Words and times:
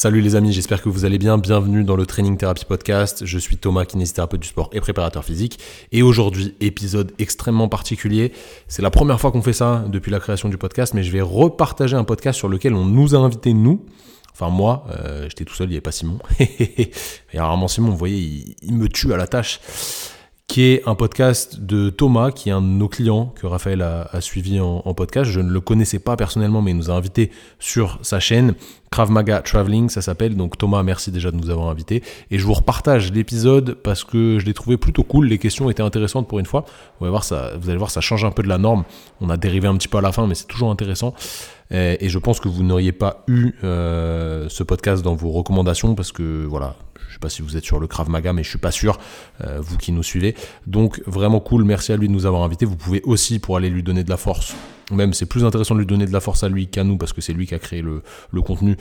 Salut 0.00 0.20
les 0.20 0.36
amis, 0.36 0.52
j'espère 0.52 0.80
que 0.80 0.88
vous 0.88 1.04
allez 1.04 1.18
bien. 1.18 1.38
Bienvenue 1.38 1.82
dans 1.82 1.96
le 1.96 2.06
Training 2.06 2.36
Therapy 2.36 2.64
Podcast. 2.64 3.26
Je 3.26 3.36
suis 3.36 3.56
Thomas, 3.56 3.84
kinésithérapeute 3.84 4.38
du 4.38 4.46
sport 4.46 4.70
et 4.72 4.80
préparateur 4.80 5.24
physique. 5.24 5.58
Et 5.90 6.02
aujourd'hui, 6.02 6.54
épisode 6.60 7.10
extrêmement 7.18 7.68
particulier. 7.68 8.32
C'est 8.68 8.80
la 8.80 8.90
première 8.90 9.20
fois 9.20 9.32
qu'on 9.32 9.42
fait 9.42 9.52
ça 9.52 9.84
depuis 9.88 10.12
la 10.12 10.20
création 10.20 10.48
du 10.48 10.56
podcast, 10.56 10.94
mais 10.94 11.02
je 11.02 11.10
vais 11.10 11.20
repartager 11.20 11.96
un 11.96 12.04
podcast 12.04 12.38
sur 12.38 12.48
lequel 12.48 12.74
on 12.74 12.84
nous 12.84 13.16
a 13.16 13.18
invités, 13.18 13.52
nous. 13.52 13.84
Enfin 14.32 14.50
moi, 14.50 14.84
euh, 14.90 15.24
j'étais 15.24 15.44
tout 15.44 15.54
seul, 15.54 15.66
il 15.66 15.70
n'y 15.70 15.74
avait 15.74 15.80
pas 15.80 15.90
Simon. 15.90 16.20
et 16.38 16.92
rarement 17.34 17.66
Simon, 17.66 17.90
vous 17.90 17.96
voyez, 17.96 18.54
il 18.62 18.74
me 18.74 18.88
tue 18.88 19.12
à 19.12 19.16
la 19.16 19.26
tâche 19.26 19.58
qui 20.48 20.62
est 20.62 20.82
un 20.88 20.94
podcast 20.94 21.60
de 21.60 21.90
Thomas, 21.90 22.30
qui 22.30 22.48
est 22.48 22.52
un 22.52 22.62
de 22.62 22.66
nos 22.66 22.88
clients 22.88 23.26
que 23.38 23.46
Raphaël 23.46 23.82
a, 23.82 24.20
suivi 24.22 24.58
en, 24.58 24.94
podcast. 24.94 25.30
Je 25.30 25.40
ne 25.40 25.50
le 25.50 25.60
connaissais 25.60 25.98
pas 25.98 26.16
personnellement, 26.16 26.62
mais 26.62 26.70
il 26.70 26.76
nous 26.78 26.90
a 26.90 26.94
invités 26.94 27.30
sur 27.58 27.98
sa 28.00 28.18
chaîne. 28.18 28.54
Krav 28.90 29.10
Maga 29.10 29.42
Traveling, 29.42 29.90
ça 29.90 30.00
s'appelle. 30.00 30.36
Donc 30.36 30.56
Thomas, 30.56 30.82
merci 30.82 31.12
déjà 31.12 31.30
de 31.30 31.36
nous 31.36 31.50
avoir 31.50 31.68
invités. 31.68 32.02
Et 32.30 32.38
je 32.38 32.46
vous 32.46 32.54
repartage 32.54 33.12
l'épisode 33.12 33.74
parce 33.74 34.04
que 34.04 34.38
je 34.38 34.46
l'ai 34.46 34.54
trouvé 34.54 34.78
plutôt 34.78 35.02
cool. 35.02 35.26
Les 35.26 35.36
questions 35.36 35.68
étaient 35.68 35.82
intéressantes 35.82 36.26
pour 36.26 36.38
une 36.38 36.46
fois. 36.46 36.64
Vous 36.98 37.04
allez 37.04 37.10
voir, 37.10 37.24
ça, 37.24 37.52
vous 37.60 37.68
allez 37.68 37.78
voir, 37.78 37.90
ça 37.90 38.00
change 38.00 38.24
un 38.24 38.30
peu 38.30 38.42
de 38.42 38.48
la 38.48 38.56
norme. 38.56 38.84
On 39.20 39.28
a 39.28 39.36
dérivé 39.36 39.68
un 39.68 39.76
petit 39.76 39.88
peu 39.88 39.98
à 39.98 40.02
la 40.02 40.12
fin, 40.12 40.26
mais 40.26 40.34
c'est 40.34 40.48
toujours 40.48 40.70
intéressant. 40.70 41.12
Et, 41.70 42.08
je 42.08 42.18
pense 42.18 42.40
que 42.40 42.48
vous 42.48 42.62
n'auriez 42.62 42.92
pas 42.92 43.24
eu 43.28 43.52
euh, 43.62 44.46
ce 44.48 44.62
podcast 44.62 45.02
dans 45.02 45.14
vos 45.14 45.30
recommandations 45.30 45.94
parce 45.94 46.12
que 46.12 46.46
voilà, 46.46 46.76
sais 47.18 47.20
pas 47.20 47.28
si 47.28 47.42
vous 47.42 47.56
êtes 47.56 47.64
sur 47.64 47.80
le 47.80 47.86
Krav 47.86 48.08
Maga, 48.08 48.32
mais 48.32 48.42
je 48.42 48.48
suis 48.48 48.58
pas 48.58 48.70
sûr, 48.70 48.98
euh, 49.44 49.58
vous 49.60 49.76
qui 49.76 49.92
nous 49.92 50.02
suivez. 50.02 50.34
Donc 50.66 51.02
vraiment 51.06 51.40
cool, 51.40 51.64
merci 51.64 51.92
à 51.92 51.96
lui 51.96 52.08
de 52.08 52.12
nous 52.12 52.26
avoir 52.26 52.42
invités. 52.42 52.64
Vous 52.64 52.76
pouvez 52.76 53.02
aussi, 53.04 53.38
pour 53.38 53.56
aller 53.56 53.70
lui 53.70 53.82
donner 53.82 54.04
de 54.04 54.10
la 54.10 54.16
force, 54.16 54.54
même 54.90 55.12
c'est 55.12 55.26
plus 55.26 55.44
intéressant 55.44 55.74
de 55.74 55.80
lui 55.80 55.86
donner 55.86 56.06
de 56.06 56.12
la 56.12 56.20
force 56.20 56.44
à 56.44 56.48
lui 56.48 56.68
qu'à 56.68 56.84
nous, 56.84 56.96
parce 56.96 57.12
que 57.12 57.20
c'est 57.20 57.32
lui 57.32 57.46
qui 57.46 57.54
a 57.54 57.58
créé 57.58 57.82
le, 57.82 58.02
le 58.32 58.42
contenu 58.42 58.76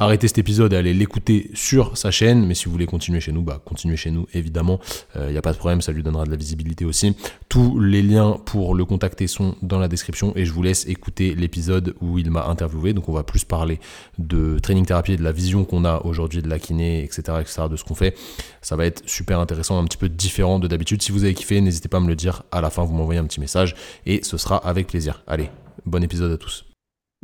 arrêtez 0.00 0.26
cet 0.26 0.38
épisode 0.38 0.72
et 0.72 0.76
allez 0.76 0.94
l'écouter 0.94 1.50
sur 1.54 1.96
sa 1.96 2.10
chaîne. 2.10 2.44
Mais 2.46 2.54
si 2.54 2.64
vous 2.64 2.72
voulez 2.72 2.86
continuer 2.86 3.20
chez 3.20 3.30
nous, 3.30 3.42
bah 3.42 3.60
continuez 3.64 3.96
chez 3.96 4.10
nous 4.10 4.26
évidemment. 4.34 4.80
Il 5.14 5.20
euh, 5.20 5.30
n'y 5.30 5.38
a 5.38 5.42
pas 5.42 5.52
de 5.52 5.58
problème, 5.58 5.80
ça 5.82 5.92
lui 5.92 6.02
donnera 6.02 6.24
de 6.24 6.30
la 6.30 6.36
visibilité 6.36 6.84
aussi. 6.84 7.14
Tous 7.48 7.78
les 7.78 8.02
liens 8.02 8.38
pour 8.44 8.74
le 8.74 8.84
contacter 8.84 9.26
sont 9.26 9.54
dans 9.62 9.78
la 9.78 9.88
description 9.88 10.32
et 10.34 10.44
je 10.44 10.52
vous 10.52 10.62
laisse 10.62 10.86
écouter 10.88 11.34
l'épisode 11.34 11.94
où 12.00 12.18
il 12.18 12.30
m'a 12.30 12.46
interviewé. 12.46 12.94
Donc 12.94 13.08
on 13.08 13.12
va 13.12 13.22
plus 13.22 13.44
parler 13.44 13.78
de 14.18 14.58
training 14.58 14.86
thérapie, 14.86 15.16
de 15.16 15.22
la 15.22 15.32
vision 15.32 15.64
qu'on 15.64 15.84
a 15.84 16.00
aujourd'hui 16.04 16.42
de 16.42 16.48
la 16.48 16.58
kiné, 16.58 17.04
etc., 17.04 17.22
etc., 17.40 17.62
de 17.70 17.76
ce 17.76 17.84
qu'on 17.84 17.94
fait. 17.94 18.16
Ça 18.62 18.76
va 18.76 18.86
être 18.86 19.02
super 19.08 19.38
intéressant, 19.38 19.78
un 19.78 19.84
petit 19.84 19.98
peu 19.98 20.08
différent 20.08 20.58
de 20.58 20.66
d'habitude. 20.66 21.02
Si 21.02 21.12
vous 21.12 21.24
avez 21.24 21.34
kiffé, 21.34 21.60
n'hésitez 21.60 21.88
pas 21.88 21.98
à 21.98 22.00
me 22.00 22.08
le 22.08 22.16
dire 22.16 22.42
à 22.50 22.60
la 22.60 22.70
fin, 22.70 22.84
vous 22.84 22.94
m'envoyez 22.94 23.20
un 23.20 23.24
petit 23.24 23.40
message 23.40 23.76
et 24.06 24.22
ce 24.22 24.38
sera 24.38 24.56
avec 24.56 24.86
plaisir. 24.86 25.22
Allez, 25.26 25.50
bon 25.84 26.02
épisode 26.02 26.32
à 26.32 26.38
tous. 26.38 26.69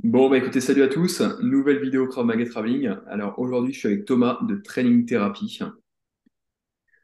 Bon, 0.03 0.29
bah 0.29 0.37
écoutez, 0.37 0.61
salut 0.61 0.83
à 0.83 0.89
tous. 0.89 1.23
Nouvelle 1.41 1.81
vidéo 1.81 2.07
Krav 2.07 2.27
Maga 2.27 2.45
Traveling. 2.45 2.91
Alors 3.07 3.39
aujourd'hui, 3.39 3.73
je 3.73 3.79
suis 3.79 3.89
avec 3.89 4.05
Thomas 4.05 4.39
de 4.43 4.57
Training 4.57 5.07
Therapy. 5.07 5.61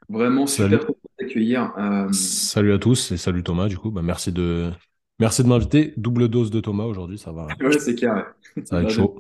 Vraiment 0.09 0.47
super 0.47 0.81
content 0.81 1.09
d'accueillir. 1.19 1.73
Euh, 1.79 2.13
salut 2.13 2.73
à 2.73 2.79
tous 2.79 3.13
et 3.13 3.17
salut 3.17 3.43
Thomas, 3.43 3.69
du 3.69 3.79
coup. 3.79 3.91
Bah, 3.91 4.03
merci 4.03 4.31
de, 4.31 4.71
merci 5.19 5.43
de 5.43 5.49
m'inviter. 5.49 5.95
Double 5.97 6.29
dose 6.29 6.51
de 6.51 6.61
Thomas 6.61 6.85
aujourd'hui, 6.85 7.17
ça 7.17 7.33
va. 7.33 7.47
ouais, 7.61 7.79
c'est 7.79 7.95
clair. 7.95 8.35
Ça 8.65 8.77
va 8.77 8.83
être 8.83 8.91
chaud. 8.91 9.17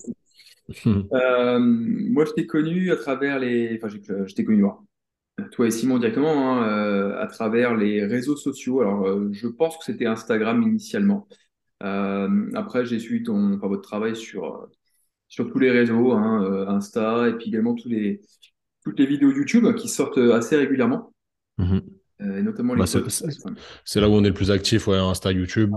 Euh, 0.86 1.58
moi, 1.58 2.24
je 2.24 2.32
t'ai 2.32 2.46
connu 2.46 2.92
à 2.92 2.96
travers 2.96 3.38
les. 3.38 3.78
Enfin, 3.82 3.88
je 3.88 4.34
t'ai 4.34 4.44
connu, 4.44 4.64
toi 5.50 5.66
et 5.66 5.70
Simon 5.70 5.98
directement, 5.98 6.60
hein, 6.60 6.68
euh, 6.68 7.20
à 7.20 7.26
travers 7.26 7.74
les 7.74 8.04
réseaux 8.04 8.36
sociaux. 8.36 8.80
Alors, 8.80 9.32
je 9.32 9.48
pense 9.48 9.76
que 9.78 9.84
c'était 9.84 10.06
Instagram 10.06 10.62
initialement. 10.62 11.26
Euh, 11.82 12.50
après, 12.54 12.86
j'ai 12.86 12.98
suivi 12.98 13.24
ton, 13.24 13.54
enfin, 13.54 13.68
votre 13.68 13.82
travail 13.82 14.14
sur, 14.14 14.44
euh, 14.44 14.66
sur 15.28 15.50
tous 15.50 15.58
les 15.58 15.70
réseaux, 15.70 16.12
hein, 16.12 16.44
euh, 16.44 16.68
Insta, 16.68 17.28
et 17.28 17.32
puis 17.34 17.48
également 17.48 17.74
tous 17.74 17.88
les, 17.88 18.20
toutes 18.84 18.98
les 18.98 19.06
vidéos 19.06 19.32
YouTube 19.32 19.74
qui 19.74 19.88
sortent 19.88 20.18
assez 20.18 20.56
régulièrement. 20.56 21.12
Mhm. 21.58 21.82
et 22.20 22.42
notamment 22.42 22.74
bah, 22.74 22.86
C'est 22.86 24.00
là 24.00 24.08
où 24.08 24.12
on 24.12 24.24
est 24.24 24.28
le 24.28 24.34
plus 24.34 24.50
actif, 24.50 24.86
ouais, 24.86 24.96
Insta, 24.96 25.32
YouTube. 25.32 25.74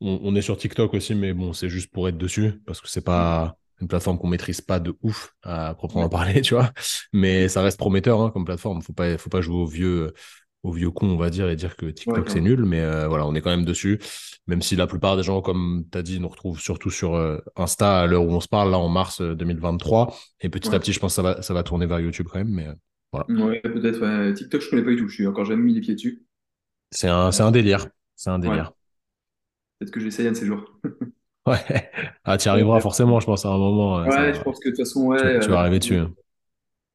On, 0.00 0.34
est 0.36 0.42
sur 0.42 0.56
TikTok 0.56 0.94
aussi, 0.94 1.16
mais 1.16 1.32
bon, 1.32 1.52
c'est 1.52 1.68
juste 1.68 1.90
pour 1.90 2.08
être 2.08 2.16
dessus, 2.16 2.52
parce 2.66 2.80
que 2.80 2.88
c'est 2.88 3.04
pas 3.04 3.56
une 3.80 3.88
plateforme 3.88 4.16
qu'on 4.16 4.28
maîtrise 4.28 4.60
pas 4.60 4.78
de 4.78 4.94
ouf 5.02 5.34
à 5.42 5.74
proprement 5.74 6.08
parler, 6.08 6.40
tu 6.40 6.54
vois. 6.54 6.72
Mais 7.12 7.48
ça 7.48 7.62
reste 7.62 7.78
prometteur 7.78 8.20
hein, 8.20 8.30
comme 8.30 8.44
plateforme. 8.44 8.80
Faut 8.80 8.92
pas, 8.92 9.18
faut 9.18 9.30
pas 9.30 9.40
jouer 9.40 9.56
au 9.56 9.66
vieux, 9.66 10.12
au 10.62 10.72
vieux 10.72 10.90
con, 10.90 11.08
on 11.08 11.16
va 11.16 11.30
dire, 11.30 11.48
et 11.48 11.56
dire 11.56 11.76
que 11.76 11.86
TikTok 11.86 12.28
c'est 12.30 12.40
nul, 12.40 12.64
mais 12.64 12.80
euh, 12.80 13.08
voilà, 13.08 13.26
on 13.26 13.34
est 13.34 13.40
quand 13.40 13.50
même 13.50 13.64
dessus. 13.64 13.98
Même 14.46 14.62
si 14.62 14.76
la 14.76 14.86
plupart 14.86 15.16
des 15.16 15.22
gens, 15.22 15.40
comme 15.40 15.84
tu 15.90 15.98
as 15.98 16.02
dit, 16.02 16.20
nous 16.20 16.28
retrouvent 16.28 16.60
surtout 16.60 16.90
sur 16.90 17.14
euh, 17.14 17.38
Insta 17.56 18.00
à 18.00 18.06
l'heure 18.06 18.24
où 18.24 18.30
on 18.30 18.40
se 18.40 18.48
parle, 18.48 18.70
là 18.70 18.78
en 18.78 18.88
mars 18.88 19.20
2023. 19.20 20.08
Euh, 20.08 20.14
et 20.40 20.48
petit 20.48 20.74
à 20.74 20.80
petit, 20.80 20.92
je 20.92 21.00
pense 21.00 21.12
que 21.12 21.16
ça 21.16 21.22
va, 21.22 21.42
ça 21.42 21.54
va 21.54 21.62
tourner 21.62 21.86
vers 21.86 22.00
YouTube 22.00 22.26
quand 22.30 22.38
même, 22.38 22.50
mais 22.50 22.66
voilà. 23.12 23.26
Ouais, 23.44 23.60
peut-être. 23.60 24.32
TikTok, 24.34 24.60
je 24.60 24.70
connais 24.70 24.82
pas 24.82 24.90
du 24.90 24.96
tout. 24.96 25.08
Je 25.08 25.14
suis 25.14 25.26
encore 25.26 25.44
jamais 25.44 25.62
mis 25.62 25.74
les 25.74 25.80
pieds 25.80 25.94
dessus. 25.94 26.24
C'est 26.90 27.08
un, 27.08 27.30
c'est 27.30 27.42
un 27.42 27.50
délire. 27.50 27.86
C'est 28.16 28.30
un 28.30 28.38
délire. 28.38 28.72
Peut-être 29.78 29.92
que 29.92 30.00
j'essaye 30.00 30.26
un 30.26 30.32
de 30.32 30.36
ces 30.36 30.46
jours. 30.46 30.64
ouais. 31.46 31.90
Ah, 32.24 32.36
tu 32.36 32.46
y 32.46 32.48
arriveras 32.48 32.80
forcément, 32.80 33.20
je 33.20 33.26
pense, 33.26 33.44
à 33.44 33.50
un 33.50 33.58
moment. 33.58 34.02
Ouais, 34.02 34.34
je 34.34 34.42
pense 34.42 34.58
que 34.58 34.70
de 34.70 34.74
toute 34.74 34.84
façon, 34.84 35.06
ouais. 35.06 35.38
Tu, 35.40 35.48
vas 35.48 35.60
arriver 35.60 35.78
dessus. 35.78 36.00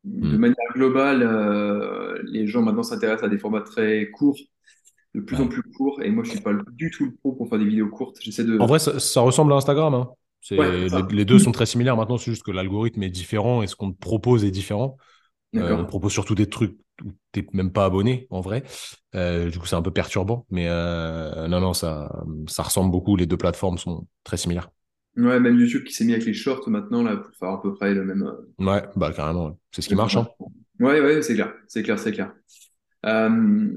De 0.04 0.36
hmm. 0.36 0.38
manière 0.38 0.74
globale, 0.74 1.24
euh, 1.24 2.22
les 2.26 2.46
gens 2.46 2.62
maintenant 2.62 2.84
s'intéressent 2.84 3.26
à 3.26 3.30
des 3.30 3.38
formats 3.38 3.62
très 3.62 4.10
courts, 4.12 4.38
de 5.16 5.22
plus 5.22 5.38
en 5.38 5.48
plus 5.48 5.64
courts. 5.64 6.02
Et 6.02 6.10
moi, 6.10 6.26
je 6.26 6.32
suis 6.32 6.42
pas 6.42 6.52
du 6.74 6.92
tout 6.92 7.06
le 7.06 7.14
pro 7.14 7.32
pour 7.32 7.48
faire 7.48 7.60
des 7.60 7.66
vidéos 7.66 7.88
courtes. 7.88 8.18
J'essaie 8.20 8.44
de. 8.44 8.60
En 8.60 8.66
vrai, 8.66 8.80
ça, 8.80 9.22
ressemble 9.22 9.54
à 9.54 9.56
Instagram. 9.56 9.94
Hein. 9.94 10.10
les, 11.10 11.24
deux 11.24 11.40
sont 11.40 11.54
très 11.54 11.66
similaires. 11.66 11.96
Maintenant, 11.96 12.18
c'est 12.18 12.32
juste 12.32 12.44
que 12.44 12.52
l'algorithme 12.52 13.02
est 13.04 13.10
différent 13.10 13.64
et 13.64 13.68
ce 13.68 13.76
qu'on 13.78 13.94
te 13.94 14.00
propose 14.00 14.44
est 14.44 14.52
différent. 14.52 14.98
Euh, 15.56 15.78
on 15.78 15.84
te 15.84 15.88
propose 15.88 16.12
surtout 16.12 16.36
des 16.36 16.50
trucs 16.50 16.78
où 17.04 17.12
tu 17.32 17.40
n'es 17.40 17.48
même 17.54 17.72
pas 17.72 17.86
abonné, 17.86 18.28
en 18.30 18.42
vrai. 18.42 18.64
Euh, 19.16 19.50
du 19.50 19.58
coup, 19.58 19.68
c'est 19.68 19.76
un 19.76 19.82
peu 19.82 19.92
perturbant. 19.92 20.46
Mais 20.50 20.68
non, 20.68 21.62
non, 21.62 21.74
ça, 21.74 22.24
ça 22.48 22.64
ressemble 22.64 22.92
beaucoup. 22.92 23.16
Les 23.16 23.26
deux 23.26 23.38
plateformes 23.38 23.78
sont 23.78 24.06
très 24.26 24.36
similaires. 24.36 24.70
Ouais, 25.16 25.40
même 25.40 25.60
YouTube 25.60 25.84
qui 25.84 25.94
s'est 25.94 26.06
mis 26.06 26.14
avec 26.14 26.26
les 26.26 26.34
shorts 26.34 26.68
maintenant, 26.70 27.04
là, 27.04 27.18
pour 27.18 27.36
faire 27.36 27.50
à 27.50 27.62
peu 27.62 27.74
près 27.74 27.94
le 27.94 28.04
même. 28.04 28.24
Euh, 28.24 28.66
ouais, 28.66 28.84
bah 28.96 29.12
carrément, 29.16 29.60
c'est 29.72 29.82
ce 29.82 29.88
qui 29.88 29.96
marche. 29.96 30.16
Hein. 30.16 30.28
Ouais, 30.80 31.00
ouais, 31.02 31.22
c'est 31.22 31.36
clair, 31.36 31.54
c'est 31.68 31.84
clair, 31.84 32.00
c'est 32.00 32.12
clair. 32.12 32.34
Euh, 33.06 33.68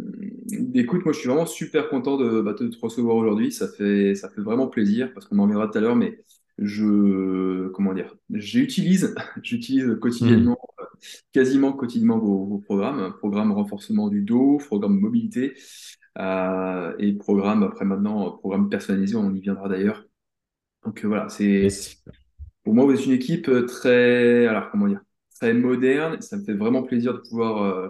écoute, 0.75 1.05
moi 1.05 1.13
je 1.13 1.19
suis 1.19 1.29
vraiment 1.29 1.47
super 1.47 1.89
content 1.89 2.17
de, 2.17 2.41
bah, 2.41 2.55
te 2.55 2.65
recevoir 2.81 3.17
aujourd'hui. 3.17 3.53
Ça 3.53 3.69
fait, 3.69 4.15
ça 4.15 4.31
fait 4.31 4.41
vraiment 4.41 4.69
plaisir 4.69 5.13
parce 5.13 5.27
qu'on 5.27 5.39
en 5.39 5.43
reviendra 5.43 5.69
tout 5.69 5.77
à 5.77 5.81
l'heure, 5.81 5.97
mais 5.97 6.19
je, 6.59 7.69
comment 7.69 7.93
dire, 7.93 8.15
j'utilise, 8.31 9.15
j'utilise 9.43 9.99
quotidiennement, 10.01 10.59
hmm. 10.79 11.05
quasiment 11.33 11.73
quotidiennement 11.73 12.19
vos, 12.19 12.59
programmes, 12.65 13.13
programme 13.19 13.53
renforcement 13.53 14.09
du 14.09 14.23
dos, 14.23 14.59
programme 14.59 14.99
mobilité 14.99 15.55
euh, 16.19 16.95
et 16.99 17.13
programme 17.13 17.63
après 17.63 17.85
maintenant, 17.85 18.31
programme 18.31 18.71
personnalisé, 18.71 19.17
on 19.17 19.35
y 19.35 19.41
viendra 19.41 19.69
d'ailleurs. 19.69 20.07
Donc 20.87 21.05
euh, 21.05 21.09
voilà, 21.09 21.29
c'est 21.29 21.69
pour 22.63 22.75
moi 22.75 22.85
vous 22.85 22.93
êtes 22.93 23.07
une 23.07 23.13
équipe 23.13 23.49
euh, 23.49 23.67
très, 23.67 24.47
alors 24.47 24.71
comment 24.71 24.87
dire, 24.87 25.01
très 25.35 25.53
moderne. 25.53 26.21
Ça 26.23 26.37
me 26.37 26.45
fait 26.45 26.55
vraiment 26.55 26.85
plaisir 26.85 27.13
de 27.13 27.19
pouvoir 27.19 27.63
euh, 27.63 27.89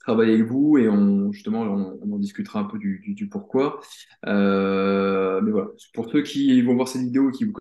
travailler 0.00 0.34
avec 0.34 0.46
vous 0.46 0.76
et 0.76 0.88
on 0.88 1.30
justement 1.30 1.62
on, 1.62 2.12
en 2.12 2.18
discutera 2.18 2.60
un 2.60 2.64
peu 2.64 2.78
du, 2.78 3.28
pourquoi. 3.30 3.80
mais 4.24 5.50
voilà, 5.50 5.68
pour 5.94 6.10
ceux 6.10 6.22
qui 6.22 6.60
vont 6.62 6.74
voir 6.74 6.88
cette 6.88 7.02
vidéo 7.02 7.30
et 7.30 7.32
qui 7.32 7.44
vous 7.44 7.52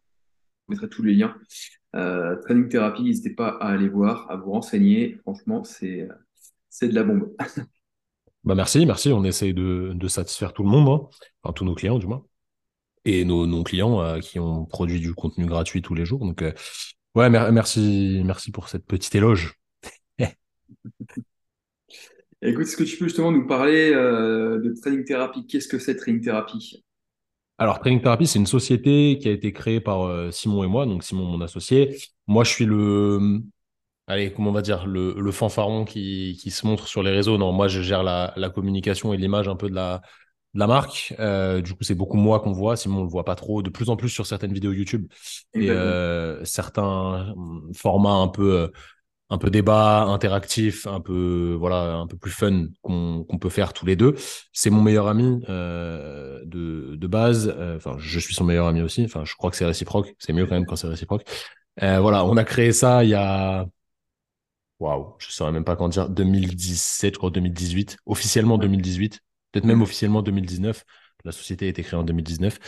je 0.68 0.74
mettrai 0.74 0.90
tous 0.90 1.04
les 1.04 1.14
liens. 1.14 1.36
training 1.94 2.68
thérapie, 2.68 3.04
n'hésitez 3.04 3.36
pas 3.36 3.50
à 3.50 3.68
aller 3.70 3.90
voir, 3.90 4.30
à 4.32 4.38
vous 4.38 4.52
renseigner. 4.52 5.18
Franchement, 5.22 5.64
c'est 5.64 6.08
c'est 6.70 6.88
de 6.88 6.96
la 6.96 7.04
bombe. 7.04 7.32
bah 8.44 8.56
merci, 8.56 8.86
merci. 8.86 9.14
On 9.14 9.24
essaye 9.24 9.54
de, 9.54 9.92
de 9.94 10.08
satisfaire 10.08 10.54
tout 10.54 10.64
le 10.64 10.70
monde, 10.70 10.88
hein. 10.88 11.08
enfin 11.44 11.54
tous 11.54 11.66
nos 11.66 11.76
clients 11.76 12.00
du 12.00 12.08
moins 12.08 12.26
et 13.06 13.26
nos, 13.26 13.64
clients 13.64 14.02
euh, 14.02 14.20
qui 14.20 14.40
ont 14.40 14.66
produit 14.66 15.00
du 15.00 15.14
contenu 15.14 15.46
gratuit 15.46 15.82
tous 15.82 15.96
les 15.96 16.06
jours. 16.06 16.20
Donc, 16.20 16.42
euh, 16.42 16.52
ouais, 17.16 17.30
merci, 17.30 18.22
merci 18.26 18.52
pour 18.52 18.70
cette 18.70 18.86
petite 18.86 19.16
éloge. 19.16 19.56
Écoute, 22.44 22.64
est-ce 22.64 22.78
que 22.78 22.84
tu 22.84 22.98
peux 22.98 23.06
justement 23.06 23.32
nous 23.32 23.46
parler 23.46 23.92
euh, 23.94 24.60
de 24.60 24.74
Training 24.82 25.06
Therapy? 25.06 25.46
Qu'est-ce 25.46 25.68
que 25.68 25.80
c'est 25.80 25.96
Training 25.96 26.24
Therapy? 26.24 26.84
Alors, 27.58 27.80
Training 27.80 28.02
Therapy, 28.02 28.26
c'est 28.26 28.40
une 28.40 28.48
société 28.48 29.20
qui 29.20 29.28
a 29.28 29.32
été 29.32 29.54
créée 29.54 29.80
par 29.80 30.34
Simon 30.34 30.64
et 30.64 30.68
moi, 30.68 30.88
donc 30.88 31.04
Simon, 31.04 31.26
mon 31.26 31.42
associé. 31.42 31.96
Moi, 32.26 32.44
je 32.44 32.50
suis 32.50 32.66
le, 32.66 33.40
allez, 34.08 34.34
comment 34.34 34.50
on 34.50 34.54
va 34.54 34.64
dire, 34.64 34.88
le, 34.88 35.14
le 35.16 35.32
fanfaron 35.32 35.86
qui, 35.86 36.40
qui, 36.42 36.50
se 36.50 36.66
montre 36.66 36.88
sur 36.88 37.04
les 37.04 37.12
réseaux. 37.12 37.38
Non, 37.38 37.52
moi, 37.52 37.68
je 37.68 37.82
gère 37.82 38.02
la, 38.02 38.34
la 38.36 38.50
communication 38.50 39.14
et 39.14 39.18
l'image 39.18 39.48
un 39.48 39.56
peu 39.56 39.70
de 39.70 39.76
la, 39.76 40.02
de 40.54 40.60
la 40.60 40.68
marque. 40.68 41.14
Euh, 41.20 41.62
du 41.62 41.74
coup, 41.74 41.84
c'est 41.84 41.96
beaucoup 41.96 42.18
moi 42.18 42.40
qu'on 42.40 42.52
voit. 42.52 42.76
Simon, 42.76 43.00
on 43.02 43.04
le 43.04 43.10
voit 43.10 43.26
pas 43.26 43.36
trop. 43.36 43.62
De 43.62 43.70
plus 43.70 43.90
en 43.90 43.96
plus 43.96 44.10
sur 44.10 44.26
certaines 44.26 44.54
vidéos 44.54 44.74
YouTube 44.74 45.08
et 45.54 45.70
euh, 45.70 46.44
certains 46.46 47.34
hum, 47.36 47.72
formats 47.74 48.16
un 48.16 48.28
peu, 48.28 48.54
euh, 48.62 48.68
un 49.30 49.38
peu 49.38 49.50
débat, 49.50 50.04
interactif, 50.04 50.88
un 50.88 51.00
peu, 51.00 51.56
voilà, 51.60 51.96
un 51.96 52.08
peu 52.08 52.18
plus 52.18 52.32
fun 52.32 52.68
qu'on 52.82 53.38
peut 53.40 53.50
faire 53.50 53.74
tous 53.74 53.86
les 53.86 53.96
deux. 53.96 54.16
C'est 54.54 54.70
mon 54.70 54.82
meilleur 54.82 55.08
ami 55.08 55.42
de, 55.48 56.96
de 56.96 57.08
base. 57.08 57.56
Enfin, 57.78 57.96
je 57.98 58.20
suis 58.20 58.34
son 58.34 58.44
meilleur 58.44 58.68
ami 58.68 58.82
aussi. 58.82 59.06
Enfin, 59.06 59.24
je 59.26 59.36
crois 59.36 59.52
que 59.52 59.58
c'est 59.58 59.66
réciproque. 59.66 60.16
C'est 60.20 60.34
mieux 60.34 60.46
quand 60.46 60.56
même 60.56 60.66
quand 60.66 60.76
c'est 60.76 60.88
réciproque. 60.88 61.24
voilà, 61.80 62.26
on 62.26 62.38
a 62.38 62.44
créé 62.44 62.74
ça 62.74 63.04
il 63.04 63.12
y 63.12 63.16
a 63.16 63.66
waouh, 64.82 65.16
je 65.20 65.28
ne 65.28 65.32
saurais 65.32 65.52
même 65.52 65.64
pas 65.64 65.76
quand 65.76 65.88
dire, 65.90 66.10
2017, 66.10 67.14
je 67.14 67.18
crois 67.20 67.30
2018, 67.30 67.98
officiellement 68.06 68.58
2018, 68.58 69.22
peut-être 69.52 69.66
même 69.66 69.82
officiellement 69.82 70.22
2019. 70.22 70.84
La 71.24 71.32
société 71.32 71.66
a 71.66 71.70
été 71.70 71.84
créée 71.84 72.00
en 72.00 72.04
2019, 72.04 72.60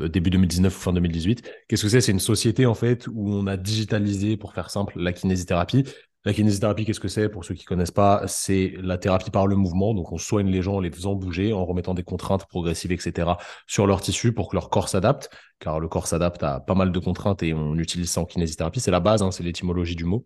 euh, 0.00 0.08
début 0.08 0.30
2019 0.30 0.76
ou 0.76 0.80
fin 0.80 0.92
2018. 0.92 1.42
Qu'est-ce 1.68 1.82
que 1.82 1.88
c'est? 1.88 2.00
C'est 2.00 2.12
une 2.12 2.20
société 2.20 2.66
en 2.66 2.74
fait 2.74 3.06
où 3.08 3.32
on 3.32 3.46
a 3.46 3.56
digitalisé, 3.56 4.36
pour 4.36 4.52
faire 4.52 4.70
simple, 4.70 5.00
la 5.00 5.12
kinésithérapie. 5.12 5.84
La 6.24 6.34
kinésithérapie, 6.34 6.84
qu'est-ce 6.84 7.00
que 7.00 7.08
c'est? 7.08 7.28
Pour 7.28 7.44
ceux 7.44 7.54
qui 7.54 7.64
ne 7.64 7.68
connaissent 7.68 7.92
pas, 7.92 8.24
c'est 8.26 8.74
la 8.82 8.98
thérapie 8.98 9.30
par 9.30 9.46
le 9.46 9.54
mouvement. 9.54 9.94
Donc, 9.94 10.10
on 10.12 10.18
soigne 10.18 10.50
les 10.50 10.62
gens 10.62 10.74
en 10.74 10.80
les 10.80 10.90
faisant 10.90 11.14
bouger, 11.14 11.52
en 11.52 11.64
remettant 11.64 11.94
des 11.94 12.02
contraintes 12.02 12.44
progressives, 12.46 12.90
etc., 12.92 13.30
sur 13.66 13.86
leur 13.86 14.00
tissu 14.00 14.32
pour 14.32 14.50
que 14.50 14.56
leur 14.56 14.68
corps 14.68 14.88
s'adapte. 14.88 15.30
Car 15.60 15.78
le 15.78 15.88
corps 15.88 16.08
s'adapte 16.08 16.42
à 16.42 16.60
pas 16.60 16.74
mal 16.74 16.90
de 16.92 16.98
contraintes 16.98 17.42
et 17.44 17.54
on 17.54 17.76
utilise 17.76 18.10
ça 18.10 18.20
en 18.20 18.24
kinésithérapie. 18.24 18.80
C'est 18.80 18.90
la 18.90 19.00
base, 19.00 19.22
hein, 19.22 19.30
c'est 19.30 19.44
l'étymologie 19.44 19.96
du 19.96 20.04
mot. 20.04 20.24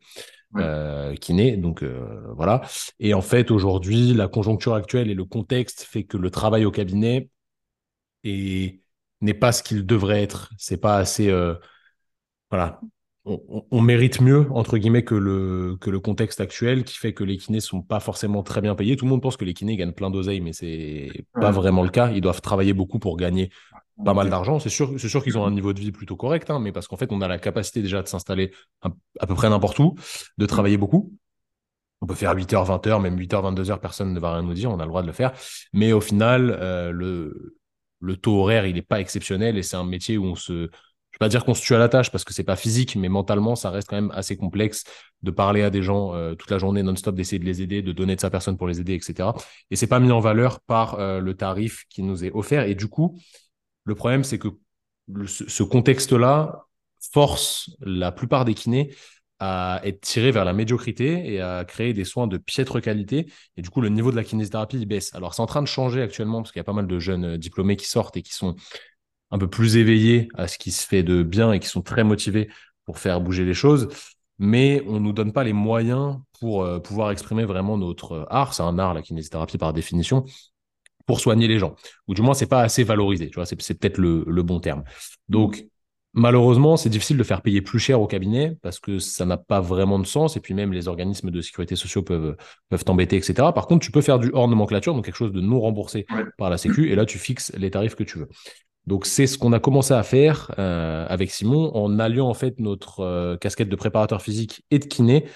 Euh, 0.56 1.14
kiné, 1.14 1.56
donc 1.56 1.82
euh, 1.82 2.32
voilà. 2.34 2.62
Et 2.98 3.14
en 3.14 3.22
fait, 3.22 3.50
aujourd'hui, 3.50 4.12
la 4.12 4.28
conjoncture 4.28 4.74
actuelle 4.74 5.10
et 5.10 5.14
le 5.14 5.24
contexte 5.24 5.82
fait 5.82 6.04
que 6.04 6.16
le 6.16 6.30
travail 6.30 6.64
au 6.64 6.70
cabinet 6.70 7.30
n'est 8.24 9.34
pas 9.34 9.52
ce 9.52 9.62
qu'il 9.62 9.86
devrait 9.86 10.22
être. 10.22 10.50
C'est 10.58 10.76
pas 10.76 10.96
assez. 10.96 11.30
Euh, 11.30 11.54
voilà 12.50 12.80
on, 13.24 13.80
mérite 13.80 14.20
mieux, 14.20 14.48
entre 14.50 14.78
guillemets, 14.78 15.04
que 15.04 15.14
le, 15.14 15.76
que 15.80 15.90
le 15.90 16.00
contexte 16.00 16.40
actuel 16.40 16.82
qui 16.82 16.98
fait 16.98 17.12
que 17.12 17.22
les 17.22 17.36
kinés 17.36 17.60
sont 17.60 17.80
pas 17.80 18.00
forcément 18.00 18.42
très 18.42 18.60
bien 18.60 18.74
payés. 18.74 18.96
Tout 18.96 19.04
le 19.04 19.10
monde 19.10 19.22
pense 19.22 19.36
que 19.36 19.44
les 19.44 19.54
kinés 19.54 19.76
gagnent 19.76 19.92
plein 19.92 20.10
d'oseille, 20.10 20.40
mais 20.40 20.52
c'est 20.52 21.24
pas 21.32 21.52
vraiment 21.52 21.82
le 21.82 21.90
cas. 21.90 22.10
Ils 22.10 22.20
doivent 22.20 22.40
travailler 22.40 22.72
beaucoup 22.72 22.98
pour 22.98 23.16
gagner 23.16 23.50
pas 24.04 24.14
mal 24.14 24.30
d'argent. 24.30 24.58
C'est 24.58 24.68
sûr, 24.68 24.92
c'est 24.98 25.08
sûr 25.08 25.22
qu'ils 25.22 25.38
ont 25.38 25.44
un 25.44 25.50
niveau 25.50 25.72
de 25.72 25.80
vie 25.80 25.92
plutôt 25.92 26.16
correct, 26.16 26.50
hein, 26.50 26.58
mais 26.58 26.72
parce 26.72 26.88
qu'en 26.88 26.96
fait, 26.96 27.10
on 27.12 27.20
a 27.20 27.28
la 27.28 27.38
capacité 27.38 27.82
déjà 27.82 28.02
de 28.02 28.08
s'installer 28.08 28.52
à, 28.82 29.26
peu 29.26 29.34
près 29.34 29.48
n'importe 29.48 29.78
où, 29.78 29.94
de 30.38 30.46
travailler 30.46 30.76
beaucoup. 30.76 31.12
On 32.00 32.06
peut 32.06 32.14
faire 32.14 32.34
8h, 32.34 32.66
20h, 32.66 33.00
même 33.00 33.16
8h, 33.16 33.54
22h, 33.54 33.78
personne 33.78 34.12
ne 34.12 34.20
va 34.20 34.34
rien 34.34 34.42
nous 34.42 34.54
dire, 34.54 34.70
on 34.70 34.80
a 34.80 34.84
le 34.84 34.88
droit 34.88 35.02
de 35.02 35.06
le 35.06 35.12
faire. 35.12 35.32
Mais 35.72 35.92
au 35.92 36.00
final, 36.00 36.56
euh, 36.60 36.90
le, 36.90 37.56
le 38.00 38.16
taux 38.16 38.40
horaire, 38.40 38.66
il 38.66 38.74
n'est 38.74 38.82
pas 38.82 39.00
exceptionnel 39.00 39.56
et 39.56 39.62
c'est 39.62 39.76
un 39.76 39.84
métier 39.84 40.18
où 40.18 40.24
on 40.24 40.34
se, 40.34 40.68
je 41.12 41.18
vais 41.18 41.26
pas 41.26 41.28
dire 41.28 41.44
qu'on 41.44 41.54
se 41.54 41.62
tue 41.62 41.74
à 41.74 41.78
la 41.78 41.90
tâche 41.90 42.10
parce 42.10 42.24
que 42.24 42.32
c'est 42.32 42.42
pas 42.42 42.56
physique, 42.56 42.96
mais 42.96 43.10
mentalement, 43.10 43.54
ça 43.54 43.70
reste 43.70 43.88
quand 43.88 43.96
même 43.96 44.10
assez 44.14 44.36
complexe 44.36 44.84
de 45.22 45.30
parler 45.30 45.62
à 45.62 45.68
des 45.68 45.82
gens 45.82 46.14
euh, 46.14 46.34
toute 46.34 46.50
la 46.50 46.56
journée 46.56 46.82
non-stop, 46.82 47.14
d'essayer 47.14 47.38
de 47.38 47.44
les 47.44 47.60
aider, 47.60 47.82
de 47.82 47.92
donner 47.92 48.16
de 48.16 48.20
sa 48.20 48.30
personne 48.30 48.56
pour 48.56 48.66
les 48.66 48.80
aider, 48.80 48.94
etc. 48.94 49.28
Et 49.70 49.76
c'est 49.76 49.86
pas 49.86 50.00
mis 50.00 50.10
en 50.10 50.20
valeur 50.20 50.60
par 50.60 50.98
euh, 50.98 51.20
le 51.20 51.34
tarif 51.34 51.84
qui 51.90 52.02
nous 52.02 52.24
est 52.24 52.32
offert. 52.32 52.64
Et 52.64 52.74
du 52.74 52.88
coup, 52.88 53.18
le 53.84 53.94
problème, 53.94 54.24
c'est 54.24 54.38
que 54.38 54.48
ce 55.26 55.62
contexte-là 55.62 56.66
force 57.12 57.70
la 57.80 58.12
plupart 58.12 58.44
des 58.44 58.54
kinés 58.54 58.94
à 59.44 59.80
être 59.82 60.00
tirés 60.00 60.30
vers 60.30 60.44
la 60.44 60.52
médiocrité 60.52 61.34
et 61.34 61.40
à 61.40 61.64
créer 61.64 61.92
des 61.92 62.04
soins 62.04 62.28
de 62.28 62.38
piètre 62.38 62.80
qualité. 62.80 63.26
Et 63.56 63.62
du 63.62 63.70
coup, 63.70 63.80
le 63.80 63.88
niveau 63.88 64.12
de 64.12 64.16
la 64.16 64.22
kinésithérapie 64.22 64.86
baisse. 64.86 65.12
Alors, 65.16 65.34
c'est 65.34 65.42
en 65.42 65.46
train 65.46 65.62
de 65.62 65.66
changer 65.66 66.00
actuellement 66.00 66.42
parce 66.42 66.52
qu'il 66.52 66.60
y 66.60 66.62
a 66.62 66.64
pas 66.64 66.72
mal 66.72 66.86
de 66.86 66.98
jeunes 67.00 67.24
euh, 67.24 67.38
diplômés 67.38 67.74
qui 67.74 67.88
sortent 67.88 68.16
et 68.16 68.22
qui 68.22 68.32
sont 68.34 68.54
un 69.32 69.38
peu 69.38 69.48
plus 69.48 69.76
éveillés 69.76 70.28
à 70.34 70.46
ce 70.46 70.58
qui 70.58 70.70
se 70.70 70.86
fait 70.86 71.02
de 71.02 71.24
bien 71.24 71.52
et 71.52 71.58
qui 71.58 71.66
sont 71.66 71.82
très 71.82 72.04
motivés 72.04 72.50
pour 72.84 73.00
faire 73.00 73.20
bouger 73.20 73.44
les 73.44 73.54
choses. 73.54 73.88
Mais 74.38 74.80
on 74.86 74.94
ne 74.94 74.98
nous 75.00 75.12
donne 75.12 75.32
pas 75.32 75.42
les 75.42 75.52
moyens 75.52 76.18
pour 76.38 76.62
euh, 76.62 76.78
pouvoir 76.78 77.10
exprimer 77.10 77.44
vraiment 77.44 77.76
notre 77.76 78.28
art. 78.30 78.54
C'est 78.54 78.62
un 78.62 78.78
art, 78.78 78.94
la 78.94 79.02
kinésithérapie 79.02 79.58
par 79.58 79.72
définition, 79.72 80.24
pour 81.12 81.20
soigner 81.20 81.46
les 81.46 81.58
gens. 81.58 81.74
Ou 82.08 82.14
du 82.14 82.22
moins, 82.22 82.32
c'est 82.32 82.46
pas 82.46 82.62
assez 82.62 82.84
valorisé. 82.84 83.28
Tu 83.28 83.34
vois, 83.34 83.44
c'est, 83.44 83.54
peut-être 83.54 83.98
le, 83.98 84.24
le, 84.26 84.42
bon 84.42 84.60
terme. 84.60 84.82
Donc, 85.28 85.66
malheureusement, 86.14 86.78
c'est 86.78 86.88
difficile 86.88 87.18
de 87.18 87.22
faire 87.22 87.42
payer 87.42 87.60
plus 87.60 87.78
cher 87.78 88.00
au 88.00 88.06
cabinet 88.06 88.56
parce 88.62 88.80
que 88.80 88.98
ça 88.98 89.26
n'a 89.26 89.36
pas 89.36 89.60
vraiment 89.60 89.98
de 89.98 90.06
sens. 90.06 90.38
Et 90.38 90.40
puis 90.40 90.54
même 90.54 90.72
les 90.72 90.88
organismes 90.88 91.30
de 91.30 91.42
sécurité 91.42 91.76
sociale 91.76 92.04
peuvent, 92.04 92.34
peuvent 92.70 92.84
t'embêter, 92.84 93.16
etc. 93.16 93.34
Par 93.54 93.66
contre, 93.66 93.84
tu 93.84 93.92
peux 93.92 94.00
faire 94.00 94.18
du 94.18 94.30
hors 94.32 94.48
nomenclature, 94.48 94.94
donc 94.94 95.04
quelque 95.04 95.16
chose 95.16 95.32
de 95.32 95.42
non 95.42 95.60
remboursé 95.60 96.06
par 96.38 96.48
la 96.48 96.56
Sécu. 96.56 96.90
Et 96.90 96.94
là, 96.94 97.04
tu 97.04 97.18
fixes 97.18 97.52
les 97.58 97.70
tarifs 97.70 97.94
que 97.94 98.04
tu 98.04 98.18
veux. 98.18 98.30
Donc 98.86 99.04
c'est 99.04 99.26
ce 99.26 99.36
qu'on 99.36 99.52
a 99.52 99.60
commencé 99.60 99.92
à 99.92 100.02
faire 100.02 100.50
euh, 100.58 101.06
avec 101.10 101.30
Simon 101.30 101.70
en 101.76 101.98
alliant 101.98 102.28
en 102.28 102.34
fait 102.34 102.58
notre 102.58 103.00
euh, 103.00 103.36
casquette 103.36 103.68
de 103.68 103.76
préparateur 103.76 104.22
physique 104.22 104.64
et 104.70 104.78
de 104.78 104.86
kiné 104.86 105.26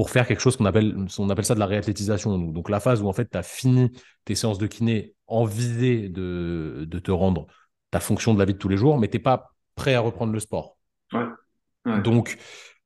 pour 0.00 0.08
faire 0.08 0.26
quelque 0.26 0.40
chose 0.40 0.56
qu'on 0.56 0.64
appelle, 0.64 0.96
on 1.18 1.28
appelle 1.28 1.44
ça 1.44 1.52
de 1.54 1.58
la 1.58 1.66
réathlétisation. 1.66 2.38
Donc 2.38 2.70
la 2.70 2.80
phase 2.80 3.02
où 3.02 3.06
en 3.06 3.12
fait 3.12 3.28
tu 3.30 3.36
as 3.36 3.42
fini 3.42 3.92
tes 4.24 4.34
séances 4.34 4.56
de 4.56 4.66
kiné 4.66 5.14
en 5.26 5.44
visée 5.44 6.08
de, 6.08 6.86
de, 6.88 6.98
te 6.98 7.10
rendre 7.10 7.48
ta 7.90 8.00
fonction 8.00 8.32
de 8.32 8.38
la 8.38 8.46
vie 8.46 8.54
de 8.54 8.58
tous 8.58 8.70
les 8.70 8.78
jours, 8.78 8.96
mais 8.96 9.08
tu 9.08 9.18
n'es 9.18 9.22
pas 9.22 9.52
prêt 9.74 9.92
à 9.92 10.00
reprendre 10.00 10.32
le 10.32 10.40
sport. 10.40 10.78
Donc 12.02 12.38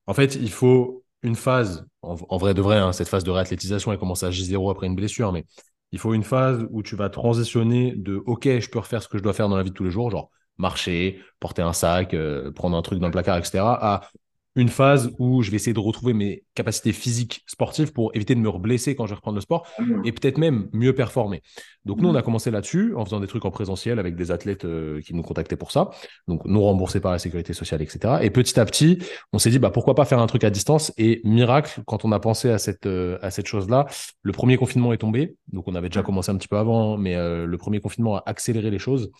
en 0.09 0.13
fait 0.13 0.35
il 0.35 0.51
faut 0.51 1.05
une 1.23 1.37
phase, 1.37 1.87
en, 2.03 2.37
vrai 2.37 2.53
de 2.53 2.61
vrai, 2.61 2.79
hein, 2.79 2.91
cette 2.91 3.07
phase 3.07 3.23
de 3.23 3.31
réathlétisation 3.31 3.93
elle 3.93 3.99
commence 4.01 4.25
à 4.25 4.31
J0 4.31 4.73
après 4.73 4.89
une 4.89 4.97
blessure, 4.97 5.31
mais 5.31 5.45
il 5.93 6.01
faut 6.01 6.15
une 6.15 6.25
phase 6.25 6.67
où 6.71 6.83
tu 6.83 6.97
vas 6.97 7.11
transitionner 7.11 7.95
de 7.95 8.21
OK, 8.27 8.49
je 8.59 8.69
peux 8.69 8.81
refaire 8.81 9.05
ce 9.05 9.09
que 9.09 9.19
je 9.19 9.23
dois 9.23 9.35
faire 9.35 9.49
dans 9.49 9.57
la 9.57 9.63
vie 9.63 9.71
de 9.71 9.77
tous 9.77 9.85
les 9.85 9.91
jours, 9.93 10.11
genre 10.11 10.31
marcher, 10.59 11.21
porter 11.39 11.63
un 11.63 11.73
sac, 11.73 12.13
euh, 12.13 12.51
prendre 12.51 12.77
un 12.77 12.83
truc 12.83 12.99
dans 12.99 13.07
le 13.07 13.13
placard, 13.13 13.39
etc., 13.39 13.59
à 13.61 14.09
une 14.57 14.69
phase 14.69 15.13
où 15.19 15.43
je 15.43 15.51
vais 15.51 15.57
essayer 15.57 15.73
de 15.73 15.81
retrouver 15.81 16.13
mes 16.13 16.45
capacités 16.55 16.93
physiques 16.93 17.43
sportives 17.47 17.93
pour 17.93 18.13
éviter 18.15 18.35
de 18.35 18.41
me 18.41 18.49
reblesser 18.49 18.95
quand 18.95 19.07
je 19.07 19.11
vais 19.11 19.17
reprendre 19.17 19.35
le 19.35 19.41
sport 19.41 19.67
ah 19.79 19.83
et 20.05 20.13
peut-être 20.13 20.39
même 20.39 20.69
mieux 20.73 20.95
performer. 20.95 21.43
Donc 21.85 22.01
nous, 22.01 22.09
on 22.09 22.15
a 22.15 22.21
mm. 22.21 22.23
commencé 22.23 22.51
là-dessus 22.51 22.95
en 22.95 23.05
faisant 23.05 23.21
des 23.21 23.27
trucs 23.27 23.45
en 23.45 23.51
présentiel 23.51 23.99
avec 23.99 24.15
des 24.15 24.31
athlètes 24.31 24.65
euh, 24.65 25.01
qui 25.01 25.15
nous 25.15 25.23
contactaient 25.23 25.57
pour 25.57 25.73
ça, 25.73 25.91
donc 26.29 26.45
non 26.45 26.63
remboursés 26.63 27.01
par 27.01 27.13
la 27.13 27.19
sécurité 27.19 27.53
sociale, 27.53 27.83
etc. 27.83 28.15
Et 28.23 28.31
petit 28.31 28.59
à 28.59 28.65
petit, 28.65 28.99
on 29.33 29.39
s'est 29.39 29.51
dit 29.51 29.59
bah 29.59 29.71
pourquoi 29.71 29.95
pas 29.95 30.05
faire 30.05 30.21
un 30.21 30.27
truc 30.27 30.45
à 30.45 30.51
distance? 30.51 30.93
Et 30.97 31.21
miracle 31.25 31.83
quand 31.87 32.05
on 32.05 32.13
a 32.13 32.21
pensé 32.21 32.51
à 32.51 32.59
cette 32.59 32.87
euh, 32.87 33.19
à 33.23 33.31
cette 33.31 33.47
chose-là, 33.47 33.87
le 34.23 34.33
premier 34.33 34.57
confinement 34.57 34.93
est 34.93 34.99
tombé, 34.99 35.37
donc 35.53 35.67
on 35.69 35.75
avait 35.75 35.89
déjà 35.89 36.03
commencé 36.03 36.31
un 36.31 36.37
petit 36.37 36.49
peu 36.49 36.57
avant, 36.57 36.97
mais 36.97 37.17
euh, 37.17 37.47
le 37.47 37.59
premier 37.59 37.81
confinement 37.81 38.17
a 38.17 38.23
accéléré 38.27 38.71
les 38.71 38.79
choses 38.79 39.11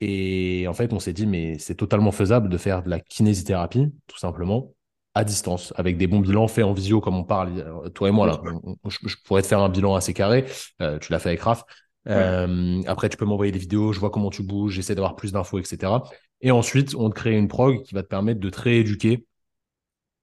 et 0.00 0.66
en 0.68 0.74
fait, 0.74 0.92
on 0.92 0.98
s'est 0.98 1.12
dit, 1.12 1.26
mais 1.26 1.58
c'est 1.58 1.74
totalement 1.74 2.12
faisable 2.12 2.48
de 2.48 2.58
faire 2.58 2.82
de 2.82 2.90
la 2.90 3.00
kinésithérapie, 3.00 3.92
tout 4.06 4.18
simplement, 4.18 4.74
à 5.14 5.24
distance, 5.24 5.72
avec 5.76 5.96
des 5.96 6.06
bons 6.06 6.20
bilans 6.20 6.48
faits 6.48 6.64
en 6.64 6.74
visio, 6.74 7.00
comme 7.00 7.16
on 7.16 7.24
parle, 7.24 7.58
euh, 7.58 7.88
toi 7.88 8.08
et 8.08 8.12
moi, 8.12 8.26
là. 8.26 8.40
je, 8.86 9.16
pourrais 9.24 9.40
te 9.40 9.46
faire 9.46 9.60
un 9.60 9.70
bilan 9.70 9.94
assez 9.94 10.12
carré. 10.12 10.44
Euh, 10.82 10.98
tu 10.98 11.10
l'as 11.12 11.18
fait 11.18 11.30
avec 11.30 11.40
Raph. 11.40 11.64
Euh, 12.08 12.82
après, 12.86 13.08
tu 13.08 13.16
peux 13.16 13.24
m'envoyer 13.24 13.50
des 13.50 13.58
vidéos, 13.58 13.92
je 13.92 13.98
vois 13.98 14.10
comment 14.10 14.30
tu 14.30 14.42
bouges, 14.42 14.74
j'essaie 14.74 14.94
d'avoir 14.94 15.16
plus 15.16 15.32
d'infos, 15.32 15.58
etc. 15.58 15.92
Et 16.42 16.50
ensuite, 16.50 16.94
on 16.94 17.08
te 17.08 17.14
crée 17.14 17.36
une 17.36 17.48
prog 17.48 17.82
qui 17.82 17.94
va 17.94 18.02
te 18.02 18.08
permettre 18.08 18.40
de 18.40 18.50
te 18.50 18.60
rééduquer 18.60 19.26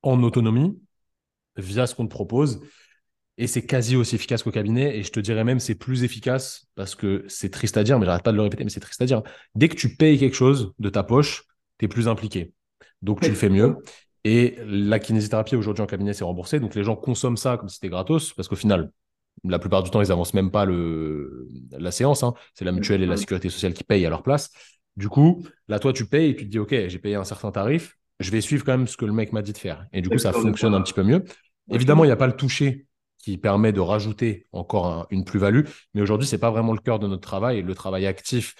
en 0.04 0.22
autonomie 0.22 0.80
via 1.58 1.88
ce 1.88 1.96
qu'on 1.96 2.06
te 2.06 2.12
propose 2.12 2.62
et 3.38 3.48
c'est 3.48 3.66
quasi 3.66 3.96
aussi 3.96 4.16
efficace 4.16 4.44
qu'au 4.44 4.52
cabinet. 4.52 4.98
Et 4.98 5.04
je 5.04 5.12
te 5.12 5.20
dirais 5.20 5.44
même, 5.44 5.60
c'est 5.60 5.76
plus 5.76 6.04
efficace 6.04 6.68
parce 6.76 6.96
que 6.96 7.26
c'est 7.28 7.50
triste 7.50 7.78
à 7.78 7.84
dire, 7.84 7.98
mais 8.00 8.06
j'arrête 8.06 8.24
pas 8.24 8.32
de 8.32 8.38
le 8.38 8.44
répéter, 8.44 8.64
mais 8.64 8.70
c'est 8.70 8.80
triste 8.80 9.02
à 9.02 9.06
dire. 9.06 9.24
Dès 9.56 9.70
que 9.70 9.76
tu 9.76 9.96
payes 9.96 10.18
quelque 10.20 10.36
chose 10.36 10.74
de 10.80 10.90
ta 10.90 11.04
poche, 11.04 11.44
tu 11.80 11.86
es 11.86 11.88
plus 11.88 12.08
impliqué. 12.08 12.54
Donc, 13.02 13.22
tu 13.22 13.30
le 13.30 13.36
fais 13.36 13.50
mieux. 13.50 13.78
Et 14.24 14.58
la 14.66 15.00
kinésithérapie 15.00 15.56
aujourd'hui 15.56 15.84
en 15.84 15.88
cabinet, 15.88 16.14
c'est 16.14 16.24
remboursé. 16.24 16.60
Donc, 16.60 16.76
les 16.76 16.84
gens 16.84 16.96
consomment 16.96 17.38
ça 17.38 17.58
comme 17.58 17.70
si 17.70 17.76
c'était 17.76 17.90
gratos 17.90 18.34
parce 18.34 18.48
qu'au 18.48 18.56
final, 18.56 18.92
la 19.44 19.60
plupart 19.60 19.84
du 19.84 19.90
temps, 19.90 20.02
ils 20.02 20.12
avancent 20.12 20.36
même 20.36 20.52
pas 20.52 20.66
le, 20.66 21.48
la 21.72 21.92
séance. 21.92 22.24
Hein. 22.24 22.34
C'est 22.54 22.66
la 22.66 22.72
mutuelle 22.72 23.02
et 23.02 23.08
la 23.08 23.18
sécurité 23.18 23.50
sociale 23.50 23.74
qui 23.74 23.84
payent 23.84 24.06
à 24.06 24.10
leur 24.10 24.22
place. 24.22 24.52
Du 24.96 25.10
coup, 25.10 25.44
là, 25.68 25.80
toi, 25.80 25.92
tu 25.92 26.06
payes 26.06 26.30
et 26.30 26.36
tu 26.36 26.46
te 26.46 26.50
dis, 26.50 26.60
OK, 26.60 26.70
j'ai 26.70 27.00
payé 27.00 27.16
un 27.16 27.24
certain 27.24 27.52
tarif. 27.52 27.98
Je 28.20 28.30
vais 28.30 28.42
suivre 28.42 28.64
quand 28.64 28.78
même 28.78 28.88
ce 28.88 28.96
que 28.96 29.06
le 29.06 29.12
mec 29.12 29.34
m'a 29.34 29.42
dit 29.42 29.54
de 29.54 29.58
faire. 29.58 29.88
Et 29.92 30.02
du 30.02 30.10
coup, 30.10 30.20
ça 30.20 30.32
fonctionne 30.32 30.76
un 30.76 30.82
petit 30.82 30.94
peu 30.94 31.04
mieux. 31.04 31.24
Évidemment, 31.72 32.04
il 32.04 32.08
n'y 32.08 32.14
a 32.14 32.18
pas 32.18 32.28
le 32.28 32.36
toucher 32.36 32.86
qui 33.24 33.38
permet 33.38 33.72
de 33.72 33.80
rajouter 33.80 34.48
encore 34.52 35.08
une 35.10 35.24
plus-value. 35.24 35.62
Mais 35.94 36.02
aujourd'hui, 36.02 36.28
ce 36.28 36.36
n'est 36.36 36.40
pas 36.40 36.52
vraiment 36.52 36.74
le 36.74 36.80
cœur 36.80 37.00
de 37.00 37.08
notre 37.08 37.22
travail. 37.22 37.62
Le 37.62 37.74
travail 37.74 38.06
actif 38.06 38.54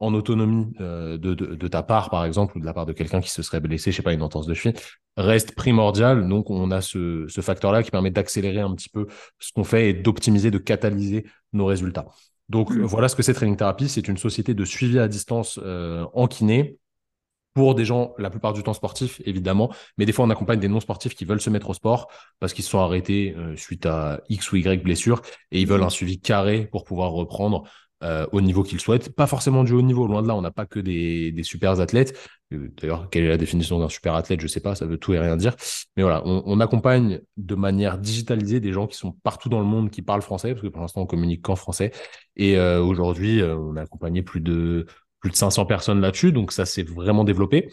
en 0.00 0.14
autonomie 0.14 0.72
euh, 0.80 1.18
de, 1.18 1.68
ta 1.68 1.82
part, 1.82 2.08
par 2.08 2.24
exemple, 2.24 2.56
ou 2.56 2.60
de 2.60 2.64
la 2.64 2.72
part 2.72 2.86
de 2.86 2.94
quelqu'un 2.94 3.20
qui 3.20 3.30
se 3.30 3.42
serait 3.42 3.60
blessé, 3.60 3.92
je 3.92 3.96
sais 3.96 4.02
pas, 4.02 4.14
une 4.14 4.22
entorse 4.22 4.46
de 4.46 4.54
cheville, 4.54 4.78
reste 5.18 5.54
primordial. 5.54 6.26
Donc, 6.28 6.48
on 6.48 6.70
a 6.70 6.80
ce, 6.80 7.26
facteur-là 7.28 7.82
qui 7.82 7.90
permet 7.90 8.10
d'accélérer 8.10 8.60
un 8.60 8.74
petit 8.74 8.88
peu 8.88 9.06
ce 9.38 9.52
qu'on 9.52 9.64
fait 9.64 9.90
et 9.90 9.92
d'optimiser, 9.92 10.50
de 10.50 10.58
catalyser 10.58 11.26
nos 11.52 11.66
résultats. 11.66 12.06
Donc, 12.48 12.70
mmh. 12.70 12.82
voilà 12.84 13.08
ce 13.08 13.16
que 13.16 13.22
c'est 13.22 13.34
Training 13.34 13.56
Therapy. 13.56 13.88
C'est 13.90 14.08
une 14.08 14.16
société 14.16 14.54
de 14.54 14.64
suivi 14.64 14.98
à 14.98 15.08
distance 15.08 15.60
euh, 15.62 16.06
en 16.14 16.26
kiné 16.26 16.78
pour 17.56 17.74
des 17.74 17.86
gens, 17.86 18.12
la 18.18 18.28
plupart 18.28 18.52
du 18.52 18.62
temps 18.62 18.74
sportifs, 18.74 19.22
évidemment, 19.24 19.72
mais 19.96 20.04
des 20.04 20.12
fois 20.12 20.26
on 20.26 20.30
accompagne 20.30 20.60
des 20.60 20.68
non-sportifs 20.68 21.14
qui 21.14 21.24
veulent 21.24 21.40
se 21.40 21.48
mettre 21.48 21.70
au 21.70 21.72
sport 21.72 22.08
parce 22.38 22.52
qu'ils 22.52 22.64
se 22.64 22.70
sont 22.70 22.80
arrêtés 22.80 23.34
euh, 23.34 23.56
suite 23.56 23.86
à 23.86 24.20
X 24.28 24.52
ou 24.52 24.56
Y 24.56 24.82
blessures 24.82 25.22
et 25.52 25.62
ils 25.62 25.66
veulent 25.66 25.82
un 25.82 25.88
suivi 25.88 26.20
carré 26.20 26.66
pour 26.70 26.84
pouvoir 26.84 27.12
reprendre 27.12 27.62
euh, 28.04 28.26
au 28.32 28.42
niveau 28.42 28.62
qu'ils 28.62 28.78
souhaitent. 28.78 29.16
Pas 29.16 29.26
forcément 29.26 29.64
du 29.64 29.72
haut 29.72 29.80
niveau, 29.80 30.06
loin 30.06 30.20
de 30.20 30.28
là, 30.28 30.34
on 30.34 30.42
n'a 30.42 30.50
pas 30.50 30.66
que 30.66 30.78
des, 30.78 31.32
des 31.32 31.42
super 31.42 31.80
athlètes. 31.80 32.14
Euh, 32.52 32.70
d'ailleurs, 32.78 33.08
quelle 33.08 33.24
est 33.24 33.28
la 33.28 33.38
définition 33.38 33.78
d'un 33.78 33.88
super 33.88 34.14
athlète? 34.16 34.42
Je 34.42 34.48
sais 34.48 34.60
pas, 34.60 34.74
ça 34.74 34.84
veut 34.84 34.98
tout 34.98 35.14
et 35.14 35.18
rien 35.18 35.38
dire. 35.38 35.56
Mais 35.96 36.02
voilà, 36.02 36.20
on, 36.26 36.42
on, 36.44 36.60
accompagne 36.60 37.20
de 37.38 37.54
manière 37.54 37.96
digitalisée 37.96 38.60
des 38.60 38.74
gens 38.74 38.86
qui 38.86 38.98
sont 38.98 39.12
partout 39.12 39.48
dans 39.48 39.60
le 39.60 39.64
monde 39.64 39.90
qui 39.90 40.02
parlent 40.02 40.20
français, 40.20 40.50
parce 40.50 40.60
que 40.60 40.68
pour 40.68 40.82
l'instant 40.82 41.00
on 41.00 41.06
communique 41.06 41.40
qu'en 41.40 41.56
français. 41.56 41.90
Et 42.36 42.58
aujourd'hui, 42.58 43.42
on 43.42 43.76
a 43.76 43.80
accompagné 43.80 44.20
plus 44.20 44.42
de 44.42 44.84
plus 45.26 45.32
de 45.32 45.36
500 45.36 45.66
personnes 45.66 46.00
là-dessus, 46.00 46.30
donc 46.30 46.52
ça 46.52 46.64
s'est 46.64 46.84
vraiment 46.84 47.24
développé. 47.24 47.68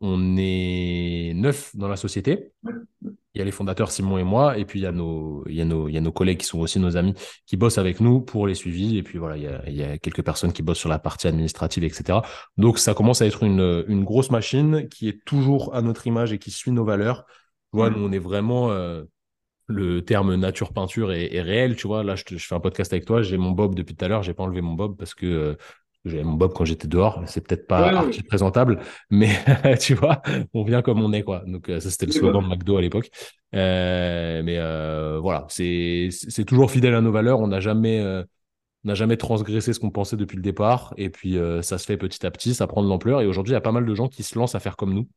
On 0.00 0.36
est 0.36 1.32
neuf 1.36 1.70
dans 1.76 1.86
la 1.86 1.94
société. 1.94 2.50
Il 3.04 3.38
y 3.38 3.40
a 3.40 3.44
les 3.44 3.52
fondateurs 3.52 3.92
Simon 3.92 4.18
et 4.18 4.24
moi, 4.24 4.58
et 4.58 4.64
puis 4.64 4.80
il 4.80 4.82
y 4.82 4.86
a 4.86 4.92
nos, 4.92 5.44
il 5.46 5.54
y 5.54 5.60
a 5.60 5.64
nos, 5.64 5.86
il 5.88 5.94
y 5.94 5.98
a 5.98 6.00
nos 6.00 6.10
collègues 6.10 6.38
qui 6.38 6.46
sont 6.46 6.58
aussi 6.58 6.80
nos 6.80 6.96
amis 6.96 7.14
qui 7.46 7.56
bossent 7.56 7.78
avec 7.78 8.00
nous 8.00 8.20
pour 8.20 8.48
les 8.48 8.56
suivis. 8.56 8.98
Et 8.98 9.04
puis 9.04 9.18
voilà, 9.18 9.36
il 9.36 9.44
y 9.44 9.46
a, 9.46 9.62
il 9.68 9.76
y 9.76 9.84
a 9.84 9.98
quelques 9.98 10.24
personnes 10.24 10.52
qui 10.52 10.62
bossent 10.62 10.80
sur 10.80 10.88
la 10.88 10.98
partie 10.98 11.28
administrative, 11.28 11.84
etc. 11.84 12.18
Donc 12.56 12.78
ça 12.78 12.92
commence 12.92 13.22
à 13.22 13.26
être 13.26 13.44
une, 13.44 13.84
une 13.86 14.02
grosse 14.02 14.32
machine 14.32 14.88
qui 14.88 15.08
est 15.08 15.24
toujours 15.24 15.74
à 15.76 15.82
notre 15.82 16.08
image 16.08 16.32
et 16.32 16.38
qui 16.38 16.50
suit 16.50 16.72
nos 16.72 16.84
valeurs. 16.84 17.24
Tu 17.72 17.78
vois, 17.78 17.90
nous, 17.90 18.04
on 18.04 18.10
est 18.10 18.18
vraiment, 18.18 18.72
euh, 18.72 19.04
le 19.66 20.04
terme 20.04 20.34
nature 20.34 20.72
peinture 20.72 21.12
est, 21.12 21.40
réel, 21.40 21.76
tu 21.76 21.86
vois. 21.86 22.02
Là, 22.02 22.16
je, 22.16 22.36
fais 22.36 22.54
un 22.54 22.60
podcast 22.60 22.92
avec 22.92 23.04
toi, 23.04 23.22
j'ai 23.22 23.36
mon 23.36 23.52
bob 23.52 23.74
depuis 23.74 23.94
tout 23.94 24.04
à 24.04 24.08
l'heure, 24.08 24.22
j'ai 24.22 24.34
pas 24.34 24.42
enlevé 24.42 24.60
mon 24.60 24.74
bob 24.74 24.96
parce 24.96 25.14
que 25.14 25.26
euh, 25.26 25.54
j'avais 26.08 26.24
mon 26.24 26.34
bob 26.34 26.52
quand 26.52 26.64
j'étais 26.64 26.88
dehors. 26.88 27.22
C'est 27.26 27.46
peut-être 27.46 27.66
pas 27.66 27.88
ouais, 27.88 27.94
archi 27.94 28.22
présentable, 28.22 28.80
mais 29.10 29.30
tu 29.80 29.94
vois, 29.94 30.22
on 30.54 30.64
vient 30.64 30.82
comme 30.82 31.02
on 31.02 31.12
est, 31.12 31.22
quoi. 31.22 31.42
Donc, 31.46 31.68
euh, 31.68 31.80
ça, 31.80 31.90
c'était 31.90 32.06
le 32.06 32.12
slogan 32.12 32.42
de 32.42 32.48
McDo 32.48 32.76
à 32.76 32.80
l'époque. 32.80 33.10
Euh, 33.54 34.42
mais 34.42 34.58
euh, 34.58 35.18
voilà, 35.20 35.46
c'est 35.48 36.10
toujours 36.46 36.70
fidèle 36.70 36.94
à 36.94 37.00
nos 37.00 37.12
valeurs. 37.12 37.40
On 37.40 37.48
n'a 37.48 37.60
jamais, 37.60 38.00
euh, 38.00 38.22
n'a 38.84 38.94
jamais 38.94 39.16
transgressé 39.16 39.72
ce 39.72 39.80
qu'on 39.80 39.90
pensait 39.90 40.16
depuis 40.16 40.36
le 40.36 40.42
départ. 40.42 40.94
Et 40.96 41.10
puis, 41.10 41.38
ça 41.62 41.78
se 41.78 41.86
fait 41.86 41.96
petit 41.96 42.24
à 42.26 42.30
petit, 42.30 42.54
ça 42.54 42.66
prend 42.66 42.82
de 42.82 42.88
l'ampleur. 42.88 43.20
Et 43.20 43.26
aujourd'hui, 43.26 43.52
il 43.52 43.54
y 43.54 43.58
a 43.58 43.62
pas 43.62 43.72
mal 43.72 43.86
de 43.86 43.94
gens 43.94 44.08
qui 44.08 44.22
se 44.22 44.38
lancent 44.38 44.54
à 44.54 44.60
faire 44.60 44.76
comme 44.76 44.94
nous. 44.94 45.08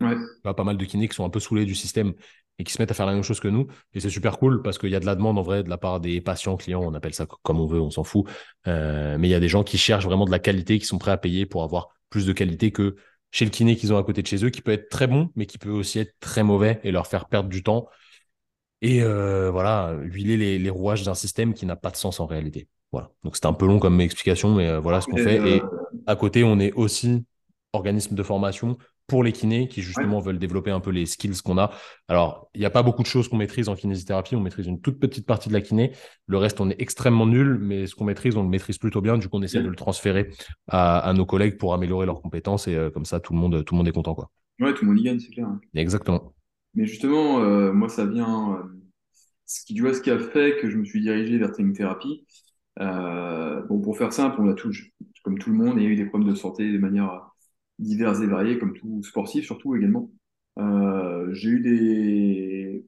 Ouais. 0.00 0.14
Pas 0.42 0.64
mal 0.64 0.76
de 0.76 0.84
kinés 0.84 1.08
qui 1.08 1.14
sont 1.14 1.24
un 1.24 1.30
peu 1.30 1.40
saoulés 1.40 1.64
du 1.64 1.74
système 1.74 2.14
et 2.58 2.64
qui 2.64 2.72
se 2.72 2.80
mettent 2.80 2.90
à 2.90 2.94
faire 2.94 3.06
la 3.06 3.14
même 3.14 3.22
chose 3.22 3.40
que 3.40 3.48
nous. 3.48 3.66
Et 3.94 4.00
c'est 4.00 4.10
super 4.10 4.38
cool 4.38 4.62
parce 4.62 4.78
qu'il 4.78 4.90
y 4.90 4.94
a 4.94 5.00
de 5.00 5.06
la 5.06 5.14
demande 5.14 5.38
en 5.38 5.42
vrai 5.42 5.62
de 5.62 5.68
la 5.68 5.78
part 5.78 6.00
des 6.00 6.20
patients, 6.20 6.56
clients, 6.56 6.82
on 6.82 6.94
appelle 6.94 7.14
ça 7.14 7.26
comme 7.42 7.60
on 7.60 7.66
veut, 7.66 7.80
on 7.80 7.90
s'en 7.90 8.04
fout. 8.04 8.28
Euh, 8.66 9.16
mais 9.18 9.28
il 9.28 9.30
y 9.30 9.34
a 9.34 9.40
des 9.40 9.48
gens 9.48 9.64
qui 9.64 9.78
cherchent 9.78 10.04
vraiment 10.04 10.24
de 10.24 10.30
la 10.30 10.38
qualité, 10.38 10.78
qui 10.78 10.86
sont 10.86 10.98
prêts 10.98 11.10
à 11.10 11.16
payer 11.16 11.46
pour 11.46 11.62
avoir 11.62 11.88
plus 12.10 12.26
de 12.26 12.32
qualité 12.32 12.70
que 12.70 12.96
chez 13.32 13.44
le 13.44 13.50
kiné 13.50 13.74
qu'ils 13.74 13.92
ont 13.92 13.98
à 13.98 14.04
côté 14.04 14.22
de 14.22 14.26
chez 14.26 14.44
eux, 14.44 14.50
qui 14.50 14.62
peut 14.62 14.70
être 14.70 14.88
très 14.88 15.08
bon, 15.08 15.30
mais 15.34 15.46
qui 15.46 15.58
peut 15.58 15.70
aussi 15.70 15.98
être 15.98 16.14
très 16.20 16.44
mauvais 16.44 16.80
et 16.84 16.92
leur 16.92 17.08
faire 17.08 17.26
perdre 17.26 17.48
du 17.48 17.64
temps. 17.64 17.88
Et 18.82 19.02
euh, 19.02 19.50
voilà, 19.50 19.96
huiler 20.02 20.36
les, 20.36 20.58
les 20.58 20.70
rouages 20.70 21.02
d'un 21.02 21.14
système 21.14 21.54
qui 21.54 21.66
n'a 21.66 21.74
pas 21.74 21.90
de 21.90 21.96
sens 21.96 22.20
en 22.20 22.26
réalité. 22.26 22.68
Voilà. 22.92 23.10
Donc 23.24 23.34
c'était 23.34 23.48
un 23.48 23.52
peu 23.52 23.66
long 23.66 23.80
comme 23.80 24.00
explication, 24.00 24.54
mais 24.54 24.68
euh, 24.68 24.78
voilà 24.78 25.00
ce 25.00 25.06
qu'on 25.06 25.16
fait. 25.16 25.56
Et 25.56 25.62
à 26.06 26.14
côté, 26.14 26.44
on 26.44 26.60
est 26.60 26.72
aussi 26.74 27.24
organisme 27.72 28.14
de 28.14 28.22
formation 28.22 28.78
pour 29.06 29.22
les 29.22 29.32
kinés 29.32 29.68
qui 29.68 29.82
justement 29.82 30.18
ouais. 30.18 30.24
veulent 30.26 30.38
développer 30.38 30.70
un 30.70 30.80
peu 30.80 30.90
les 30.90 31.06
skills 31.06 31.42
qu'on 31.44 31.58
a. 31.58 31.72
Alors, 32.08 32.48
il 32.54 32.60
n'y 32.60 32.66
a 32.66 32.70
pas 32.70 32.82
beaucoup 32.82 33.02
de 33.02 33.06
choses 33.06 33.28
qu'on 33.28 33.36
maîtrise 33.36 33.68
en 33.68 33.74
kinésithérapie, 33.74 34.34
on 34.36 34.40
maîtrise 34.40 34.66
une 34.66 34.80
toute 34.80 34.98
petite 34.98 35.26
partie 35.26 35.48
de 35.48 35.54
la 35.54 35.60
kiné, 35.60 35.92
le 36.26 36.38
reste 36.38 36.60
on 36.60 36.70
est 36.70 36.80
extrêmement 36.80 37.26
nul, 37.26 37.58
mais 37.60 37.86
ce 37.86 37.94
qu'on 37.94 38.04
maîtrise, 38.04 38.36
on 38.36 38.42
le 38.42 38.48
maîtrise 38.48 38.78
plutôt 38.78 39.00
bien, 39.00 39.18
du 39.18 39.28
coup 39.28 39.36
on 39.36 39.42
essaie 39.42 39.58
ouais. 39.58 39.64
de 39.64 39.68
le 39.68 39.76
transférer 39.76 40.30
à, 40.68 40.98
à, 40.98 41.12
nos 41.12 41.26
collègues 41.26 41.58
pour 41.58 41.74
améliorer 41.74 42.06
leurs 42.06 42.22
compétences 42.22 42.66
et 42.66 42.74
euh, 42.74 42.90
comme 42.90 43.04
ça 43.04 43.20
tout 43.20 43.34
le 43.34 43.38
monde 43.38 43.64
tout 43.64 43.74
le 43.74 43.78
monde 43.78 43.88
est 43.88 43.92
content 43.92 44.14
quoi. 44.14 44.30
Ouais, 44.60 44.72
tout 44.72 44.84
le 44.84 44.92
monde 44.92 45.00
y 45.00 45.04
gagne, 45.04 45.18
c'est 45.18 45.32
clair. 45.32 45.48
Exactement. 45.74 46.32
Mais 46.74 46.86
justement, 46.86 47.40
euh, 47.40 47.72
moi 47.72 47.88
ça 47.88 48.06
vient, 48.06 48.54
euh, 48.54 48.62
ce 49.46 49.64
qui, 49.64 49.74
tu 49.74 49.82
vois, 49.82 49.92
ce 49.92 50.00
qui 50.00 50.10
a 50.10 50.18
fait 50.18 50.58
que 50.60 50.70
je 50.70 50.78
me 50.78 50.84
suis 50.84 51.02
dirigé 51.02 51.36
vers 51.38 51.52
training 51.52 51.74
thérapie. 51.74 52.24
bon, 52.78 53.80
pour 53.82 53.98
faire 53.98 54.12
simple, 54.12 54.40
on 54.40 54.48
a 54.48 54.54
tout, 54.54 54.72
comme 55.24 55.38
tout 55.38 55.50
le 55.50 55.56
monde, 55.56 55.74
il 55.76 55.82
y 55.82 55.86
a 55.86 55.90
eu 55.90 55.96
des 55.96 56.06
problèmes 56.06 56.30
de 56.30 56.36
santé 56.36 56.72
de 56.72 56.78
manière 56.78 57.33
divers 57.78 58.22
et 58.22 58.26
variés, 58.26 58.58
comme 58.58 58.74
tout 58.74 59.02
sportif 59.02 59.44
surtout 59.44 59.76
également. 59.76 60.10
Euh, 60.58 61.32
j'ai 61.32 61.50
eu 61.50 61.60
des 61.60 62.86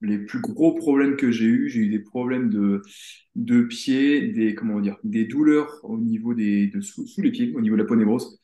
les 0.00 0.18
plus 0.18 0.40
gros 0.40 0.74
problèmes 0.74 1.16
que 1.16 1.30
j'ai 1.30 1.46
eu, 1.46 1.68
j'ai 1.70 1.80
eu 1.80 1.88
des 1.88 2.00
problèmes 2.00 2.50
de 2.50 2.82
de 3.36 3.62
pieds, 3.62 4.28
des 4.32 4.54
comment 4.54 4.80
dire, 4.80 4.98
des 5.04 5.24
douleurs 5.24 5.80
au 5.84 5.98
niveau 5.98 6.34
des 6.34 6.68
de 6.68 6.80
sous, 6.80 7.06
les 7.18 7.30
pieds, 7.30 7.52
au 7.56 7.60
niveau 7.60 7.76
de 7.76 7.82
la 7.82 7.86
peau 7.86 7.96
névrose. 7.96 8.38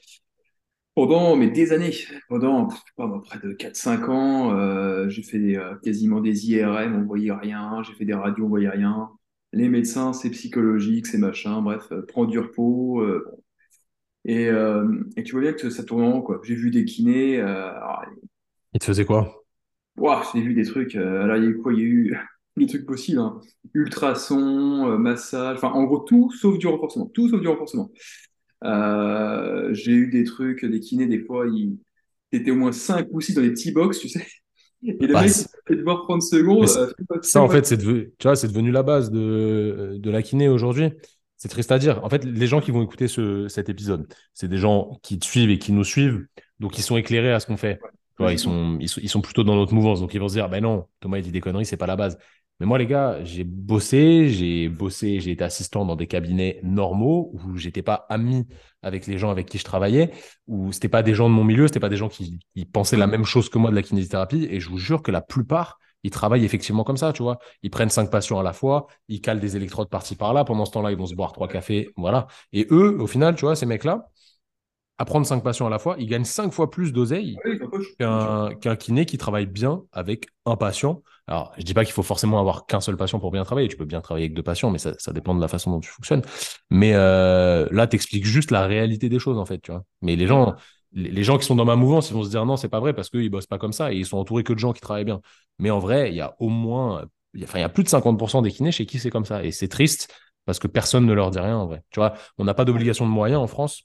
Pendant 0.95 1.37
mais 1.37 1.49
des 1.51 1.73
années, 1.73 1.93
pendant 2.29 2.69
pas, 2.97 3.09
près 3.21 3.39
de 3.39 3.53
4-5 3.53 4.09
ans, 4.11 4.53
euh, 4.57 5.09
j'ai 5.09 5.23
fait 5.23 5.57
euh, 5.57 5.77
quasiment 5.83 6.21
des 6.21 6.51
IRM, 6.51 6.97
on 6.97 7.05
voyait 7.07 7.33
rien, 7.33 7.83
j'ai 7.85 7.95
fait 7.95 8.05
des 8.05 8.15
radios, 8.15 8.45
on 8.45 8.49
voyait 8.49 8.69
rien. 8.69 9.09
Les 9.53 9.69
médecins, 9.69 10.13
c'est 10.13 10.31
psychologique, 10.31 11.07
c'est 11.07 11.19
machin, 11.19 11.63
bref, 11.63 11.91
euh, 11.93 12.03
prends 12.07 12.25
du 12.27 12.39
repos. 12.39 13.01
Euh, 13.03 13.25
et, 14.25 14.49
euh, 14.49 14.87
et, 15.17 15.23
tu 15.23 15.33
vois 15.33 15.41
bien 15.41 15.53
que 15.53 15.71
ça 15.71 15.83
tourne 15.83 16.03
en 16.03 16.13
rond, 16.13 16.23
quoi. 16.23 16.41
J'ai 16.45 16.55
vu 16.55 16.71
des 16.71 16.85
kinés. 16.85 17.41
Euh, 17.41 17.71
alors, 17.71 18.05
Ils 18.75 18.81
te 18.81 18.85
faisaient 18.85 19.05
quoi? 19.05 19.45
Waouh, 19.97 20.23
j'ai 20.35 20.41
vu 20.41 20.55
des 20.55 20.65
trucs. 20.65 20.97
Euh, 20.97 21.23
alors, 21.23 21.37
il 21.37 21.45
y 21.45 21.47
a 21.47 21.51
eu 21.51 21.59
quoi? 21.59 21.73
Il 21.73 21.79
y 21.79 21.83
a 21.83 21.87
eu 21.87 22.17
des 22.57 22.67
trucs 22.67 22.87
possibles. 22.87 23.21
Hein. 23.21 23.41
Ultrasons, 23.75 24.91
euh, 24.91 24.99
massage, 24.99 25.57
enfin, 25.57 25.71
en 25.71 25.85
gros, 25.85 26.01
tout 26.01 26.31
sauf 26.33 26.59
du 26.59 26.67
renforcement. 26.67 27.07
Tout 27.07 27.29
sauf 27.29 27.41
du 27.41 27.49
renforcement. 27.49 27.91
Euh, 28.65 29.73
j'ai 29.73 29.93
eu 29.93 30.11
des 30.11 30.25
trucs, 30.25 30.65
des 30.65 30.81
kinés, 30.81 31.07
des 31.07 31.21
fois, 31.21 31.47
ils 31.47 31.79
étaient 32.33 32.51
au 32.51 32.57
moins 32.57 32.73
5 32.73 33.07
ou 33.11 33.21
6 33.21 33.35
dans 33.35 33.43
des 33.43 33.53
petits 33.53 33.73
box, 33.73 33.99
tu 33.99 34.09
sais. 34.09 34.27
Et 34.83 35.07
le 35.07 35.13
bah, 35.13 35.23
mec, 35.23 35.33
il 35.69 35.77
devoir 35.77 36.05
prendre 36.05 36.23
secondes. 36.23 36.65
Euh, 36.65 37.21
ça, 37.23 37.43
en 37.43 37.49
fait, 37.49 37.67
c'est 37.67 37.77
devenu, 37.77 38.13
tu 38.19 38.27
vois, 38.27 38.37
c'est 38.37 38.49
devenu 38.49 38.71
la 38.71 38.83
base 38.83 39.11
de, 39.11 39.97
de 39.99 40.11
la 40.11 40.23
kiné 40.23 40.49
aujourd'hui. 40.49 40.91
C'est 41.41 41.49
triste 41.49 41.73
à 41.73 41.79
dire. 41.79 42.05
En 42.05 42.11
fait, 42.11 42.23
les 42.23 42.47
gens 42.47 42.61
qui 42.61 42.71
vont 42.71 42.83
écouter 42.83 43.09
ce, 43.09 43.49
cet 43.49 43.71
épisode, 43.71 44.13
c'est 44.35 44.47
des 44.47 44.59
gens 44.59 45.01
qui 45.03 45.19
te 45.19 45.25
suivent 45.25 45.49
et 45.49 45.59
qui 45.59 45.73
nous 45.73 45.85
suivent, 45.85 46.27
donc 46.61 46.79
ils 46.79 46.83
sont 46.83 46.99
éclairés 46.99 47.33
à 47.33 47.41
ce 47.41 47.47
qu'on 47.47 47.57
fait. 47.57 47.81
Ils, 48.21 48.39
sont, 48.39 48.77
ils, 48.79 48.89
sont, 48.91 49.01
ils 49.03 49.09
sont 49.09 49.23
plutôt 49.23 49.43
dans 49.43 49.57
notre 49.57 49.73
mouvance, 49.73 50.01
donc 50.01 50.13
ils 50.13 50.21
vont 50.21 50.29
se 50.29 50.35
dire, 50.35 50.51
ben 50.51 50.63
non, 50.63 50.87
Thomas 51.01 51.17
il 51.17 51.23
dit 51.23 51.33
des 51.33 51.41
conneries, 51.41 51.65
c'est 51.65 51.79
pas 51.79 51.87
la 51.87 51.97
base. 51.97 52.19
Mais 52.61 52.67
moi, 52.67 52.77
les 52.77 52.85
gars, 52.87 53.25
j'ai 53.25 53.43
bossé, 53.45 54.29
j'ai 54.29 54.69
bossé, 54.69 55.19
j'ai 55.19 55.31
été 55.31 55.43
assistant 55.43 55.87
dans 55.87 55.97
des 55.97 56.07
cabinets 56.07 56.61
normaux 56.63 57.33
où 57.33 57.57
j'étais 57.57 57.81
pas 57.81 58.05
ami 58.11 58.47
avec 58.83 59.07
les 59.07 59.17
gens 59.17 59.31
avec 59.31 59.47
qui 59.47 59.57
je 59.57 59.65
travaillais, 59.65 60.11
où 60.47 60.71
c'était 60.73 60.91
pas 60.91 61.03
des 61.03 61.15
gens 61.15 61.31
de 61.31 61.35
mon 61.35 61.45
milieu, 61.45 61.69
c'était 61.69 61.81
pas 61.81 61.89
des 61.89 61.97
gens 61.97 62.11
qui, 62.11 62.39
qui 62.55 62.67
pensaient 62.67 62.99
la 62.99 63.07
même 63.07 63.25
chose 63.25 63.49
que 63.49 63.57
moi 63.57 63.71
de 63.71 63.77
la 63.77 63.83
kinésithérapie. 63.83 64.47
Et 64.51 64.61
je 64.61 64.69
vous 64.69 64.77
jure 64.77 65.03
que 65.03 65.11
la 65.11 65.23
plupart, 65.23 65.79
ils 66.03 66.11
travaillent 66.11 66.45
effectivement 66.45 66.85
comme 66.85 66.97
ça, 66.97 67.13
tu 67.13 67.23
vois. 67.23 67.39
Ils 67.63 67.71
prennent 67.71 67.91
cinq 67.91 68.11
patients 68.11 68.39
à 68.39 68.43
la 68.43 68.53
fois, 68.53 68.87
ils 69.09 69.21
calent 69.21 69.41
des 69.41 69.57
électrodes 69.57 69.89
par-ci 69.89 70.17
par-là. 70.17 70.45
Pendant 70.45 70.65
ce 70.65 70.73
temps-là, 70.73 70.91
ils 70.91 70.97
vont 70.97 71.07
se 71.07 71.15
boire 71.15 71.33
trois 71.33 71.49
cafés, 71.49 71.91
voilà. 71.97 72.27
Et 72.53 72.67
eux, 72.71 72.97
au 73.01 73.07
final, 73.07 73.35
tu 73.35 73.45
vois, 73.45 73.57
ces 73.57 73.67
mecs-là, 73.67 74.09
à 74.99 75.07
prendre 75.07 75.27
cinq 75.27 75.43
patients 75.43 75.67
à 75.67 75.71
la 75.71 75.79
fois, 75.79 75.97
ils 75.99 76.07
gagnent 76.07 76.25
cinq 76.25 76.53
fois 76.53 76.71
plus 76.71 76.93
d'oseille 76.93 77.39
oui, 77.47 77.59
qu'un 77.99 78.51
qu 78.55 78.77
kiné 78.77 79.07
qui 79.07 79.17
travaille 79.17 79.47
bien 79.47 79.83
avec 79.93 80.27
un 80.45 80.57
patient. 80.57 81.03
Alors, 81.27 81.55
je 81.57 81.63
dis 81.63 81.73
pas 81.73 81.87
qu'il 81.87 81.95
faut 81.95 82.03
forcément 82.03 82.39
avoir 82.39 82.67
qu'un 82.67 82.83
seul 82.83 82.99
patient 82.99 83.19
pour 83.19 83.31
bien 83.31 83.43
travailler. 83.43 83.69
Tu 83.69 83.79
peux 83.79 83.87
bien 83.87 84.03
travailler 84.03 84.27
avec 84.27 84.35
deux 84.35 84.43
patients, 84.43 84.71
mais 84.71 84.79
ça, 84.79 84.93
ça 84.99 85.13
dépend 85.13 85.35
de 85.35 85.41
la 85.41 85.49
façon 85.49 85.71
dont 85.71 85.81
tu 85.81 85.89
fonctionnes. 85.89 86.21
Mais 86.69 86.93
euh, 86.93 87.67
là, 87.71 87.87
t'expliques 87.87 88.27
juste 88.27 88.51
la 88.51 88.67
réalité 88.67 89.09
des 89.09 89.19
choses, 89.19 89.39
en 89.39 89.47
fait, 89.47 89.61
tu 89.61 89.71
vois. 89.71 89.85
Mais 90.03 90.17
les 90.17 90.27
gens, 90.27 90.55
les 90.93 91.23
gens 91.23 91.39
qui 91.39 91.47
sont 91.47 91.55
dans 91.55 91.65
ma 91.65 91.77
mouvance, 91.77 92.11
ils 92.11 92.15
vont 92.15 92.25
se 92.25 92.31
dire 92.31 92.45
non, 92.45 92.57
c'est 92.57 92.69
pas 92.69 92.81
vrai 92.81 92.93
parce 92.93 93.11
qu'ils 93.11 93.31
bossent 93.31 93.47
pas 93.47 93.59
comme 93.59 93.73
ça 93.73 93.93
et 93.93 93.97
ils 93.97 94.07
sont 94.07 94.19
entourés 94.19 94.43
que 94.43 94.53
de 94.53 94.59
gens 94.59 94.73
qui 94.73 94.81
travaillent 94.81 95.05
bien. 95.05 95.21
Mais 95.59 95.71
en 95.71 95.79
vrai, 95.79 96.11
il 96.11 96.17
y 96.17 96.21
a 96.21 96.35
au 96.41 96.49
moins, 96.49 97.07
il 97.35 97.41
y 97.41 97.45
a, 97.45 97.47
enfin, 97.47 97.59
il 97.59 97.63
y 97.63 97.65
a 97.65 97.69
plus 97.69 97.85
de 97.85 97.89
50% 97.89 98.43
des 98.43 98.51
kinés 98.51 98.73
chez 98.73 98.87
qui 98.87 98.99
c'est 98.99 99.11
comme 99.11 99.25
ça. 99.25 99.45
Et 99.45 99.53
c'est 99.53 99.69
triste 99.69 100.13
parce 100.47 100.59
que 100.59 100.67
personne 100.67 101.07
ne 101.07 101.13
leur 101.13 101.31
dit 101.31 101.39
rien 101.39 101.57
en 101.57 101.67
vrai. 101.67 101.83
Tu 101.91 102.01
vois, 102.01 102.15
on 102.39 102.45
n'a 102.45 102.55
pas 102.55 102.65
d'obligation 102.65 103.07
de 103.07 103.11
moyens 103.11 103.41
en 103.41 103.47
France. 103.47 103.83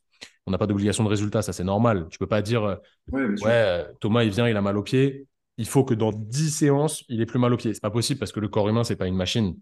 On 0.47 0.51
n'a 0.51 0.57
pas 0.57 0.67
d'obligation 0.67 1.03
de 1.03 1.09
résultat, 1.09 1.41
ça 1.41 1.53
c'est 1.53 1.63
normal. 1.63 2.07
Tu 2.09 2.17
peux 2.17 2.27
pas 2.27 2.41
dire 2.41 2.63
euh, 2.63 2.75
ouais, 3.12 3.25
ouais 3.43 3.85
Thomas 4.00 4.24
il 4.24 4.29
vient, 4.29 4.47
il 4.47 4.57
a 4.57 4.62
mal 4.62 4.77
au 4.77 4.83
pied. 4.83 5.27
Il 5.57 5.67
faut 5.67 5.83
que 5.83 5.93
dans 5.93 6.12
10 6.12 6.51
séances, 6.51 7.03
il 7.07 7.21
ait 7.21 7.25
plus 7.25 7.39
mal 7.39 7.53
au 7.53 7.57
pied. 7.57 7.74
C'est 7.74 7.81
pas 7.81 7.91
possible 7.91 8.19
parce 8.19 8.31
que 8.31 8.39
le 8.39 8.47
corps 8.47 8.67
humain, 8.67 8.83
c'est 8.83 8.95
pas 8.95 9.07
une 9.07 9.15
machine. 9.15 9.55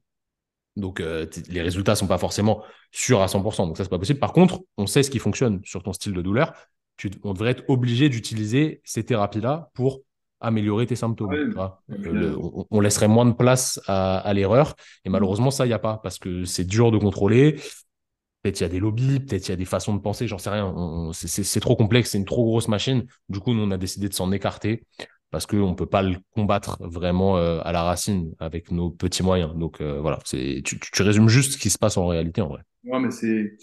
Donc, 0.76 1.02
euh, 1.02 1.28
les 1.50 1.62
résultats 1.62 1.96
sont 1.96 2.08
pas 2.08 2.18
forcément 2.18 2.64
sûrs 2.92 3.22
à 3.22 3.28
100%. 3.28 3.68
Donc, 3.68 3.78
ça, 3.78 3.84
c'est 3.84 3.90
pas 3.90 4.00
possible. 4.00 4.20
Par 4.20 4.34
contre, 4.34 4.62
on 4.78 4.88
sait 4.88 5.04
ce 5.04 5.12
qui 5.12 5.20
fonctionne 5.20 5.62
sur 5.64 5.84
ton 5.84 5.94
style 5.94 6.14
de 6.14 6.22
douleur 6.22 6.54
tu, 7.10 7.20
on 7.24 7.34
devrait 7.34 7.52
être 7.52 7.64
obligé 7.68 8.10
d'utiliser 8.10 8.82
ces 8.84 9.04
thérapies-là 9.04 9.70
pour 9.74 10.02
améliorer 10.40 10.86
tes 10.86 10.96
symptômes. 10.96 11.30
Ouais, 11.30 11.98
le, 11.98 12.38
on, 12.38 12.66
on, 12.70 12.80
laisserait 12.80 13.08
moins 13.08 13.26
de 13.26 13.34
place 13.34 13.80
à, 13.88 14.18
à 14.18 14.34
l'erreur. 14.34 14.76
Et 15.06 15.10
malheureusement, 15.10 15.52
ça, 15.52 15.66
il 15.66 15.70
n'y 15.70 15.74
a 15.74 15.80
pas 15.80 16.00
parce 16.04 16.20
que 16.20 16.44
c'est 16.46 16.66
dur 16.66 16.92
de 16.92 16.98
contrôler. 16.98 17.56
Peut-être 18.42 18.60
il 18.60 18.64
y 18.64 18.66
a 18.66 18.70
des 18.70 18.80
lobbies, 18.80 19.22
peut-être 19.22 19.48
il 19.48 19.52
y 19.52 19.54
a 19.54 19.58
des 19.58 19.66
façons 19.66 19.96
de 19.96 20.02
penser, 20.02 20.28
j'en 20.28 20.38
sais 20.38 20.50
rien. 20.50 21.12
C'est 21.14 21.60
trop 21.62 21.78
complexe, 21.78 22.12
c'est 22.12 22.18
une 22.18 22.26
trop 22.26 22.44
grosse 22.44 22.68
machine. 22.68 23.06
Du 23.30 23.40
coup, 23.40 23.54
nous, 23.54 23.64
on 23.64 23.72
a 23.72 23.78
décidé 23.78 24.10
de 24.10 24.14
s'en 24.14 24.32
écarter 24.34 24.84
parce 25.32 25.46
qu'on 25.46 25.70
ne 25.70 25.76
peut 25.76 25.86
pas 25.88 26.02
le 26.02 26.18
combattre 26.32 26.78
vraiment 26.82 27.38
euh, 27.38 27.60
à 27.64 27.72
la 27.72 27.84
racine 27.84 28.34
avec 28.40 28.70
nos 28.70 28.92
petits 28.92 29.24
moyens. 29.24 29.56
Donc 29.56 29.80
euh, 29.80 30.00
voilà, 30.00 30.20
tu, 30.26 30.62
tu 30.64 31.02
résumes 31.02 31.30
juste 31.30 31.54
ce 31.54 31.58
qui 31.58 31.70
se 31.70 31.78
passe 31.78 31.96
en 31.98 32.06
réalité 32.06 32.42
en 32.42 32.50
vrai. 32.50 32.62
Ouais, 32.84 33.00
mais 33.00 33.12
c'est 33.12 33.56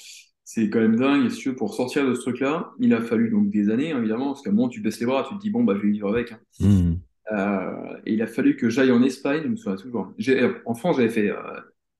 c'est 0.53 0.69
quand 0.69 0.81
même 0.81 0.97
dingue. 0.97 1.27
Et 1.27 1.31
si 1.31 1.49
pour 1.51 1.75
sortir 1.75 2.05
de 2.05 2.13
ce 2.13 2.23
truc-là, 2.23 2.73
il 2.81 2.93
a 2.93 3.01
fallu 3.01 3.31
donc 3.31 3.51
des 3.51 3.71
années, 3.71 3.93
hein, 3.93 4.01
évidemment, 4.01 4.33
parce 4.33 4.43
qu'à 4.43 4.51
un 4.51 4.53
moment, 4.53 4.69
tu 4.69 4.81
baisses 4.81 4.99
les 4.99 5.07
bras, 5.07 5.25
tu 5.29 5.37
te 5.37 5.41
dis, 5.41 5.49
bon, 5.49 5.63
bah, 5.63 5.75
je 5.77 5.83
vais 5.83 5.93
vivre 5.93 6.09
avec. 6.09 6.33
Hein. 6.33 6.41
Mmh. 6.59 6.95
Euh, 7.31 7.97
et 8.05 8.15
il 8.15 8.23
a 8.23 8.27
fallu 8.27 8.57
que 8.57 8.69
j'aille 8.69 8.91
en 8.91 9.01
Espagne, 9.05 9.43
je 9.45 9.49
me 9.49 9.55
souviens 9.55 9.77
toujours. 9.77 10.13
En 10.67 10.75
France, 10.75 10.97
j'avais 10.97 11.09
fait 11.09 11.31
euh, 11.31 11.37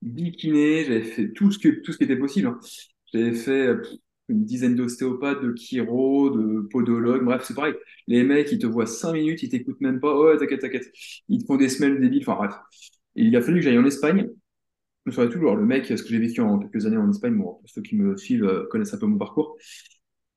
bikini, 0.03 0.83
j'avais 0.83 1.03
fait 1.03 1.29
tout 1.31 1.53
ce, 1.53 1.61
que, 1.61 1.69
tout 1.69 1.93
ce 1.93 1.99
qui 1.99 2.03
était 2.03 2.17
possible. 2.17 2.49
Hein. 2.49 2.59
J'avais 3.13 3.35
fait 3.35 3.69
une 4.29 4.45
dizaine 4.45 4.75
d'ostéopathes, 4.75 5.45
de 5.45 5.55
chiro, 5.57 6.31
de 6.31 6.63
podologues, 6.73 7.25
bref, 7.25 7.45
c'est 7.45 7.55
pareil. 7.55 7.75
Les 8.09 8.25
mecs, 8.25 8.51
ils 8.51 8.59
te 8.59 8.67
voient 8.67 8.87
cinq 8.87 9.13
minutes, 9.13 9.45
ils 9.45 9.49
t'écoutent 9.49 9.81
même 9.81 10.01
pas. 10.01 10.19
Ouais, 10.19 10.37
t'inquiète, 10.37 10.63
t'inquiète. 10.63 10.91
Ils 11.29 11.39
te 11.39 11.47
font 11.47 11.57
des 11.57 11.69
semelles 11.69 12.01
débiles, 12.01 12.25
enfin 12.27 12.35
bref. 12.35 12.55
Et 13.15 13.23
il 13.23 13.37
a 13.37 13.43
fallu 13.43 13.61
que 13.61 13.65
j'aille 13.65 13.79
en 13.79 13.85
Espagne 13.85 14.29
me 15.07 15.13
souviens 15.13 15.31
toujours, 15.31 15.57
le 15.57 15.65
mec, 15.65 15.87
ce 15.87 16.03
que 16.03 16.09
j'ai 16.09 16.19
vécu 16.19 16.41
en 16.41 16.59
quelques 16.59 16.87
années 16.87 16.97
en 16.97 17.11
Espagne, 17.11 17.43
ceux 17.67 17.83
qui 17.83 17.97
me 17.97 18.17
suivent 18.17 18.45
euh, 18.45 18.67
connaissent 18.71 18.95
un 18.95 18.99
peu 18.99 19.07
mon 19.07 19.19
parcours. 19.19 19.57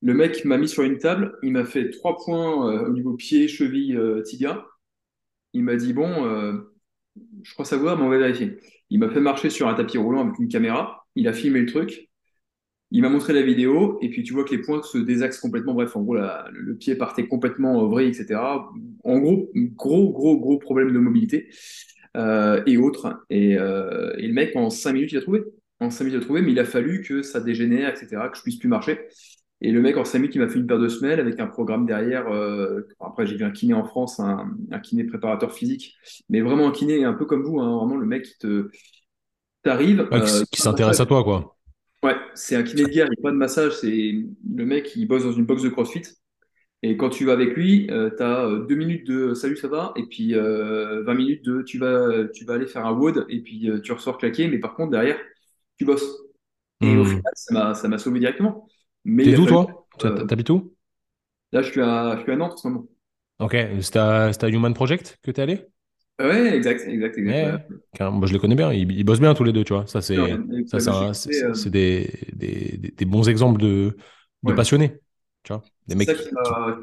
Le 0.01 0.13
mec 0.13 0.43
m'a 0.43 0.57
mis 0.57 0.67
sur 0.67 0.83
une 0.83 0.97
table, 0.97 1.37
il 1.43 1.53
m'a 1.53 1.63
fait 1.63 1.89
trois 1.89 2.17
points 2.17 2.69
euh, 2.69 2.87
au 2.87 2.91
niveau 2.91 3.13
pied, 3.13 3.47
cheville, 3.47 3.95
euh, 3.95 4.21
tibia. 4.21 4.65
Il 5.53 5.63
m'a 5.63 5.77
dit, 5.77 5.93
bon, 5.93 6.25
euh, 6.25 6.57
je 7.43 7.53
crois 7.53 7.63
savoir, 7.65 7.97
mais 7.97 8.03
on 8.03 8.09
va 8.09 8.17
vérifier. 8.17 8.57
Il 8.89 8.99
m'a 8.99 9.09
fait 9.09 9.21
marcher 9.21 9.49
sur 9.49 9.67
un 9.69 9.75
tapis 9.75 9.97
roulant 9.97 10.25
avec 10.25 10.39
une 10.39 10.49
caméra. 10.49 11.05
Il 11.15 11.27
a 11.29 11.33
filmé 11.33 11.61
le 11.61 11.67
truc. 11.67 12.09
Il 12.91 13.01
m'a 13.01 13.09
montré 13.09 13.31
la 13.33 13.43
vidéo. 13.43 13.97
Et 14.01 14.09
puis, 14.09 14.23
tu 14.23 14.33
vois 14.33 14.43
que 14.43 14.51
les 14.53 14.61
points 14.61 14.83
se 14.83 14.97
désaxent 14.97 15.39
complètement. 15.39 15.73
Bref, 15.73 15.95
en 15.95 16.01
gros, 16.01 16.15
le, 16.15 16.27
le 16.51 16.75
pied 16.75 16.95
partait 16.95 17.27
complètement 17.27 17.79
en 17.79 17.87
vrille, 17.87 18.09
etc. 18.09 18.41
En 19.05 19.19
gros, 19.19 19.51
gros, 19.55 20.11
gros, 20.11 20.37
gros 20.37 20.59
problème 20.59 20.91
de 20.91 20.99
mobilité 20.99 21.49
euh, 22.17 22.61
et 22.65 22.77
autres. 22.77 23.25
Et, 23.29 23.57
euh, 23.57 24.13
et 24.17 24.27
le 24.27 24.33
mec, 24.33 24.55
en 24.55 24.69
cinq 24.69 24.93
minutes, 24.93 25.11
il 25.13 25.17
a 25.17 25.21
trouvé. 25.21 25.43
En 25.79 25.89
cinq 25.89 26.05
minutes, 26.05 26.19
il 26.19 26.23
a 26.23 26.25
trouvé, 26.25 26.41
mais 26.41 26.51
il 26.51 26.59
a 26.59 26.65
fallu 26.65 27.01
que 27.01 27.21
ça 27.23 27.39
dégénère, 27.39 27.89
etc., 27.89 28.29
que 28.29 28.37
je 28.37 28.43
puisse 28.43 28.57
plus 28.57 28.69
marcher. 28.69 28.99
Et 29.61 29.71
le 29.71 29.81
mec, 29.81 29.97
en 29.97 30.03
cinq 30.05 30.19
minutes, 30.19 30.35
il 30.35 30.41
m'a 30.41 30.49
fait 30.49 30.59
une 30.59 30.67
paire 30.67 30.79
de 30.79 30.89
semelles 30.89 31.19
avec 31.19 31.39
un 31.39 31.47
programme 31.47 31.85
derrière. 31.85 32.27
euh, 32.31 32.81
après, 32.99 33.25
j'ai 33.25 33.37
vu 33.37 33.45
un 33.45 33.51
kiné 33.51 33.73
en 33.73 33.85
France, 33.85 34.19
un, 34.19 34.51
un 34.71 34.79
kiné 34.79 35.05
préparateur 35.05 35.53
physique, 35.53 35.95
mais 36.29 36.41
vraiment 36.41 36.67
un 36.67 36.71
kiné 36.71 37.05
un 37.05 37.13
peu 37.13 37.25
comme 37.25 37.43
vous, 37.43 37.59
hein, 37.59 37.77
vraiment 37.77 37.95
le 37.97 38.05
mec 38.05 38.23
qui 38.23 38.37
te 38.39 38.69
t'arrive. 39.63 40.07
Ouais, 40.11 40.21
qui, 40.21 40.27
s- 40.29 40.43
qui 40.51 40.61
s'intéresse 40.61 40.99
à 41.01 41.05
toi, 41.05 41.23
quoi. 41.23 41.57
ouais, 42.03 42.15
c'est 42.35 42.55
un 42.55 42.63
kiné 42.63 42.83
de 42.83 42.89
guerre, 42.89 43.07
il 43.07 43.11
n'y 43.11 43.17
a 43.19 43.21
pas 43.21 43.31
de 43.31 43.37
massage, 43.37 43.73
c'est 43.79 43.87
le 44.55 44.65
mec 44.65 44.85
qui 44.85 45.05
bosse 45.05 45.23
dans 45.23 45.31
une 45.33 45.45
box 45.45 45.63
de 45.63 45.69
CrossFit. 45.69 46.03
Et 46.83 46.97
quand 46.97 47.09
tu 47.09 47.25
vas 47.25 47.33
avec 47.33 47.55
lui, 47.55 47.87
tu 47.87 48.23
as 48.23 48.49
deux 48.67 48.75
minutes 48.75 49.07
de 49.07 49.33
salut, 49.33 49.55
ça 49.57 49.67
va, 49.69 49.93
et 49.95 50.03
puis 50.05 50.35
euh, 50.35 51.03
20 51.03 51.13
minutes 51.15 51.43
de 51.45 51.61
tu 51.63 51.77
vas, 51.79 52.27
tu 52.33 52.45
vas 52.45 52.55
aller 52.55 52.67
faire 52.67 52.85
un 52.85 52.93
WOD, 52.93 53.25
et 53.29 53.41
puis 53.41 53.69
euh, 53.69 53.79
tu 53.81 53.93
ressors 53.93 54.17
claqué, 54.17 54.47
mais 54.49 54.59
par 54.59 54.75
contre, 54.75 54.91
derrière, 54.91 55.19
tu 55.77 55.85
bosses. 55.85 56.05
Et 56.81 56.97
au 56.97 57.05
Hmm. 57.05 57.05
final, 57.05 57.33
ça 57.35 57.53
m'a, 57.53 57.75
ça 57.75 57.87
m'a 57.89 57.97
sauvé 57.99 58.19
directement. 58.19 58.67
Mais 59.05 59.29
T'es 59.29 59.33
d'où, 59.33 59.47
toi? 59.47 59.87
Euh, 60.05 60.27
T'habites 60.27 60.49
où? 60.51 60.75
là, 61.53 61.61
je 61.61 61.71
suis 61.71 61.81
à, 61.81 62.17
je 62.17 62.23
suis 62.23 62.31
à 62.31 62.35
Nantes 62.35 62.53
en 62.53 62.57
ce 62.57 62.67
moment. 62.67 62.85
Ok, 63.39 63.55
c'était 63.81 63.99
à, 63.99 64.25
à 64.29 64.47
Human 64.49 64.73
Project 64.73 65.19
que 65.21 65.29
t'es 65.31 65.41
allé? 65.43 65.67
Ouais, 66.19 66.55
exact, 66.55 66.81
exact, 66.87 67.17
exact. 67.17 67.43
Ouais. 67.43 67.57
Moi, 67.99 68.27
je 68.27 68.33
les 68.33 68.39
connais 68.39 68.55
bien. 68.55 68.73
Ils, 68.73 68.91
ils 68.91 69.03
bossent 69.03 69.19
bien 69.19 69.33
tous 69.33 69.43
les 69.43 69.53
deux, 69.53 69.63
tu 69.63 69.73
vois. 69.73 69.87
Ça, 69.87 70.01
c'est, 70.01 70.37
Ouais, 70.73 70.83
c'est 71.13 71.13
c'est 71.13 71.45
euh, 71.45 71.53
c'est 71.53 71.69
des, 71.69 72.11
des, 72.33 72.77
des- 72.77 72.91
des 72.91 73.05
bons 73.05 73.29
exemples 73.29 73.61
de, 73.61 73.95
de 74.43 74.51
ouais. 74.51 74.53
passionnés, 74.53 74.99
tu 75.43 75.53
vois. 75.53 75.63
Des 75.87 75.95
mecs 75.95 76.09
ça 76.09 76.15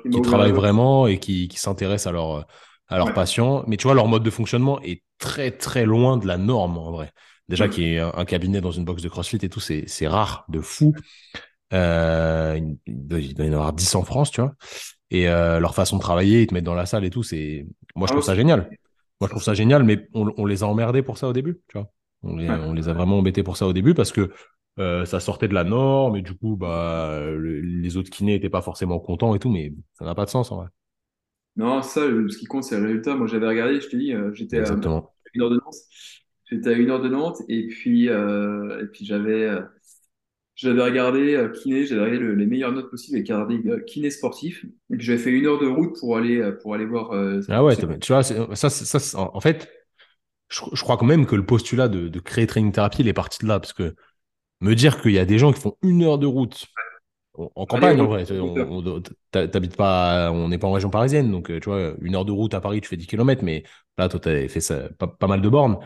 qui, 0.02 0.08
ouvert 0.08 0.22
travaillent 0.22 0.52
vraiment 0.52 1.06
et 1.06 1.18
qui, 1.18 1.48
qui 1.48 1.58
s'intéressent 1.58 2.08
à 2.08 2.12
leur, 2.12 2.46
à 2.88 2.98
leurs 2.98 3.06
Ouais, 3.08 3.14
patients. 3.14 3.64
Mais 3.66 3.76
tu 3.76 3.84
vois, 3.84 3.94
leur 3.94 4.08
mode 4.08 4.22
de 4.22 4.30
fonctionnement 4.30 4.80
est 4.82 5.02
très, 5.18 5.50
très 5.50 5.84
loin 5.84 6.16
de 6.16 6.26
la 6.26 6.36
norme, 6.36 6.78
en 6.78 6.90
vrai. 6.90 7.12
Déjà, 7.48 7.64
ouais, 7.64 7.70
qu'il 7.70 7.84
y 7.84 7.94
ait 7.94 7.98
un, 7.98 8.24
cabinet 8.24 8.60
dans 8.60 8.70
une 8.70 8.84
box 8.84 9.02
de 9.02 9.08
CrossFit 9.08 9.38
et 9.42 9.48
tout, 9.48 9.60
c'est, 9.60 9.84
c'est 9.86 10.06
rare, 10.06 10.44
de 10.48 10.60
fou. 10.60 10.94
Euh, 11.72 12.60
il 12.86 13.06
doit, 13.06 13.18
y 13.20 13.48
en 13.48 13.52
avoir 13.52 13.72
10 13.72 13.94
en 13.94 14.04
France, 14.04 14.30
tu 14.30 14.40
vois. 14.40 14.54
Et 15.10 15.28
euh, 15.28 15.58
leur 15.58 15.74
façon 15.74 15.96
de 15.96 16.02
travailler, 16.02 16.42
ils 16.42 16.46
te 16.46 16.54
mettent 16.54 16.64
dans 16.64 16.74
la 16.74 16.86
salle 16.86 17.04
et 17.04 17.10
tout, 17.10 17.22
c'est, 17.22 17.66
moi, 17.96 18.06
je 18.06 18.12
Ah 18.12 18.14
trouve 18.14 18.24
ça 18.24 18.34
génial. 18.34 18.68
Moi, 19.20 19.28
je 19.28 19.30
trouve 19.30 19.42
ça 19.42 19.54
génial, 19.54 19.82
mais 19.82 20.08
on, 20.14 20.32
on 20.36 20.46
les 20.46 20.62
a 20.62 20.66
emmerdés 20.66 21.02
pour 21.02 21.18
ça 21.18 21.28
au 21.28 21.32
début, 21.32 21.60
tu 21.68 21.78
vois. 21.78 21.90
On 22.22 22.36
les, 22.36 22.50
on 22.50 22.72
les 22.72 22.88
a 22.88 22.92
vraiment 22.92 23.18
embêtés 23.18 23.42
pour 23.42 23.56
ça 23.56 23.66
au 23.66 23.72
début 23.72 23.94
parce 23.94 24.12
que 24.12 24.30
euh, 24.80 25.04
ça 25.06 25.20
sortait 25.20 25.48
de 25.48 25.54
la 25.54 25.64
norme 25.64 26.16
et 26.16 26.22
du 26.22 26.34
coup, 26.36 26.56
bah, 26.56 27.20
le- 27.22 27.60
les 27.60 27.96
autres 27.96 28.10
kinés 28.10 28.32
n'étaient 28.34 28.50
pas 28.50 28.62
forcément 28.62 29.00
contents 29.00 29.34
et 29.34 29.38
tout, 29.38 29.50
mais 29.50 29.72
ça 29.94 30.04
n'a 30.04 30.14
pas 30.14 30.24
de 30.24 30.30
sens 30.30 30.52
en 30.52 30.56
vrai. 30.58 30.68
Non, 31.56 31.82
ça, 31.82 32.02
ce 32.02 32.36
qui 32.38 32.46
compte, 32.46 32.64
c'est 32.64 32.78
le 32.78 32.86
résultat. 32.86 33.16
Moi, 33.16 33.26
j'avais 33.26 33.46
regardé, 33.48 33.80
je 33.80 33.88
te 33.88 33.96
dis, 33.96 34.12
euh, 34.14 34.32
j'étais 34.34 34.60
à 34.60 34.70
Exactement. 34.70 35.12
une 35.34 35.42
heure 35.42 35.50
de 35.50 35.56
Nantes. 35.56 35.74
J'étais 36.50 36.70
à 36.70 36.72
une 36.72 36.90
heure 36.90 37.02
de 37.02 37.08
Nantes 37.08 37.38
et 37.48 37.66
puis, 37.68 38.08
euh, 38.08 38.82
et 38.82 38.86
puis 38.86 39.04
j'avais 39.04 39.44
euh, 39.44 39.62
j'avais 40.56 40.82
regardé 40.84 41.34
euh, 41.36 41.50
kiné, 41.50 41.86
j'avais 41.86 42.02
regardé 42.02 42.20
le- 42.20 42.34
les 42.36 42.46
meilleures 42.46 42.72
notes 42.72 42.90
possibles 42.90 43.16
avec 43.18 43.28
regardé 43.28 43.62
euh, 43.68 43.80
kiné 43.84 44.10
sportif. 44.10 44.64
Et 44.90 44.96
puis 44.96 45.06
j'avais 45.06 45.18
fait 45.18 45.30
une 45.32 45.46
heure 45.46 45.60
de 45.60 45.66
route 45.68 45.98
pour 46.00 46.16
aller, 46.18 46.38
euh, 46.40 46.52
pour 46.52 46.74
aller 46.74 46.86
voir. 46.86 47.12
euh, 47.12 47.42
Ah 47.48 47.64
ouais, 47.64 47.76
tu 47.76 48.12
vois, 48.12 48.22
ça, 48.22 48.70
ça, 48.70 49.18
en 49.18 49.40
fait, 49.40 49.68
je, 50.50 50.62
je 50.74 50.82
crois 50.82 50.96
quand 50.98 51.06
même 51.06 51.26
que 51.26 51.36
le 51.36 51.46
postulat 51.46 51.88
de, 51.88 52.08
de 52.08 52.20
créer 52.20 52.46
Training 52.46 52.72
Therapy, 52.72 53.02
il 53.02 53.08
est 53.08 53.12
parti 53.14 53.40
de 53.42 53.48
là 53.48 53.60
parce 53.60 53.72
que 53.74 53.96
me 54.60 54.74
dire 54.74 55.00
qu'il 55.00 55.12
y 55.12 55.18
a 55.18 55.24
des 55.24 55.38
gens 55.38 55.52
qui 55.52 55.60
font 55.60 55.76
une 55.82 56.02
heure 56.02 56.18
de 56.18 56.26
route 56.26 56.66
en 57.34 57.50
en 57.56 57.66
Allez, 57.66 57.66
campagne, 57.66 58.00
en 58.00 58.06
vrai. 58.08 58.24
On, 58.40 58.86
on- 58.88 59.02
t'ha- 59.30 59.48
t'habites 59.48 59.76
pas, 59.76 60.30
on 60.32 60.48
n'est 60.48 60.58
pas 60.58 60.66
en 60.68 60.72
région 60.72 60.90
parisienne, 60.90 61.30
donc 61.30 61.50
euh, 61.50 61.60
tu 61.60 61.68
vois, 61.70 61.94
une 62.00 62.14
heure 62.16 62.24
de 62.24 62.32
route 62.32 62.54
à 62.54 62.60
Paris, 62.60 62.80
tu 62.80 62.88
fais 62.88 62.96
10 62.96 63.06
km, 63.06 63.44
mais 63.44 63.64
là, 63.98 64.08
toi, 64.08 64.20
t'as 64.20 64.48
fait 64.48 64.60
ça, 64.60 64.88
pas, 64.98 65.06
pas 65.06 65.26
mal 65.26 65.40
de 65.42 65.48
bornes. 65.48 65.78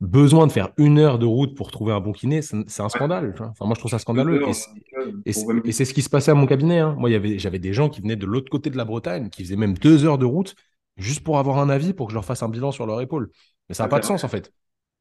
Besoin 0.00 0.46
de 0.46 0.52
faire 0.52 0.70
une 0.76 0.98
heure 0.98 1.18
de 1.18 1.26
route 1.26 1.56
pour 1.56 1.70
trouver 1.70 1.92
un 1.92 2.00
bon 2.00 2.12
kiné, 2.12 2.42
c'est 2.42 2.56
c'est 2.68 2.82
un 2.82 2.88
scandale. 2.88 3.32
tu 3.34 3.38
vois. 3.38 3.48
Enfin, 3.50 3.64
moi, 3.66 3.74
je 3.74 3.80
trouve 3.80 3.90
ça 3.90 3.98
scandaleux. 3.98 4.48
Et, 4.48 4.52
c'est 4.52 4.68
tu 4.84 4.94
vois, 4.96 5.04
et 5.24 5.32
pour 5.32 5.32
c'est- 5.32 5.46
20 5.46 5.54
et 5.54 5.60
minutes. 5.62 5.72
c'est 5.72 5.84
ce 5.84 5.94
qui 5.94 6.02
se 6.02 6.10
passait 6.10 6.30
à 6.32 6.34
mon 6.34 6.46
cabinet. 6.46 6.80
hein. 6.80 6.94
Moi, 6.98 7.10
il 7.10 7.12
y 7.14 7.16
avait, 7.16 7.38
j'avais 7.38 7.58
des 7.60 7.72
gens 7.72 7.88
qui 7.88 8.00
venaient 8.02 8.16
de 8.16 8.26
l'autre 8.26 8.50
côté 8.50 8.70
de 8.70 8.76
la 8.76 8.84
Bretagne, 8.84 9.30
qui 9.30 9.44
faisaient 9.44 9.56
même 9.56 9.74
deux 9.78 10.04
heures 10.04 10.18
de 10.18 10.26
route 10.26 10.54
juste 10.96 11.22
pour 11.24 11.38
avoir 11.38 11.58
un 11.58 11.70
avis, 11.70 11.94
pour 11.94 12.06
que 12.06 12.12
je 12.12 12.16
leur 12.16 12.24
fasse 12.24 12.42
un 12.42 12.48
bilan 12.48 12.72
sur 12.72 12.86
leur 12.86 13.00
épaule. 13.00 13.30
Mais 13.68 13.74
ça 13.74 13.84
n'a 13.84 13.88
pas 13.88 14.00
de 14.00 14.04
sens, 14.04 14.24
en 14.24 14.28
fait. 14.28 14.52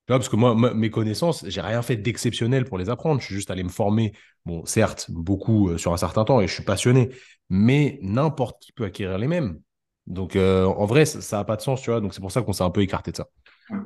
Tu 0.05 0.11
vois, 0.11 0.19
parce 0.19 0.27
que 0.29 0.35
moi, 0.35 0.53
mes 0.73 0.89
connaissances, 0.89 1.45
j'ai 1.47 1.61
rien 1.61 1.81
fait 1.81 1.95
d'exceptionnel 1.95 2.65
pour 2.65 2.77
les 2.77 2.89
apprendre. 2.89 3.21
Je 3.21 3.25
suis 3.27 3.35
juste 3.35 3.51
allé 3.51 3.63
me 3.63 3.69
former, 3.69 4.11
bon, 4.45 4.65
certes, 4.65 5.05
beaucoup 5.09 5.69
euh, 5.69 5.77
sur 5.77 5.93
un 5.93 5.97
certain 5.97 6.25
temps 6.25 6.41
et 6.41 6.47
je 6.47 6.53
suis 6.53 6.63
passionné, 6.63 7.09
mais 7.49 7.99
n'importe 8.01 8.61
qui 8.61 8.73
peut 8.73 8.83
acquérir 8.83 9.17
les 9.17 9.27
mêmes. 9.27 9.61
Donc, 10.05 10.35
euh, 10.35 10.65
en 10.65 10.85
vrai, 10.85 11.05
ça 11.05 11.37
n'a 11.37 11.45
pas 11.45 11.55
de 11.55 11.61
sens, 11.61 11.81
tu 11.81 11.89
vois. 11.89 12.01
Donc, 12.01 12.13
c'est 12.13 12.19
pour 12.21 12.31
ça 12.33 12.41
qu'on 12.41 12.51
s'est 12.51 12.63
un 12.63 12.69
peu 12.69 12.81
écarté 12.81 13.11
de 13.11 13.15
ça. 13.17 13.29
Ouais. 13.69 13.79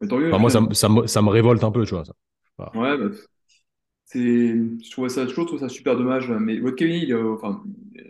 Mais 0.00 0.08
tant 0.08 0.18
mieux, 0.18 0.32
Enfin, 0.32 0.40
moi, 0.40 0.50
ça, 0.50 0.60
ça, 0.72 0.88
me- 0.88 1.06
ça 1.06 1.22
me 1.22 1.28
révolte 1.30 1.64
un 1.64 1.70
peu, 1.70 1.84
tu 1.84 1.94
vois. 1.94 2.04
Ça. 2.04 2.12
Ouais, 2.74 2.96
bah, 2.96 3.08
c'est, 4.06 4.20
je 4.20 4.90
trouvais 4.90 5.08
ça, 5.08 5.26
je 5.26 5.32
trouve 5.34 5.60
ça 5.60 5.68
super 5.68 5.96
dommage. 5.96 6.30
Mais 6.30 6.58
votre 6.60 6.76
cabinet, 6.76 7.00
il 7.00 7.10
est, 7.10 7.14
enfin, 7.14 7.62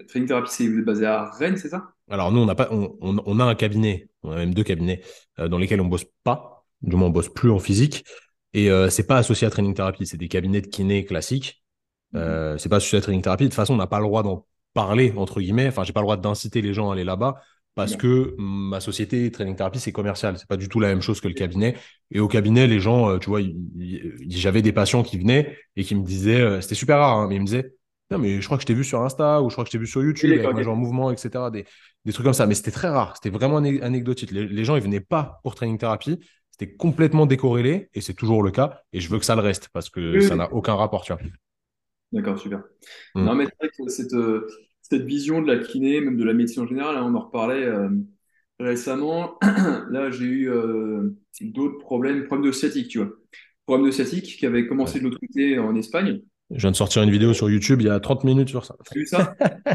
Training 0.09 0.29
Therapy, 0.29 0.51
c'est, 0.53 0.69
vous 0.69 0.79
êtes 0.81 0.85
basé 0.85 1.07
à 1.07 1.31
Rennes, 1.31 1.57
c'est 1.57 1.69
ça? 1.71 1.95
Alors, 2.11 2.33
nous, 2.33 2.41
on, 2.41 2.47
n'a 2.47 2.55
pas, 2.55 2.69
on, 2.73 2.97
on- 3.01 3.23
on 3.25 3.41
a 3.41 3.45
un 3.45 3.55
cabinet, 3.55 4.09
on 4.23 4.33
a 4.33 4.37
même 4.37 4.55
deux 4.55 4.65
cabinets 4.65 5.03
euh, 5.39 5.49
dans 5.49 5.59
lesquels 5.59 5.81
on 5.81 5.87
bosse 5.87 6.05
pas. 6.25 6.60
Du 6.83 6.97
moins, 6.97 7.09
on 7.09 7.11
bosse 7.11 7.29
plus 7.29 7.51
en 7.51 7.59
physique. 7.59 8.05
Et 8.53 8.71
euh, 8.71 8.91
c'est 8.91 9.07
pas 9.07 9.19
associé 9.19 9.47
à 9.47 9.51
Training 9.51 9.75
Therapy, 9.75 10.07
c'est 10.07 10.17
des 10.17 10.29
cabinets 10.29 10.61
de 10.61 10.67
kiné 10.67 11.05
classiques. 11.05 11.63
Mhm. 12.13 12.21
Euh, 12.21 12.59
c'est 12.59 12.69
pas 12.69 12.77
associé 12.77 12.99
à 12.99 13.01
Training 13.01 13.23
Therapy. 13.23 13.45
De 13.45 13.49
toute 13.49 13.55
façon, 13.55 13.75
on 13.75 13.79
n'a 13.79 13.87
pas 13.87 13.99
le 13.99 14.07
droit 14.07 14.23
d'en 14.23 14.47
parler, 14.75 15.13
entre 15.17 15.41
guillemets. 15.41 15.69
Enfin, 15.69 15.85
j'ai 15.85 15.93
pas 15.93 16.01
le 16.01 16.05
droit 16.05 16.17
d'inciter 16.17 16.63
les 16.63 16.75
gens 16.75 16.91
à 16.91 16.95
aller 16.95 17.05
là-bas 17.05 17.41
parce 17.75 17.97
que 17.97 18.35
mm, 18.37 18.69
ma 18.71 18.81
société 18.81 19.31
Training 19.31 19.57
Therapy, 19.57 19.79
c'est 19.81 19.93
commercial. 19.93 20.37
C'est 20.39 20.49
pas 20.49 20.57
du 20.57 20.69
tout 20.69 20.81
la 20.81 20.89
même 20.89 21.03
chose 21.03 21.21
que 21.21 21.29
le 21.29 21.35
cabinet. 21.35 21.77
Et 22.11 22.21
au 22.21 22.29
cabinet, 22.29 22.67
les 22.67 22.81
gens, 22.81 23.11
euh, 23.11 23.19
tu 23.19 23.31
vois, 23.31 23.41
j'avais 24.29 24.63
des 24.63 24.73
patients 24.73 25.03
qui 25.03 25.19
venaient 25.19 25.57
et 25.77 25.85
qui 25.85 25.95
me 25.95 26.05
disaient, 26.05 26.41
euh, 26.41 26.61
c'était 26.61 26.75
super 26.75 26.99
rare, 26.99 27.19
hein, 27.19 27.27
mais 27.29 27.37
ils 27.37 27.41
me 27.41 27.47
disaient, 27.47 27.75
non, 28.11 28.19
mais 28.19 28.41
je 28.41 28.45
crois 28.45 28.57
que 28.59 28.63
je 28.63 28.67
t'ai 28.67 28.75
vu 28.75 28.83
sur 28.83 29.01
Insta 29.03 29.41
ou 29.41 29.51
je 29.51 29.55
crois 29.55 29.65
que 29.65 29.69
je 29.69 29.73
t'ai 29.73 29.79
vu 29.79 29.87
sur 29.87 30.03
YouTube 30.03 30.33
avec 30.33 30.67
ma 30.67 30.73
en 30.73 30.75
mouvement, 30.75 31.13
etc. 31.13 31.51
Des, 31.53 31.65
des 32.05 32.13
trucs 32.13 32.25
comme 32.25 32.35
ça. 32.35 32.47
Mais 32.47 32.55
c'était 32.55 32.73
très 32.73 32.89
rare. 32.89 33.15
C'était 33.15 33.31
vraiment 33.31 33.59
anecdotique. 33.59 34.33
Les, 34.33 34.49
les 34.49 34.65
gens, 34.65 34.75
ils 34.75 34.83
venaient 34.83 34.99
pas 34.99 35.39
pour 35.45 35.55
Training 35.55 35.79
Therapy. 35.79 36.19
C'était 36.61 36.77
complètement 36.77 37.27
décorrélé 37.27 37.91
et 37.95 38.01
c'est 38.01 38.15
toujours 38.15 38.43
le 38.45 38.53
cas. 38.53 38.83
Et 38.93 39.01
je 39.01 39.09
veux 39.11 39.19
que 39.19 39.25
ça 39.25 39.35
le 39.35 39.41
reste 39.43 39.71
parce 39.73 39.91
que 39.91 40.21
Oui, 40.21 40.21
ça 40.21 40.37
oui. 40.37 40.37
n'a 40.37 40.53
aucun 40.53 40.77
rapport, 40.77 41.03
tu 41.05 41.13
vois. 41.13 41.23
D'accord, 42.13 42.39
super. 42.39 42.63
Mm. 43.15 43.25
Non, 43.25 43.35
mais 43.35 43.47
c'est 43.47 43.57
vrai 43.61 43.71
que 43.77 43.89
cette, 43.89 44.15
euh, 44.15 44.49
cette 44.83 45.03
vision 45.05 45.43
de 45.43 45.47
la 45.53 45.59
kiné, 45.63 46.01
même 46.01 46.17
de 46.17 46.25
la 46.25 46.35
médecine 46.35 46.63
en 46.63 46.67
général, 46.67 46.97
hein, 46.97 47.05
on 47.07 47.15
en 47.15 47.21
reparlait 47.27 47.65
euh, 47.65 47.89
récemment. 48.59 49.39
Là, 49.91 50.11
j'ai 50.11 50.25
eu 50.25 50.51
euh, 50.51 51.17
d'autres 51.41 51.79
problèmes, 51.79 52.25
problèmes 52.27 52.49
de 52.49 52.53
sciatique, 52.53 52.89
tu 52.89 52.99
vois. 52.99 53.13
Problèmes 53.67 53.87
de 53.89 53.93
sciatique 53.93 54.39
qui 54.39 54.47
avaient 54.47 54.67
commencé 54.67 54.99
Ouais. 54.99 55.01
de 55.01 55.05
l'autre 55.05 55.21
côté 55.21 55.59
en 55.59 55.77
Espagne. 55.77 56.23
Je 56.51 56.59
viens 56.61 56.71
de 56.71 56.77
sortir 56.77 57.03
une 57.03 57.11
vidéo 57.11 57.33
sur 57.35 57.49
YouTube 57.51 57.81
il 57.81 57.87
y 57.87 57.91
a 57.91 57.99
30 58.01 58.25
minutes 58.25 58.49
sur 58.51 58.65
ça. 58.65 58.77
J'ai 58.93 59.01
vu 59.01 59.07
ça? 59.07 59.35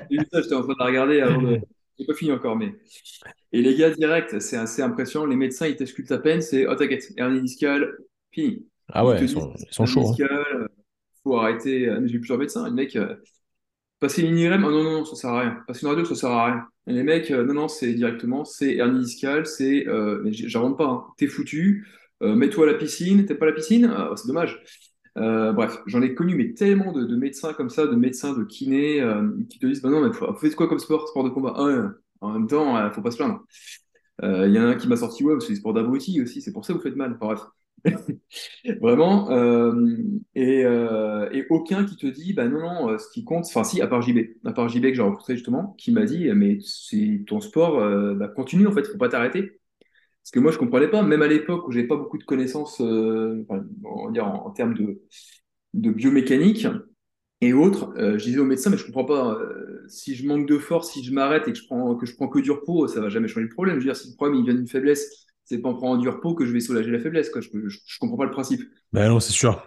J'ai 0.09 0.17
vu 0.19 0.25
ça, 0.31 0.41
j'étais 0.41 0.55
en 0.55 0.63
train 0.63 0.73
de 0.73 0.79
la 0.79 0.85
regarder 0.85 1.21
avant 1.21 1.41
de. 1.41 1.59
J'ai 1.97 2.05
pas 2.05 2.13
fini 2.13 2.31
encore, 2.31 2.55
mais. 2.55 2.73
Et 3.53 3.61
les 3.61 3.75
gars, 3.77 3.91
direct, 3.91 4.39
c'est 4.39 4.57
assez 4.57 4.81
impressionnant. 4.81 5.25
Les 5.27 5.35
médecins, 5.35 5.67
ils 5.67 5.75
t'excultent 5.77 6.11
à 6.11 6.19
peine, 6.19 6.41
c'est 6.41 6.67
oh, 6.67 6.75
t'inquiète, 6.75 7.13
hernie 7.17 7.41
discale, 7.41 7.97
fini. 8.31 8.67
Ah 8.91 9.05
ouais, 9.05 9.23
ils 9.23 9.27
disent 9.27 9.33
sont, 9.33 9.53
ils 9.59 9.73
sont 9.73 9.85
hernie 9.85 9.85
chauds. 9.85 10.09
hein. 10.11 10.17
discale, 10.17 10.69
faut 11.23 11.37
arrêter. 11.37 11.89
Euh, 11.89 12.01
J'ai 12.07 12.15
eu 12.15 12.19
plusieurs 12.19 12.39
médecins, 12.39 12.65
le 12.67 12.73
mec. 12.75 12.95
euh, 12.95 13.15
Passer 13.99 14.23
une 14.23 14.37
IRM, 14.37 14.65
oh 14.65 14.71
non, 14.71 14.83
non, 14.83 15.05
ça 15.05 15.15
sert 15.15 15.29
à 15.31 15.41
rien. 15.41 15.63
Passer 15.67 15.83
une 15.83 15.89
radio, 15.89 16.05
ça 16.05 16.15
sert 16.15 16.31
à 16.31 16.45
rien. 16.47 16.67
Et 16.87 16.93
les 16.93 17.03
mecs, 17.03 17.31
euh, 17.31 17.45
non, 17.45 17.53
non, 17.53 17.67
c'est 17.69 17.93
directement, 17.93 18.45
c'est 18.45 18.75
hernie 18.75 18.99
discale, 19.03 19.45
c'est, 19.47 19.87
euh, 19.87 20.21
mais 20.23 20.33
j'invente 20.33 20.77
pas, 20.77 20.85
hein. 20.87 21.05
T'es 21.17 21.27
foutu, 21.27 21.87
euh, 22.23 22.35
mets-toi 22.35 22.67
à 22.69 22.73
la 22.73 22.77
piscine, 22.77 23.25
t'es 23.25 23.35
pas 23.35 23.45
à 23.45 23.49
la 23.49 23.55
piscine, 23.55 23.85
Ah, 23.95 24.11
c'est 24.17 24.27
dommage. 24.27 24.61
Euh, 25.17 25.53
bref, 25.53 25.77
j'en 25.85 26.01
ai 26.01 26.13
connu, 26.13 26.35
mais 26.35 26.53
tellement 26.53 26.91
de, 26.91 27.05
de 27.05 27.15
médecins 27.15 27.53
comme 27.53 27.69
ça, 27.69 27.87
de 27.87 27.95
médecins, 27.95 28.33
de 28.37 28.43
kinés, 28.43 29.01
euh, 29.01 29.29
qui 29.49 29.59
te 29.59 29.65
disent, 29.65 29.81
bah 29.81 29.89
non, 29.89 30.01
mais 30.01 30.09
vous 30.09 30.33
faites 30.37 30.55
quoi 30.55 30.67
comme 30.67 30.79
sport, 30.79 31.07
sport 31.07 31.23
de 31.23 31.29
combat? 31.29 31.53
Ah 31.55 31.91
en 32.21 32.31
même 32.31 32.47
temps, 32.47 32.75
euh, 32.77 32.89
faut 32.91 33.01
pas 33.01 33.11
se 33.11 33.17
plaindre. 33.17 33.43
Euh, 34.23 34.47
Il 34.47 34.55
y 34.55 34.59
en 34.59 34.63
a 34.63 34.67
un 34.67 34.75
qui 34.75 34.87
m'a 34.87 34.97
sorti, 34.97 35.23
ouais, 35.25 35.35
c'est 35.41 35.49
des 35.49 35.55
sports 35.57 35.73
d'abrutis 35.73 36.21
aussi, 36.21 36.41
c'est 36.41 36.53
pour 36.53 36.65
ça 36.65 36.73
que 36.73 36.77
vous 36.79 36.83
faites 36.83 36.95
mal. 36.97 37.17
Enfin, 37.21 37.35
bref. 37.83 38.07
Vraiment. 38.81 39.31
euh, 39.31 39.73
et, 40.35 40.63
euh, 40.65 41.29
et 41.31 41.45
aucun 41.49 41.85
qui 41.85 41.95
te 41.97 42.07
dit, 42.07 42.33
bah 42.33 42.47
non, 42.47 42.59
non, 42.59 42.89
euh, 42.89 42.97
ce 42.97 43.09
qui 43.11 43.23
compte, 43.23 43.45
enfin 43.47 43.63
si, 43.63 43.81
à 43.81 43.87
part 43.87 44.01
JB, 44.01 44.19
à 44.45 44.53
part 44.53 44.69
JB 44.69 44.89
que 44.89 44.95
j'ai 44.95 45.01
rencontré 45.01 45.35
justement, 45.35 45.75
qui 45.77 45.91
m'a 45.91 46.05
dit, 46.05 46.29
mais 46.33 46.59
c'est 46.61 47.23
ton 47.27 47.41
sport, 47.41 47.79
euh, 47.79 48.15
bah, 48.15 48.27
continue 48.29 48.67
en 48.67 48.71
fait, 48.71 48.85
faut 48.87 48.97
pas 48.97 49.09
t'arrêter. 49.09 49.59
Parce 50.25 50.31
que 50.33 50.39
moi, 50.39 50.51
je 50.51 50.57
comprenais 50.57 50.89
pas, 50.89 51.03
même 51.03 51.21
à 51.21 51.27
l'époque 51.27 51.67
où 51.67 51.71
j'avais 51.71 51.87
pas 51.87 51.97
beaucoup 51.97 52.17
de 52.17 52.25
connaissances, 52.25 52.81
euh, 52.81 53.45
enfin, 53.47 53.63
on 53.85 54.07
va 54.07 54.11
dire 54.11 54.25
en, 54.27 54.47
en 54.47 54.51
termes 54.51 54.73
de, 54.73 55.01
de 55.73 55.91
biomécanique, 55.91 56.67
Et 57.41 57.53
autres, 57.53 57.93
euh, 57.97 58.17
je 58.17 58.23
disais 58.25 58.39
au 58.39 58.45
médecin, 58.45 58.69
mais 58.69 58.77
je 58.77 58.85
comprends 58.85 59.05
pas, 59.05 59.33
euh, 59.39 59.83
si 59.87 60.15
je 60.15 60.25
manque 60.27 60.47
de 60.47 60.57
force, 60.57 60.91
si 60.93 61.03
je 61.03 61.13
m'arrête 61.13 61.47
et 61.47 61.51
que 61.53 61.57
je 61.57 61.65
prends 61.67 61.95
que 61.95 62.05
je 62.05 62.15
prends 62.15 62.29
que 62.29 62.39
du 62.39 62.51
repos, 62.51 62.87
ça 62.87 63.01
va 63.01 63.09
jamais 63.09 63.27
changer 63.27 63.43
le 63.47 63.49
problème. 63.53 63.75
Je 63.75 63.79
veux 63.85 63.91
dire, 63.93 63.95
si 63.95 64.09
le 64.09 64.15
problème 64.15 64.39
il 64.39 64.45
vient 64.45 64.53
d'une 64.55 64.67
faiblesse, 64.67 65.27
c'est 65.43 65.59
pas 65.61 65.69
en 65.69 65.75
prenant 65.75 65.97
du 65.97 66.09
repos 66.09 66.33
que 66.33 66.45
je 66.45 66.51
vais 66.53 66.61
soulager 66.61 66.91
la 66.91 66.99
faiblesse. 66.99 67.29
Quoi. 67.29 67.41
Je, 67.41 67.49
je 67.69 67.99
comprends 67.99 68.17
pas 68.17 68.25
le 68.25 68.31
principe. 68.31 68.61
Ben 68.93 69.09
non, 69.09 69.19
c'est 69.19 69.33
sûr. 69.33 69.63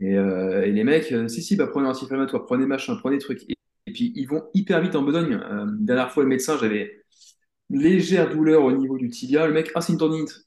Et, 0.00 0.16
euh, 0.16 0.64
et 0.64 0.72
les 0.72 0.84
mecs, 0.84 1.14
si, 1.28 1.42
si, 1.42 1.56
bah, 1.56 1.66
prenez 1.66 1.86
un 1.86 1.90
anti-inflammatoire, 1.90 2.44
prenez 2.46 2.66
machin, 2.66 2.96
prenez 2.96 3.18
truc. 3.18 3.42
Et, 3.48 3.54
et 3.86 3.92
puis, 3.92 4.12
ils 4.16 4.26
vont 4.26 4.44
hyper 4.54 4.80
vite 4.80 4.96
en 4.96 5.02
besogne. 5.02 5.40
Dernière 5.78 6.10
fois, 6.10 6.22
le 6.22 6.28
médecin, 6.28 6.58
j'avais 6.58 7.04
légère 7.70 8.30
douleur 8.30 8.64
au 8.64 8.72
niveau 8.72 8.96
du 8.98 9.08
tibia. 9.10 9.46
Le 9.46 9.52
mec, 9.52 9.70
ah, 9.74 9.80
c'est 9.80 9.92
une 9.92 9.98
tendinite. 9.98 10.46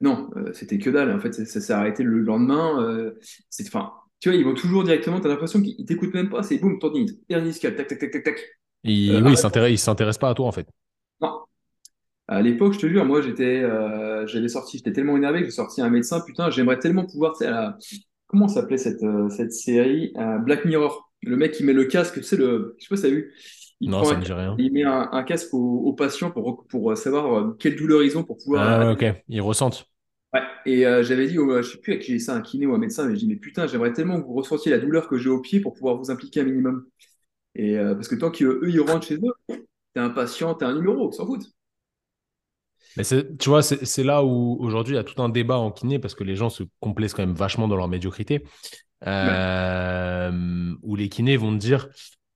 Non, 0.00 0.30
euh, 0.36 0.52
c'était 0.54 0.78
que 0.78 0.90
dalle. 0.90 1.12
En 1.12 1.20
fait, 1.20 1.32
ça, 1.34 1.44
ça 1.46 1.60
s'est 1.60 1.72
arrêté 1.72 2.02
le 2.02 2.20
lendemain. 2.20 2.82
Euh, 2.82 3.18
c'est, 3.50 3.66
enfin, 3.68 3.92
tu 4.20 4.30
vois, 4.30 4.38
ils 4.38 4.44
vont 4.44 4.54
toujours 4.54 4.84
directement. 4.84 5.20
Tu 5.20 5.26
as 5.26 5.30
l'impression 5.30 5.62
qu'ils 5.62 5.84
t'écoutent 5.86 6.14
même 6.14 6.30
pas. 6.30 6.42
C'est 6.42 6.58
boum, 6.58 6.78
tendinite, 6.78 7.20
hernie 7.28 7.50
discale, 7.50 7.76
tac, 7.76 7.88
tac, 7.88 7.98
tac, 7.98 8.10
tac, 8.12 8.24
tac. 8.24 8.40
Il, 8.84 9.10
Euh, 9.10 9.20
oui, 9.22 9.32
il 9.32 9.36
arrête. 9.36 9.38
s'intéresse, 9.38 9.72
il 9.72 9.78
s'intéresse 9.78 10.18
pas 10.18 10.30
à 10.30 10.34
toi, 10.34 10.46
en 10.46 10.52
fait. 10.52 10.68
Non. 11.20 11.40
À 12.28 12.42
l'époque, 12.42 12.74
je 12.74 12.80
te 12.80 12.86
jure, 12.88 13.04
moi, 13.04 13.22
j'étais, 13.22 13.62
euh, 13.62 14.26
j'avais 14.26 14.48
sorti, 14.48 14.78
j'étais 14.78 14.92
tellement 14.92 15.16
énervé 15.16 15.40
que 15.40 15.46
j'ai 15.46 15.50
sorti 15.52 15.82
un 15.82 15.90
médecin. 15.90 16.20
Putain, 16.20 16.50
j'aimerais 16.50 16.78
tellement 16.78 17.06
pouvoir, 17.06 17.32
tu 17.34 17.40
sais, 17.40 17.46
à 17.46 17.50
la- 17.50 17.78
comment 18.28 18.48
s'appelait 18.48 18.78
cette, 18.78 19.02
cette 19.30 19.52
série? 19.52 20.12
Black 20.44 20.64
Mirror. 20.64 21.10
Le 21.22 21.36
mec 21.36 21.52
qui 21.52 21.64
met 21.64 21.72
le 21.74 21.84
casque, 21.84 22.14
tu 22.16 22.22
sais, 22.22 22.36
le, 22.36 22.76
je 22.78 22.84
sais 22.84 22.88
pas 22.90 22.96
si 22.96 23.02
t'as 23.02 23.10
vu. 23.10 23.34
Il 23.80 23.90
Non, 23.90 24.02
prend 24.02 24.04
ça 24.04 24.16
un 24.16 24.18
dit 24.18 24.32
rien. 24.32 24.58
il 24.58 24.72
met 24.72 24.84
un, 24.84 25.08
un 25.12 25.22
casque 25.24 25.54
aux, 25.54 25.80
aux 25.86 25.92
patients 25.94 26.30
pour, 26.30 26.66
pour 26.68 26.96
savoir 26.96 27.34
euh, 27.38 27.56
quelle 27.58 27.76
douleur 27.76 28.02
ils 28.02 28.16
ont 28.18 28.24
pour 28.24 28.38
pouvoir. 28.38 28.62
Ah 28.64 28.78
ouais, 28.78 28.92
ok. 28.92 29.22
Ils 29.28 29.40
ressentent. 29.40 29.86
Ouais. 30.32 30.42
Et 30.64 30.86
euh, 30.86 31.02
j'avais 31.02 31.26
dit, 31.26 31.38
au, 31.38 31.60
je 31.62 31.72
sais 31.72 31.78
plus 31.78 31.94
à 31.94 31.96
qui 31.96 32.08
j'ai 32.08 32.14
dit 32.18 32.20
ça, 32.24 32.34
un 32.36 32.40
kiné 32.40 32.66
ou 32.66 32.74
un 32.74 32.78
médecin, 32.78 33.06
mais 33.06 33.14
je 33.14 33.20
dis, 33.20 33.26
mais 33.26 33.36
putain, 33.36 33.66
j'aimerais 33.66 33.92
tellement 33.92 34.20
que 34.20 34.26
vous 34.26 34.34
ressentiez 34.34 34.70
la 34.70 34.78
douleur 34.78 35.08
que 35.08 35.18
j'ai 35.18 35.28
au 35.28 35.40
pied 35.40 35.60
pour 35.60 35.74
pouvoir 35.74 35.96
vous 35.96 36.10
impliquer 36.10 36.40
un 36.40 36.44
minimum. 36.44 36.86
Et 37.56 37.78
euh, 37.78 37.94
parce 37.94 38.08
que 38.08 38.16
tant 38.16 38.30
qu'eux, 38.30 38.60
ils 38.68 38.80
rentrent 38.80 39.06
chez 39.06 39.16
eux, 39.16 39.34
t'es 39.94 40.00
un 40.00 40.10
patient, 40.10 40.54
t'es 40.54 40.66
un 40.66 40.74
numéro, 40.74 41.12
s'en 41.12 41.26
foutent. 41.26 41.46
Mais 42.96 43.04
tu 43.38 43.48
vois, 43.48 43.62
c'est 43.62 44.02
là 44.02 44.24
où 44.24 44.56
aujourd'hui 44.60 44.94
il 44.94 44.96
y 44.96 45.00
a 45.00 45.04
tout 45.04 45.20
un 45.22 45.28
débat 45.28 45.58
en 45.58 45.70
kiné 45.70 45.98
parce 45.98 46.14
que 46.14 46.24
les 46.24 46.34
gens 46.34 46.50
se 46.50 46.64
complaisent 46.80 47.14
quand 47.14 47.24
même 47.24 47.34
vachement 47.36 47.68
dans 47.68 47.76
leur 47.76 47.88
médiocrité. 47.88 48.44
Ouais. 49.20 49.40
Euh, 50.26 50.74
où 50.82 50.96
les 50.96 51.08
kinés 51.08 51.36
vont 51.36 51.52
te 51.52 51.58
dire 51.58 51.88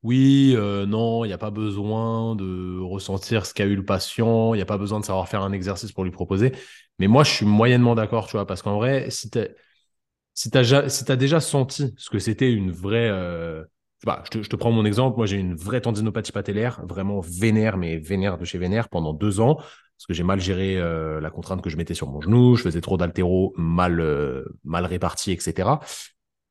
oui, 0.04 0.52
euh, 0.54 0.84
non, 0.84 1.24
il 1.24 1.28
n'y 1.28 1.34
a 1.34 1.38
pas 1.38 1.50
besoin 1.50 2.36
de 2.36 2.78
ressentir 2.78 3.46
ce 3.46 3.54
qu'a 3.54 3.64
eu 3.64 3.74
le 3.74 3.84
patient, 3.86 4.52
il 4.52 4.58
n'y 4.58 4.62
a 4.62 4.66
pas 4.66 4.76
besoin 4.76 5.00
de 5.00 5.04
savoir 5.06 5.28
faire 5.30 5.40
un 5.40 5.52
exercice 5.52 5.92
pour 5.92 6.04
lui 6.04 6.10
proposer. 6.10 6.52
Mais 6.98 7.08
moi, 7.08 7.24
je 7.24 7.30
suis 7.30 7.46
moyennement 7.46 7.94
d'accord, 7.94 8.26
tu 8.26 8.32
vois, 8.32 8.46
parce 8.46 8.60
qu'en 8.60 8.76
vrai, 8.76 9.08
si 9.10 9.30
tu 9.30 9.38
as, 9.38 11.16
déjà 11.16 11.40
senti 11.40 11.94
ce 11.96 12.10
que 12.10 12.18
c'était 12.18 12.52
une 12.52 12.70
vraie. 12.70 13.08
euh, 13.10 13.64
pas, 14.04 14.22
je, 14.30 14.40
te, 14.40 14.56
prends 14.56 14.70
mon 14.72 14.84
exemple. 14.84 15.16
Moi, 15.16 15.24
j'ai 15.24 15.38
une 15.38 15.54
vraie 15.54 15.80
tendinopathie 15.80 16.32
patellaire, 16.32 16.82
vraiment 16.86 17.20
vénère, 17.20 17.78
mais 17.78 17.96
vénère 17.96 18.36
de 18.36 18.44
chez 18.44 18.58
vénère 18.58 18.90
pendant 18.90 19.14
deux 19.14 19.40
ans, 19.40 19.54
parce 19.56 20.06
que 20.06 20.12
j'ai 20.12 20.22
mal 20.22 20.38
géré 20.38 20.76
euh, 20.76 21.18
la 21.22 21.30
contrainte 21.30 21.62
que 21.62 21.70
je 21.70 21.78
mettais 21.78 21.94
sur 21.94 22.08
mon 22.10 22.20
genou, 22.20 22.56
je 22.56 22.62
faisais 22.62 22.82
trop 22.82 22.98
d'altéro 22.98 23.54
mal, 23.56 24.44
mal 24.64 24.84
répartis, 24.84 25.32
etc. 25.32 25.80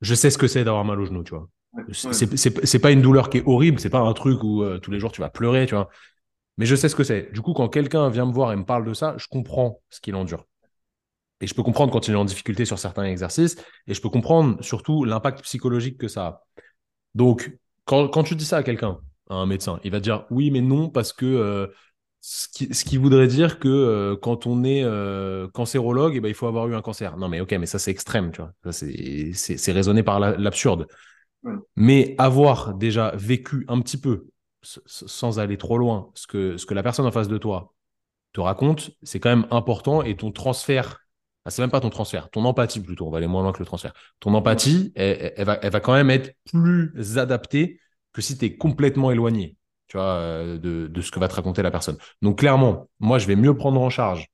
Je 0.00 0.14
sais 0.16 0.30
ce 0.30 0.38
que 0.38 0.48
c'est 0.48 0.64
d'avoir 0.64 0.84
mal 0.84 1.00
au 1.00 1.04
genou, 1.04 1.22
tu 1.22 1.34
vois. 1.34 1.48
C'est 1.92 2.78
pas 2.78 2.90
une 2.90 3.02
douleur 3.02 3.30
qui 3.30 3.38
est 3.38 3.42
horrible, 3.46 3.80
c'est 3.80 3.90
pas 3.90 4.00
un 4.00 4.12
truc 4.12 4.42
où 4.42 4.62
euh, 4.62 4.78
tous 4.78 4.90
les 4.90 5.00
jours 5.00 5.12
tu 5.12 5.20
vas 5.20 5.28
pleurer, 5.30 5.66
tu 5.66 5.74
vois. 5.74 5.88
Mais 6.58 6.66
je 6.66 6.76
sais 6.76 6.88
ce 6.88 6.96
que 6.96 7.04
c'est. 7.04 7.32
Du 7.32 7.40
coup, 7.42 7.54
quand 7.54 7.68
quelqu'un 7.68 8.10
vient 8.10 8.26
me 8.26 8.32
voir 8.32 8.52
et 8.52 8.56
me 8.56 8.64
parle 8.64 8.84
de 8.86 8.94
ça, 8.94 9.14
je 9.18 9.26
comprends 9.28 9.80
ce 9.90 10.00
qu'il 10.00 10.14
endure. 10.16 10.46
Et 11.40 11.46
je 11.46 11.54
peux 11.54 11.62
comprendre 11.62 11.92
quand 11.92 12.08
il 12.08 12.14
est 12.14 12.16
en 12.16 12.24
difficulté 12.24 12.64
sur 12.64 12.78
certains 12.78 13.04
exercices, 13.04 13.56
et 13.86 13.94
je 13.94 14.00
peux 14.00 14.08
comprendre 14.08 14.62
surtout 14.62 15.04
l'impact 15.04 15.42
psychologique 15.42 15.98
que 15.98 16.08
ça 16.08 16.26
a. 16.26 16.42
Donc, 17.14 17.56
quand, 17.84 18.08
quand 18.08 18.24
tu 18.24 18.36
dis 18.36 18.44
ça 18.44 18.58
à 18.58 18.62
quelqu'un, 18.62 19.00
à 19.30 19.34
un 19.34 19.46
médecin, 19.46 19.80
il 19.84 19.90
va 19.90 19.98
te 19.98 20.04
dire 20.04 20.26
oui, 20.30 20.50
mais 20.50 20.60
non, 20.60 20.90
parce 20.90 21.12
que 21.12 21.26
euh, 21.26 21.66
ce, 22.20 22.48
qui, 22.48 22.74
ce 22.74 22.84
qui 22.84 22.96
voudrait 22.96 23.26
dire 23.28 23.58
que 23.58 23.68
euh, 23.68 24.16
quand 24.16 24.46
on 24.46 24.64
est 24.64 24.82
euh, 24.84 25.48
cancérologue, 25.52 26.14
eh 26.16 26.20
ben, 26.20 26.28
il 26.28 26.34
faut 26.34 26.46
avoir 26.46 26.68
eu 26.68 26.74
un 26.74 26.82
cancer. 26.82 27.16
Non, 27.16 27.28
mais 27.28 27.40
ok, 27.40 27.52
mais 27.52 27.66
ça 27.66 27.78
c'est 27.78 27.90
extrême, 27.90 28.32
tu 28.32 28.42
vois. 28.42 28.52
C'est 28.72 29.72
raisonné 29.72 30.02
par 30.02 30.20
la- 30.20 30.36
Mais 31.76 32.14
avoir 32.18 32.74
déjà 32.74 33.12
vécu 33.16 33.64
un 33.68 33.80
petit 33.80 33.98
peu, 33.98 34.26
sans 34.62 35.38
aller 35.38 35.58
trop 35.58 35.78
loin, 35.78 36.10
ce 36.14 36.26
que, 36.26 36.56
ce 36.56 36.66
que 36.66 36.74
la 36.74 36.82
personne 36.82 37.06
en 37.06 37.10
face 37.10 37.28
de 37.28 37.38
toi 37.38 37.74
te 38.32 38.40
raconte, 38.40 38.90
c'est 39.02 39.20
quand 39.20 39.30
même 39.30 39.46
important 39.50 40.02
et 40.02 40.16
ton 40.16 40.32
transfert, 40.32 41.00
ah, 41.44 41.50
c'est 41.50 41.62
même 41.62 41.70
pas 41.70 41.80
ton 41.80 41.90
transfert, 41.90 42.30
ton 42.30 42.44
empathie 42.44 42.80
plutôt, 42.80 43.06
on 43.06 43.10
va 43.10 43.18
aller 43.18 43.26
moins 43.26 43.42
loin 43.42 43.52
que 43.52 43.58
le 43.58 43.66
transfert. 43.66 43.92
Ton 44.20 44.34
empathie, 44.34 44.92
elle, 44.94 45.44
va, 45.44 45.58
elle 45.60 45.70
va 45.70 45.80
quand 45.80 45.92
même 45.92 46.10
être 46.10 46.34
plus 46.50 47.18
adaptée 47.18 47.78
que 48.12 48.22
si 48.22 48.38
tu 48.38 48.46
es 48.46 48.56
complètement 48.56 49.10
éloigné, 49.10 49.56
tu 49.88 49.98
vois, 49.98 50.14
euh, 50.14 50.58
de, 50.58 50.86
de 50.86 51.00
ce 51.00 51.10
que 51.10 51.20
va 51.20 51.28
te 51.28 51.34
raconter 51.34 51.62
la 51.62 51.70
personne. 51.70 51.98
Donc 52.22 52.38
clairement, 52.38 52.88
moi, 52.98 53.18
je 53.18 53.26
vais 53.26 53.36
mieux 53.36 53.54
prendre 53.54 53.80
en 53.80 53.90
charge 53.90 54.26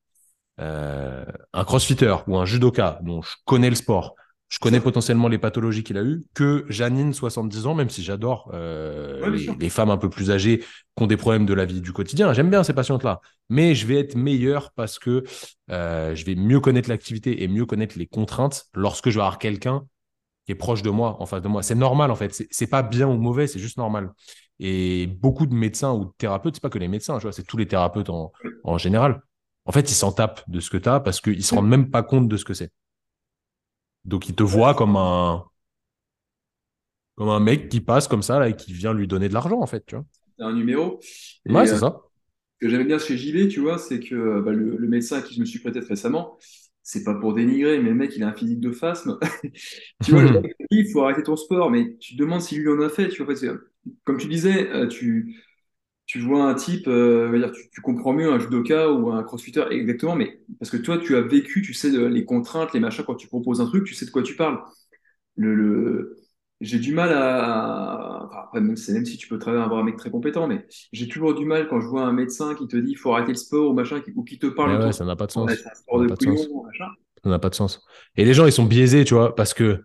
euh, 0.60 1.24
un 1.52 1.64
crossfitter 1.64 2.14
ou 2.26 2.36
un 2.36 2.44
judoka 2.44 3.00
dont 3.02 3.22
je 3.22 3.30
connais 3.46 3.70
le 3.70 3.76
sport, 3.76 4.14
je 4.50 4.58
connais 4.58 4.80
potentiellement 4.80 5.28
les 5.28 5.38
pathologies 5.38 5.84
qu'il 5.84 5.96
a 5.96 6.02
eues, 6.02 6.22
que 6.34 6.66
Janine, 6.68 7.14
70 7.14 7.66
ans, 7.66 7.74
même 7.74 7.88
si 7.88 8.02
j'adore 8.02 8.50
euh, 8.52 9.20
Ouais, 9.30 9.54
les, 9.58 9.68
femmes 9.70 9.90
un 9.90 9.96
peu 9.96 10.10
plus 10.10 10.30
âgées 10.30 10.58
qui 10.58 11.02
ont 11.02 11.06
des 11.06 11.16
problèmes 11.16 11.46
de 11.46 11.54
la 11.54 11.64
vie 11.64 11.80
du 11.80 11.92
quotidien. 11.92 12.32
J'aime 12.32 12.50
bien 12.50 12.64
ces 12.64 12.74
patientes-là, 12.74 13.20
mais 13.48 13.74
je 13.76 13.86
vais 13.86 13.98
être 13.98 14.16
meilleur 14.16 14.72
parce 14.74 14.98
que 14.98 15.24
euh, 15.70 16.14
je 16.16 16.24
vais 16.24 16.34
mieux 16.34 16.60
connaître 16.60 16.88
l'activité 16.88 17.42
et 17.42 17.48
mieux 17.48 17.64
connaître 17.64 17.96
les 17.96 18.06
contraintes 18.06 18.66
lorsque 18.74 19.08
je 19.10 19.14
vais 19.14 19.22
avoir 19.22 19.38
quelqu'un 19.38 19.86
qui 20.46 20.52
est 20.52 20.56
proche 20.56 20.82
de 20.82 20.90
moi, 20.90 21.16
en 21.20 21.26
face 21.26 21.42
de 21.42 21.48
moi. 21.48 21.62
C'est 21.62 21.74
normal, 21.74 22.10
en 22.10 22.16
fait. 22.16 22.34
C'est- 22.34 22.48
C'est 22.50 22.66
pas 22.66 22.82
bien 22.82 23.06
ou 23.08 23.16
mauvais, 23.18 23.46
c'est 23.46 23.58
juste 23.58 23.76
normal. 23.78 24.10
Et 24.58 25.06
beaucoup 25.06 25.46
de 25.46 25.54
médecins 25.54 25.92
ou 25.92 26.06
de 26.06 26.10
thérapeutes, 26.18 26.56
c'est 26.56 26.62
pas 26.62 26.70
que 26.70 26.78
les 26.78 26.88
médecins, 26.88 27.16
tu 27.18 27.22
vois, 27.22 27.32
c'est 27.32 27.44
tous 27.46 27.56
les 27.56 27.66
thérapeutes 27.68 28.10
en, 28.10 28.32
en 28.64 28.78
général. 28.78 29.22
En 29.66 29.72
fait, 29.72 29.90
ils 29.90 29.94
s'en 29.94 30.12
tapent 30.12 30.42
de 30.48 30.60
ce 30.60 30.70
que 30.70 30.76
tu 30.76 30.88
as 30.88 31.00
parce 31.00 31.20
qu'ils 31.20 31.44
se 31.44 31.54
rendent 31.54 31.68
même 31.68 31.90
pas 31.90 32.02
compte 32.02 32.28
de 32.28 32.36
ce 32.36 32.44
que 32.44 32.54
c'est. 32.54 32.72
Donc, 34.04 34.28
ils 34.28 34.34
te 34.34 34.42
voient 34.42 34.74
comme 34.74 34.96
un, 34.96 35.44
comme 37.16 37.28
un 37.28 37.38
mec 37.40 37.68
qui 37.68 37.80
passe 37.80 38.08
comme 38.08 38.22
ça 38.22 38.38
là, 38.38 38.48
et 38.48 38.56
qui 38.56 38.72
vient 38.72 38.92
lui 38.94 39.06
donner 39.06 39.28
de 39.28 39.34
l'argent, 39.34 39.60
en 39.60 39.66
fait, 39.66 39.84
tu 39.86 39.94
vois. 39.96 40.04
C'est 40.38 40.44
un 40.44 40.52
numéro. 40.52 41.00
Et 41.46 41.52
Ouais, 41.52 41.66
euh, 41.66 41.66
c'est 41.66 41.78
ça. 41.78 42.00
Ce 42.60 42.66
que 42.66 42.70
j'aimais 42.70 42.84
bien 42.84 42.98
chez 42.98 43.16
JV, 43.18 43.48
tu 43.48 43.60
vois, 43.60 43.78
c'est 43.78 44.00
que 44.00 44.14
euh, 44.14 44.42
bah, 44.42 44.52
le, 44.52 44.76
le 44.76 44.88
médecin 44.88 45.18
à 45.18 45.22
qui 45.22 45.34
je 45.34 45.40
me 45.40 45.46
suis 45.46 45.60
prêté 45.60 45.80
récemment, 45.80 46.38
c'est 46.82 47.04
pas 47.04 47.14
pour 47.14 47.34
dénigrer, 47.34 47.80
mais 47.80 47.90
le 47.90 47.94
mec, 47.96 48.16
il 48.16 48.22
a 48.24 48.28
un 48.28 48.34
physique 48.34 48.60
de 48.60 48.72
phasme. 48.72 49.18
Tu 50.02 50.12
vois, 50.12 50.24
il 50.70 50.78
il 50.86 50.90
faut 50.92 51.02
arrêter 51.04 51.22
ton 51.24 51.36
sport, 51.36 51.70
mais 51.70 51.96
tu 51.98 52.14
te 52.16 52.20
demandes 52.20 52.42
s'il 52.42 52.60
lui 52.62 52.68
en 52.70 52.80
a 52.82 52.88
fait. 52.90 53.08
Tu 53.08 53.24
vois, 53.24 53.34
comme 54.04 54.18
tu 54.18 54.28
disais, 54.28 54.68
euh, 54.70 54.86
tu, 54.88 55.42
tu 56.10 56.20
vois 56.20 56.44
un 56.44 56.54
type, 56.54 56.88
euh, 56.88 57.38
dire, 57.38 57.52
tu, 57.52 57.70
tu 57.70 57.80
comprends 57.80 58.12
mieux 58.12 58.32
un 58.32 58.38
judoka 58.40 58.90
ou 58.92 59.10
un 59.12 59.22
crossfitter, 59.22 59.64
exactement, 59.70 60.16
mais 60.16 60.40
parce 60.58 60.70
que 60.70 60.76
toi, 60.76 60.98
tu 60.98 61.16
as 61.16 61.20
vécu, 61.20 61.62
tu 61.62 61.72
sais 61.74 61.90
de- 61.92 62.04
les 62.04 62.24
contraintes, 62.24 62.72
les 62.74 62.80
machins, 62.80 63.04
quand 63.04 63.14
tu 63.14 63.28
proposes 63.28 63.60
un 63.60 63.66
truc, 63.66 63.84
tu 63.84 63.94
sais 63.94 64.06
de 64.06 64.10
quoi 64.10 64.22
tu 64.22 64.34
parles. 64.36 64.58
Le, 65.36 65.54
le... 65.54 66.16
J'ai 66.60 66.78
du 66.78 66.92
mal 66.94 67.12
à. 67.12 68.24
Enfin, 68.26 68.38
après, 68.44 68.60
même, 68.60 68.76
si 68.76 69.16
tu 69.18 69.28
peux 69.28 69.38
très 69.38 69.52
bien 69.52 69.62
avoir 69.62 69.80
un 69.80 69.84
mec 69.84 69.96
très 69.96 70.10
compétent, 70.10 70.46
mais 70.48 70.66
j'ai 70.92 71.08
toujours 71.08 71.34
du 71.34 71.44
mal 71.46 71.68
quand 71.68 71.80
je 71.80 71.86
vois 71.86 72.02
un 72.04 72.12
médecin 72.12 72.54
qui 72.54 72.68
te 72.68 72.76
dit 72.76 72.92
il 72.92 72.96
faut 72.98 73.12
arrêter 73.14 73.32
le 73.32 73.38
sport 73.38 73.70
ou 73.70 73.74
machin, 73.74 74.00
qui- 74.00 74.12
ou 74.16 74.24
qui 74.24 74.38
te 74.38 74.46
parle 74.46 74.72
ouais, 74.72 74.92
ça 74.92 75.04
n'a 75.04 75.16
pas 75.16 75.26
de 75.26 75.32
sens. 75.32 75.64
n'a 75.94 76.16
pas. 76.16 76.24
Ça 77.22 77.30
n'a 77.30 77.38
pas 77.38 77.50
de 77.50 77.54
sens. 77.54 77.82
Et 78.16 78.24
les 78.24 78.34
gens, 78.34 78.46
ils 78.46 78.52
sont 78.52 78.64
biaisés, 78.64 79.04
tu 79.04 79.14
vois, 79.14 79.34
parce 79.34 79.54
que, 79.54 79.84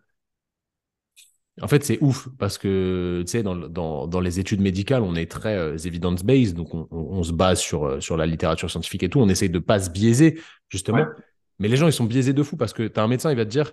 en 1.62 1.68
fait, 1.68 1.86
c'est 1.86 1.98
ouf, 2.02 2.28
parce 2.38 2.58
que, 2.58 3.24
tu 3.26 3.32
sais, 3.32 3.44
dans, 3.44 3.56
dans, 3.56 4.08
dans 4.08 4.20
les 4.20 4.40
études 4.40 4.62
médicales, 4.62 5.04
on 5.04 5.16
est 5.16 5.32
très 5.32 5.56
euh, 5.56 5.78
evidence-based, 5.78 6.56
donc 6.56 6.74
on, 6.74 6.88
on, 6.92 6.98
on 6.98 7.24
se 7.24 7.32
base 7.32 7.60
sur, 7.60 7.86
euh, 7.86 8.00
sur 8.02 8.18
la 8.18 8.26
littérature 8.26 8.70
scientifique 8.70 9.04
et 9.04 9.10
tout, 9.10 9.20
on 9.20 9.30
essaye 9.30 9.50
de 9.50 9.60
pas 9.60 9.80
se 9.80 9.90
biaiser, 9.90 10.40
justement. 10.70 11.00
Ouais. 11.00 11.08
Mais 11.60 11.70
les 11.70 11.78
gens, 11.78 11.88
ils 11.88 11.94
sont 11.94 12.04
biaisés 12.04 12.34
de 12.34 12.44
fou, 12.44 12.58
parce 12.58 12.74
que 12.74 12.88
tu 12.88 13.00
as 13.00 13.04
un 13.04 13.08
médecin, 13.08 13.32
il 13.32 13.38
va 13.38 13.46
te 13.46 13.50
dire, 13.50 13.72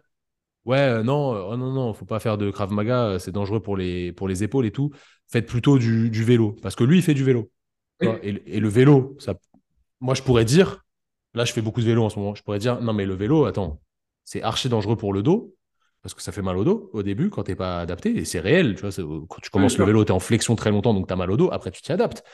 ouais, 0.65 0.79
euh, 0.79 1.03
non, 1.03 1.35
euh, 1.35 1.43
oh 1.51 1.57
non, 1.57 1.73
non, 1.73 1.93
faut 1.93 2.05
pas 2.05 2.21
faire 2.21 2.39
de 2.39 2.51
Krav 2.53 2.73
Maga, 2.73 3.07
euh, 3.07 3.19
c'est 3.19 3.33
dangereux 3.33 3.61
pour 3.61 3.77
les, 3.77 4.13
pour 4.13 4.29
les 4.29 4.45
épaules 4.45 4.67
et 4.67 4.71
tout. 4.71 4.93
Faites 5.29 5.47
plutôt 5.47 5.79
du, 5.79 6.09
du 6.09 6.23
vélo, 6.23 6.55
parce 6.63 6.77
que 6.77 6.85
lui, 6.85 6.99
il 6.99 7.03
fait 7.03 7.15
du 7.15 7.25
vélo. 7.25 7.51
Oui. 8.01 8.09
Et, 8.23 8.57
et 8.57 8.61
le 8.61 8.69
vélo, 8.69 9.17
ça, 9.19 9.35
moi, 10.01 10.15
je 10.15 10.23
pourrais 10.23 10.45
dire, 10.45 10.85
là, 11.35 11.45
je 11.45 11.53
fais 11.53 11.63
beaucoup 11.63 11.81
de 11.81 11.87
vélo 11.87 12.05
en 12.05 12.11
ce 12.11 12.19
moment, 12.19 12.37
je 12.37 12.45
pourrais 12.45 12.61
dire, 12.61 12.81
non, 12.81 12.93
mais 12.93 13.07
le 13.07 13.15
vélo, 13.15 13.45
attends, 13.47 13.81
c'est 14.25 14.43
archi 14.43 14.69
dangereux 14.69 14.97
pour 14.97 15.13
le 15.13 15.25
dos, 15.25 15.53
parce 16.03 16.15
que 16.15 16.23
ça 16.23 16.33
fait 16.33 16.43
mal 16.43 16.57
au 16.57 16.65
dos 16.65 16.91
au 16.93 17.03
début 17.03 17.31
quand 17.31 17.45
t'es 17.45 17.55
pas 17.55 17.81
adapté, 17.81 18.17
et 18.17 18.25
c'est 18.25 18.41
réel, 18.41 18.75
tu 18.75 18.87
vois, 18.87 18.91
quand 19.29 19.41
tu 19.41 19.51
commences 19.51 19.79
le 19.79 19.85
vélo, 19.85 20.05
tu 20.05 20.09
es 20.09 20.15
en 20.15 20.21
flexion 20.21 20.57
très 20.57 20.71
longtemps, 20.71 20.95
donc 20.95 21.07
tu 21.07 21.13
as 21.13 21.17
mal 21.17 21.31
au 21.31 21.37
dos, 21.37 21.51
après 21.53 21.71
tu 21.71 21.83
t'y 21.83 21.93
adaptes. 21.93 22.25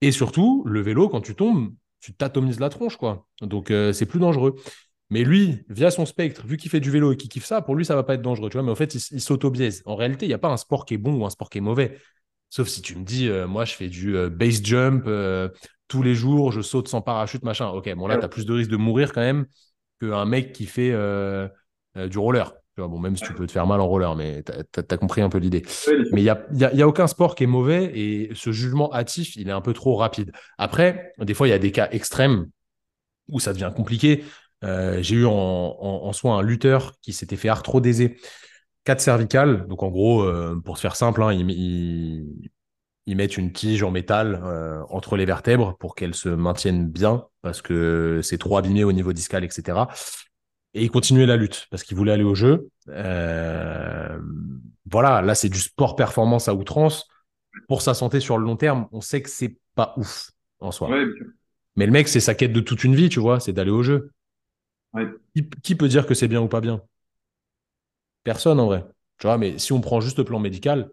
Et 0.00 0.12
surtout, 0.12 0.62
le 0.66 0.80
vélo, 0.80 1.08
quand 1.08 1.20
tu 1.20 1.34
tombes, 1.34 1.72
tu 2.00 2.14
t'atomises 2.14 2.60
la 2.60 2.68
tronche, 2.68 2.96
quoi. 2.96 3.26
Donc 3.40 3.70
euh, 3.70 3.92
c'est 3.92 4.06
plus 4.06 4.20
dangereux. 4.20 4.54
Mais 5.10 5.24
lui, 5.24 5.64
via 5.68 5.90
son 5.90 6.06
spectre, 6.06 6.46
vu 6.46 6.56
qu'il 6.58 6.70
fait 6.70 6.80
du 6.80 6.90
vélo 6.90 7.12
et 7.12 7.16
qu'il 7.16 7.30
kiffe 7.30 7.46
ça, 7.46 7.62
pour 7.62 7.74
lui, 7.74 7.84
ça 7.84 7.94
va 7.96 8.02
pas 8.04 8.14
être 8.14 8.22
dangereux, 8.22 8.50
tu 8.50 8.56
vois. 8.58 8.62
Mais 8.62 8.70
en 8.70 8.74
fait, 8.74 8.94
il, 8.94 9.20
s'auto-biaise. 9.20 9.82
En 9.86 9.96
réalité, 9.96 10.26
il 10.26 10.28
n'y 10.28 10.34
a 10.34 10.38
pas 10.38 10.50
un 10.50 10.58
sport 10.58 10.84
qui 10.84 10.94
est 10.94 10.98
bon 10.98 11.14
ou 11.14 11.24
un 11.24 11.30
sport 11.30 11.48
qui 11.50 11.58
est 11.58 11.62
mauvais. 11.62 11.98
Sauf 12.50 12.68
si 12.68 12.82
tu 12.82 12.94
me 12.94 13.04
dis, 13.04 13.28
euh, 13.28 13.46
moi, 13.46 13.64
je 13.64 13.74
fais 13.74 13.88
du 13.88 14.16
euh, 14.16 14.28
base 14.28 14.62
jump 14.62 15.08
tous 15.88 16.02
les 16.02 16.14
jours, 16.14 16.52
je 16.52 16.60
saute 16.60 16.88
sans 16.88 17.00
parachute, 17.00 17.42
machin. 17.42 17.68
Ok, 17.70 17.92
bon, 17.94 18.06
là, 18.06 18.18
tu 18.18 18.24
as 18.24 18.28
plus 18.28 18.46
de 18.46 18.52
risque 18.52 18.70
de 18.70 18.76
mourir 18.76 19.12
quand 19.12 19.22
même 19.22 19.46
qu'un 20.00 20.26
mec 20.26 20.52
qui 20.52 20.66
fait 20.66 20.92
euh, 20.92 21.48
euh, 21.96 22.08
bon, 22.86 22.98
même 22.98 23.16
si 23.16 23.24
tu 23.24 23.34
peux 23.34 23.46
te 23.46 23.52
faire 23.52 23.66
mal 23.66 23.80
en 23.80 23.88
roller, 23.88 24.14
mais 24.14 24.42
tu 24.44 24.80
as, 24.80 24.96
compris 24.96 25.20
un 25.20 25.28
peu 25.28 25.38
l'idée. 25.38 25.62
mais 26.12 26.22
il 26.22 26.24
n'y 26.24 26.30
a, 26.30 26.74
y 26.74 26.82
a, 26.82 26.88
aucun 26.88 27.06
sport 27.06 27.34
qui 27.34 27.44
est 27.44 27.48
mauvais 27.48 27.90
et 27.98 28.30
ce 28.34 28.52
jugement 28.52 28.92
hâtif, 28.94 29.34
il 29.36 29.48
est 29.48 29.52
un 29.52 29.60
peu 29.60 29.72
trop 29.72 29.96
rapide. 29.96 30.32
Après, 30.58 31.12
des 31.18 31.34
fois, 31.34 31.48
il 31.48 31.50
y 31.50 31.54
a 31.54 31.58
des 31.58 31.72
cas 31.72 31.88
extrêmes 31.90 32.46
où 33.28 33.40
ça 33.40 33.52
devient 33.52 33.72
compliqué. 33.74 34.24
Euh, 34.64 34.98
j'ai 35.02 35.16
eu 35.16 35.26
en, 35.26 35.30
en, 35.32 36.12
soi 36.12 36.34
un 36.34 36.42
lutteur 36.42 36.94
qui 37.00 37.12
s'était 37.12 37.36
fait 37.36 37.48
arthrodéser 37.48 38.16
quatre 38.84 39.00
cervicales. 39.00 39.66
Donc, 39.68 39.82
en 39.82 39.88
gros, 39.88 40.22
euh, 40.22 40.60
pour 40.64 40.76
se 40.76 40.82
faire 40.82 40.96
simple, 40.96 41.22
hein, 41.22 41.32
ils, 41.32 42.24
mettent 43.06 43.36
une 43.36 43.52
tige 43.52 43.82
en 43.82 43.90
métal 43.90 44.40
euh, 44.44 44.82
entre 44.90 45.16
les 45.16 45.24
vertèbres 45.24 45.76
pour 45.78 45.94
qu'elles 45.94 46.14
se 46.14 46.28
maintiennent 46.28 46.88
bien 46.88 47.24
parce 47.42 47.62
que 47.62 48.20
c'est 48.22 48.38
trop 48.38 48.56
abîmé 48.56 48.84
au 48.84 48.92
niveau 48.92 49.12
discal, 49.12 49.44
etc. 49.44 49.78
Et 50.74 50.84
il 50.84 50.90
continuait 50.90 51.26
la 51.26 51.36
lutte 51.36 51.66
parce 51.70 51.82
qu'il 51.82 51.96
voulait 51.96 52.12
aller 52.12 52.24
au 52.24 52.34
jeu. 52.34 52.68
voilà, 52.86 54.18
là, 55.22 55.34
c'est 55.34 55.48
du 55.48 55.58
sport 55.58 55.96
performance 55.96 56.48
à 56.48 56.54
outrance. 56.54 57.08
Pour 57.66 57.82
sa 57.82 57.94
santé 57.94 58.20
sur 58.20 58.38
le 58.38 58.44
long 58.44 58.56
terme, 58.56 58.86
on 58.92 59.00
sait 59.00 59.22
que 59.22 59.30
c'est 59.30 59.56
pas 59.74 59.94
ouf 59.96 60.30
en 60.60 60.70
soi. 60.70 60.90
Mais 61.76 61.86
le 61.86 61.92
mec, 61.92 62.08
c'est 62.08 62.20
sa 62.20 62.34
quête 62.34 62.52
de 62.52 62.60
toute 62.60 62.84
une 62.84 62.94
vie, 62.94 63.08
tu 63.08 63.20
vois, 63.20 63.40
c'est 63.40 63.52
d'aller 63.52 63.70
au 63.70 63.82
jeu. 63.82 64.12
Qui, 65.62 65.74
peut 65.74 65.88
dire 65.88 66.06
que 66.06 66.14
c'est 66.14 66.28
bien 66.28 66.40
ou 66.40 66.48
pas 66.48 66.60
bien? 66.60 66.82
Personne 68.24 68.58
en 68.58 68.66
vrai. 68.66 68.84
Tu 69.18 69.26
vois, 69.26 69.38
mais 69.38 69.58
si 69.58 69.72
on 69.72 69.80
prend 69.80 70.00
juste 70.00 70.18
le 70.18 70.24
plan 70.24 70.38
médical, 70.38 70.90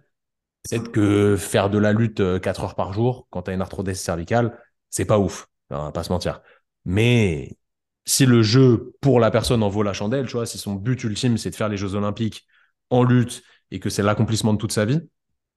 peut-être 0.63 0.91
que 0.91 1.35
faire 1.37 1.69
de 1.69 1.77
la 1.77 1.93
lutte 1.93 2.17
4 2.17 2.21
euh, 2.21 2.63
heures 2.63 2.75
par 2.75 2.93
jour 2.93 3.27
quand 3.29 3.43
tu 3.43 3.51
as 3.51 3.53
une 3.53 3.61
arthrodèse 3.61 3.99
cervicale, 3.99 4.57
c'est 4.89 5.05
pas 5.05 5.19
ouf. 5.19 5.47
On 5.69 5.85
va 5.85 5.91
pas 5.91 6.03
se 6.03 6.11
mentir. 6.11 6.41
Mais 6.85 7.57
si 8.05 8.25
le 8.25 8.41
jeu 8.41 8.93
pour 9.01 9.19
la 9.19 9.31
personne 9.31 9.63
en 9.63 9.69
vaut 9.69 9.83
la 9.83 9.93
chandelle, 9.93 10.27
tu 10.27 10.33
vois, 10.33 10.45
si 10.45 10.57
son 10.57 10.75
but 10.75 11.03
ultime 11.03 11.37
c'est 11.37 11.49
de 11.49 11.55
faire 11.55 11.69
les 11.69 11.77
Jeux 11.77 11.95
Olympiques 11.95 12.45
en 12.89 13.03
lutte 13.03 13.43
et 13.71 13.79
que 13.79 13.89
c'est 13.89 14.03
l'accomplissement 14.03 14.53
de 14.53 14.59
toute 14.59 14.71
sa 14.71 14.85
vie, 14.85 15.01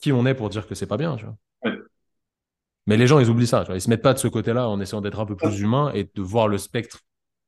qui 0.00 0.12
on 0.12 0.24
est 0.26 0.34
pour 0.34 0.48
dire 0.48 0.66
que 0.66 0.74
c'est 0.74 0.87
pas 0.87 0.96
bien, 0.96 1.16
tu 1.16 1.24
vois? 1.24 1.37
Mais 2.87 2.96
les 2.96 3.06
gens, 3.06 3.18
ils 3.18 3.28
oublient 3.28 3.46
ça. 3.46 3.61
Tu 3.61 3.66
vois. 3.66 3.76
Ils 3.76 3.82
se 3.82 3.90
mettent 3.90 4.02
pas 4.02 4.14
de 4.14 4.18
ce 4.18 4.28
côté-là 4.28 4.66
en 4.66 4.80
essayant 4.80 5.02
d'être 5.02 5.20
un 5.20 5.26
peu 5.26 5.37
plus 5.37 5.61
humain 5.61 5.92
et 5.94 6.04
de 6.04 6.22
voir 6.22 6.48
le 6.48 6.56
spectre 6.56 7.00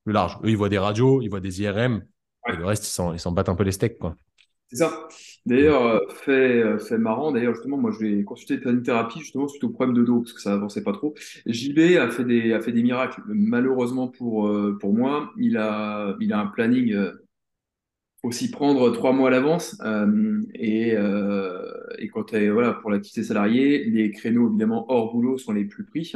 plus 0.04 0.12
large. 0.12 0.38
Eux, 0.44 0.50
ils 0.50 0.56
voient 0.56 0.68
des 0.68 0.78
radios, 0.78 1.22
ils 1.22 1.28
voient 1.28 1.40
des 1.40 1.62
IRM, 1.62 2.04
et 2.46 2.56
le 2.56 2.66
reste, 2.66 2.84
ils 2.86 3.18
s'en 3.18 3.32
battent 3.32 3.48
un 3.48 3.54
peu 3.54 3.64
les 3.64 3.72
steaks, 3.72 3.98
quoi. 3.98 4.16
C'est 4.70 4.76
ça. 4.76 5.08
D'ailleurs, 5.46 5.84
euh, 5.84 5.98
fait, 6.10 6.62
euh, 6.62 6.78
fait 6.78 6.96
marrant, 6.98 7.32
d'ailleurs, 7.32 7.54
justement, 7.54 7.76
moi, 7.76 7.90
je 7.90 7.98
vais 7.98 8.22
consulter 8.24 8.60
une 8.70 8.82
thérapie, 8.82 9.18
justement, 9.18 9.48
suite 9.48 9.64
au 9.64 9.70
problème 9.70 9.96
de 9.96 10.04
dos, 10.04 10.20
parce 10.20 10.32
que 10.32 10.40
ça 10.40 10.52
avançait 10.52 10.84
pas 10.84 10.92
trop. 10.92 11.14
JB 11.46 11.96
a 11.98 12.08
fait 12.10 12.24
des, 12.24 12.52
a 12.52 12.60
fait 12.60 12.70
des 12.72 12.82
miracles. 12.84 13.22
Malheureusement 13.26 14.06
pour, 14.08 14.46
euh, 14.48 14.78
pour 14.80 14.94
moi, 14.94 15.32
il 15.38 15.56
a, 15.56 16.16
il 16.20 16.32
a 16.32 16.38
un 16.40 16.46
planning 16.46 16.94
aussi 18.22 18.50
prendre 18.50 18.90
trois 18.92 19.12
mois 19.12 19.28
à 19.28 19.30
l'avance. 19.30 19.76
et, 20.54 20.94
et 21.98 22.08
quand 22.08 22.34
voilà, 22.34 22.72
pour 22.74 22.90
l'activité 22.90 23.22
salariée, 23.24 23.84
les 23.84 24.10
créneaux, 24.10 24.48
évidemment, 24.48 24.86
hors 24.90 25.12
boulot 25.12 25.38
sont 25.38 25.52
les 25.52 25.64
plus 25.64 25.84
pris. 25.84 26.12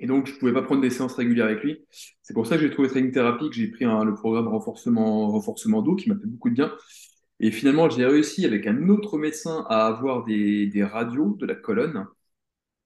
Et 0.00 0.06
donc, 0.06 0.26
je 0.26 0.34
ne 0.34 0.38
pouvais 0.38 0.52
pas 0.52 0.62
prendre 0.62 0.82
des 0.82 0.90
séances 0.90 1.14
régulières 1.14 1.46
avec 1.46 1.62
lui. 1.62 1.84
C'est 2.22 2.34
pour 2.34 2.46
ça 2.46 2.56
que 2.56 2.62
j'ai 2.62 2.70
trouvé 2.70 2.88
Training 2.88 3.12
Therapy, 3.12 3.48
que 3.50 3.54
j'ai 3.56 3.68
pris 3.68 3.84
le 3.84 4.14
programme 4.14 4.48
renforcement, 4.48 5.28
renforcement 5.30 5.82
d'eau, 5.82 5.94
qui 5.96 6.08
m'a 6.08 6.16
fait 6.16 6.26
beaucoup 6.26 6.50
de 6.50 6.54
bien. 6.54 6.72
Et 7.40 7.50
finalement, 7.50 7.90
j'ai 7.90 8.06
réussi 8.06 8.44
avec 8.44 8.66
un 8.66 8.88
autre 8.88 9.18
médecin 9.18 9.66
à 9.68 9.86
avoir 9.86 10.24
des, 10.24 10.66
des 10.66 10.84
radios 10.84 11.36
de 11.38 11.46
la 11.46 11.54
colonne. 11.54 12.06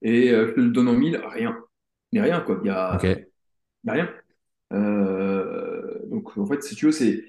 Et 0.02 0.30
euh, 0.30 0.52
je 0.56 0.60
le 0.60 0.70
donne 0.70 0.88
en 0.88 0.94
mille, 0.94 1.20
rien. 1.24 1.56
Mais 2.12 2.20
rien, 2.20 2.40
quoi. 2.40 2.58
Il 2.62 2.64
n'y 2.64 2.70
a, 2.70 2.98
y 3.84 3.90
a 3.90 3.92
rien. 3.92 4.10
Euh, 4.72 5.98
donc, 6.06 6.36
en 6.36 6.46
fait, 6.46 6.62
si 6.62 6.74
tu 6.74 6.86
veux, 6.86 6.92
c'est 6.92 7.24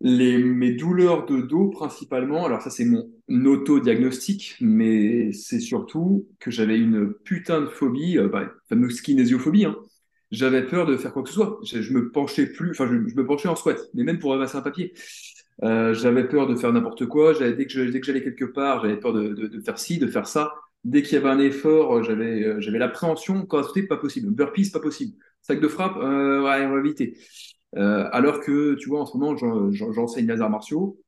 les, 0.00 0.38
mes 0.38 0.72
douleurs 0.72 1.26
de 1.26 1.40
dos 1.40 1.68
principalement, 1.68 2.44
alors 2.44 2.60
ça 2.60 2.70
c'est 2.70 2.84
mon 2.84 3.08
auto-diagnostic, 3.30 4.56
mais 4.60 5.32
c'est 5.32 5.60
surtout 5.60 6.28
que 6.38 6.50
j'avais 6.50 6.78
une 6.78 7.14
putain 7.24 7.62
de 7.62 7.66
phobie, 7.66 8.18
euh, 8.18 8.28
bah, 8.28 8.52
fameuse 8.68 9.00
kinésiophobie. 9.00 9.64
Hein. 9.64 9.76
J'avais 10.30 10.66
peur 10.66 10.86
de 10.86 10.96
faire 10.96 11.12
quoi 11.12 11.22
que 11.22 11.28
ce 11.28 11.34
soit. 11.36 11.60
Je, 11.64 11.80
je 11.80 11.92
me 11.92 12.10
penchais 12.10 12.46
plus, 12.46 12.70
enfin 12.72 12.86
je, 12.86 13.14
me 13.14 13.26
penchais 13.26 13.48
en 13.48 13.56
squat, 13.56 13.78
mais 13.94 14.04
même 14.04 14.18
pour 14.18 14.32
ramasser 14.32 14.56
un 14.56 14.62
papier. 14.62 14.92
Euh, 15.62 15.94
j'avais 15.94 16.28
peur 16.28 16.46
de 16.46 16.54
faire 16.54 16.72
n'importe 16.72 17.06
quoi. 17.06 17.34
Que, 17.34 17.50
dès 17.50 17.66
que 17.66 17.72
j'allais 18.06 18.22
quelque 18.22 18.44
part, 18.44 18.82
j'avais 18.82 18.98
peur 18.98 19.12
de, 19.12 19.28
de, 19.28 19.46
de, 19.46 19.60
faire 19.60 19.78
ci, 19.78 19.98
de 19.98 20.06
faire 20.06 20.26
ça. 20.26 20.52
Dès 20.84 21.02
qu'il 21.02 21.14
y 21.14 21.16
avait 21.16 21.30
un 21.30 21.38
effort, 21.38 22.02
j'avais 22.02 22.44
euh, 22.44 22.60
j'avais 22.60 22.78
l'appréhension. 22.78 23.46
Quand 23.46 23.62
c'était 23.64 23.86
pas 23.86 23.96
possible. 23.96 24.30
Burpees, 24.30 24.70
pas 24.70 24.80
possible. 24.80 25.16
Sac 25.42 25.60
de 25.60 25.68
frappe, 25.68 25.96
euh, 25.96 26.42
ouais, 26.42 26.66
on 26.66 26.72
va 26.72 26.78
éviter. 26.80 27.16
Euh, 27.76 28.08
alors 28.12 28.40
que, 28.40 28.74
tu 28.74 28.88
vois, 28.88 29.00
en 29.00 29.06
ce 29.06 29.16
moment, 29.16 29.36
j'enseigne 29.72 30.26
les 30.26 30.40
arts 30.40 30.50
martiaux. 30.50 30.98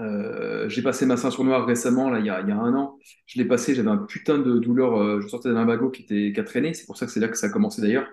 Euh, 0.00 0.68
j'ai 0.68 0.82
passé 0.82 1.06
ma 1.06 1.16
ceinture 1.16 1.44
noire 1.44 1.66
récemment, 1.66 2.10
là, 2.10 2.18
il 2.18 2.26
y 2.26 2.30
a, 2.30 2.38
un 2.38 2.74
an. 2.74 2.98
Je 3.26 3.38
l'ai 3.38 3.44
passé, 3.44 3.74
j'avais 3.74 3.90
un 3.90 3.98
putain 3.98 4.38
de 4.38 4.58
douleur. 4.58 5.00
Euh, 5.00 5.20
je 5.20 5.28
sortais 5.28 5.52
d'un 5.52 5.64
bagot 5.64 5.90
qui, 5.90 6.02
était, 6.02 6.32
qui 6.32 6.40
a 6.40 6.44
traîné. 6.44 6.74
C'est 6.74 6.86
pour 6.86 6.96
ça 6.96 7.06
que 7.06 7.12
c'est 7.12 7.20
là 7.20 7.28
que 7.28 7.36
ça 7.38 7.46
a 7.46 7.50
commencé 7.50 7.80
d'ailleurs. 7.82 8.08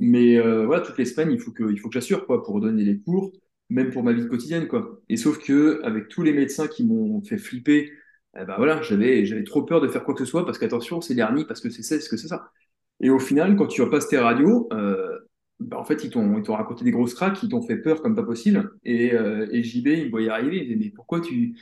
mais 0.00 0.38
voilà, 0.66 0.82
toutes 0.82 0.98
les 0.98 1.04
semaines, 1.04 1.32
il 1.32 1.40
faut 1.40 1.52
que, 1.52 1.70
il 1.72 1.78
faut 1.78 1.88
que 1.88 1.94
j'assure 1.94 2.26
quoi, 2.26 2.42
pour 2.42 2.60
donner 2.60 2.84
les 2.84 2.98
cours, 2.98 3.32
même 3.70 3.90
pour 3.90 4.02
ma 4.02 4.12
vie 4.12 4.26
quotidienne. 4.28 4.68
Quoi. 4.68 5.00
Et 5.08 5.16
sauf 5.16 5.38
que 5.38 5.80
avec 5.84 6.08
tous 6.08 6.22
les 6.22 6.32
médecins 6.32 6.68
qui 6.68 6.84
m'ont 6.84 7.22
fait 7.22 7.38
flipper, 7.38 7.90
eh 8.38 8.44
ben 8.44 8.54
voilà, 8.56 8.82
j'avais, 8.82 9.24
j'avais 9.26 9.44
trop 9.44 9.62
peur 9.62 9.80
de 9.80 9.88
faire 9.88 10.04
quoi 10.04 10.14
que 10.14 10.24
ce 10.24 10.30
soit 10.30 10.44
parce 10.46 10.58
qu'attention, 10.58 11.00
c'est 11.00 11.14
dernier, 11.14 11.44
parce 11.44 11.60
que 11.60 11.70
c'est 11.70 12.00
ce 12.00 12.08
que 12.08 12.16
c'est 12.16 12.28
ça. 12.28 12.50
Et 13.00 13.10
au 13.10 13.18
final, 13.18 13.56
quand 13.56 13.66
tu 13.66 13.82
repasses 13.82 14.08
tes 14.08 14.18
radios, 14.18 14.68
bah, 15.60 15.78
en 15.78 15.84
fait, 15.84 16.04
ils 16.04 16.10
t'ont, 16.10 16.42
raconté 16.54 16.84
des 16.84 16.92
grosses 16.92 17.14
cracks, 17.14 17.42
ils 17.42 17.48
t'ont 17.48 17.62
fait 17.62 17.78
peur 17.78 18.00
comme 18.00 18.14
pas 18.14 18.22
possible. 18.22 18.70
Et, 18.84 19.12
euh, 19.14 19.48
et 19.50 19.62
JB, 19.62 19.86
il 19.88 20.04
me 20.06 20.10
voyait 20.10 20.30
arriver, 20.30 20.56
il 20.58 20.62
me 20.62 20.66
disait, 20.66 20.78
mais 20.78 20.90
pourquoi 20.90 21.20
tu... 21.20 21.56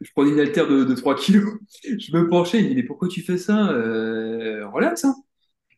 Je 0.00 0.10
prenais 0.14 0.32
une 0.32 0.40
haltère 0.40 0.68
de, 0.68 0.84
de 0.84 0.94
3 0.94 1.14
kilos, 1.16 1.54
je 1.84 2.16
me 2.16 2.28
penchais, 2.28 2.58
il 2.58 2.64
me 2.64 2.68
dit, 2.70 2.76
mais 2.76 2.82
pourquoi 2.84 3.08
tu 3.08 3.22
fais 3.22 3.38
ça 3.38 3.70
euh, 3.72 4.66
Relax, 4.68 5.04
hein. 5.04 5.14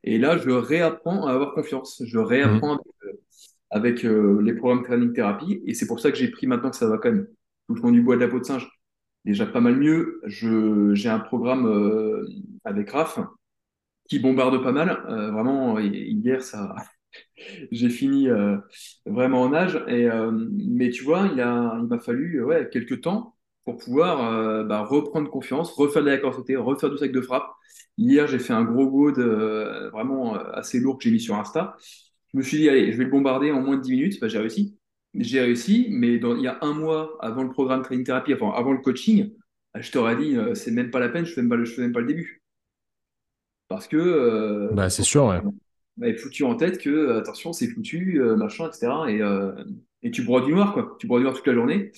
Et 0.03 0.19
là, 0.19 0.37
je 0.37 0.51
réapprends 0.51 1.27
à 1.27 1.33
avoir 1.33 1.55
confiance. 1.55 2.03
Je 2.05 2.19
réapprends 2.19 2.77
mmh. 2.77 2.81
Avec, 3.75 4.05
euh, 4.05 4.41
les 4.41 4.55
programmes 4.55 4.85
training 4.85 5.13
thérapie. 5.13 5.61
Et 5.67 5.75
c'est 5.75 5.87
pour 5.87 5.99
ça 6.01 6.13
que 6.13 6.17
j'ai 6.17 6.29
pris 6.31 6.47
maintenant 6.47 6.71
que 6.71 6.77
ça 6.77 6.89
va 6.89 6.97
quand 6.97 7.11
même. 7.11 7.27
Tout 7.67 7.75
le 7.75 7.81
fond 7.81 7.91
du 7.91 8.03
bois 8.03 8.15
de 8.17 8.21
la 8.21 8.29
peau 8.29 8.39
de 8.39 8.45
singe, 8.45 8.69
déjà 9.25 9.47
pas 9.47 9.61
mal 9.61 9.77
mieux. 9.77 10.21
J'ai 10.27 11.09
un 11.09 11.19
programme 11.19 11.67
euh, 11.67 12.25
avec 12.65 12.91
Raph 12.91 13.19
qui 14.09 14.21
bombarde 14.21 14.63
pas 14.63 14.71
mal. 14.71 15.03
Euh, 15.09 15.31
vraiment, 15.33 15.79
hier, 15.81 16.43
ça, 16.43 16.75
j'ai 17.73 17.91
fini 17.91 18.29
vraiment 19.07 19.43
en 19.43 19.53
âge. 19.53 19.83
Et, 19.89 20.09
mais 20.33 20.91
tu 20.91 21.03
vois, 21.03 21.29
il 21.33 21.41
a, 21.41 21.77
il 21.81 21.89
m'a 21.89 21.99
fallu 21.99 22.45
ouais, 22.45 22.69
quelques 22.71 23.01
temps 23.01 23.35
pour 23.65 23.79
pouvoir 23.79 24.65
bah, 24.67 24.83
reprendre 24.83 25.31
confiance, 25.31 25.73
refaire 25.73 26.05
de 26.05 26.11
la 26.11 26.19
corsité, 26.19 26.55
refaire 26.55 26.91
du 26.91 26.99
sac 26.99 27.11
de 27.11 27.21
frappe. 27.21 27.51
Hier, 27.97 28.27
j'ai 28.29 28.39
fait 28.39 28.53
un 28.53 28.65
gros 28.65 28.89
goad 28.89 29.19
vraiment 29.91 30.35
assez 30.35 30.79
lourd 30.79 30.99
que 30.99 31.05
j'ai 31.05 31.11
mis 31.11 31.21
sur 31.21 31.35
Insta. 31.35 31.77
Je 32.35 32.39
me 32.39 32.43
suis 32.43 32.59
dit, 32.59 32.69
allez, 32.69 32.93
je 32.93 32.99
vais 32.99 33.05
le 33.05 33.11
bombarder 33.11 33.51
en 33.51 33.63
moins 33.63 33.77
de 33.77 33.83
10 33.83 33.93
minutes. 33.93 34.21
Bah, 34.21 34.29
j'ai 34.29 34.39
réussi. 34.39 34.77
J'ai 35.15 35.41
réussi, 35.41 35.87
mais 35.91 36.19
dans, 36.19 36.37
il 36.37 36.43
y 36.43 36.49
a 36.49 36.59
un 36.61 36.75
mois 36.75 37.17
avant 37.21 37.43
le 37.43 37.51
programme 37.51 37.83
Training 37.83 38.05
Therapy, 38.05 38.35
enfin 38.35 38.53
avant 38.55 38.73
le 38.73 38.79
coaching, 38.79 39.33
je 39.79 39.91
t'aurais 39.93 40.17
dit, 40.17 40.37
c'est 40.55 40.73
même 40.73 40.91
pas 40.91 40.99
la 40.99 41.09
peine, 41.09 41.25
je 41.25 41.33
fais 41.33 41.41
même 41.41 41.49
pas 41.49 41.57
le, 41.57 41.65
je 41.65 41.73
fais 41.73 41.83
même 41.83 41.93
pas 41.93 42.01
le 42.01 42.07
début. 42.07 42.43
Parce 43.69 43.87
que. 43.87 44.71
bah, 44.75 44.91
c'est 44.91 45.05
sûr, 45.05 45.27
ouais 45.27 45.41
est 46.03 46.17
foutu 46.17 46.45
en 46.45 46.57
tête 46.57 46.79
que, 46.79 46.91
euh, 46.91 47.19
attention, 47.19 47.53
c'est 47.53 47.69
foutu, 47.69 48.21
euh, 48.21 48.37
machin, 48.37 48.69
etc. 48.69 48.93
Et, 49.09 49.23
euh, 49.23 49.53
et 50.03 50.11
tu 50.11 50.23
broies 50.23 50.45
du 50.45 50.53
noir, 50.53 50.73
quoi. 50.73 50.97
Tu 50.99 51.07
broies 51.07 51.21
du 51.21 51.25
noir 51.25 51.35
toute 51.35 51.47
la 51.47 51.55
journée 51.55 51.93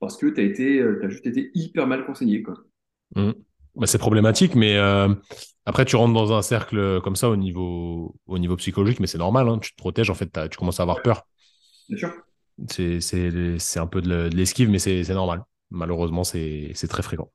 parce 0.00 0.16
que 0.16 0.26
tu 0.26 0.40
as, 0.40 0.44
été, 0.44 0.80
as 0.80 1.08
juste 1.08 1.26
été 1.26 1.50
hyper 1.54 1.86
mal 1.86 2.04
conseillé, 2.04 2.42
quoi. 2.42 2.54
Mmh. 3.14 3.32
Bah, 3.76 3.86
c'est 3.86 3.98
problématique, 3.98 4.54
mais 4.54 4.76
après, 5.66 5.84
tu 5.84 5.96
rentres 5.96 6.14
dans 6.14 6.32
un 6.32 6.42
cercle 6.42 7.00
comme 7.02 7.16
ça 7.16 7.28
au 7.28 7.36
niveau, 7.36 8.14
au 8.26 8.38
niveau 8.38 8.56
psychologique, 8.56 9.00
mais 9.00 9.06
c'est 9.06 9.18
normal, 9.18 9.48
hein. 9.48 9.58
tu 9.58 9.72
te 9.72 9.76
protèges, 9.76 10.10
en 10.10 10.14
fait, 10.14 10.30
tu 10.50 10.56
commences 10.56 10.80
à 10.80 10.84
avoir 10.84 11.02
peur. 11.02 11.26
Bien 11.88 11.98
sûr. 11.98 12.12
C'est 12.68 13.78
un 13.78 13.86
peu 13.86 14.00
de 14.00 14.28
l'esquive, 14.32 14.70
mais 14.70 14.78
c'est 14.78 15.08
normal. 15.10 15.44
Malheureusement, 15.70 16.24
c'est 16.24 16.72
très 16.88 17.02
fréquent. 17.02 17.30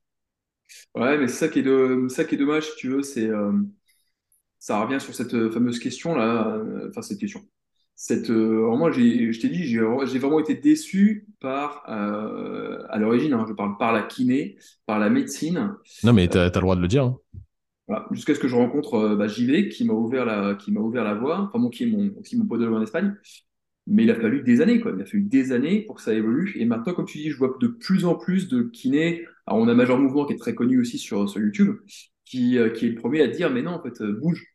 Ouais, 0.96 1.18
mais 1.18 1.28
c'est 1.28 1.36
ça, 1.36 1.48
qui 1.50 1.60
est 1.60 1.64
de, 1.64 2.08
ça 2.10 2.24
qui 2.24 2.36
est 2.36 2.38
dommage, 2.38 2.64
si 2.64 2.76
tu 2.78 2.90
veux, 2.90 3.04
c'est 3.04 3.30
ça 4.62 4.80
revient 4.80 5.02
sur 5.02 5.14
cette 5.14 5.34
euh, 5.34 5.50
fameuse 5.50 5.80
question-là, 5.80 6.56
euh, 6.56 6.90
enfin 6.90 7.02
cette 7.02 7.18
question. 7.18 7.42
Cette, 7.96 8.30
euh, 8.30 8.76
moi, 8.78 8.92
je 8.92 9.42
t'ai 9.42 9.50
dit, 9.50 9.66
j'ai 9.66 9.80
vraiment 9.80 10.40
été 10.40 10.56
déçu 10.56 11.28
par, 11.40 11.84
à 11.88 12.98
l'origine, 12.98 13.34
hein, 13.34 13.46
je 13.48 13.54
parle 13.54 13.78
par 13.78 13.92
la 13.92 14.04
kiné, 14.04 14.58
par 14.86 14.98
la 14.98 15.10
médecine. 15.10 15.76
Non, 16.04 16.14
mais 16.14 16.28
tu 16.28 16.38
as, 16.38 16.46
le 16.46 16.62
droit 16.62 16.76
de 16.76 16.82
le 16.82 16.88
dire. 16.88 17.04
Hein. 17.04 17.18
Jusqu'à 18.12 18.36
ce 18.36 18.40
que 18.40 18.48
je 18.48 18.56
rencontre 18.56 19.16
bah, 19.16 19.28
JV, 19.28 19.70
qui 19.70 19.86
m'a 19.86 19.94
ouvert, 19.94 20.26
la, 20.26 20.56
qui 20.56 20.72
ouvert 20.72 21.04
la 21.04 21.14
voie, 21.14 21.40
enfin, 21.40 21.60
mon, 21.60 21.70
qui 21.70 21.84
est 21.84 21.88
mon, 21.88 22.14
aussi 22.20 22.38
mon 22.38 22.46
podologue 22.46 22.76
en 22.76 22.82
Espagne. 22.82 23.16
Mais 23.88 24.04
il 24.04 24.12
a 24.12 24.16
fallu 24.16 24.44
des 24.44 24.62
années, 24.62 24.80
quoi. 24.80 24.94
Il 24.96 25.02
a 25.02 25.06
fallu 25.06 25.24
des 25.24 25.52
années 25.52 25.82
pour 25.82 25.96
que 25.96 26.02
ça 26.02 26.14
évolue. 26.14 26.54
Et 26.56 26.66
maintenant, 26.66 26.94
comme 26.94 27.06
tu 27.06 27.18
dis, 27.18 27.30
je 27.30 27.38
vois 27.38 27.58
de 27.60 27.68
plus 27.68 28.06
en 28.06 28.16
plus 28.16 28.48
de 28.48 28.64
kinés. 28.64 29.26
Alors, 29.48 29.60
on 29.60 29.68
a 29.68 29.74
Major 29.74 29.98
Mouvement 29.98 30.26
qui 30.26 30.34
est 30.34 30.38
très 30.38 30.56
connu 30.56 30.80
aussi 30.80 30.98
sur, 30.98 31.28
sur 31.28 31.42
YouTube, 31.42 31.78
qui, 32.26 32.58
qui 32.76 32.86
est 32.86 32.90
le 32.90 32.96
premier 32.96 33.22
à 33.22 33.28
dire, 33.28 33.50
mais 33.50 33.62
non, 33.62 33.72
en 33.72 33.82
fait, 33.82 34.02
bouge. 34.04 34.52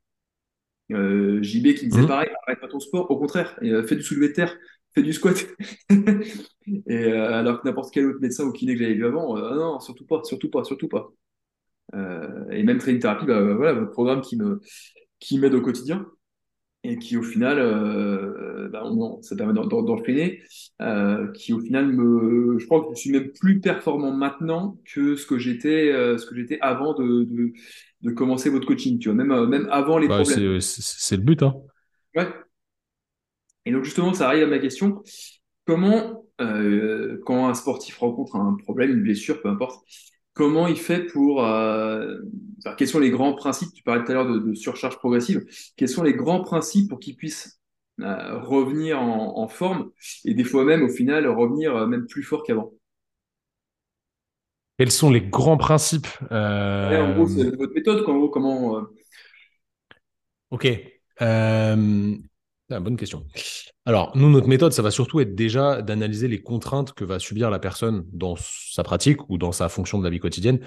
Euh, 0.93 1.43
JB 1.43 1.75
qui 1.75 1.89
disait 1.89 2.03
mmh. 2.03 2.07
pareil, 2.07 2.31
arrête 2.47 2.61
pas 2.61 2.69
ton 2.69 2.79
sport, 2.79 3.11
au 3.11 3.19
contraire, 3.19 3.59
euh, 3.63 3.85
fais 3.87 3.97
du 3.97 4.03
soulevé 4.03 4.29
de 4.29 4.35
terre, 4.35 4.57
fais 4.95 5.03
du 5.03 5.13
squat. 5.13 5.47
et 5.91 7.05
euh, 7.05 7.33
alors 7.33 7.61
que 7.61 7.69
n'importe 7.69 7.93
quel 7.93 8.07
autre 8.07 8.21
médecin 8.21 8.45
ou 8.45 8.53
kiné 8.53 8.75
que 8.75 8.81
j'avais 8.81 8.95
vu 8.95 9.05
avant, 9.05 9.37
euh, 9.37 9.51
ah 9.51 9.55
non, 9.57 9.81
surtout 9.81 10.07
pas, 10.07 10.23
surtout 10.25 10.51
pas, 10.51 10.63
surtout 10.65 10.89
pas. 10.89 11.11
Euh, 11.95 12.49
et 12.51 12.63
même 12.63 12.79
training 12.79 13.01
thérapie, 13.01 13.27
bah, 13.27 13.55
voilà, 13.55 13.73
le 13.73 13.91
programme 13.91 14.21
qui 14.21 14.37
me 14.37 14.61
qui 15.19 15.39
m'aide 15.39 15.55
au 15.55 15.63
quotidien 15.63 16.07
et 16.89 16.99
qui 16.99 17.17
au 17.17 17.23
final, 17.23 17.59
euh, 17.59 18.69
bah, 18.69 18.85
ça 19.23 19.37
permet 19.37 19.55
d'enchaîner, 19.55 20.43
euh, 20.81 21.31
qui 21.33 21.53
au 21.53 21.61
final 21.61 21.89
me, 21.89 22.59
je 22.59 22.67
crois 22.67 22.83
que 22.83 22.95
je 22.95 23.01
suis 23.01 23.11
même 23.11 23.33
plus 23.33 23.61
performant 23.61 24.13
maintenant 24.13 24.79
que 24.85 25.17
ce 25.17 25.27
que 25.27 25.39
j'étais, 25.39 25.93
euh, 25.93 26.17
ce 26.19 26.27
que 26.27 26.37
j'étais 26.37 26.59
avant 26.61 26.95
de, 26.95 27.25
de, 27.25 27.53
de, 28.03 28.11
commencer 28.11 28.51
votre 28.51 28.67
coaching, 28.67 28.99
tu 28.99 29.09
vois, 29.09 29.17
même, 29.17 29.47
même 29.49 29.69
avant 29.71 29.99
les 29.99 30.09
bah, 30.09 30.23
problèmes. 30.23 30.61
C'est 30.61 31.17
le 31.17 31.23
but, 31.23 31.43
hein. 31.43 31.55
Ouais. 32.15 32.29
Et 33.65 33.73
donc 33.73 33.85
justement, 33.85 34.15
ça 34.15 34.29
arrive 34.29 34.45
à 34.45 34.47
ma 34.47 34.59
question. 34.59 35.03
Comment, 35.67 36.25
quand 36.39 37.49
un 37.49 37.55
sportif 37.55 37.99
rencontre 37.99 38.37
un 38.37 38.57
problème, 38.63 38.93
une 38.93 39.03
blessure, 39.03 39.43
peu 39.43 39.49
importe, 39.49 39.85
comment 40.37 40.69
il 40.69 40.77
fait 40.77 41.01
pour... 41.01 41.45
Euh, 41.45 42.19
quels 42.77 42.87
sont 42.87 43.01
les 43.01 43.11
grands 43.11 43.33
principes 43.33 43.73
Tu 43.75 43.83
parlais 43.83 44.05
tout 44.05 44.13
à 44.13 44.15
l'heure 44.15 44.29
de, 44.29 44.55
surcharge 44.55 44.97
progressive. 44.99 45.45
Quels 45.77 45.89
sont 45.89 46.05
les 46.05 46.15
grands 46.15 46.43
principes 46.43 46.89
pour 46.91 47.01
qu'il 47.01 47.17
puisse 47.17 47.59
euh, 48.01 48.39
revenir 48.41 49.01
en, 49.01 49.49
forme 49.49 49.91
et 50.25 50.35
des 50.35 50.45
fois 50.45 50.65
même, 50.65 50.83
au 50.83 50.89
final, 50.89 51.27
revenir 51.27 51.75
euh, 51.75 51.87
même 51.87 52.07
plus 52.07 52.23
fort 52.23 52.45
qu'avant? 52.45 52.73
Quels 54.79 54.91
sont 54.91 55.11
les 55.11 55.23
grands 55.23 55.57
principes 55.57 56.09
En 56.31 57.15
gros, 57.15 57.27
c'est 57.27 57.57
votre 57.57 57.73
méthode. 57.75 58.05
Quoi, 58.05 58.15
comment... 58.31 58.83
Ok. 60.51 60.69
Ah, 62.71 62.81
bonne 62.81 62.97
question. 62.97 63.25
Alors, 63.85 64.17
nous, 64.17 64.29
notre 64.29 64.49
méthode, 64.49 64.73
ça 64.73 64.83
va 64.83 64.91
surtout 64.91 65.21
être 65.21 65.37
déjà 65.37 65.83
d'analyser 65.83 66.27
les 66.27 66.43
contraintes 66.43 66.93
que 66.93 67.05
va 67.05 67.21
subir 67.21 67.49
la 67.49 67.61
personne 67.61 68.05
dans 68.13 68.35
sa 68.37 68.83
pratique 68.83 69.29
ou 69.31 69.39
dans 69.39 69.53
sa 69.53 69.69
fonction 69.69 69.99
de 69.99 70.05
la 70.05 70.11
vie 70.11 70.19
quotidienne. 70.19 70.59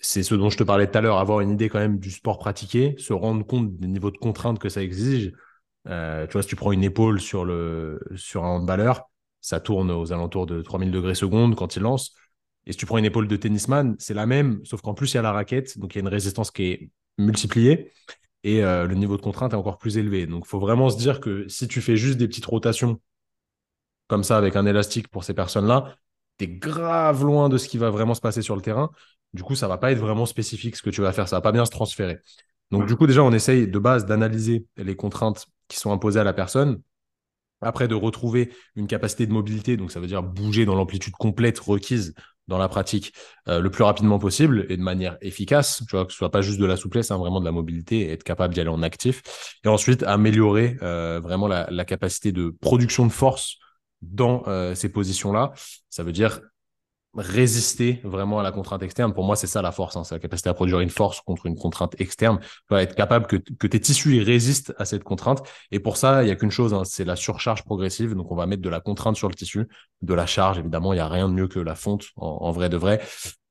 C'est 0.00 0.22
ce 0.22 0.34
dont 0.34 0.50
je 0.50 0.58
te 0.58 0.62
parlais 0.62 0.90
tout 0.90 0.98
à 0.98 1.00
l'heure, 1.00 1.18
avoir 1.18 1.40
une 1.40 1.50
idée 1.50 1.70
quand 1.70 1.78
même 1.78 1.98
du 1.98 2.10
sport 2.10 2.38
pratiqué, 2.38 2.94
se 2.98 3.14
rendre 3.14 3.46
compte 3.46 3.76
des 3.78 3.88
niveaux 3.88 4.10
de 4.10 4.18
contraintes 4.18 4.58
que 4.58 4.68
ça 4.68 4.82
exige. 4.82 5.32
Euh, 5.88 6.26
tu 6.26 6.34
vois, 6.34 6.42
si 6.42 6.48
tu 6.48 6.56
prends 6.56 6.72
une 6.72 6.84
épaule 6.84 7.20
sur, 7.20 7.46
le, 7.46 7.98
sur 8.14 8.44
un 8.44 8.48
handballeur, 8.48 9.08
ça 9.40 9.58
tourne 9.58 9.90
aux 9.90 10.12
alentours 10.12 10.44
de 10.46 10.60
3000 10.60 10.90
degrés 10.90 11.14
secondes 11.14 11.54
quand 11.56 11.76
il 11.76 11.82
lance. 11.82 12.14
Et 12.66 12.72
si 12.72 12.78
tu 12.78 12.84
prends 12.84 12.98
une 12.98 13.06
épaule 13.06 13.26
de 13.26 13.36
tennisman, 13.36 13.96
c'est 13.98 14.14
la 14.14 14.26
même, 14.26 14.60
sauf 14.64 14.82
qu'en 14.82 14.94
plus, 14.94 15.12
il 15.12 15.16
y 15.16 15.18
a 15.18 15.22
la 15.22 15.32
raquette, 15.32 15.78
donc 15.78 15.94
il 15.94 15.98
y 15.98 16.00
a 16.00 16.02
une 16.02 16.08
résistance 16.08 16.50
qui 16.50 16.64
est 16.64 16.90
multipliée 17.18 17.90
et 18.44 18.64
euh, 18.64 18.86
le 18.86 18.94
niveau 18.94 19.16
de 19.16 19.22
contrainte 19.22 19.52
est 19.52 19.56
encore 19.56 19.78
plus 19.78 19.98
élevé. 19.98 20.26
Donc, 20.26 20.44
il 20.46 20.48
faut 20.48 20.58
vraiment 20.58 20.90
se 20.90 20.98
dire 20.98 21.20
que 21.20 21.46
si 21.48 21.68
tu 21.68 21.80
fais 21.80 21.96
juste 21.96 22.18
des 22.18 22.28
petites 22.28 22.46
rotations 22.46 23.00
comme 24.08 24.24
ça 24.24 24.36
avec 24.36 24.56
un 24.56 24.66
élastique 24.66 25.08
pour 25.08 25.24
ces 25.24 25.34
personnes-là, 25.34 25.96
tu 26.38 26.44
es 26.44 26.48
grave 26.48 27.24
loin 27.24 27.48
de 27.48 27.56
ce 27.58 27.68
qui 27.68 27.78
va 27.78 27.90
vraiment 27.90 28.14
se 28.14 28.20
passer 28.20 28.42
sur 28.42 28.56
le 28.56 28.62
terrain. 28.62 28.90
Du 29.32 29.42
coup, 29.42 29.54
ça 29.54 29.68
va 29.68 29.78
pas 29.78 29.92
être 29.92 29.98
vraiment 29.98 30.26
spécifique 30.26 30.76
ce 30.76 30.82
que 30.82 30.90
tu 30.90 31.00
vas 31.00 31.12
faire, 31.12 31.28
ça 31.28 31.36
va 31.36 31.40
pas 31.40 31.52
bien 31.52 31.64
se 31.64 31.70
transférer. 31.70 32.18
Donc, 32.70 32.86
du 32.86 32.96
coup, 32.96 33.06
déjà, 33.06 33.22
on 33.22 33.32
essaye 33.32 33.68
de 33.68 33.78
base 33.78 34.06
d'analyser 34.06 34.66
les 34.76 34.96
contraintes 34.96 35.46
qui 35.68 35.78
sont 35.78 35.92
imposées 35.92 36.20
à 36.20 36.24
la 36.24 36.32
personne 36.32 36.82
après, 37.62 37.86
de 37.88 37.94
retrouver 37.94 38.52
une 38.74 38.88
capacité 38.88 39.26
de 39.26 39.32
mobilité, 39.32 39.76
donc 39.76 39.92
ça 39.92 40.00
veut 40.00 40.08
dire 40.08 40.22
bouger 40.22 40.64
dans 40.64 40.74
l'amplitude 40.74 41.14
complète 41.14 41.60
requise 41.60 42.14
dans 42.48 42.58
la 42.58 42.68
pratique 42.68 43.12
euh, 43.48 43.60
le 43.60 43.70
plus 43.70 43.84
rapidement 43.84 44.18
possible 44.18 44.66
et 44.68 44.76
de 44.76 44.82
manière 44.82 45.16
efficace, 45.20 45.82
tu 45.88 45.96
vois, 45.96 46.04
que 46.06 46.12
ce 46.12 46.18
soit 46.18 46.30
pas 46.30 46.42
juste 46.42 46.58
de 46.58 46.66
la 46.66 46.76
souplesse, 46.76 47.10
hein, 47.10 47.18
vraiment 47.18 47.40
de 47.40 47.44
la 47.44 47.52
mobilité 47.52 48.00
et 48.00 48.12
être 48.12 48.24
capable 48.24 48.54
d'y 48.54 48.60
aller 48.60 48.70
en 48.70 48.82
actif. 48.82 49.22
Et 49.64 49.68
ensuite, 49.68 50.02
améliorer 50.02 50.76
euh, 50.82 51.20
vraiment 51.20 51.48
la, 51.48 51.84
capacité 51.84 52.32
de 52.32 52.54
production 52.60 53.06
de 53.06 53.12
force 53.12 53.56
dans 54.02 54.42
euh, 54.46 54.74
ces 54.74 54.90
positions-là. 54.90 55.52
Ça 55.90 56.02
veut 56.02 56.12
dire 56.12 56.40
résister 57.14 58.00
vraiment 58.04 58.38
à 58.38 58.42
la 58.42 58.52
contrainte 58.52 58.82
externe. 58.82 59.12
Pour 59.12 59.24
moi, 59.24 59.36
c'est 59.36 59.46
ça 59.46 59.60
la 59.60 59.72
force, 59.72 59.96
hein, 59.96 60.04
c'est 60.04 60.14
la 60.14 60.18
capacité 60.18 60.48
à 60.48 60.54
produire 60.54 60.80
une 60.80 60.90
force 60.90 61.20
contre 61.20 61.46
une 61.46 61.56
contrainte 61.56 61.94
externe. 62.00 62.40
Tu 62.70 62.76
être 62.76 62.94
capable 62.94 63.26
que, 63.26 63.36
que 63.36 63.66
tes 63.66 63.80
tissus 63.80 64.22
résistent 64.22 64.72
à 64.78 64.84
cette 64.84 65.04
contrainte. 65.04 65.42
Et 65.70 65.78
pour 65.78 65.96
ça, 65.96 66.22
il 66.22 66.26
n'y 66.26 66.32
a 66.32 66.36
qu'une 66.36 66.50
chose, 66.50 66.72
hein, 66.72 66.82
c'est 66.84 67.04
la 67.04 67.16
surcharge 67.16 67.64
progressive. 67.64 68.14
Donc, 68.14 68.32
on 68.32 68.34
va 68.34 68.46
mettre 68.46 68.62
de 68.62 68.68
la 68.70 68.80
contrainte 68.80 69.16
sur 69.16 69.28
le 69.28 69.34
tissu, 69.34 69.68
de 70.00 70.14
la 70.14 70.26
charge. 70.26 70.58
Évidemment, 70.58 70.92
il 70.92 70.96
n'y 70.96 71.02
a 71.02 71.08
rien 71.08 71.28
de 71.28 71.34
mieux 71.34 71.48
que 71.48 71.58
la 71.58 71.74
fonte 71.74 72.06
en, 72.16 72.50
vrai 72.50 72.68
de 72.70 72.76
vrai. 72.76 73.00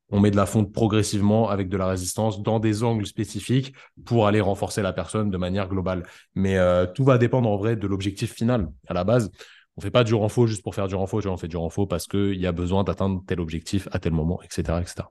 On 0.10 0.19
met 0.19 0.32
de 0.32 0.36
la 0.36 0.45
fonte 0.45 0.74
progressivement 0.74 1.50
avec 1.50 1.69
de 1.69 1.78
la 1.78 1.88
résistance 1.88 2.41
dans 2.41 2.60
des 2.60 2.84
angles 2.84 3.06
spécifiques 3.06 3.74
pour 4.06 4.28
aller 4.28 4.41
renforcer 4.41 4.82
la 4.82 4.91
personne 4.91 5.30
de 5.30 5.38
manière 5.38 5.69
globale. 5.69 6.04
Mais 6.36 6.58
euh, 6.58 6.86
tout 6.86 7.06
va 7.06 7.17
dépendre 7.17 7.50
en 7.50 7.58
vrai 7.58 7.76
de 7.76 7.88
l'objectif 7.88 8.34
final 8.34 8.69
à 8.88 8.93
la 8.93 9.04
base 9.04 9.32
on 9.77 9.81
fait 9.81 9.91
pas 9.91 10.03
du 10.03 10.13
renfort 10.13 10.47
juste 10.47 10.63
pour 10.63 10.75
faire 10.75 10.88
du 10.88 10.95
renfort, 10.95 11.21
on 11.25 11.38
fait 11.38 11.47
du 11.47 11.57
renfort 11.57 11.88
parce 11.88 12.07
qu'il 12.07 12.39
y 12.39 12.45
a 12.45 12.51
besoin 12.51 12.84
d'atteindre 12.84 13.23
tel 13.25 13.39
objectif 13.39 13.88
à 13.91 13.99
tel 13.99 14.13
moment, 14.13 14.41
etc. 14.43 14.79
etc. 14.81 15.07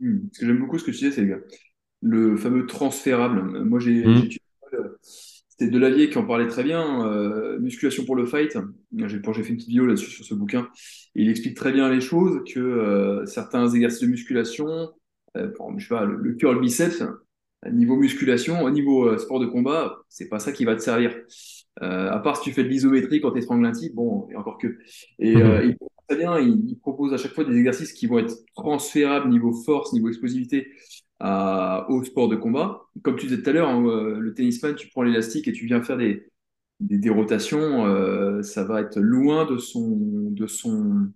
Ce 0.00 0.40
que 0.40 0.46
j'aime 0.46 0.58
beaucoup 0.58 0.78
ce 0.78 0.84
que 0.84 0.90
tu 0.90 0.98
disais, 0.98 1.12
c'est 1.12 1.28
le 2.02 2.36
fameux 2.36 2.66
transférable. 2.66 3.64
Moi, 3.64 3.78
j'ai 3.78 4.04
hmm. 4.04 4.28
c'était 5.48 5.70
Delavier 5.70 6.10
qui 6.10 6.18
en 6.18 6.26
parlait 6.26 6.48
très 6.48 6.64
bien, 6.64 7.06
euh, 7.06 7.58
musculation 7.60 8.04
pour 8.04 8.16
le 8.16 8.26
fight. 8.26 8.58
J'ai 8.96 9.08
fait 9.08 9.48
une 9.48 9.56
petite 9.56 9.68
vidéo 9.68 9.86
là-dessus 9.86 10.10
sur 10.10 10.24
ce 10.24 10.34
bouquin. 10.34 10.68
il 11.14 11.30
explique 11.30 11.56
très 11.56 11.72
bien 11.72 11.88
les 11.88 12.00
choses 12.00 12.42
que 12.52 12.58
euh, 12.58 13.24
certains 13.26 13.68
exercices 13.68 14.02
de 14.02 14.08
musculation, 14.08 14.90
euh, 15.36 15.50
je 15.78 15.82
sais 15.82 15.88
pas, 15.88 16.04
le, 16.04 16.16
le 16.16 16.34
curl 16.34 16.60
biceps, 16.60 17.04
niveau 17.70 17.94
musculation, 17.94 18.62
au 18.62 18.70
niveau 18.70 19.16
sport 19.18 19.38
de 19.38 19.46
combat, 19.46 20.02
c'est 20.08 20.28
pas 20.28 20.40
ça 20.40 20.50
qui 20.50 20.64
va 20.64 20.74
te 20.74 20.82
servir. 20.82 21.14
Euh, 21.80 22.10
à 22.10 22.18
part 22.18 22.36
si 22.36 22.44
tu 22.44 22.52
fais 22.52 22.64
de 22.64 22.68
l'isométrie 22.68 23.20
quand 23.20 23.32
tu 23.32 23.38
étrangles 23.38 23.64
un 23.64 23.72
type, 23.72 23.94
bon, 23.94 24.28
et 24.30 24.36
encore 24.36 24.58
que. 24.58 24.78
Et 25.18 25.34
mhm. 25.34 25.42
euh, 25.42 25.64
il, 25.64 25.76
très 26.08 26.16
bien, 26.16 26.38
il, 26.38 26.78
propose 26.78 27.14
à 27.14 27.16
chaque 27.16 27.32
fois 27.32 27.44
des 27.44 27.56
exercices 27.56 27.92
qui 27.92 28.06
vont 28.06 28.18
être 28.18 28.34
transférables 28.54 29.28
niveau 29.30 29.52
force, 29.52 29.92
niveau 29.92 30.08
explosivité 30.08 30.68
à, 31.20 31.86
au 31.88 32.04
sport 32.04 32.28
de 32.28 32.36
combat. 32.36 32.82
Comme 33.02 33.16
tu 33.16 33.26
disais 33.26 33.42
tout 33.42 33.50
à 33.50 33.52
l'heure, 33.52 33.68
hein, 33.68 33.84
euh, 33.86 34.18
le 34.18 34.34
tennisman, 34.34 34.74
tu 34.74 34.88
prends 34.88 35.02
l'élastique 35.02 35.48
et 35.48 35.52
tu 35.52 35.66
viens 35.66 35.82
faire 35.82 35.96
des, 35.96 36.26
des, 36.80 36.98
des 36.98 37.10
rotations, 37.10 37.86
euh, 37.86 38.42
ça 38.42 38.64
va 38.64 38.80
être 38.80 38.98
loin 39.00 39.46
de 39.46 39.56
son, 39.58 39.96
de 40.30 40.46
son, 40.46 41.10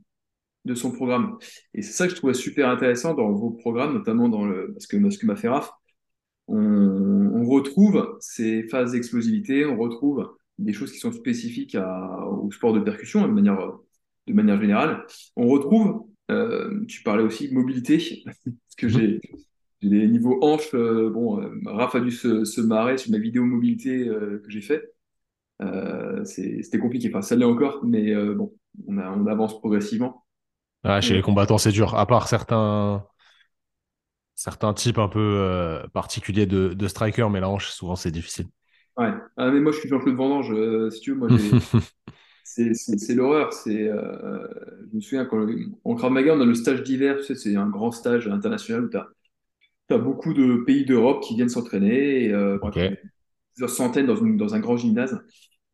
de 0.65 0.75
son 0.75 0.93
programme. 0.93 1.39
Et 1.75 1.83
c'est 1.83 1.93
ça 1.93 2.07
que 2.07 2.13
je 2.13 2.17
trouvais 2.17 2.35
super 2.35 2.69
intéressant 2.69 3.15
dans 3.15 3.33
vos 3.33 3.51
programmes, 3.51 3.95
notamment 3.95 4.29
dans 4.29 4.47
le, 4.47 4.73
parce 4.73 4.87
que, 4.87 5.11
ce 5.11 5.19
que 5.19 5.27
m'a 5.27 5.37
fait 5.37 5.49
Raph, 5.49 5.71
on, 6.49 6.57
on 6.57 7.45
retrouve 7.45 8.17
ces 8.21 8.63
phases 8.69 8.93
d'explosivité, 8.93 9.67
on 9.67 9.77
retrouve 9.77 10.29
des 10.59 10.73
choses 10.73 10.93
qui 10.93 10.99
sont 10.99 11.13
spécifiques 11.13 11.77
au 11.77 12.51
sport 12.51 12.73
de 12.73 12.81
percussion 12.81 13.27
de 13.27 13.33
manière, 14.33 14.61
générale. 14.61 15.05
On 15.37 15.49
retrouve, 15.49 16.05
euh, 16.31 16.85
tu 16.87 17.03
parlais 17.03 17.23
aussi 17.23 17.53
mobilité, 17.53 18.23
parce 18.25 18.41
que 18.77 18.89
j'ai 18.89 19.21
des 19.83 20.07
niveaux 20.09 20.39
hanches. 20.43 20.75
Euh, 20.75 21.11
bon, 21.11 21.41
euh, 21.41 21.51
Raph 21.67 21.95
a 21.95 22.01
dû 22.01 22.11
se, 22.11 22.61
marrer 22.61 22.99
sur 22.99 23.11
ma 23.11 23.19
vidéo 23.19 23.45
mobilité 23.45 24.09
euh, 24.09 24.43
que 24.45 24.51
j'ai 24.51 24.63
fait. 24.63 24.93
C'était 26.25 26.79
compliqué, 26.79 27.09
enfin 27.09 27.23
ça 27.23 27.35
l'est 27.35 27.45
encore, 27.45 27.81
mais 27.85 28.15
bon, 28.35 28.53
on, 28.87 29.27
avance 29.27 29.59
progressivement. 29.59 30.27
Ah, 30.85 31.01
chez 31.01 31.15
les 31.15 31.23
combattants, 31.23 31.59
c'est 31.59 31.73
dur. 31.73 31.95
À 31.95 32.07
part 32.07 32.29
certains, 32.29 33.07
certains 34.35 34.75
types 34.75 34.99
un 34.99 35.09
peu 35.09 35.81
particuliers 35.95 36.47
de, 36.47 36.75
de 36.75 36.89
striker, 36.89 37.29
mais 37.31 37.41
la 37.41 37.49
hanche, 37.49 37.71
souvent, 37.71 37.97
c'est 37.97 38.11
difficile. 38.11 38.47
Ouais. 38.97 39.13
Ah, 39.37 39.51
mais 39.51 39.61
moi, 39.61 39.73
je 39.73 39.79
suis 39.79 39.89
Jean-Claude 39.89 40.15
Vendange, 40.15 40.53
euh, 40.53 40.91
si 40.91 41.01
tu 41.01 41.13
veux. 41.13 41.17
Moi, 41.17 41.29
c'est 42.45 43.15
l'horreur. 43.15 43.53
C'est, 43.53 43.89
euh, 43.89 44.47
je 44.91 44.97
me 44.97 45.01
souviens, 45.01 45.27
quand 45.27 45.47
en 45.85 45.95
Krav 45.95 46.11
Maga, 46.11 46.35
on 46.35 46.41
a 46.41 46.45
le 46.45 46.55
stage 46.55 46.83
d'hiver. 46.83 47.19
Tu 47.19 47.25
sais, 47.25 47.35
c'est 47.35 47.57
un 47.57 47.69
grand 47.69 47.91
stage 47.91 48.27
international 48.29 48.85
où 48.85 48.89
tu 48.89 48.97
as, 49.95 49.99
beaucoup 49.99 50.33
de 50.33 50.65
pays 50.65 50.85
d'Europe 50.85 51.23
qui 51.23 51.35
viennent 51.35 51.49
s'entraîner. 51.49 52.33
Euh, 52.33 52.59
plusieurs 52.59 53.71
centaines 53.71 54.07
dans, 54.07 54.17
une, 54.17 54.37
dans 54.37 54.55
un 54.55 54.61
grand 54.61 54.77
gymnase. 54.77 55.21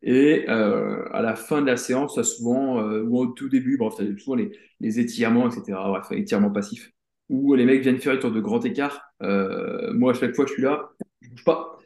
Et 0.01 0.45
euh, 0.49 1.05
à 1.13 1.21
la 1.21 1.35
fin 1.35 1.61
de 1.61 1.67
la 1.67 1.77
séance, 1.77 2.17
as 2.17 2.23
souvent, 2.23 2.83
ou 2.83 3.19
au 3.19 3.27
tout 3.27 3.47
début, 3.47 3.77
bref, 3.77 3.93
tu 3.95 4.03
as 4.03 4.07
toujours 4.07 4.35
les, 4.35 4.51
les, 4.81 4.99
étirements, 4.99 5.49
etc. 5.49 5.79
Bref, 5.87 6.07
étirements 6.11 6.51
passifs. 6.51 6.91
Où 7.29 7.55
les 7.55 7.63
mecs 7.63 7.81
viennent 7.81 7.99
faire 7.99 8.13
une 8.13 8.19
tour 8.19 8.31
de 8.31 8.41
grand 8.41 8.63
écart. 8.65 9.01
Moi, 9.21 10.11
à 10.11 10.13
chaque 10.13 10.35
fois, 10.35 10.45
je 10.45 10.53
suis 10.53 10.61
là, 10.61 10.89
je 11.21 11.29
bouge 11.29 11.45
pas. 11.45 11.77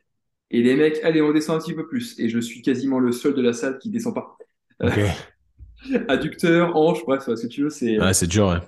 Et 0.49 0.61
les 0.61 0.75
mecs, 0.75 0.99
allez, 1.03 1.21
on 1.21 1.33
descend 1.33 1.57
un 1.57 1.59
petit 1.59 1.73
peu 1.73 1.87
plus. 1.87 2.17
Et 2.19 2.29
je 2.29 2.39
suis 2.39 2.61
quasiment 2.61 2.99
le 2.99 3.11
seul 3.11 3.33
de 3.33 3.41
la 3.41 3.53
salle 3.53 3.79
qui 3.79 3.89
descend 3.89 4.15
pas. 4.15 4.37
Adducteur, 6.07 6.75
hanche, 6.75 7.03
bref, 7.05 7.23
ce 7.25 7.41
que 7.41 7.47
tu 7.47 7.63
veux, 7.63 7.69
c'est. 7.69 7.99
Ouais, 7.99 8.13
c'est 8.13 8.27
dur, 8.27 8.47
ouais. 8.47 8.59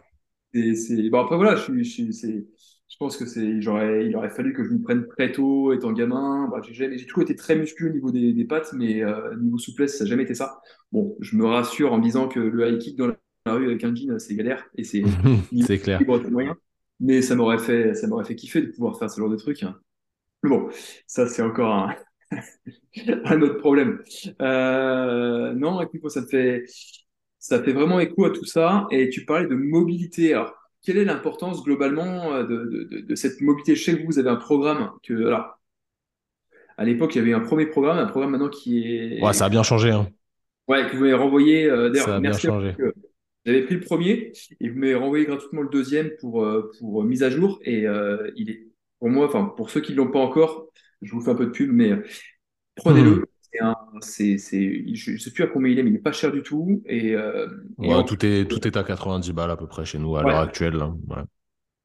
C'est, 0.54 1.10
Bon, 1.10 1.20
après, 1.20 1.36
voilà, 1.36 1.56
je, 1.56 1.84
suis, 1.84 2.14
c'est... 2.14 2.48
je 2.88 2.98
pense 2.98 3.18
que 3.18 3.26
c'est, 3.26 3.62
j'aurais, 3.62 4.08
il 4.08 4.16
aurait 4.16 4.30
fallu 4.30 4.54
que 4.54 4.64
je 4.64 4.70
me 4.70 4.82
prenne 4.82 5.08
très 5.08 5.32
tôt, 5.32 5.74
étant 5.74 5.92
gamin. 5.92 6.50
Bah, 6.52 6.62
j'ai, 6.70 6.98
j'ai 6.98 7.06
toujours 7.06 7.24
été 7.24 7.36
très 7.36 7.56
musclé 7.56 7.88
au 7.90 7.94
niveau 7.94 8.12
des, 8.12 8.34
des 8.34 8.46
pattes, 8.46 8.74
mais 8.74 9.04
euh, 9.04 9.36
niveau 9.38 9.58
souplesse, 9.58 9.98
ça 9.98 10.04
n'a 10.04 10.10
jamais 10.10 10.24
été 10.24 10.34
ça. 10.34 10.62
Bon, 10.92 11.16
je 11.20 11.36
me 11.36 11.46
rassure 11.46 11.94
en 11.94 11.98
me 11.98 12.04
disant 12.04 12.28
que 12.28 12.40
le 12.40 12.68
high 12.68 12.80
kick 12.80 12.98
dans 12.98 13.08
la 13.08 13.54
rue 13.54 13.66
avec 13.66 13.84
un 13.84 13.94
jean, 13.94 14.18
c'est 14.20 14.36
galère. 14.36 14.66
Et 14.76 14.84
c'est, 14.84 15.04
c'est 15.66 15.80
clair. 15.80 16.00
Mais 17.00 17.22
ça 17.22 17.36
m'aurait 17.36 17.60
fait, 17.60 17.94
ça 17.94 18.08
m'aurait 18.08 18.26
fait 18.26 18.36
kiffer 18.36 18.62
de 18.62 18.68
pouvoir 18.68 18.98
faire 19.00 19.10
ce 19.10 19.20
genre 19.20 19.30
de 19.30 19.38
truc. 19.38 19.64
Bon, 20.44 20.70
ça 21.06 21.28
c'est 21.28 21.42
encore 21.42 21.74
un, 21.74 21.96
un 23.26 23.42
autre 23.42 23.58
problème. 23.58 24.02
Euh, 24.42 25.54
non, 25.54 25.82
écoute, 25.82 26.10
ça 26.10 26.26
fait, 26.26 26.66
ça 27.40 27.62
fait 27.62 27.74
vraiment 27.74 28.00
écho 28.00 28.26
à 28.26 28.32
tout 28.32 28.46
ça. 28.46 28.88
Et 28.92 29.10
tu 29.10 29.26
parlais 29.26 29.48
de 29.48 29.56
mobilité. 29.56 30.34
Alors, 30.34 30.54
quelle 30.82 30.98
est 30.98 31.06
l'importance 31.06 31.64
globalement 31.64 32.34
euh, 32.34 32.44
de, 32.44 32.88
de, 32.90 33.02
de, 33.02 33.16
cette 33.16 33.42
mobilité 33.42 33.76
Chez 33.76 33.96
vous, 33.96 34.06
vous 34.06 34.20
avez 34.20 34.30
un 34.30 34.38
programme 34.38 34.92
que, 35.04 35.14
alors, 35.26 35.60
à 36.78 36.86
l'époque, 36.86 37.14
il 37.16 37.18
y 37.18 37.22
avait 37.22 37.34
un 37.34 37.42
premier 37.42 37.66
programme, 37.66 37.98
un 37.98 38.08
programme 38.08 38.32
maintenant 38.32 38.48
qui 38.48 38.96
est. 38.96 39.22
Ouais, 39.22 39.34
ça 39.34 39.46
a 39.46 39.50
bien 39.50 39.64
changé. 39.64 39.92
Hein. 39.92 40.08
Ouais, 40.70 40.88
que 40.88 40.96
vous 40.96 41.02
m'avez 41.02 41.16
renvoyé. 41.16 41.66
Euh, 41.66 41.94
ça 41.94 42.16
a 42.16 42.20
bien 42.20 42.32
changé. 42.32 42.76
J'avais 43.46 43.64
pris 43.64 43.76
le 43.76 43.82
premier 43.82 44.32
et 44.60 44.70
vous 44.70 44.78
m'avez 44.78 44.96
renvoyé 44.96 45.26
gratuitement 45.26 45.62
le 45.62 45.70
deuxième 45.70 46.12
pour, 46.20 46.44
euh, 46.44 46.72
pour 46.80 47.04
mise 47.04 47.24
à 47.24 47.30
jour. 47.30 47.60
Et 47.64 47.88
euh, 47.88 48.32
il 48.36 48.50
est, 48.50 48.68
pour 49.00 49.10
moi, 49.10 49.26
enfin, 49.26 49.46
pour 49.46 49.70
ceux 49.70 49.82
qui 49.82 49.94
ne 49.94 49.98
l'ont 49.98 50.12
pas 50.12 50.20
encore, 50.20 50.68
je 51.02 51.12
vous 51.12 51.22
fais 51.22 51.32
un 51.32 51.36
peu 51.36 51.46
de 51.46 51.52
pub, 51.52 51.72
mais 51.72 51.94
prenez-le. 52.76 53.12
Hmm. 53.12 53.26
C'est 54.02 54.38
je 54.38 55.12
ne 55.12 55.18
sais 55.18 55.32
plus 55.32 55.44
à 55.44 55.48
combien 55.48 55.72
il 55.72 55.80
est, 55.80 55.84
mais 55.84 55.90
il 55.90 55.94
n'est 55.94 56.00
pas 56.00 56.12
cher 56.12 56.32
du 56.32 56.44
tout. 56.44 56.84
Et, 56.86 57.16
ouais, 57.16 58.06
tout, 58.06 58.24
est, 58.24 58.48
tout 58.48 58.68
est 58.68 58.78
à 58.78 58.84
90 58.84 59.34
balles 59.34 59.50
à 59.50 59.58
peu 59.58 59.66
près 59.66 59.86
chez 59.86 59.98
nous 59.98 60.16
à 60.16 60.22
l'heure 60.22 60.40
actuelle. 60.40 60.78
Ouais. 60.78 61.24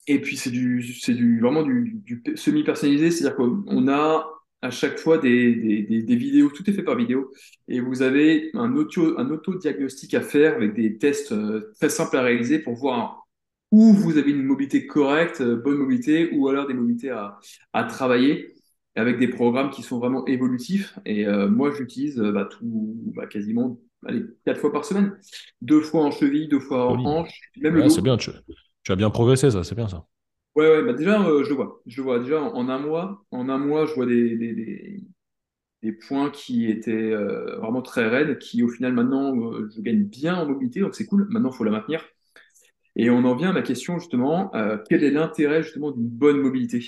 Et 0.07 0.21
puis 0.21 0.37
c'est 0.37 0.51
du, 0.51 0.83
c'est 0.83 1.15
du, 1.15 1.41
vraiment 1.41 1.63
du, 1.63 2.01
du 2.05 2.23
semi-personnalisé, 2.37 3.11
c'est-à-dire 3.11 3.37
qu'on 3.37 3.89
a 3.89 4.29
à 4.61 4.71
chaque 4.71 4.99
fois 4.99 5.19
des, 5.19 5.55
des, 5.55 6.03
des, 6.03 6.17
vidéos, 6.17 6.49
tout 6.49 6.69
est 6.69 6.73
fait 6.73 6.83
par 6.83 6.97
vidéo, 6.97 7.31
et 7.69 7.81
vous 7.81 8.01
avez 8.01 8.51
un 8.55 8.75
auto, 8.77 9.19
un 9.19 9.31
auto-diagnostic 9.31 10.15
à 10.15 10.23
faire 10.23 10.55
avec 10.55 10.75
des 10.75 10.97
tests 10.97 11.33
euh, 11.33 11.73
très 11.79 11.91
simples 11.91 12.17
à 12.17 12.23
réaliser 12.23 12.59
pour 12.59 12.75
voir 12.75 13.24
où 13.71 13.93
vous 13.93 14.19
avez 14.19 14.31
une 14.31 14.45
mobilité 14.45 14.87
correcte, 14.87 15.41
euh, 15.41 15.57
bonne 15.57 15.79
mobilité, 15.79 16.31
ou 16.33 16.49
alors 16.49 16.67
des 16.67 16.75
mobilités 16.75 17.11
à, 17.11 17.39
à 17.73 17.85
travailler, 17.85 18.55
avec 18.95 19.19
des 19.19 19.29
programmes 19.29 19.71
qui 19.71 19.83
sont 19.83 19.99
vraiment 19.99 20.25
évolutifs. 20.27 20.99
Et 21.05 21.27
euh, 21.27 21.49
moi, 21.49 21.71
j'utilise 21.73 22.17
bah, 22.19 22.47
tout, 22.51 22.95
bah, 23.15 23.27
quasiment 23.27 23.79
allez, 24.07 24.25
quatre 24.45 24.61
fois 24.61 24.73
par 24.73 24.85
semaine, 24.85 25.19
deux 25.63 25.81
fois 25.81 26.05
en 26.05 26.11
cheville, 26.11 26.49
deux 26.49 26.61
fois 26.61 26.91
en 26.91 27.05
hanche, 27.05 27.41
même 27.57 27.89
C'est 27.89 28.03
bien, 28.03 28.17
tu, 28.17 28.31
tu 28.83 28.93
as 28.93 28.97
bien 28.97 29.11
progressé, 29.11 29.51
ça, 29.51 29.65
c'est 29.65 29.75
bien 29.75 29.89
ça. 29.89 30.07
Ouais, 30.55 30.69
ouais, 30.69 30.85
bah 30.85 30.93
déjà, 30.93 31.21
euh, 31.27 31.43
je 31.43 31.49
le 31.49 31.57
vois. 31.57 31.83
Je 31.87 31.97
le 31.97 32.03
vois. 32.05 32.21
Déjà, 32.21 32.41
en, 32.41 32.69
un 32.69 32.79
mois, 32.79 33.25
en 33.33 33.49
un 33.49 33.59
mois, 33.59 33.87
je 33.87 33.95
vois 33.95 34.07
des, 34.07 34.37
des, 34.37 35.03
des, 35.83 35.93
points 35.93 36.31
qui 36.31 36.71
étaient 36.71 36.93
euh, 36.93 37.57
vraiment 37.59 37.83
très 37.83 38.09
raides, 38.09 38.39
qui 38.39 38.63
au 38.63 38.69
final, 38.69 38.93
maintenant, 38.93 39.37
euh, 39.53 39.69
je 39.75 39.81
gagne 39.81 40.05
bien 40.05 40.37
en 40.37 40.47
mobilité, 40.47 40.81
donc 40.81 40.95
c'est 40.95 41.07
cool. 41.07 41.27
Maintenant, 41.31 41.51
il 41.51 41.57
faut 41.57 41.65
la 41.65 41.73
maintenir. 41.73 42.05
Et 42.97 43.11
on 43.11 43.25
en 43.25 43.35
vient 43.35 43.51
à 43.51 43.53
ma 43.53 43.63
question, 43.63 43.99
justement, 43.99 44.53
quel 44.89 45.03
est 45.03 45.11
l'intérêt, 45.11 45.63
justement, 45.63 45.91
d'une 45.91 46.09
bonne 46.09 46.39
mobilité? 46.39 46.85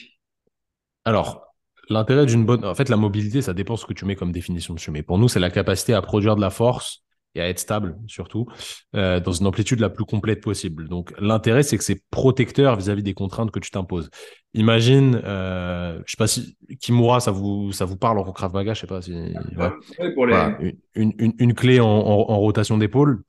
Alors, 1.05 1.47
l'intérêt 1.89 2.27
d'une 2.27 2.45
bonne... 2.45 2.65
En 2.65 2.75
fait, 2.75 2.89
la 2.89 2.97
mobilité, 2.97 3.43
ça 3.43 3.55
dépend 3.55 3.77
ce 3.77 3.87
que 3.87 3.93
tu 3.93 4.05
mets 4.05 4.15
comme 4.15 4.33
définition 4.33 4.75
dessus. 4.75 4.91
Mais 4.91 5.03
pour 5.03 5.19
nous, 5.19 5.29
c'est 5.29 5.41
la 5.41 5.51
capacité 5.51 5.95
à 5.95 6.03
produire 6.03 6.37
de 6.37 6.41
la 6.41 6.51
force 6.51 7.05
et 7.37 7.41
à 7.41 7.49
être 7.49 7.59
stable 7.59 7.97
surtout 8.07 8.47
euh, 8.95 9.21
dans 9.21 9.33
une 9.33 9.47
amplitude 9.47 9.81
la 9.81 9.91
plus 9.91 10.05
complète 10.05 10.43
possible. 10.43 10.89
Donc 10.89 11.13
l'intérêt 11.21 11.63
c'est 11.63 11.79
que 11.79 11.85
c'est 11.85 12.03
protecteur 12.11 12.77
vis-à-vis 12.77 13.03
des 13.03 13.15
contraintes 13.15 13.51
que 13.51 13.61
tu 13.61 13.71
t'imposes. 13.71 14.11
Imagine, 14.55 15.21
euh, 15.23 16.01
je 16.07 16.13
sais 16.13 16.17
pas 16.19 16.27
si 16.27 16.57
Kimura 16.81 17.21
ça 17.21 17.31
vous 17.31 17.73
ça 17.73 17.85
vous 17.85 17.97
parle 17.97 18.19
en 18.19 18.33
Krav 18.33 18.55
Maga, 18.55 18.75
je 18.75 18.81
sais 18.81 18.87
pas 18.87 19.03
si 19.03 19.13
une, 19.13 19.39
une, 20.95 21.33
une, 21.39 21.55
clé 21.55 21.79
en, 21.79 21.87
en, 21.87 22.39
rotation 22.39 22.79
d'épaule. 22.79 23.23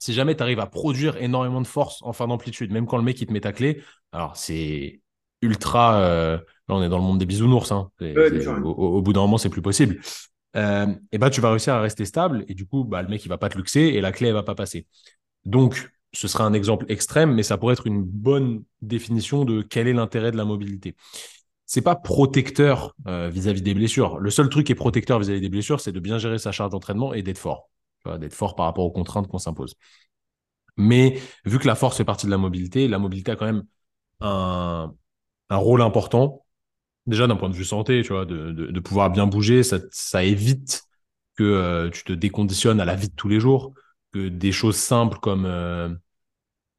Si 0.00 0.12
jamais 0.12 0.36
tu 0.36 0.42
arrives 0.42 0.60
à 0.60 0.66
produire 0.66 1.16
énormément 1.16 1.60
de 1.60 1.66
force 1.66 2.02
en 2.02 2.12
fin 2.12 2.26
d'amplitude, 2.26 2.72
même 2.72 2.86
quand 2.86 2.96
le 2.96 3.02
mec 3.02 3.20
il 3.20 3.26
te 3.26 3.32
met 3.32 3.40
ta 3.40 3.52
clé, 3.52 3.82
alors 4.12 4.36
c'est 4.36 5.00
ultra. 5.42 6.00
Euh, 6.00 6.36
là, 6.36 6.74
on 6.74 6.82
est 6.82 6.88
dans 6.88 6.98
le 6.98 7.04
monde 7.04 7.18
des 7.18 7.26
bisounours. 7.26 7.72
Hein. 7.72 7.90
au, 8.00 8.70
au, 8.70 9.02
bout 9.02 9.12
d'un 9.12 9.20
moment, 9.20 9.38
c'est 9.38 9.50
plus 9.50 9.62
possible 9.62 10.00
euh, 10.56 10.86
et 11.10 11.18
bah, 11.18 11.30
tu 11.30 11.40
vas 11.40 11.50
réussir 11.50 11.74
à 11.74 11.80
rester 11.80 12.04
stable 12.04 12.44
et 12.48 12.54
du 12.54 12.66
coup, 12.66 12.84
bah, 12.84 13.02
le 13.02 13.08
mec, 13.08 13.24
il 13.24 13.28
va 13.28 13.38
pas 13.38 13.48
te 13.48 13.56
luxer 13.56 13.80
et 13.80 14.00
la 14.00 14.12
clé, 14.12 14.28
elle 14.28 14.34
va 14.34 14.42
pas 14.42 14.54
passer. 14.54 14.86
Donc, 15.44 15.90
ce 16.12 16.28
sera 16.28 16.44
un 16.44 16.52
exemple 16.52 16.86
extrême, 16.88 17.34
mais 17.34 17.42
ça 17.42 17.58
pourrait 17.58 17.72
être 17.72 17.86
une 17.86 18.02
bonne 18.02 18.62
définition 18.82 19.44
de 19.44 19.62
quel 19.62 19.88
est 19.88 19.92
l'intérêt 19.92 20.30
de 20.30 20.36
la 20.36 20.44
mobilité. 20.44 20.94
C'est 21.66 21.82
pas 21.82 21.96
protecteur 21.96 22.94
euh, 23.08 23.28
vis-à-vis 23.28 23.62
des 23.62 23.74
blessures. 23.74 24.18
Le 24.18 24.30
seul 24.30 24.48
truc 24.48 24.66
qui 24.66 24.72
est 24.72 24.76
protecteur 24.76 25.18
vis-à-vis 25.18 25.40
des 25.40 25.48
blessures, 25.48 25.80
c'est 25.80 25.92
de 25.92 26.00
bien 26.00 26.18
gérer 26.18 26.38
sa 26.38 26.52
charge 26.52 26.70
d'entraînement 26.70 27.14
et 27.14 27.22
d'être 27.22 27.38
fort, 27.38 27.70
d'être 28.18 28.34
fort 28.34 28.54
par 28.54 28.66
rapport 28.66 28.84
aux 28.84 28.92
contraintes 28.92 29.28
qu'on 29.28 29.38
s'impose. 29.38 29.74
Mais 30.76 31.20
vu 31.44 31.58
que 31.58 31.66
la 31.66 31.74
force 31.74 31.96
fait 31.96 32.04
partie 32.04 32.26
de 32.26 32.30
la 32.30 32.38
mobilité, 32.38 32.88
la 32.88 32.98
mobilité 32.98 33.32
a 33.32 33.36
quand 33.36 33.46
même 33.46 33.64
un, 34.20 34.92
rôle 35.50 35.82
important 35.82 36.44
déjà 37.06 37.26
d'un 37.26 37.36
point 37.36 37.50
de 37.50 37.54
vue 37.54 37.64
santé, 37.64 38.02
tu 38.02 38.12
de, 38.12 38.80
pouvoir 38.80 39.10
bien 39.10 39.26
bouger, 39.26 39.62
ça, 39.62 39.78
ça 39.90 40.24
évite 40.24 40.84
que 41.36 41.44
euh, 41.44 41.90
tu 41.90 42.04
te 42.04 42.12
déconditionnes 42.12 42.80
à 42.80 42.84
la 42.84 42.94
vie 42.94 43.08
de 43.08 43.14
tous 43.14 43.28
les 43.28 43.40
jours, 43.40 43.74
que 44.12 44.28
des 44.28 44.52
choses 44.52 44.76
simples 44.76 45.18
comme, 45.18 45.44
euh, 45.46 45.88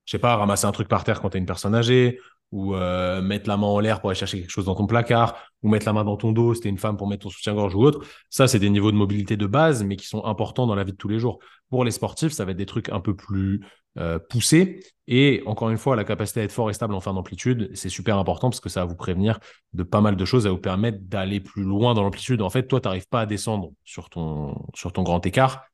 je 0.05 0.11
sais 0.11 0.19
pas, 0.19 0.35
ramasser 0.35 0.65
un 0.65 0.71
truc 0.71 0.87
par 0.87 1.03
terre 1.03 1.21
quand 1.21 1.29
tu 1.31 1.37
es 1.37 1.39
une 1.39 1.45
personne 1.45 1.75
âgée, 1.75 2.19
ou 2.51 2.75
euh, 2.75 3.21
mettre 3.21 3.49
la 3.49 3.57
main 3.57 3.67
en 3.67 3.79
l'air 3.79 3.99
pour 3.99 4.09
aller 4.09 4.19
chercher 4.19 4.39
quelque 4.39 4.49
chose 4.49 4.65
dans 4.65 4.75
ton 4.75 4.87
placard, 4.87 5.35
ou 5.63 5.69
mettre 5.69 5.85
la 5.85 5.93
main 5.93 6.03
dans 6.03 6.17
ton 6.17 6.31
dos 6.31 6.53
si 6.53 6.67
une 6.67 6.77
femme 6.77 6.97
pour 6.97 7.07
mettre 7.07 7.23
ton 7.23 7.29
soutien-gorge 7.29 7.75
ou 7.75 7.81
autre. 7.81 8.05
Ça, 8.29 8.47
c'est 8.47 8.59
des 8.59 8.69
niveaux 8.69 8.91
de 8.91 8.97
mobilité 8.97 9.37
de 9.37 9.45
base, 9.45 9.83
mais 9.83 9.95
qui 9.95 10.07
sont 10.07 10.23
importants 10.25 10.67
dans 10.67 10.75
la 10.75 10.83
vie 10.83 10.91
de 10.91 10.97
tous 10.97 11.07
les 11.07 11.19
jours. 11.19 11.39
Pour 11.69 11.83
les 11.83 11.91
sportifs, 11.91 12.31
ça 12.31 12.45
va 12.45 12.51
être 12.51 12.57
des 12.57 12.65
trucs 12.65 12.89
un 12.89 12.99
peu 12.99 13.15
plus 13.15 13.61
euh, 13.97 14.19
poussés. 14.29 14.79
Et 15.07 15.41
encore 15.45 15.69
une 15.69 15.77
fois, 15.77 15.95
la 15.95 16.03
capacité 16.03 16.41
à 16.41 16.43
être 16.43 16.51
fort 16.51 16.69
et 16.69 16.73
stable 16.73 16.93
en 16.93 16.99
fin 16.99 17.13
d'amplitude, 17.13 17.71
c'est 17.73 17.89
super 17.89 18.17
important 18.17 18.49
parce 18.49 18.59
que 18.59 18.69
ça 18.69 18.81
va 18.81 18.85
vous 18.85 18.95
prévenir 18.95 19.39
de 19.73 19.83
pas 19.83 20.01
mal 20.01 20.15
de 20.15 20.25
choses, 20.25 20.43
ça 20.43 20.49
vous 20.49 20.57
permettre 20.57 20.99
d'aller 21.01 21.39
plus 21.39 21.63
loin 21.63 21.93
dans 21.93 22.03
l'amplitude. 22.03 22.41
En 22.41 22.49
fait, 22.49 22.67
toi, 22.67 22.79
tu 22.79 22.87
n'arrives 22.87 23.07
pas 23.07 23.21
à 23.21 23.25
descendre 23.25 23.71
sur 23.83 24.09
ton, 24.09 24.55
sur 24.73 24.93
ton 24.93 25.03
grand 25.03 25.25
écart 25.25 25.65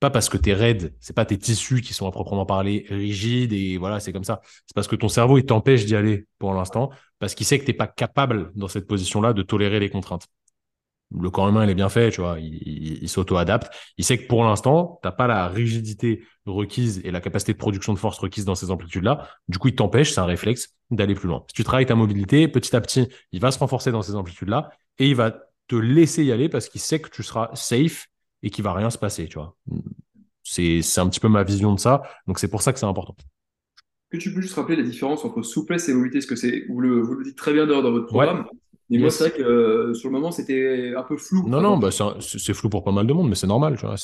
pas 0.00 0.10
parce 0.10 0.30
que 0.30 0.38
tu 0.38 0.50
es 0.50 0.54
raide, 0.54 0.94
c'est 0.98 1.14
pas 1.14 1.26
tes 1.26 1.38
tissus 1.38 1.82
qui 1.82 1.92
sont 1.92 2.08
à 2.08 2.10
proprement 2.10 2.46
parler 2.46 2.86
rigides 2.88 3.52
et 3.52 3.76
voilà, 3.76 4.00
c'est 4.00 4.12
comme 4.12 4.24
ça. 4.24 4.40
C'est 4.66 4.74
parce 4.74 4.88
que 4.88 4.96
ton 4.96 5.08
cerveau, 5.08 5.38
il 5.38 5.44
t'empêche 5.44 5.84
d'y 5.84 5.94
aller 5.94 6.26
pour 6.38 6.54
l'instant, 6.54 6.90
parce 7.18 7.34
qu'il 7.34 7.46
sait 7.46 7.58
que 7.58 7.64
tu 7.64 7.70
n'es 7.70 7.76
pas 7.76 7.86
capable 7.86 8.50
dans 8.54 8.68
cette 8.68 8.86
position-là 8.86 9.34
de 9.34 9.42
tolérer 9.42 9.78
les 9.78 9.90
contraintes. 9.90 10.26
Le 11.12 11.28
corps 11.28 11.48
humain, 11.48 11.64
il 11.64 11.70
est 11.70 11.74
bien 11.74 11.88
fait, 11.88 12.10
tu 12.10 12.20
vois, 12.20 12.38
il, 12.38 13.08
s'auto-adapte. 13.08 13.68
Il 13.98 14.04
sait 14.04 14.16
que 14.16 14.28
pour 14.28 14.44
l'instant, 14.44 15.00
tu 15.02 15.08
n'as 15.08 15.12
pas 15.12 15.26
la 15.26 15.48
rigidité 15.48 16.22
requise 16.46 17.00
et 17.04 17.10
la 17.10 17.20
capacité 17.20 17.52
de 17.52 17.58
production 17.58 17.92
de 17.92 17.98
force 17.98 18.18
requise 18.18 18.44
dans 18.44 18.54
ces 18.54 18.70
amplitudes-là. 18.70 19.28
Du 19.48 19.58
coup, 19.58 19.68
il 19.68 19.74
t'empêche, 19.74 20.12
c'est 20.12 20.20
un 20.20 20.24
réflexe, 20.24 20.76
d'aller 20.90 21.14
plus 21.14 21.28
loin. 21.28 21.44
Si 21.48 21.54
tu 21.54 21.64
travailles 21.64 21.86
ta 21.86 21.96
mobilité, 21.96 22.46
petit 22.46 22.74
à 22.76 22.80
petit, 22.80 23.08
il 23.32 23.40
va 23.40 23.50
se 23.50 23.58
renforcer 23.58 23.90
dans 23.90 24.02
ces 24.02 24.14
amplitudes-là 24.14 24.70
et 24.98 25.08
il 25.08 25.16
va 25.16 25.32
te 25.66 25.76
laisser 25.76 26.24
y 26.24 26.32
aller 26.32 26.48
parce 26.48 26.68
qu'il 26.68 26.80
sait 26.80 27.00
que 27.00 27.10
tu 27.10 27.24
seras 27.24 27.50
safe 27.54 28.06
et 28.42 28.50
qu'il 28.50 28.64
va 28.64 28.72
rien 28.72 28.90
se 28.90 28.98
passer, 28.98 29.28
tu 29.28 29.38
vois. 29.38 29.56
C'est 30.42 30.80
un 30.98 31.08
petit 31.08 31.20
peu 31.20 31.28
ma 31.28 31.44
vision 31.44 31.74
de 31.74 31.80
ça, 31.80 32.02
donc 32.26 32.38
c'est 32.38 32.48
pour 32.48 32.62
ça 32.62 32.72
que 32.72 32.78
c'est 32.78 32.86
important. 32.86 33.14
Que 34.10 34.16
tu 34.16 34.34
peux 34.34 34.40
juste 34.40 34.54
rappeler 34.54 34.76
la 34.76 34.82
différence 34.82 35.24
entre 35.24 35.42
souplesse 35.42 35.88
et 35.88 35.94
mobilité, 35.94 36.20
ce 36.20 36.26
que 36.26 36.34
c'est 36.34 36.64
vous 36.68 36.80
le, 36.80 37.00
vous 37.00 37.14
le 37.14 37.24
dites 37.24 37.38
très 37.38 37.52
bien 37.52 37.66
dans 37.66 37.82
votre 37.82 38.06
programme. 38.06 38.46
Mais 38.90 38.98
moi, 38.98 39.10
c'est 39.10 39.28
vrai 39.28 39.38
que 39.38 39.42
euh, 39.42 39.94
sur 39.94 40.08
le 40.08 40.14
moment, 40.14 40.32
c'était 40.32 40.92
un 40.96 41.04
peu 41.04 41.16
flou. 41.16 41.48
Non, 41.48 41.60
non, 41.60 41.78
bah, 41.78 41.90
c'est 42.20 42.54
flou 42.54 42.68
pour 42.68 42.82
pas 42.82 42.90
mal 42.90 43.06
de 43.06 43.12
monde, 43.12 43.28
mais 43.28 43.36
c'est 43.36 43.46
normal. 43.46 43.76
Tu 43.78 43.86
vois. 43.86 43.94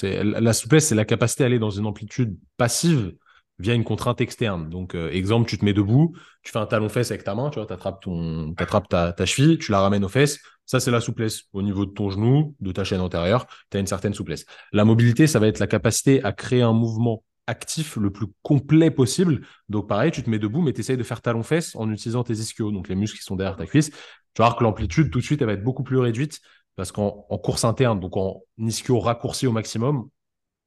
La 0.41 0.53
souplesse, 0.53 0.87
c'est 0.87 0.95
la 0.95 1.05
capacité 1.05 1.43
à 1.43 1.47
aller 1.47 1.59
dans 1.59 1.71
une 1.71 1.87
amplitude 1.87 2.39
passive 2.57 3.13
via 3.59 3.75
une 3.75 3.83
contrainte 3.83 4.21
externe. 4.21 4.69
Donc, 4.71 4.95
euh, 4.95 5.11
exemple, 5.11 5.49
tu 5.49 5.59
te 5.59 5.65
mets 5.65 5.73
debout, 5.73 6.15
tu 6.43 6.53
fais 6.53 6.59
un 6.59 6.67
talon-fesse 6.67 7.11
avec 7.11 7.25
ta 7.25 7.35
main, 7.35 7.51
tu 7.51 7.59
vois, 7.59 7.71
attrapes, 7.73 8.03
ton, 8.03 8.55
attrapes 8.59 8.89
ta, 8.89 9.13
ta 9.13 9.27
cheville, 9.27 9.59
tu 9.59 9.73
la 9.73 9.81
ramènes 9.81 10.05
aux 10.05 10.09
fesses. 10.09 10.39
Ça, 10.67 10.81
c'est 10.81 10.91
la 10.91 11.01
souplesse. 11.01 11.45
Au 11.53 11.63
niveau 11.63 11.87
de 11.87 11.93
ton 11.93 12.11
genou, 12.11 12.55
de 12.61 12.73
ta 12.73 12.85
chaîne 12.85 13.01
antérieure, 13.01 13.47
tu 13.71 13.77
as 13.77 13.81
une 13.81 13.87
certaine 13.87 14.15
souplesse. 14.15 14.45
La 14.73 14.85
mobilité, 14.85 15.27
ça 15.27 15.39
va 15.39 15.47
être 15.47 15.59
la 15.59 15.67
capacité 15.67 16.23
à 16.25 16.33
créer 16.33 16.63
un 16.63 16.73
mouvement 16.73 17.23
actif 17.47 17.97
le 17.97 18.11
plus 18.11 18.27
complet 18.43 18.91
possible. 18.91 19.47
Donc, 19.69 19.89
pareil, 19.89 20.11
tu 20.11 20.23
te 20.23 20.29
mets 20.29 20.41
debout, 20.41 20.63
mais 20.63 20.73
tu 20.73 20.81
essayes 20.81 20.97
de 20.97 21.03
faire 21.05 21.23
talon-fesse 21.23 21.77
en 21.77 21.91
utilisant 21.91 22.25
tes 22.25 22.35
ischios, 22.35 22.73
donc 22.73 22.89
les 22.89 22.97
muscles 22.97 23.19
qui 23.19 23.25
sont 23.25 23.37
derrière 23.37 23.57
ta 23.57 23.67
cuisse. 23.67 23.91
Tu 23.91 24.43
vas 24.43 24.47
voir 24.47 24.57
que 24.57 24.65
l'amplitude, 24.65 25.11
tout 25.11 25.21
de 25.21 25.25
suite, 25.25 25.41
elle 25.41 25.47
va 25.47 25.53
être 25.55 25.65
beaucoup 25.65 25.85
plus 25.85 25.99
réduite 25.99 26.41
parce 26.75 26.93
qu'en 26.93 27.13
course 27.43 27.65
interne, 27.65 28.01
donc 28.01 28.17
en 28.17 28.43
ischio 28.59 29.01
raccourci 29.01 29.47
au 29.47 29.53
maximum, 29.53 30.11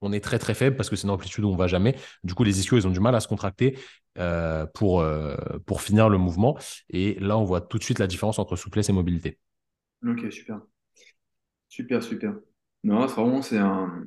on 0.02 0.12
est 0.12 0.22
très 0.22 0.39
très 0.39 0.54
faible 0.54 0.76
parce 0.76 0.89
que 0.89 0.95
c'est 0.95 1.04
une 1.04 1.12
amplitude 1.12 1.43
où 1.43 1.50
on 1.50 1.56
va 1.56 1.68
jamais. 1.68 1.95
Du 2.24 2.34
coup, 2.34 2.43
les 2.43 2.60
ischios, 2.60 2.78
ils 2.78 2.88
ont 2.88 2.91
du 2.91 3.00
mal 3.00 3.14
à 3.16 3.20
se 3.20 3.28
contracter 3.28 3.78
euh, 4.18 4.66
euh, 4.82 5.38
pour 5.66 5.82
finir 5.82 6.10
le 6.10 6.18
mouvement. 6.18 6.58
Et 6.89 7.16
là, 7.20 7.38
on 7.38 7.43
voit 7.43 7.62
tout 7.62 7.78
de 7.78 7.84
suite 7.84 8.00
la 8.00 8.08
différence 8.08 8.39
entre 8.39 8.56
souplesse 8.56 8.89
et 8.89 8.93
mobilité. 8.93 9.38
Ok, 10.04 10.32
super. 10.32 10.62
Super, 11.68 12.02
super. 12.04 12.36
Non, 12.84 13.08
c'est 13.08 13.16
vraiment, 13.16 13.41
c'est 13.41 13.58
un, 13.58 14.04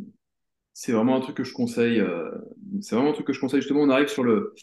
c'est 0.72 0.92
vraiment 0.92 1.16
un 1.16 1.20
truc 1.20 1.36
que 1.36 1.44
je 1.44 1.54
conseille. 1.54 2.00
Euh, 2.00 2.30
c'est 2.80 2.94
vraiment 2.96 3.10
un 3.10 3.14
truc 3.14 3.26
que 3.26 3.32
je 3.32 3.40
conseille. 3.40 3.60
Justement, 3.60 3.82
on 3.82 3.90
arrive 3.90 4.08
sur 4.08 4.24
le. 4.24 4.54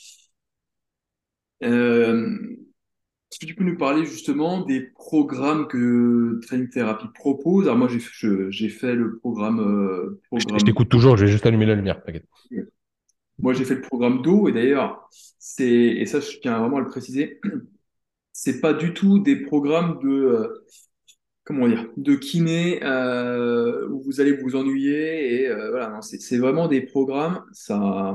Est-ce 3.31 3.39
que 3.39 3.45
tu 3.45 3.53
peux 3.53 3.63
nous 3.63 3.77
parler 3.77 4.05
justement 4.05 4.61
des 4.61 4.81
programmes 4.81 5.67
que 5.67 6.39
Training 6.47 6.69
Therapy 6.69 7.05
propose 7.13 7.65
Alors 7.65 7.77
moi, 7.77 7.87
j'ai 7.87 8.69
fait 8.69 8.95
le 8.95 9.17
programme. 9.17 9.59
Euh, 9.59 10.19
Je 10.33 10.65
t'écoute 10.65 10.89
toujours, 10.89 11.15
je 11.15 11.25
vais 11.25 11.31
juste 11.31 11.45
allumer 11.45 11.67
la 11.67 11.75
lumière. 11.75 12.01
Moi, 13.37 13.53
j'ai 13.53 13.65
fait 13.65 13.75
le 13.75 13.81
programme 13.81 14.21
d'eau 14.21 14.47
et 14.49 14.51
d'ailleurs, 14.51 15.07
c'est 15.11 15.63
et 15.67 16.05
ça, 16.05 16.19
je 16.19 16.37
tiens 16.39 16.59
vraiment 16.59 16.77
à 16.77 16.81
le 16.81 16.87
préciser, 16.87 17.39
c'est 18.33 18.61
pas 18.61 18.73
du 18.73 18.93
tout 18.93 19.19
des 19.19 19.37
programmes 19.37 19.99
de 20.03 20.09
euh, 20.09 20.65
comment 21.49 21.67
dire, 21.67 21.87
de 21.97 22.13
kiné 22.13 22.79
euh, 22.83 23.89
où 23.89 24.03
vous 24.03 24.21
allez 24.21 24.33
vous 24.33 24.55
ennuyer. 24.55 25.41
Et 25.41 25.47
euh, 25.47 25.71
voilà, 25.71 25.99
c'est 26.01 26.37
vraiment 26.37 26.67
des 26.67 26.81
programmes. 26.81 27.43
Ça, 27.53 28.13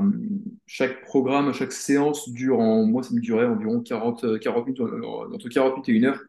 chaque 0.65 1.01
programme, 1.03 1.51
chaque 1.53 1.73
séance 1.73 2.29
dure 2.29 2.59
en, 2.59 2.85
moi, 2.85 3.03
ça 3.03 3.13
me 3.13 3.19
durait 3.19 3.45
environ 3.45 3.81
40, 3.81 4.39
40 4.39 4.65
minutes, 4.67 4.79
euh, 4.79 5.33
entre 5.33 5.49
40 5.49 5.71
minutes 5.73 5.89
et 5.89 5.91
une 5.91 6.05
heure, 6.05 6.21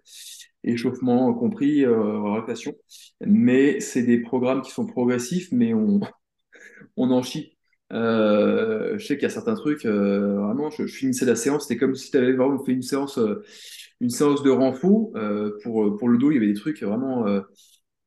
échauffement 0.65 1.33
compris, 1.33 1.85
euh, 1.85 2.23
récréation. 2.33 2.75
Mais 3.21 3.79
c'est 3.81 4.03
des 4.03 4.19
programmes 4.21 4.63
qui 4.63 4.73
sont 4.73 4.87
progressifs, 4.87 5.53
mais 5.53 5.75
on, 5.75 6.01
on 6.97 7.13
en 7.13 7.23
chie. 7.23 7.56
Euh, 7.93 8.99
je 8.99 9.07
sais 9.07 9.15
qu'il 9.17 9.23
y 9.23 9.27
a 9.27 9.31
certains 9.31 9.55
trucs, 9.55 9.85
euh, 9.87 10.41
vraiment, 10.41 10.71
je, 10.71 10.87
je 10.87 10.95
finissais 10.97 11.25
la 11.25 11.37
séance, 11.37 11.65
c'était 11.69 11.77
comme 11.79 11.95
si 11.95 12.11
tu 12.11 12.17
avais 12.17 12.33
vraiment 12.33 12.59
fait 12.65 12.73
une 12.73 12.83
séance, 12.83 13.19
euh, 13.19 13.45
une 14.01 14.11
séance 14.11 14.43
de 14.43 14.51
renfo 14.51 15.13
euh, 15.17 15.59
pour, 15.63 15.97
pour 15.97 16.09
le 16.09 16.19
dos. 16.19 16.31
Il 16.31 16.35
y 16.35 16.39
avait 16.39 16.49
des 16.49 16.55
trucs 16.55 16.83
vraiment, 16.83 17.27
euh, 17.29 17.41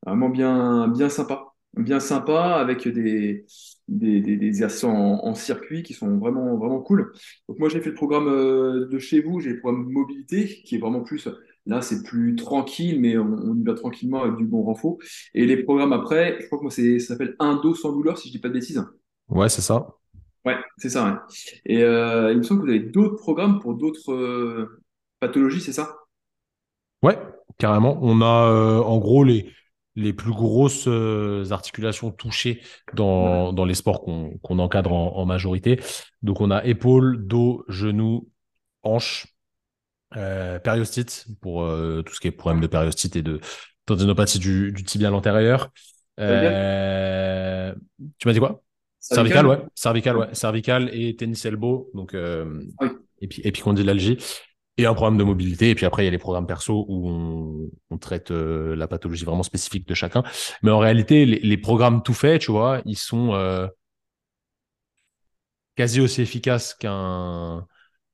vraiment 0.06 0.28
bien, 0.28 0.88
bien 0.88 1.08
sympas, 1.08 1.54
bien 1.76 2.00
sympas 2.00 2.56
avec 2.60 2.86
des, 2.88 3.46
des, 3.88 4.20
des, 4.20 4.36
des 4.36 4.46
exercices 4.46 4.84
en, 4.84 5.34
circuit 5.34 5.82
qui 5.82 5.94
sont 5.94 6.18
vraiment, 6.18 6.56
vraiment 6.56 6.80
cool. 6.80 7.12
Donc 7.48 7.58
moi, 7.58 7.68
j'ai 7.68 7.80
fait 7.80 7.90
le 7.90 7.94
programme 7.94 8.28
euh, 8.28 8.86
de 8.88 8.98
chez 8.98 9.20
vous, 9.20 9.40
j'ai 9.40 9.50
le 9.50 9.60
programme 9.60 9.90
mobilité 9.90 10.46
qui 10.64 10.76
est 10.76 10.78
vraiment 10.78 11.00
plus, 11.02 11.28
là, 11.66 11.82
c'est 11.82 12.02
plus 12.02 12.36
tranquille, 12.36 13.00
mais 13.00 13.16
on, 13.18 13.24
on 13.32 13.56
y 13.56 13.64
va 13.64 13.74
tranquillement 13.74 14.22
avec 14.22 14.36
du 14.36 14.44
bon 14.46 14.62
renfo. 14.62 14.98
Et 15.34 15.46
les 15.46 15.62
programmes 15.62 15.92
après, 15.92 16.38
je 16.40 16.46
crois 16.46 16.58
que 16.58 16.64
moi, 16.64 16.70
ça 16.70 16.82
s'appelle 17.00 17.36
un 17.38 17.56
dos 17.60 17.74
sans 17.74 17.92
douleur, 17.92 18.18
si 18.18 18.28
je 18.28 18.32
dis 18.32 18.38
pas 18.40 18.48
de 18.48 18.54
bêtises. 18.54 18.82
Ouais, 19.30 19.48
c'est 19.48 19.62
ça. 19.62 19.86
Ouais, 20.44 20.56
c'est 20.78 20.88
ça, 20.90 21.04
ouais. 21.04 21.18
Et 21.66 21.82
euh, 21.82 22.32
il 22.32 22.38
me 22.38 22.42
semble 22.42 22.60
que 22.62 22.66
vous 22.66 22.70
avez 22.72 22.80
d'autres 22.80 23.16
programmes 23.16 23.60
pour 23.60 23.74
d'autres 23.74 24.12
euh, 24.12 24.82
pathologies, 25.20 25.60
c'est 25.60 25.72
ça? 25.72 25.96
Ouais, 27.02 27.18
carrément. 27.58 27.98
On 28.02 28.20
a 28.20 28.26
euh, 28.50 28.80
en 28.82 28.98
gros 28.98 29.24
les, 29.24 29.50
les 29.96 30.12
plus 30.12 30.32
grosses 30.32 30.86
articulations 31.50 32.10
touchées 32.10 32.62
Ouais. 33.18 33.40
dans, 33.42 33.52
dans 33.52 33.64
les 33.64 33.74
sports 33.74 34.02
qu'on 34.02 34.38
qu'on 34.42 34.58
encadre 34.58 34.92
en, 34.92 35.16
en 35.16 35.24
majorité. 35.26 35.80
Donc 36.22 36.40
on 36.40 36.50
a 36.50 36.64
épaules, 36.64 37.26
dos, 37.26 37.64
genoux, 37.68 38.28
hanches, 38.82 39.26
euh, 40.16 40.58
périostite 40.60 41.26
pour 41.40 41.62
tout 42.06 42.14
ce 42.14 42.20
qui 42.20 42.28
est 42.28 42.32
problème 42.32 42.62
de 42.62 42.68
périostite 42.68 43.16
et 43.16 43.22
de 43.22 43.40
tendinopathie 43.86 44.38
du, 44.40 44.72
du 44.72 44.84
tibial 44.84 45.14
antérieur. 45.14 45.70
Tu 48.18 48.26
m'as 48.28 48.32
dit 48.32 48.38
quoi? 48.40 48.62
Cervical, 49.00 49.46
ouais. 49.46 49.58
Cervical, 49.74 50.16
Ouais. 50.16 50.34
Cervical 50.34 50.90
et 50.92 51.16
tennis 51.16 51.44
elbow, 51.44 51.90
donc 51.94 52.14
euh, 52.14 52.62
oui. 52.80 52.88
épi- 53.22 53.40
épicondylalgie. 53.44 54.18
Et 54.76 54.86
un 54.86 54.94
programme 54.94 55.18
de 55.18 55.24
mobilité. 55.24 55.70
Et 55.70 55.74
puis 55.74 55.84
après, 55.84 56.02
il 56.02 56.06
y 56.06 56.08
a 56.08 56.10
les 56.10 56.18
programmes 56.18 56.46
perso 56.46 56.86
où 56.88 57.08
on, 57.10 57.70
on 57.90 57.98
traite 57.98 58.30
euh, 58.30 58.74
la 58.76 58.86
pathologie 58.88 59.24
vraiment 59.26 59.42
spécifique 59.42 59.86
de 59.86 59.94
chacun. 59.94 60.22
Mais 60.62 60.70
en 60.70 60.78
réalité, 60.78 61.26
les, 61.26 61.38
les 61.40 61.56
programmes 61.58 62.02
tout 62.02 62.14
faits, 62.14 62.40
tu 62.40 62.50
vois, 62.50 62.80
ils 62.86 62.96
sont 62.96 63.34
euh, 63.34 63.66
quasi 65.76 66.00
aussi 66.00 66.22
efficaces 66.22 66.74
qu'un 66.74 67.66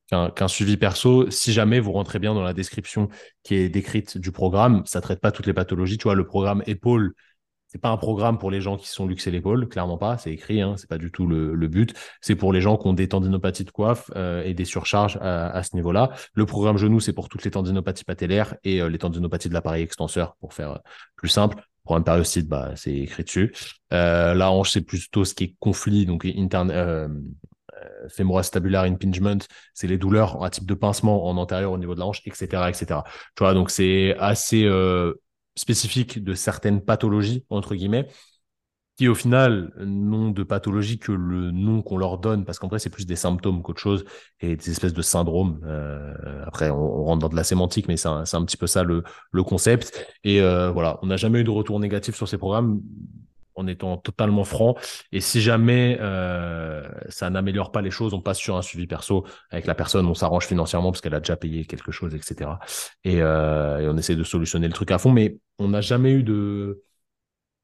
qu'un 0.09 0.31
qu'un 0.31 0.49
suivi 0.49 0.77
perso. 0.77 1.31
Si 1.31 1.53
jamais 1.53 1.81
vous 1.81 1.93
rentrez 1.93 2.19
bien 2.19 2.35
dans 2.35 2.43
la 2.43 2.55
description 2.55 3.09
qui 3.43 3.57
est 3.57 3.69
décrite 3.69 4.19
du 4.19 4.33
programme, 4.33 4.85
ça 4.87 5.01
traite 5.01 5.21
pas 5.21 5.33
toutes 5.33 5.47
les 5.47 5.55
pathologies. 5.55 5.99
Tu 5.99 6.05
vois, 6.05 6.15
le 6.15 6.27
programme 6.27 6.63
épaule, 6.67 7.15
c'est 7.69 7.81
pas 7.81 7.91
un 7.91 7.97
programme 7.97 8.39
pour 8.39 8.51
les 8.51 8.61
gens 8.61 8.77
qui 8.77 8.89
sont 8.89 9.07
luxés 9.07 9.31
l'épaule, 9.31 9.69
clairement 9.69 9.99
pas. 9.99 10.19
C'est 10.19 10.33
écrit, 10.33 10.61
hein, 10.61 10.75
c'est 10.77 10.89
pas 10.89 10.99
du 10.99 11.11
tout 11.11 11.27
le, 11.27 11.67
but. 11.67 11.95
C'est 12.21 12.37
pour 12.37 12.53
les 12.53 12.61
gens 12.61 12.77
qui 12.77 12.87
ont 12.87 12.93
des 12.93 13.09
tendinopathies 13.09 13.65
de 13.65 13.71
coiffe 13.71 14.11
euh, 14.15 14.45
et 14.45 14.55
des 14.55 14.65
surcharges 14.65 15.19
à, 15.21 15.63
ce 15.63 15.75
niveau-là. 15.75 16.11
Le 16.35 16.47
programme 16.47 16.79
genou, 16.79 17.01
c'est 17.01 17.13
pour 17.13 17.29
toutes 17.29 17.45
les 17.45 17.51
tendinopathies 17.51 18.05
patellaires 18.05 18.55
et 18.63 18.81
euh, 18.81 18.89
les 18.89 18.99
tendinopathies 18.99 19.49
de 19.49 19.55
l'appareil 19.55 19.83
extenseur, 19.83 20.37
pour 20.41 20.55
faire 20.55 20.71
euh, 20.71 20.79
plus 21.17 21.29
simple. 21.29 21.61
Programme 21.85 22.05
périostite, 22.05 22.49
bah, 22.49 22.73
c'est 22.77 22.95
écrit 22.95 23.25
dessus. 23.25 23.55
La 23.91 24.51
hanche, 24.51 24.73
c'est 24.73 24.81
plutôt 24.81 25.25
ce 25.25 25.35
qui 25.35 25.45
est 25.45 25.57
conflit, 25.61 26.05
donc 26.05 26.25
interne, 26.25 27.23
fémorostabiliar 28.09 28.85
impingement, 28.85 29.39
c'est 29.73 29.87
les 29.87 29.99
douleurs 29.99 30.43
à 30.43 30.51
type 30.51 30.67
de 30.67 30.75
pincement 30.75 31.29
en 31.29 31.37
antérieur 31.37 31.71
au 31.71 31.79
niveau 31.79 31.95
de 31.95 32.01
la 32.01 32.07
hanche, 32.07 32.23
etc., 32.27 32.47
etc. 32.69 33.01
Tu 33.37 33.45
vois, 33.45 33.55
donc 33.55 33.71
c'est 33.71 34.17
assez 34.19 34.67
euh, 35.57 35.61
spécifique 35.61 36.23
de 36.23 36.35
certaines 36.35 36.81
pathologies, 36.83 37.45
entre 37.51 37.75
guillemets, 37.75 38.09
qui 38.97 39.09
au 39.09 39.15
final 39.15 39.73
n'ont 39.79 40.31
de 40.31 40.43
pathologie 40.43 40.99
que 40.99 41.13
le 41.13 41.51
nom 41.51 41.83
qu'on 41.83 41.99
leur 41.99 42.19
donne, 42.19 42.47
parce 42.47 42.59
qu'en 42.59 42.69
vrai, 42.69 42.79
c'est 42.79 42.91
plus 42.91 43.07
des 43.07 43.17
symptômes 43.17 43.63
qu'autre 43.63 43.81
chose, 43.81 44.05
et 44.41 44.57
des 44.57 44.71
espèces 44.71 44.95
de 44.95 45.03
syndromes. 45.03 45.61
Euh, 45.65 46.15
après, 46.47 46.71
on, 46.71 47.05
rentre 47.05 47.21
dans 47.21 47.29
de 47.29 47.37
la 47.37 47.45
sémantique, 47.45 47.89
mais 47.89 47.99
c'est 47.99 48.09
un, 48.09 48.25
un 48.33 48.45
petit 48.45 48.57
peu 48.57 48.67
ça 48.67 48.85
le, 48.85 49.05
le 49.33 49.43
concept. 49.45 50.07
Et 50.25 50.41
euh, 50.41 50.71
voilà, 50.71 50.99
on 51.03 51.09
n'a 51.09 51.17
jamais 51.19 51.41
eu 51.41 51.45
de 51.45 51.51
retour 51.51 51.79
négatif 51.81 52.17
sur 52.17 52.29
ces 52.29 52.39
programmes 52.39 52.81
en 53.57 53.67
étant 53.67 53.97
totalement 53.97 54.45
franc. 54.45 54.77
Et 55.13 55.21
si 55.21 55.41
jamais 55.41 55.99
euh, 56.01 56.87
ça 57.09 57.31
n'améliore 57.31 57.73
pas 57.73 57.83
les 57.83 57.91
choses, 57.91 58.15
on 58.15 58.21
passe 58.21 58.39
sur 58.39 58.57
un 58.57 58.63
suivi 58.63 58.87
perso 58.87 59.27
avec 59.51 59.67
la 59.67 59.75
personne, 59.75 60.07
on 60.07 60.15
s'arrange 60.15 60.47
financièrement 60.47 60.93
parce 60.93 61.01
qu'elle 61.01 61.15
a 61.15 61.21
déjà 61.21 61.37
payé 61.37 61.65
quelque 61.65 61.93
chose, 61.93 62.15
etc. 62.15 62.61
Et, 63.05 63.21
euh, 63.23 63.81
et 63.81 63.89
on 63.89 63.97
essaie 63.97 64.17
de 64.17 64.25
solutionner 64.25 64.69
le 64.69 64.75
truc 64.75 64.91
à 64.91 64.99
fond, 64.99 65.11
mais 65.11 65.39
on 65.59 65.69
n'a 65.69 65.81
jamais 65.81 66.13
eu 66.13 66.23
de 66.23 66.83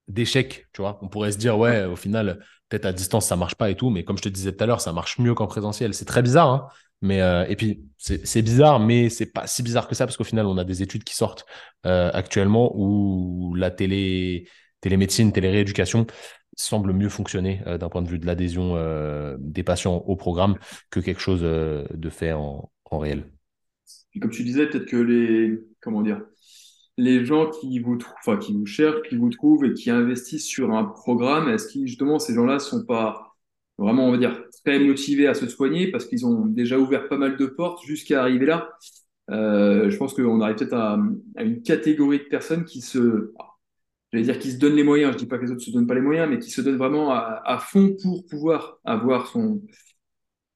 d'échec, 0.08 0.66
tu 0.72 0.82
vois. 0.82 0.98
On 1.02 1.08
pourrait 1.08 1.32
se 1.32 1.38
dire, 1.38 1.58
Ouais. 1.58 1.84
au 1.84 1.96
final, 1.96 2.44
peut-être 2.68 2.86
à 2.86 2.92
distance, 2.92 3.26
ça 3.26 3.36
marche 3.36 3.54
pas 3.54 3.70
et 3.70 3.76
tout, 3.76 3.90
mais 3.90 4.04
comme 4.04 4.16
je 4.18 4.22
te 4.22 4.28
disais 4.28 4.52
tout 4.52 4.62
à 4.64 4.66
l'heure, 4.66 4.80
ça 4.80 4.92
marche 4.92 5.18
mieux 5.18 5.34
qu'en 5.34 5.46
présentiel. 5.46 5.94
C'est 5.94 6.04
très 6.04 6.22
bizarre, 6.22 6.48
hein. 6.50 6.68
Mais 7.04 7.20
euh, 7.20 7.44
et 7.48 7.56
puis 7.56 7.82
c'est 7.98 8.42
bizarre, 8.42 8.78
mais 8.78 9.08
c'est 9.08 9.26
pas 9.32 9.46
si 9.48 9.62
bizarre 9.64 9.88
que 9.88 9.94
ça 9.96 10.06
parce 10.06 10.16
qu'au 10.16 10.22
final, 10.24 10.46
on 10.46 10.56
a 10.56 10.62
des 10.64 10.82
études 10.82 11.02
qui 11.04 11.14
sortent 11.16 11.44
actuellement 11.82 12.70
où 12.76 13.54
la 13.56 13.70
télé 13.72 14.48
télémédecine, 14.82 15.32
télérééducation 15.32 16.06
semble 16.54 16.92
mieux 16.92 17.08
fonctionner 17.08 17.62
euh, 17.66 17.78
d'un 17.78 17.88
point 17.88 18.02
de 18.02 18.08
vue 18.08 18.18
de 18.18 18.26
l'adhésion 18.26 18.74
euh, 18.76 19.36
des 19.38 19.62
patients 19.62 19.96
au 20.06 20.16
programme 20.16 20.56
que 20.90 21.00
quelque 21.00 21.20
chose 21.20 21.40
euh, 21.42 21.84
de 21.94 22.10
fait 22.10 22.32
en, 22.32 22.68
réel. 22.90 23.24
Comme 24.20 24.30
tu 24.30 24.44
disais, 24.44 24.66
peut-être 24.66 24.84
que 24.84 24.98
les, 24.98 25.58
comment 25.80 26.02
dire, 26.02 26.20
les 26.98 27.24
gens 27.24 27.48
qui 27.48 27.78
vous 27.78 27.96
enfin, 28.20 28.36
qui 28.36 28.52
vous 28.52 28.66
cherchent, 28.66 29.00
qui 29.08 29.16
vous 29.16 29.30
trouvent 29.30 29.64
et 29.64 29.72
qui 29.72 29.88
investissent 29.88 30.44
sur 30.44 30.72
un 30.72 30.84
programme, 30.84 31.48
est-ce 31.48 31.68
que 31.68 31.86
justement 31.86 32.18
ces 32.18 32.34
gens-là 32.34 32.58
sont 32.58 32.84
pas 32.84 33.34
vraiment, 33.78 34.06
on 34.06 34.10
va 34.10 34.18
dire, 34.18 34.44
très 34.62 34.78
motivés 34.78 35.26
à 35.26 35.32
se 35.32 35.48
soigner 35.48 35.90
parce 35.90 36.04
qu'ils 36.04 36.26
ont 36.26 36.44
déjà 36.44 36.78
ouvert 36.78 37.08
pas 37.08 37.16
mal 37.16 37.38
de 37.38 37.46
portes 37.46 37.82
jusqu'à 37.82 38.20
arriver 38.20 38.44
là? 38.44 38.68
Je 39.30 39.96
pense 39.96 40.12
qu'on 40.12 40.42
arrive 40.42 40.56
peut-être 40.56 40.74
à 40.74 40.98
une 41.42 41.62
catégorie 41.62 42.18
de 42.18 42.24
personnes 42.24 42.66
qui 42.66 42.82
se, 42.82 43.32
j'allais 44.12 44.24
dire 44.24 44.38
qui 44.38 44.52
se 44.52 44.58
donnent 44.58 44.76
les 44.76 44.84
moyens. 44.84 45.12
Je 45.14 45.18
dis 45.18 45.26
pas 45.26 45.38
que 45.38 45.44
les 45.44 45.50
autres 45.52 45.62
se 45.62 45.70
donnent 45.70 45.86
pas 45.86 45.94
les 45.94 46.00
moyens, 46.00 46.28
mais 46.30 46.38
qui 46.38 46.50
se 46.50 46.60
donnent 46.60 46.76
vraiment 46.78 47.10
à, 47.12 47.42
à 47.44 47.58
fond 47.58 47.96
pour 48.02 48.26
pouvoir 48.26 48.78
avoir 48.84 49.26
son, 49.28 49.62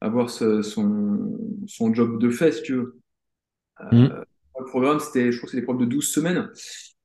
avoir 0.01 0.31
ce- 0.31 0.63
son, 0.63 1.39
son 1.67 1.95
job 1.95 2.21
de 2.21 2.31
fait, 2.31 2.53
si 2.53 2.63
tu 2.63 2.75
veux. 2.75 3.01
Mm. 3.93 4.27
Le 4.59 4.65
programme, 4.65 5.01
c'était, 5.01 5.33
je 5.33 5.37
crois 5.39 5.47
que 5.47 5.51
c'était 5.51 5.61
des 5.61 5.65
programmes 5.67 5.87
de 5.87 5.91
12 5.95 6.09
semaines. 6.09 6.51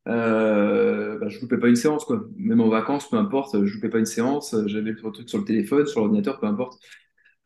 Euh, 0.07 1.19
bah, 1.19 1.27
je 1.29 1.39
loupais 1.41 1.57
pas 1.57 1.67
une 1.67 1.75
séance, 1.75 2.05
quoi. 2.05 2.23
Même 2.37 2.61
en 2.61 2.69
vacances, 2.69 3.09
peu 3.09 3.17
importe, 3.17 3.65
je 3.65 3.73
loupais 3.75 3.89
pas 3.89 3.99
une 3.99 4.05
séance. 4.05 4.55
J'avais 4.67 4.91
le 4.91 4.95
truc 4.97 5.29
sur 5.29 5.39
le 5.39 5.45
téléphone, 5.45 5.85
sur 5.85 6.01
l'ordinateur, 6.01 6.39
peu 6.39 6.47
importe. 6.47 6.79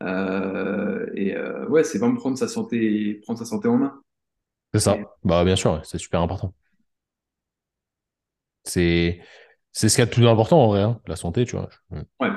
Euh, 0.02 1.06
et 1.14 1.36
euh, 1.36 1.66
ouais, 1.68 1.84
c'est 1.84 1.98
vraiment 1.98 2.16
prendre 2.16 2.38
sa 2.38 2.48
santé, 2.48 3.20
prendre 3.24 3.38
sa 3.38 3.44
santé 3.46 3.68
en 3.68 3.78
main. 3.78 4.00
C'est 4.74 4.80
Et, 4.86 4.94
ça. 4.94 5.16
Bah 5.24 5.44
bien 5.44 5.56
sûr, 5.56 5.80
c'est 5.84 5.98
super 5.98 6.20
important. 6.20 6.52
C'est 8.66 9.20
c'est 9.72 9.88
ce 9.90 9.96
qu'il 9.96 10.02
y 10.02 10.04
a 10.04 10.06
de 10.06 10.14
plus 10.14 10.26
important 10.26 10.62
en 10.64 10.68
vrai, 10.68 10.82
hein, 10.82 11.00
la 11.06 11.16
santé, 11.16 11.44
tu 11.44 11.56
vois. 11.56 11.68
Je, 11.92 11.98
ouais, 12.20 12.30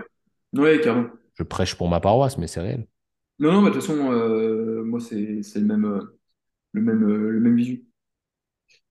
ouais, 0.54 0.82
carrément. 0.82 1.10
je 1.34 1.44
prêche 1.44 1.74
pour 1.76 1.90
ma 1.90 2.00
paroisse, 2.00 2.38
mais 2.38 2.46
c'est 2.48 2.60
réel. 2.62 2.88
Non, 3.40 3.54
non, 3.54 3.62
bah, 3.64 3.70
de 3.70 3.74
toute 3.76 3.84
façon, 3.84 4.12
euh, 4.12 4.84
moi, 4.84 5.00
c'est, 5.00 5.42
c'est 5.44 5.60
le 5.60 5.66
même, 5.66 5.86
euh, 5.86 6.20
le 6.74 6.82
même, 6.82 7.04
euh, 7.04 7.32
le 7.32 7.40
même 7.40 7.56
visu. 7.58 7.86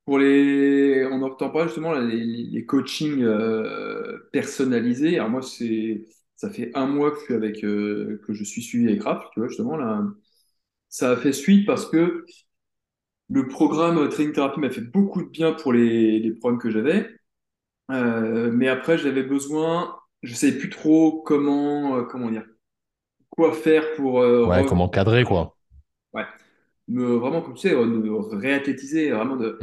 Pour 0.05 0.19
les, 0.19 1.07
on 1.13 1.23
entend 1.23 1.51
pas 1.51 1.67
justement 1.67 1.93
là, 1.93 2.01
les, 2.01 2.25
les 2.25 2.65
coachings 2.67 3.25
personnalisés. 4.33 5.19
Alors 5.19 5.31
moi, 5.31 5.43
c'est, 5.43 6.07
ça 6.37 6.51
fait 6.51 6.71
un 6.75 6.87
mois 6.87 7.11
que 7.11 7.19
je 7.21 7.25
suis 7.25 7.35
avec, 7.35 7.61
que 7.61 8.33
je 8.33 8.45
suis 8.45 8.63
suivi 8.63 8.89
avec 8.89 9.03
Raph, 9.03 9.25
tu 9.33 9.41
vois, 9.41 9.49
justement 9.49 9.77
là. 9.77 10.03
Ça 10.91 11.13
a 11.13 11.17
fait 11.17 11.33
suite 11.33 11.67
parce 11.67 11.87
que 11.91 12.27
le 13.31 13.49
programme 13.49 14.09
Training 14.11 14.35
Therapy 14.35 14.61
m'a 14.61 14.71
fait 14.71 14.81
beaucoup 14.83 15.23
de 15.23 15.29
bien 15.29 15.53
pour 15.53 15.73
les, 15.73 16.19
les 16.21 16.33
problèmes 16.33 16.61
que 16.61 16.71
j'avais. 16.71 17.09
Euh, 17.91 18.51
mais 18.53 18.69
après, 18.69 18.99
j'avais 18.99 19.23
besoin, 19.23 19.99
je 20.23 20.35
savais 20.35 20.59
plus 20.59 20.71
trop 20.71 21.23
comment, 21.23 21.97
euh, 21.99 22.03
comment 22.05 22.31
dire, 22.31 22.47
quoi 23.31 23.53
faire 23.55 23.95
pour 23.97 24.21
euh, 24.23 24.47
Ouais, 24.47 24.65
re- 24.65 24.69
comment 24.69 24.89
cadrer, 24.89 25.23
quoi. 25.25 25.57
ouais, 26.13 26.25
me, 26.89 27.17
vraiment, 27.17 27.43
comme 27.43 27.55
tu 27.55 27.69
sais, 27.69 27.75
me 27.75 28.37
réathlétiser, 28.39 29.11
vraiment 29.13 29.37
de 29.37 29.59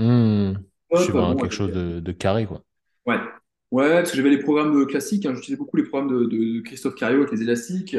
hop, 0.89 1.01
Suivre 1.01 1.23
un- 1.23 1.33
bon, 1.33 1.37
quelque 1.37 1.53
chose 1.53 1.71
de, 1.71 1.99
de 1.99 2.11
carré, 2.11 2.45
quoi. 2.47 2.63
Ouais. 3.05 3.19
Ouais, 3.71 3.89
parce 3.95 4.11
que 4.11 4.17
j'avais 4.17 4.29
les 4.29 4.39
programmes 4.39 4.85
classiques, 4.87 5.25
hein, 5.25 5.33
j'utilisais 5.35 5.57
beaucoup 5.57 5.77
les 5.77 5.83
programmes 5.83 6.09
de, 6.09 6.25
de 6.25 6.61
Christophe 6.61 6.95
Cario 6.95 7.19
avec 7.19 7.31
les 7.31 7.41
élastiques, 7.41 7.97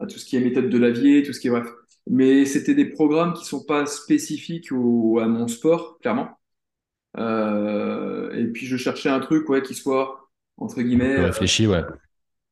tout 0.00 0.08
ce 0.18 0.24
qui 0.24 0.36
est 0.36 0.40
méthode 0.40 0.70
de 0.70 0.78
Lavier, 0.78 1.22
tout 1.22 1.32
ce 1.32 1.40
qui 1.40 1.48
est 1.48 1.50
bref. 1.50 1.66
Mais 2.08 2.44
c'était 2.46 2.74
des 2.74 2.86
programmes 2.86 3.34
qui 3.34 3.44
sont 3.44 3.64
pas 3.64 3.84
spécifiques 3.86 4.72
au, 4.72 5.18
à 5.18 5.26
mon 5.26 5.48
sport, 5.48 5.98
clairement. 6.00 6.37
Euh, 7.16 8.32
et 8.34 8.46
puis 8.48 8.66
je 8.66 8.76
cherchais 8.76 9.08
un 9.08 9.20
truc 9.20 9.48
ouais, 9.48 9.62
qui 9.62 9.74
soit, 9.74 10.28
entre 10.56 10.82
guillemets, 10.82 11.16
euh, 11.16 11.30
Réfléchi, 11.30 11.66
ouais. 11.66 11.82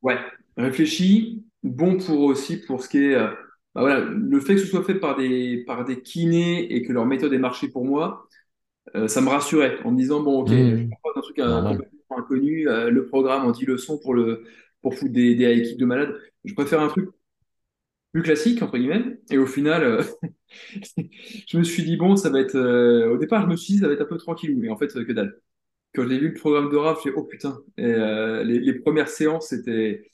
ouais, 0.01 0.19
réfléchi, 0.57 1.45
bon 1.63 1.97
pour 1.97 2.21
aussi 2.21 2.57
pour 2.65 2.83
ce 2.83 2.89
qui 2.89 2.99
est... 2.99 3.15
euh, 3.15 3.27
bah 3.75 3.81
voilà, 3.81 3.99
le 4.01 4.39
fait 4.39 4.55
que 4.55 4.61
ce 4.61 4.67
soit 4.67 4.83
fait 4.83 4.95
par 4.95 5.15
des, 5.17 5.63
par 5.67 5.85
des 5.85 6.01
kinés 6.01 6.73
et 6.73 6.81
que 6.83 6.91
leur 6.93 7.05
méthode 7.05 7.33
ait 7.33 7.37
marché 7.39 7.67
pour 7.69 7.85
moi, 7.85 8.27
euh, 8.95 9.07
ça 9.07 9.21
me 9.21 9.29
rassurait 9.29 9.79
en 9.85 9.91
me 9.91 9.97
disant, 9.97 10.21
bon, 10.21 10.41
ok, 10.41 10.51
je 10.51 10.75
Mmh, 10.75 10.95
propose 11.01 11.17
un 11.17 11.21
truc 11.21 11.39
euh, 11.39 11.61
normal. 11.61 11.77
complètement 11.77 12.17
inconnu, 12.19 12.69
euh, 12.69 12.89
le 12.91 13.05
programme 13.07 13.45
en 13.45 13.51
10 13.51 13.65
leçons 13.65 13.99
pour, 13.99 14.13
le, 14.15 14.43
pour 14.81 14.95
foutre 14.95 15.13
des, 15.13 15.35
des 15.35 15.45
high 15.55 15.63
kicks 15.65 15.79
de 15.79 15.85
malade. 15.85 16.15
Je 16.45 16.53
préfère 16.55 16.81
un 16.81 16.89
truc 16.89 17.09
classique, 18.21 18.61
entre 18.61 18.77
guillemets, 18.77 19.19
et 19.29 19.37
au 19.37 19.45
final, 19.45 19.83
euh, 19.83 20.03
je 21.47 21.57
me 21.57 21.63
suis 21.63 21.83
dit, 21.83 21.97
bon, 21.97 22.15
ça 22.15 22.29
va 22.29 22.39
être. 22.39 22.55
euh, 22.55 23.13
au 23.13 23.17
départ, 23.17 23.43
je 23.43 23.47
me 23.47 23.55
suis 23.55 23.75
dit, 23.75 23.79
ça 23.79 23.87
va 23.87 23.93
être 23.93 24.01
un 24.01 24.05
peu 24.05 24.17
tranquillou, 24.17 24.63
et 24.63 24.69
en 24.69 24.77
fait, 24.77 24.95
euh, 24.95 25.05
que 25.05 25.11
dalle. 25.13 25.39
Quand 25.95 26.07
j'ai 26.07 26.19
vu 26.19 26.29
le 26.29 26.33
programme 26.35 26.69
de 26.71 26.77
RAF, 26.77 27.01
j'ai 27.03 27.11
oh 27.15 27.23
putain, 27.23 27.59
et, 27.77 27.93
les, 28.43 28.73
premières 28.79 29.09
séances, 29.09 29.49
c'était 29.49 30.11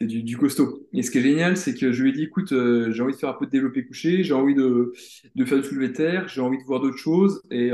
du, 0.00 0.22
du 0.22 0.36
costaud. 0.36 0.86
Et 0.92 1.02
ce 1.02 1.10
qui 1.10 1.18
est 1.18 1.22
génial, 1.22 1.56
c'est 1.56 1.74
que 1.74 1.92
je 1.92 2.02
lui 2.02 2.10
ai 2.10 2.12
dit, 2.12 2.24
écoute, 2.24 2.50
j'ai 2.50 3.02
envie 3.02 3.14
de 3.14 3.18
faire 3.18 3.30
un 3.30 3.34
peu 3.34 3.46
de 3.46 3.50
développé 3.50 3.86
couché, 3.86 4.22
j'ai 4.24 4.34
envie 4.34 4.54
de, 4.54 4.92
de 5.34 5.44
faire 5.44 5.58
du 5.58 5.64
soulevé 5.64 5.92
terre, 5.92 6.28
j'ai 6.28 6.40
envie 6.40 6.58
de 6.58 6.64
voir 6.64 6.80
d'autres 6.80 6.98
choses, 6.98 7.40
et 7.50 7.70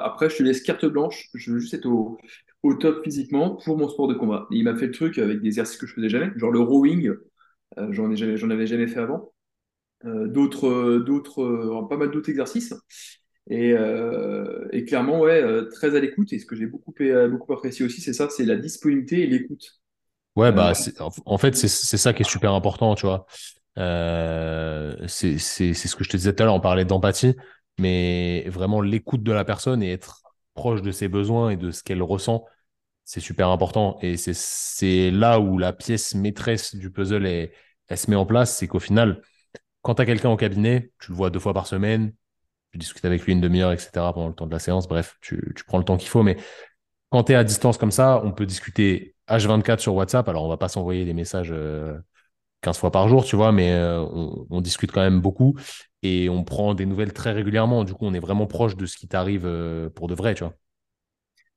après, 0.00 0.30
je 0.30 0.38
te 0.38 0.42
laisse 0.42 0.62
carte 0.62 0.86
blanche, 0.86 1.28
je 1.34 1.52
veux 1.52 1.60
juste 1.60 1.74
être 1.74 1.86
au, 1.86 2.18
top 2.80 3.04
physiquement 3.04 3.56
pour 3.64 3.78
mon 3.78 3.88
sport 3.88 4.08
de 4.08 4.14
combat. 4.14 4.46
Il 4.50 4.64
m'a 4.64 4.74
fait 4.76 4.86
le 4.86 4.92
truc 4.92 5.18
avec 5.18 5.40
des 5.40 5.46
exercices 5.48 5.76
que 5.76 5.86
je 5.86 5.94
faisais 5.94 6.08
jamais, 6.08 6.32
genre 6.36 6.50
le 6.50 6.60
rowing, 6.60 7.12
j'en 7.90 8.10
ai 8.10 8.16
jamais, 8.16 8.36
j'en 8.36 8.50
avais 8.50 8.66
jamais 8.66 8.86
fait 8.88 9.00
avant 9.00 9.32
euh, 10.06 10.28
d'autres, 10.28 10.68
euh, 10.68 11.00
d'autres, 11.04 11.42
euh, 11.42 11.88
pas 11.88 11.96
mal 11.96 12.10
d'autres 12.10 12.30
exercices. 12.30 12.74
Et, 13.50 13.72
euh, 13.72 14.68
et 14.72 14.84
clairement, 14.84 15.20
ouais, 15.20 15.42
euh, 15.42 15.70
très 15.70 15.96
à 15.96 16.00
l'écoute. 16.00 16.32
Et 16.32 16.38
ce 16.38 16.46
que 16.46 16.56
j'ai 16.56 16.66
beaucoup, 16.66 16.94
euh, 17.00 17.28
beaucoup 17.28 17.52
apprécié 17.52 17.84
aussi, 17.86 18.00
c'est 18.02 18.12
ça, 18.14 18.30
c'est 18.30 18.44
la 18.46 18.56
disponibilité 18.56 19.22
et 19.22 19.26
l'écoute. 19.28 19.80
Ouais, 20.36 20.52
Euh, 20.52 20.52
bah, 20.52 20.74
c'est- 20.74 20.94
en 21.26 21.38
fait, 21.38 21.56
c'est 21.56 21.66
c'est 21.68 21.96
ça 21.96 22.12
qui 22.12 22.22
est 22.22 22.24
super 22.28 22.52
important, 22.54 22.94
tu 22.94 23.06
vois. 23.06 23.26
Euh, 23.78 24.96
c'est 25.08 25.38
c'est- 25.38 25.74
c'est 25.74 25.88
ce 25.88 25.96
que 25.96 26.04
je 26.04 26.10
te 26.10 26.16
disais 26.16 26.34
tout 26.34 26.42
à 26.42 26.46
l'heure, 26.46 26.54
on 26.54 26.60
parlait 26.60 26.84
d'empathie, 26.84 27.34
mais 27.78 28.44
vraiment 28.48 28.80
l'écoute 28.80 29.22
de 29.22 29.32
la 29.32 29.44
personne 29.44 29.82
et 29.82 29.92
être 29.92 30.22
proche 30.54 30.82
de 30.82 30.92
ses 30.92 31.08
besoins 31.08 31.50
et 31.50 31.56
de 31.56 31.70
ce 31.72 31.82
qu'elle 31.82 32.02
ressent, 32.02 32.44
c'est 33.08 33.20
super 33.20 33.48
important. 33.48 33.98
Et 34.02 34.18
c'est 34.18 35.10
là 35.10 35.40
où 35.40 35.56
la 35.56 35.72
pièce 35.72 36.14
maîtresse 36.14 36.76
du 36.76 36.90
puzzle 36.90 37.24
est, 37.26 37.52
elle 37.88 37.96
se 37.96 38.10
met 38.10 38.16
en 38.16 38.26
place, 38.26 38.54
c'est 38.54 38.68
qu'au 38.68 38.80
final, 38.80 39.22
quand 39.80 39.94
tu 39.94 40.02
as 40.02 40.06
quelqu'un 40.06 40.28
au 40.28 40.36
cabinet, 40.36 40.92
tu 41.00 41.12
le 41.12 41.16
vois 41.16 41.30
deux 41.30 41.38
fois 41.38 41.54
par 41.54 41.66
semaine, 41.66 42.12
tu 42.72 42.78
discutes 42.78 43.06
avec 43.06 43.24
lui 43.24 43.32
une 43.32 43.40
demi-heure, 43.40 43.72
etc., 43.72 43.90
pendant 44.12 44.28
le 44.28 44.34
temps 44.34 44.46
de 44.46 44.52
la 44.52 44.58
séance, 44.58 44.88
bref, 44.88 45.16
tu, 45.22 45.54
prends 45.66 45.78
le 45.78 45.84
temps 45.84 45.96
qu'il 45.96 46.10
faut, 46.10 46.22
mais 46.22 46.36
quand 47.10 47.24
tu 47.24 47.32
es 47.32 47.34
à 47.34 47.44
distance 47.44 47.78
comme 47.78 47.92
ça, 47.92 48.20
on 48.24 48.32
peut 48.32 48.44
discuter 48.44 49.16
H24 49.28 49.80
sur 49.80 49.94
WhatsApp. 49.94 50.28
Alors, 50.28 50.44
on 50.44 50.48
va 50.48 50.58
pas 50.58 50.68
s'envoyer 50.68 51.06
des 51.06 51.14
messages 51.14 51.50
euh, 51.50 51.98
15 52.60 52.78
fois 52.78 52.90
par 52.92 53.08
jour, 53.08 53.24
tu 53.24 53.36
vois, 53.36 53.52
mais 53.52 53.72
euh, 53.72 54.02
on, 54.02 54.46
on 54.50 54.60
discute 54.60 54.92
quand 54.92 55.00
même 55.00 55.22
beaucoup 55.22 55.58
et 56.02 56.28
on 56.28 56.44
prend 56.44 56.74
des 56.74 56.84
nouvelles 56.84 57.14
très 57.14 57.32
régulièrement. 57.32 57.84
Du 57.84 57.94
coup, 57.94 58.04
on 58.06 58.12
est 58.12 58.20
vraiment 58.20 58.46
proche 58.46 58.76
de 58.76 58.84
ce 58.84 58.98
qui 58.98 59.08
t'arrive 59.08 59.46
euh, 59.46 59.88
pour 59.90 60.08
de 60.08 60.14
vrai, 60.14 60.34
tu 60.34 60.44
vois. 60.44 60.54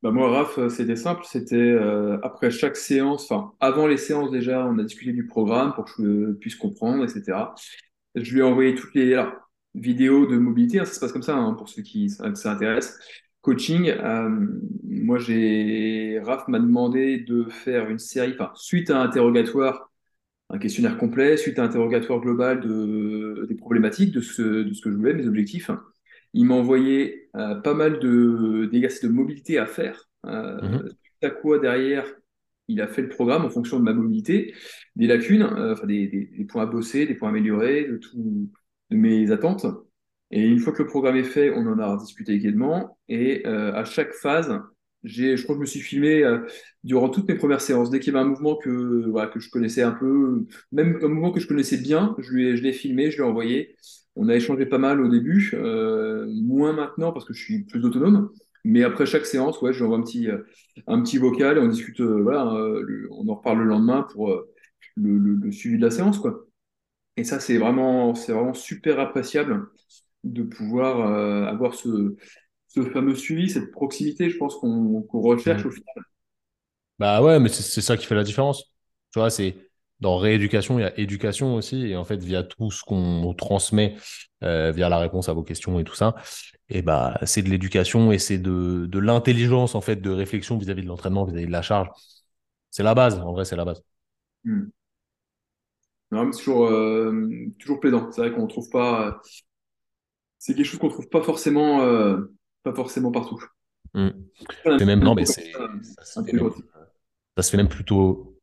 Bah 0.01 0.11
moi, 0.11 0.31
Raph, 0.31 0.57
euh, 0.57 0.69
c'était 0.69 0.95
simple. 0.95 1.23
C'était 1.25 1.55
euh, 1.55 2.17
après 2.23 2.49
chaque 2.49 2.75
séance, 2.75 3.31
enfin, 3.31 3.53
avant 3.59 3.85
les 3.87 3.97
séances 3.97 4.31
déjà, 4.31 4.65
on 4.65 4.77
a 4.79 4.83
discuté 4.83 5.11
du 5.13 5.27
programme 5.27 5.73
pour 5.73 5.85
que 5.85 5.91
je 6.01 6.31
puisse 6.33 6.55
comprendre, 6.55 7.03
etc. 7.03 7.53
Je 8.15 8.33
lui 8.33 8.39
ai 8.39 8.43
envoyé 8.43 8.73
toutes 8.75 8.95
les 8.95 9.15
vidéos 9.75 10.25
de 10.25 10.37
mobilité. 10.37 10.79
hein, 10.79 10.85
ça 10.85 10.93
se 10.93 10.99
passe 10.99 11.11
comme 11.11 11.21
ça 11.23 11.35
hein, 11.37 11.53
pour 11.53 11.69
ceux 11.69 11.83
qui 11.83 12.11
intéresse. 12.19 12.97
Coaching. 13.41 13.89
euh, 13.89 14.29
moi, 14.83 15.19
j'ai 15.19 16.19
Raph 16.23 16.47
m'a 16.47 16.59
demandé 16.59 17.19
de 17.19 17.45
faire 17.45 17.89
une 17.89 17.99
série, 17.99 18.33
enfin, 18.33 18.51
suite 18.55 18.89
à 18.89 18.99
un 18.99 19.03
interrogatoire 19.05 19.89
un 20.51 20.59
questionnaire 20.59 20.97
complet, 20.97 21.37
suite 21.37 21.59
à 21.59 21.63
un 21.63 21.65
interrogatoire 21.65 22.19
global 22.19 22.59
de, 22.61 23.45
des 23.47 23.55
problématiques, 23.55 24.11
de 24.13 24.21
ce, 24.21 24.41
de 24.63 24.73
ce 24.73 24.81
que 24.81 24.91
je 24.91 24.97
voulais, 24.97 25.13
mes 25.13 25.27
objectifs. 25.27 25.71
Il 26.34 26.45
m'a 26.45 26.55
envoyé 26.55 27.29
euh, 27.36 27.55
pas 27.55 27.73
mal 27.73 27.99
de, 27.99 28.69
d'exercices 28.71 29.03
de 29.03 29.09
mobilité 29.09 29.57
à 29.57 29.65
faire. 29.65 30.09
Euh, 30.25 30.59
suite 30.89 31.23
à 31.23 31.29
quoi, 31.29 31.59
derrière, 31.59 32.05
il 32.67 32.82
a 32.82 32.88
fait 32.88 33.01
le 33.01 33.09
programme 33.09 33.45
en 33.45 33.49
fonction 33.49 33.79
de 33.79 33.84
ma 33.84 33.93
mobilité, 33.93 34.53
des 34.95 35.07
lacunes, 35.07 35.43
euh, 35.43 35.73
enfin 35.73 35.88
des, 35.88 36.07
des, 36.07 36.25
des 36.25 36.45
points 36.45 36.63
à 36.63 36.65
bosser, 36.65 37.05
des 37.05 37.15
points 37.15 37.29
à 37.29 37.32
améliorer, 37.32 37.86
de, 37.86 37.97
tout, 37.97 38.49
de 38.89 38.95
mes 38.95 39.32
attentes. 39.32 39.65
Et 40.32 40.47
une 40.47 40.59
fois 40.59 40.71
que 40.73 40.82
le 40.84 40.88
programme 40.88 41.17
est 41.17 41.23
fait, 41.23 41.51
on 41.51 41.67
en 41.67 41.79
a 41.79 41.97
discuté 41.97 42.34
également. 42.34 42.97
Et 43.09 43.45
euh, 43.47 43.73
à 43.73 43.84
chaque 43.84 44.13
phase, 44.13 44.57
j'ai, 45.03 45.36
je 45.36 45.43
crois 45.43 45.55
que 45.55 45.59
je 45.59 45.61
me 45.61 45.65
suis 45.65 45.82
filmé 45.82 46.23
euh, 46.23 46.39
durant 46.84 47.09
toutes 47.09 47.27
mes 47.27 47.36
premières 47.36 47.59
séances. 47.61 47.89
Dès 47.89 47.99
qu'il 47.99 48.13
y 48.13 48.15
avait 48.15 48.25
un 48.25 48.29
mouvement 48.29 48.55
que, 48.55 49.09
voilà, 49.09 49.27
que 49.29 49.39
je 49.41 49.49
connaissais 49.49 49.82
un 49.82 49.91
peu, 49.91 50.45
même 50.71 50.97
un 51.03 51.07
mouvement 51.09 51.32
que 51.32 51.39
je 51.41 51.47
connaissais 51.47 51.77
bien, 51.77 52.15
je 52.19 52.32
lui 52.32 52.47
ai- 52.47 52.55
je 52.57 52.63
l'ai 52.63 52.71
filmé, 52.73 53.11
je 53.11 53.17
l'ai 53.17 53.23
envoyé. 53.23 53.75
On 54.16 54.30
a 54.30 54.36
échangé 54.36 54.66
pas 54.66 54.78
mal 54.78 55.01
au 55.01 55.07
début, 55.09 55.51
euh, 55.53 56.28
moins 56.43 56.74
maintenant 56.74 57.12
parce 57.14 57.26
que 57.26 57.34
je 57.34 57.43
suis 57.43 57.64
plus 57.64 57.84
autonome. 57.86 58.32
Mais 58.64 58.84
après 58.84 59.05
chaque 59.05 59.26
séance, 59.26 59.62
ouais, 59.62 59.74
je 59.74 59.80
lui 59.80 59.86
envoie 59.86 59.97
un 59.97 60.01
petit, 60.03 60.30
euh, 60.30 60.43
un 60.88 61.01
petit 61.01 61.18
vocal 61.18 61.57
et 61.57 61.62
on 61.62 61.68
discute, 61.68 62.01
euh, 62.01 62.22
voilà, 62.22 62.45
euh, 62.53 62.82
le- 62.86 63.09
on 63.12 63.28
en 63.30 63.36
reparle 63.36 63.59
le 63.59 63.66
lendemain 63.66 64.03
pour 64.12 64.30
le, 64.97 65.18
le- 65.18 65.36
le 65.36 65.51
suivi 65.51 65.78
de 65.78 65.84
la 65.86 65.91
séance, 65.91 66.20
quoi. 66.20 66.45
Et 67.18 67.24
ça, 67.24 67.39
c'est 67.39 67.57
vraiment, 67.57 68.16
c'est 68.16 68.34
vraiment 68.34 68.53
super 68.53 68.99
appréciable 68.99 69.68
de 70.24 70.43
pouvoir 70.43 71.01
avoir 71.49 71.76
ce, 71.76 72.16
ce 72.70 72.84
fameux 72.86 73.16
suivi, 73.16 73.49
cette 73.49 73.72
proximité, 73.72 74.30
je 74.30 74.38
pense 74.38 74.55
qu'on 74.57 75.01
qu'on 75.03 75.22
recherche 75.22 75.66
au 75.66 75.72
Mhm. 75.72 75.72
final. 75.72 75.95
Bah 76.99 77.22
ouais, 77.22 77.39
mais 77.39 77.49
c'est 77.49 77.64
c'est 77.64 77.82
ça 77.82 77.97
qui 77.97 78.05
fait 78.05 78.16
la 78.16 78.24
différence. 78.24 78.64
Tu 79.12 79.20
vois, 79.20 79.30
c'est 79.30 79.70
dans 80.01 80.17
rééducation, 80.17 80.79
il 80.79 80.81
y 80.81 80.85
a 80.85 80.99
éducation 80.99 81.55
aussi. 81.55 81.87
Et 81.87 81.95
en 81.95 82.03
fait, 82.03 82.17
via 82.17 82.43
tout 82.43 82.71
ce 82.71 82.83
qu'on 82.83 83.33
transmet, 83.33 83.95
euh, 84.43 84.71
via 84.71 84.89
la 84.89 84.97
réponse 84.97 85.29
à 85.29 85.33
vos 85.33 85.43
questions 85.43 85.79
et 85.79 85.83
tout 85.83 85.95
ça, 85.95 86.15
et 86.69 86.81
bah, 86.81 87.19
c'est 87.23 87.41
de 87.41 87.49
l'éducation 87.49 88.11
et 88.11 88.17
c'est 88.17 88.37
de, 88.37 88.85
de 88.87 88.99
l'intelligence, 88.99 89.75
en 89.75 89.81
fait, 89.81 89.97
de 89.97 90.09
réflexion 90.09 90.57
vis-à-vis 90.57 90.83
de 90.83 90.87
l'entraînement, 90.87 91.25
vis-à-vis 91.25 91.45
de 91.45 91.51
la 91.51 91.61
charge. 91.61 91.89
C'est 92.69 92.83
la 92.83 92.95
base, 92.95 93.19
en 93.19 93.31
vrai, 93.31 93.45
c'est 93.45 93.55
la 93.55 93.65
base. 93.65 93.83
Hmm. 94.43 94.65
Non, 96.11 96.25
mais 96.25 96.33
c'est 96.33 96.39
toujours, 96.39 96.65
euh, 96.65 97.29
toujours 97.59 97.79
plaisant. 97.79 98.11
C'est 98.11 98.21
vrai 98.21 98.33
qu'on 98.33 98.47
trouve 98.47 98.69
pas, 98.69 99.21
c'est 100.37 100.55
quelque 100.55 100.65
chose 100.65 100.79
qu'on 100.79 100.89
trouve 100.89 101.07
pas 101.07 101.21
forcément, 101.21 101.83
euh, 101.83 102.33
pas 102.63 102.73
forcément 102.73 103.11
partout. 103.11 103.39
Mm. 103.93 104.09
Et 104.79 104.85
même, 104.85 105.03
non, 105.03 105.15
mais 105.15 105.25
c'est, 105.25 105.51
ça 105.99 107.43
se 107.43 107.51
fait 107.51 107.57
même 107.57 107.69
plutôt, 107.69 108.40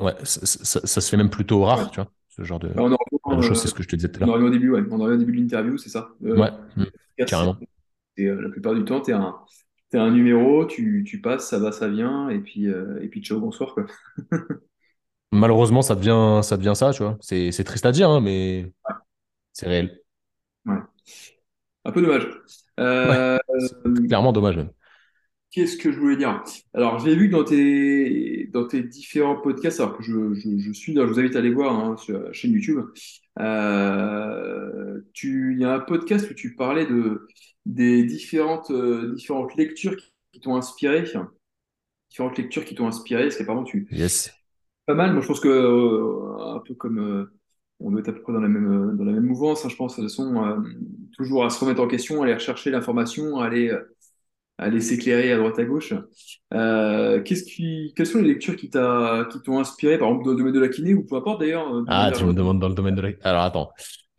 ouais, 0.00 0.14
ça, 0.24 0.46
ça- 0.46 0.86
ça 0.86 1.00
se 1.00 1.08
fait 1.10 1.16
même 1.16 1.30
plutôt 1.30 1.64
Ouais. 1.74 1.84
rare, 1.84 1.90
tu 1.90 2.00
vois, 2.00 2.10
ce 2.28 2.42
genre 2.44 2.58
de, 2.58 2.72
on 2.76 2.92
en 2.92 2.96
de 3.36 3.42
choses, 3.42 3.60
c'est 3.60 3.68
ce 3.68 3.74
que 3.74 3.82
je 3.82 3.88
te 3.88 3.96
disais 3.96 4.10
tout 4.10 4.22
à 4.24 4.26
on 4.26 4.30
en 4.30 4.42
au 4.42 4.50
début, 4.50 4.70
ouais. 4.70 4.82
On 4.90 5.00
en 5.00 5.04
au 5.06 5.16
début 5.16 5.32
de 5.32 5.38
l'interview, 5.40 5.76
c'est 5.78 5.88
ça. 5.90 6.10
Ouais, 6.34 6.50
Euh, 6.50 6.50
mm, 6.76 6.84
c'est- 7.18 7.26
carrément. 7.26 7.56
c'est, 8.16 8.26
euh, 8.26 8.40
la 8.42 8.50
plupart 8.50 8.74
du 8.74 8.84
temps, 8.84 9.00
tu 9.02 9.10
es 9.12 9.14
un, 9.14 9.36
t'es 9.90 9.98
un 9.98 10.10
numéro, 10.12 10.66
tu, 10.66 11.04
tu 11.06 11.20
passes, 11.20 11.48
ça 11.48 11.58
va, 11.58 11.72
ça 11.72 11.88
vient, 11.88 12.28
et 12.30 12.40
puis, 12.40 12.68
euh, 12.68 13.00
et 13.02 13.08
puis 13.08 13.22
ciao, 13.22 13.40
bonsoir, 13.40 13.74
quoi. 13.74 13.86
Malheureusement, 15.32 15.82
ça 15.82 15.96
devient, 15.96 16.40
ça 16.44 16.56
devient 16.56 16.74
ça, 16.76 16.92
tu 16.92 17.02
vois. 17.02 17.18
C'est, 17.20 17.50
c'est 17.52 17.64
triste 17.64 17.86
à 17.86 17.92
dire, 17.92 18.08
hein, 18.08 18.20
mais 18.20 18.72
c'est 19.52 19.68
réel. 19.68 20.02
Ouais. 20.66 20.80
Un 21.84 21.92
peu 21.92 22.02
dommage. 22.02 22.26
Ouais, 23.04 23.18
Euh, 23.20 23.38
c'est 23.58 24.06
clairement 24.08 24.32
dommage 24.32 24.56
même. 24.56 24.70
Qu'est-ce 25.54 25.76
que 25.76 25.92
je 25.92 26.00
voulais 26.00 26.16
dire? 26.16 26.42
Alors, 26.74 26.98
j'ai 26.98 27.14
vu 27.14 27.28
que 27.28 27.32
dans 27.36 27.44
tes, 27.44 28.50
dans 28.52 28.66
tes 28.66 28.82
différents 28.82 29.36
podcasts, 29.36 29.78
alors 29.78 29.96
que 29.96 30.02
je, 30.02 30.34
je, 30.34 30.58
je 30.58 30.72
suis, 30.72 30.94
je 30.94 31.00
vous 31.00 31.20
invite 31.20 31.36
à 31.36 31.38
aller 31.38 31.52
voir 31.52 31.78
hein, 31.78 31.96
sur 31.96 32.18
la 32.18 32.32
chaîne 32.32 32.50
YouTube, 32.50 32.80
euh, 33.38 35.00
tu, 35.12 35.52
il 35.52 35.60
y 35.60 35.64
a 35.64 35.74
un 35.74 35.78
podcast 35.78 36.28
où 36.28 36.34
tu 36.34 36.56
parlais 36.56 36.86
de, 36.86 37.28
des 37.66 38.02
différentes, 38.02 38.72
euh, 38.72 39.14
différentes 39.14 39.54
lectures 39.54 39.96
qui, 39.96 40.12
qui 40.32 40.40
t'ont 40.40 40.56
inspiré, 40.56 41.04
différentes 42.10 42.36
lectures 42.36 42.64
qui 42.64 42.74
t'ont 42.74 42.88
inspiré, 42.88 43.22
parce 43.22 43.36
qu'apparemment, 43.36 43.62
tu, 43.62 43.86
Yes. 43.92 44.34
pas 44.86 44.94
mal. 44.94 45.12
Moi, 45.12 45.22
je 45.22 45.28
pense 45.28 45.38
que, 45.38 45.46
euh, 45.46 46.56
un 46.56 46.58
peu 46.66 46.74
comme 46.74 47.30
on 47.78 47.92
doit 47.92 48.00
être 48.00 48.08
à 48.08 48.12
peu 48.12 48.22
près 48.22 48.32
dans 48.32 48.40
la 48.40 48.48
même, 48.48 48.96
dans 48.96 49.04
la 49.04 49.12
même 49.12 49.24
mouvance, 49.26 49.64
hein, 49.64 49.68
je 49.68 49.76
pense, 49.76 49.94
de 49.94 50.02
toute 50.02 50.10
façon, 50.10 50.64
toujours 51.16 51.44
à 51.44 51.50
se 51.50 51.60
remettre 51.60 51.80
en 51.80 51.86
question, 51.86 52.24
aller 52.24 52.34
rechercher 52.34 52.72
l'information, 52.72 53.38
aller 53.38 53.72
aller 54.58 54.80
s'éclairer 54.80 55.32
à 55.32 55.36
droite 55.38 55.58
à 55.58 55.64
gauche. 55.64 55.92
Euh, 56.54 57.22
qu'est-ce 57.22 57.44
qui, 57.44 57.92
quelles 57.96 58.06
sont 58.06 58.20
les 58.22 58.28
lectures 58.28 58.56
qui 58.56 58.70
t'a, 58.70 59.26
qui 59.30 59.40
t'ont 59.42 59.58
inspiré, 59.58 59.98
par 59.98 60.08
exemple, 60.08 60.24
dans 60.26 60.30
le 60.32 60.36
domaine 60.38 60.54
de 60.54 60.60
la 60.60 60.68
kiné 60.68 60.94
ou 60.94 61.04
peu 61.04 61.16
importe 61.16 61.40
d'ailleurs, 61.40 61.74
euh, 61.74 61.84
Ah, 61.86 62.12
tu 62.14 62.24
me 62.24 62.32
demandes 62.32 62.60
dans 62.60 62.68
le 62.68 62.74
domaine 62.74 62.94
de 62.94 63.00
la... 63.02 63.10
Alors, 63.22 63.42
attends. 63.42 63.70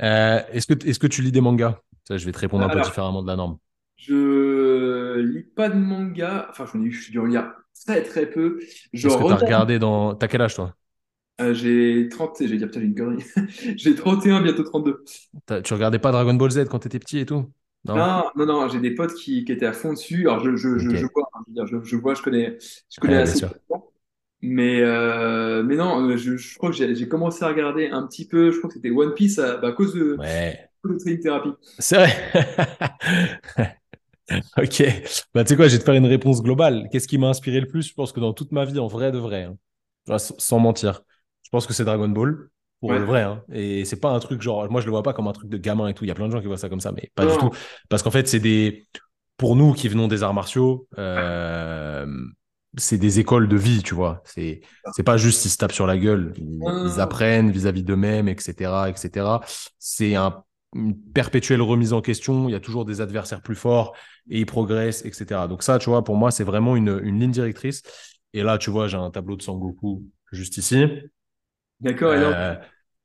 Euh, 0.01 0.41
est-ce 0.51 0.67
que, 0.67 0.87
est-ce 0.87 0.99
que 0.99 1.07
tu 1.07 1.21
lis 1.21 1.31
des 1.31 1.41
mangas? 1.41 1.79
Ça, 2.07 2.17
je 2.17 2.25
vais 2.25 2.31
te 2.31 2.37
répondre 2.39 2.63
un 2.65 2.69
peu 2.69 2.81
différemment 2.81 3.23
de 3.23 3.27
la 3.27 3.35
norme. 3.35 3.57
je 3.97 5.19
lis 5.19 5.43
pas 5.43 5.69
de 5.69 5.75
manga, 5.75 6.47
enfin, 6.49 6.65
j'en 6.71 6.81
ai 6.81 6.85
eu, 6.85 6.91
je 6.91 7.11
dû 7.11 7.19
en 7.19 7.25
lire 7.25 7.53
très 7.85 8.03
très 8.03 8.29
peu. 8.29 8.59
Est-ce 9.03 9.15
que 9.17 9.23
tu 9.23 9.31
as 9.33 9.37
regarde, 9.37 9.37
regardé 9.37 9.79
dans... 9.79 10.15
T'as 10.15 10.27
quel 10.27 10.41
âge, 10.41 10.55
toi? 10.55 10.75
euh, 11.41 11.53
j'ai 11.53 12.07
30, 12.09 12.37
j'ai 12.39 12.57
dit, 12.57 12.65
putain, 12.65 12.79
j'ai 12.79 12.85
une 12.87 12.95
connerie. 12.95 13.23
J'ai 13.77 13.95
31, 13.95 14.41
bientôt 14.41 14.63
32. 14.63 15.03
T'as- 15.45 15.61
Tu 15.61 15.73
regardais 15.73 15.99
pas 15.99 16.11
Dragon 16.11 16.33
Ball 16.35 16.51
Z 16.51 16.65
quand 16.69 16.79
t'étais 16.79 16.99
petit 16.99 17.19
et 17.19 17.25
tout? 17.25 17.51
Non? 17.85 17.95
Non, 17.97 18.31
non, 18.35 18.45
non, 18.45 18.67
j'ai 18.69 18.79
des 18.79 18.95
potes 18.95 19.13
qui, 19.13 19.45
qui 19.45 19.51
étaient 19.51 19.65
à 19.65 19.73
fond 19.73 19.93
dessus. 19.93 20.27
Alors, 20.29 20.39
je, 20.43 20.49
vois, 20.49 21.29
hein, 21.33 21.41
je, 21.47 21.51
veux 21.51 21.53
dire, 21.53 21.67
je, 21.67 21.83
je 21.83 21.95
vois, 21.95 22.13
je 22.15 22.21
connais, 22.21 22.57
je 22.89 22.99
connais 22.99 23.15
Ouais, 23.15 23.23
assez. 23.23 23.45
Mais, 24.41 24.81
euh, 24.81 25.63
mais 25.63 25.75
non, 25.75 26.07
euh, 26.09 26.17
je, 26.17 26.37
je 26.37 26.57
crois 26.57 26.71
que 26.71 26.75
j'ai 26.75 27.07
commencé 27.07 27.43
à 27.43 27.47
regarder 27.47 27.87
un 27.87 28.05
petit 28.05 28.27
peu, 28.27 28.51
je 28.51 28.57
crois 28.59 28.69
que 28.69 28.75
c'était 28.75 28.91
One 28.91 29.13
Piece 29.15 29.39
à, 29.39 29.57
bah, 29.57 29.69
à 29.69 29.71
cause 29.71 29.93
de, 29.95 30.17
Ouais. 30.17 30.69
de 30.83 30.97
Training 30.99 31.21
Therapy. 31.21 31.49
C'est 31.79 31.95
vrai. 31.97 32.11
Ok. 34.57 34.83
Bah, 35.33 35.43
tu 35.43 35.49
sais 35.49 35.55
quoi, 35.55 35.67
je 35.67 35.73
vais 35.73 35.79
te 35.79 35.83
faire 35.83 35.93
une 35.93 36.05
réponse 36.05 36.41
globale. 36.41 36.89
Qu'est-ce 36.91 37.07
qui 37.07 37.17
m'a 37.17 37.27
inspiré 37.29 37.59
le 37.61 37.67
plus? 37.67 37.87
Je 37.89 37.93
pense 37.93 38.11
que 38.11 38.19
dans 38.19 38.33
toute 38.33 38.51
ma 38.51 38.65
vie, 38.65 38.79
en 38.79 38.87
vrai 38.87 39.11
de 39.11 39.17
vrai, 39.19 39.43
hein, 39.43 40.17
sans 40.19 40.59
mentir, 40.59 41.01
je 41.43 41.49
pense 41.49 41.67
que 41.67 41.73
c'est 41.73 41.85
Dragon 41.85 42.09
Ball. 42.09 42.49
Pour 42.81 42.91
le 42.91 42.99
Ouais. 42.99 43.05
vrai, 43.05 43.21
hein. 43.21 43.43
Et 43.51 43.85
c'est 43.85 43.99
pas 43.99 44.09
un 44.09 44.19
truc 44.19 44.41
genre, 44.41 44.69
moi 44.69 44.81
je 44.81 44.85
le 44.85 44.91
vois 44.91 45.03
pas 45.03 45.13
comme 45.13 45.27
un 45.27 45.33
truc 45.33 45.49
de 45.49 45.57
gamin 45.57 45.87
et 45.87 45.93
tout. 45.93 46.03
Il 46.03 46.07
y 46.07 46.11
a 46.11 46.15
plein 46.15 46.27
de 46.27 46.31
gens 46.31 46.41
qui 46.41 46.47
voient 46.47 46.57
ça 46.57 46.69
comme 46.69 46.81
ça, 46.81 46.91
mais 46.91 47.11
pas 47.15 47.25
du 47.25 47.37
tout. 47.37 47.49
Parce 47.89 48.03
qu'en 48.03 48.11
fait, 48.11 48.27
c'est 48.27 48.39
des, 48.39 48.85
pour 49.37 49.55
nous 49.55 49.73
qui 49.73 49.87
venons 49.87 50.07
des 50.07 50.23
arts 50.23 50.33
martiaux, 50.33 50.87
euh, 50.97 52.05
c'est 52.77 52.97
des 52.97 53.19
écoles 53.19 53.47
de 53.47 53.55
vie, 53.55 53.83
tu 53.83 53.95
vois. 53.95 54.21
C'est, 54.25 54.61
c'est 54.93 55.03
pas 55.03 55.17
juste 55.17 55.45
ils 55.45 55.49
se 55.49 55.57
tapent 55.57 55.71
sur 55.71 55.87
la 55.87 55.97
gueule, 55.97 56.33
ils, 56.37 56.99
apprennent 56.99 57.51
vis-à-vis 57.51 57.83
d'eux-mêmes, 57.83 58.27
etc., 58.27 58.89
etc. 58.89 59.39
C'est 59.79 60.15
un, 60.15 60.43
une 60.75 60.95
perpétuelle 61.13 61.61
remise 61.61 61.93
en 61.93 62.01
question. 62.01 62.49
Il 62.49 62.51
y 62.51 62.55
a 62.55 62.59
toujours 62.59 62.85
des 62.85 63.01
adversaires 63.01 63.41
plus 63.41 63.55
forts 63.55 63.95
et 64.29 64.39
ils 64.39 64.45
progressent, 64.45 65.05
etc. 65.05 65.47
Donc 65.47 65.63
ça, 65.63 65.79
tu 65.79 65.89
vois, 65.89 66.03
pour 66.03 66.15
moi, 66.15 66.31
c'est 66.31 66.43
vraiment 66.43 66.75
une, 66.75 66.99
une 67.03 67.19
ligne 67.19 67.31
directrice. 67.31 67.81
Et 68.33 68.43
là, 68.43 68.57
tu 68.57 68.69
vois, 68.69 68.87
j'ai 68.87 68.97
un 68.97 69.11
tableau 69.11 69.37
de 69.37 69.41
Sangoku 69.41 70.03
juste 70.31 70.57
ici. 70.57 70.85
D'accord, 71.79 72.13
énorme. 72.13 72.33
Euh, 72.33 72.55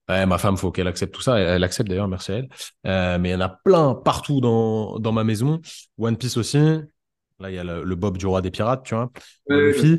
ouais, 0.08 0.26
ma 0.26 0.38
femme, 0.38 0.56
faut 0.56 0.70
qu'elle 0.70 0.88
accepte 0.88 1.14
tout 1.14 1.22
ça. 1.22 1.38
Elle, 1.38 1.48
elle 1.48 1.64
accepte 1.64 1.88
d'ailleurs, 1.88 2.08
merci 2.08 2.32
à 2.32 2.34
elle. 2.36 2.48
Euh, 2.86 3.18
mais 3.18 3.30
il 3.30 3.32
y 3.32 3.34
en 3.34 3.40
a 3.40 3.48
plein 3.48 3.94
partout 3.94 4.40
dans, 4.40 4.98
dans 4.98 5.12
ma 5.12 5.24
maison. 5.24 5.60
One 5.98 6.16
Piece 6.16 6.36
aussi. 6.36 6.58
Là, 6.58 7.50
il 7.50 7.54
y 7.54 7.58
a 7.58 7.64
le, 7.64 7.84
le 7.84 7.94
Bob 7.96 8.18
du 8.18 8.26
roi 8.26 8.42
des 8.42 8.50
pirates, 8.50 8.84
tu 8.84 8.94
vois, 8.94 9.10
Ouais, 9.48 9.56
ouais. 9.56 9.90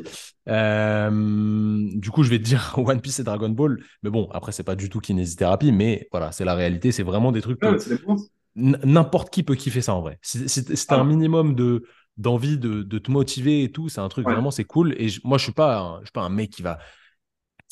Euh, 0.48 1.88
du 1.94 2.10
coup, 2.10 2.22
je 2.22 2.30
vais 2.30 2.38
te 2.38 2.44
dire 2.44 2.74
One 2.78 3.00
Piece 3.00 3.20
et 3.20 3.24
Dragon 3.24 3.48
Ball. 3.48 3.82
Mais 4.02 4.10
bon, 4.10 4.28
après, 4.32 4.52
c'est 4.52 4.62
pas 4.64 4.76
du 4.76 4.88
tout 4.88 5.00
kinésithérapie, 5.00 5.72
mais 5.72 6.08
voilà, 6.12 6.32
c'est 6.32 6.44
la 6.44 6.54
réalité. 6.54 6.92
C'est 6.92 7.02
vraiment 7.02 7.32
des 7.32 7.42
trucs 7.42 7.60
mais 7.60 7.68
que 7.68 7.78
n'importe 8.54 9.30
qui 9.32 9.42
peut 9.42 9.54
kiffer 9.54 9.82
ça 9.82 9.94
en 9.94 10.02
vrai. 10.02 10.18
Si, 10.22 10.48
si, 10.48 10.62
si 10.76 10.86
t'as 10.86 10.98
un 10.98 11.04
Ah, 11.04 11.04
minimum 11.04 11.54
de 11.54 11.84
d'envie 12.18 12.58
de, 12.58 12.82
de 12.82 12.98
te 12.98 13.10
motiver 13.10 13.62
et 13.64 13.72
tout, 13.72 13.88
c'est 13.88 14.00
un 14.00 14.08
truc 14.08 14.28
vraiment, 14.28 14.50
c'est 14.50 14.64
cool. 14.64 14.94
Et 14.98 15.08
moi, 15.24 15.38
je 15.38 15.44
suis 15.44 15.52
pas, 15.52 15.78
un- 15.80 16.00
je 16.00 16.04
suis 16.06 16.12
pas 16.12 16.20
un 16.22 16.28
mec 16.28 16.50
qui 16.50 16.60
va 16.62 16.78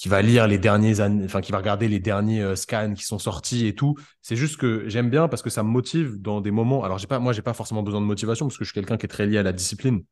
qui 0.00 0.08
va 0.08 0.22
lire 0.22 0.46
les 0.48 0.58
derniers, 0.58 1.00
an- 1.00 1.20
enfin 1.24 1.40
qui 1.42 1.52
va 1.52 1.58
regarder 1.58 1.88
les 1.88 2.00
derniers 2.00 2.42
euh, 2.42 2.56
scans 2.56 2.94
qui 2.94 3.04
sont 3.04 3.18
sortis 3.18 3.66
et 3.66 3.74
tout. 3.74 3.96
C'est 4.22 4.36
juste 4.36 4.56
que 4.58 4.88
j'aime 4.88 5.10
bien 5.10 5.28
parce 5.28 5.42
que 5.42 5.50
ça 5.50 5.62
me 5.62 5.68
motive 5.68 6.20
dans 6.20 6.40
des 6.40 6.50
moments. 6.50 6.84
Alors 6.84 6.98
j'ai 6.98 7.06
pas, 7.06 7.18
moi 7.18 7.32
j'ai 7.32 7.42
pas 7.42 7.54
forcément 7.54 7.82
besoin 7.82 8.00
de 8.00 8.06
motivation 8.06 8.46
parce 8.46 8.58
que 8.58 8.64
je 8.64 8.70
suis 8.70 8.74
quelqu'un 8.74 8.96
qui 8.96 9.06
est 9.06 9.08
très 9.10 9.26
lié 9.26 9.38
à 9.38 9.42
la 9.42 9.52
discipline. 9.52 10.02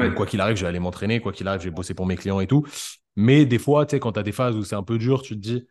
Donc 0.00 0.14
quoi 0.14 0.26
qu'il 0.26 0.40
arrive, 0.40 0.56
je 0.56 0.62
vais 0.62 0.68
aller 0.68 0.80
m'entraîner, 0.80 1.20
quoi 1.20 1.32
qu'il 1.32 1.46
arrive, 1.48 1.60
je 1.60 1.66
vais 1.66 1.70
bosser 1.74 1.94
pour 1.94 2.06
mes 2.06 2.16
clients 2.16 2.40
et 2.40 2.46
tout. 2.46 2.64
Mais 3.16 3.46
des 3.46 3.58
fois, 3.58 3.86
tu 3.86 3.92
sais, 3.92 4.00
quand 4.00 4.12
tu 4.12 4.20
as 4.20 4.22
des 4.24 4.32
phases 4.32 4.56
où 4.56 4.64
c'est 4.64 4.74
un 4.74 4.82
peu 4.82 4.98
dur, 4.98 5.22
tu 5.22 5.34
te 5.34 5.40
dis, 5.40 5.66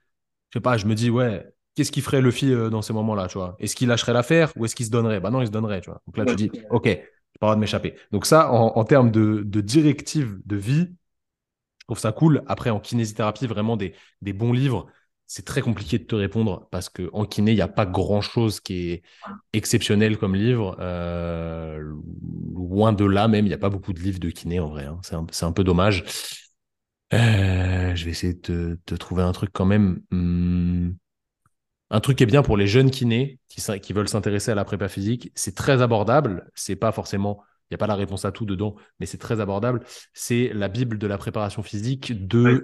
je 0.51 0.59
sais 0.59 0.61
pas, 0.61 0.77
je 0.77 0.87
me 0.87 0.95
dis, 0.95 1.09
ouais, 1.09 1.45
qu'est-ce 1.75 1.91
qui 1.91 2.01
ferait 2.01 2.21
Luffy 2.21 2.51
euh, 2.53 2.69
dans 2.69 2.81
ces 2.81 2.93
moments-là, 2.93 3.27
tu 3.27 3.37
vois? 3.37 3.55
Est-ce 3.59 3.75
qu'il 3.75 3.89
lâcherait 3.89 4.13
l'affaire 4.13 4.53
ou 4.57 4.65
est-ce 4.65 4.75
qu'il 4.75 4.85
se 4.85 4.91
donnerait? 4.91 5.19
Bah 5.19 5.31
non, 5.31 5.41
il 5.41 5.47
se 5.47 5.51
donnerait, 5.51 5.81
tu 5.81 5.89
vois. 5.89 6.01
Donc 6.07 6.17
là, 6.17 6.25
tu 6.25 6.35
Ouais. 6.35 6.37
dis, 6.37 6.51
ok, 6.69 6.85
j'ai 6.85 6.95
pas 6.95 7.03
le 7.33 7.39
droit 7.47 7.55
de 7.55 7.59
m'échapper. 7.61 7.95
Donc 8.11 8.25
ça, 8.25 8.51
en, 8.51 8.77
en 8.77 8.83
termes 8.85 9.11
de, 9.11 9.43
de 9.45 9.61
directive 9.61 10.39
de 10.45 10.55
vie, 10.55 10.89
je 11.83 11.87
trouve 11.87 11.99
ça 11.99 12.13
cool. 12.13 12.43
Après, 12.47 12.69
en 12.69 12.79
kinésithérapie, 12.79 13.45
vraiment 13.45 13.75
des, 13.75 13.93
des 14.21 14.31
bons 14.31 14.53
livres, 14.53 14.87
c'est 15.25 15.43
très 15.43 15.61
compliqué 15.61 15.99
de 15.99 16.03
te 16.03 16.15
répondre 16.15 16.67
parce 16.71 16.89
qu'en 16.89 17.25
kiné, 17.25 17.51
il 17.51 17.55
n'y 17.55 17.61
a 17.61 17.67
pas 17.67 17.85
grand-chose 17.85 18.61
qui 18.61 18.91
est 18.91 19.03
exceptionnel 19.51 20.17
comme 20.17 20.35
livre. 20.35 20.77
Euh, 20.79 21.81
loin 22.53 22.93
de 22.93 23.03
là 23.03 23.27
même, 23.27 23.45
il 23.45 23.49
n'y 23.49 23.53
a 23.53 23.57
pas 23.57 23.69
beaucoup 23.69 23.93
de 23.93 23.99
livres 23.99 24.19
de 24.19 24.29
kiné 24.29 24.59
en 24.59 24.69
vrai. 24.69 24.85
hein. 24.85 24.99
C'est 25.03 25.45
un, 25.45 25.51
peu 25.51 25.63
dommage. 25.63 26.05
Euh, 27.13 27.95
je 27.95 28.05
vais 28.05 28.11
essayer 28.11 28.33
de 28.33 28.79
te, 28.85 28.95
trouver 28.95 29.23
un 29.23 29.31
truc 29.33 29.51
quand 29.53 29.65
même. 29.65 30.01
Hum, 30.11 30.95
un 31.89 31.99
truc 31.99 32.17
qui 32.17 32.23
est 32.23 32.27
bien 32.27 32.43
pour 32.43 32.57
les 32.57 32.67
jeunes 32.67 32.91
kinés 32.91 33.39
qui, 33.49 33.61
qui 33.81 33.93
veulent 33.93 34.09
s'intéresser 34.09 34.51
à 34.51 34.55
la 34.55 34.65
prépa 34.65 34.87
physique. 34.87 35.31
C'est 35.35 35.55
très 35.55 35.81
abordable. 35.81 36.49
C'est 36.55 36.75
pas 36.75 36.91
forcément, 36.91 37.43
n'y 37.73 37.75
a 37.75 37.79
pas 37.79 37.87
la 37.87 37.95
réponse 37.95 38.25
à 38.25 38.31
tout 38.31 38.45
dedans, 38.45 38.75
mais 38.99 39.05
c'est 39.05 39.17
très 39.17 39.39
abordable. 39.41 39.81
C'est 40.13 40.51
la 40.53 40.67
Bible 40.67 40.97
de 40.97 41.07
la 41.07 41.17
préparation 41.17 41.63
physique 41.63 42.27
de 42.27 42.63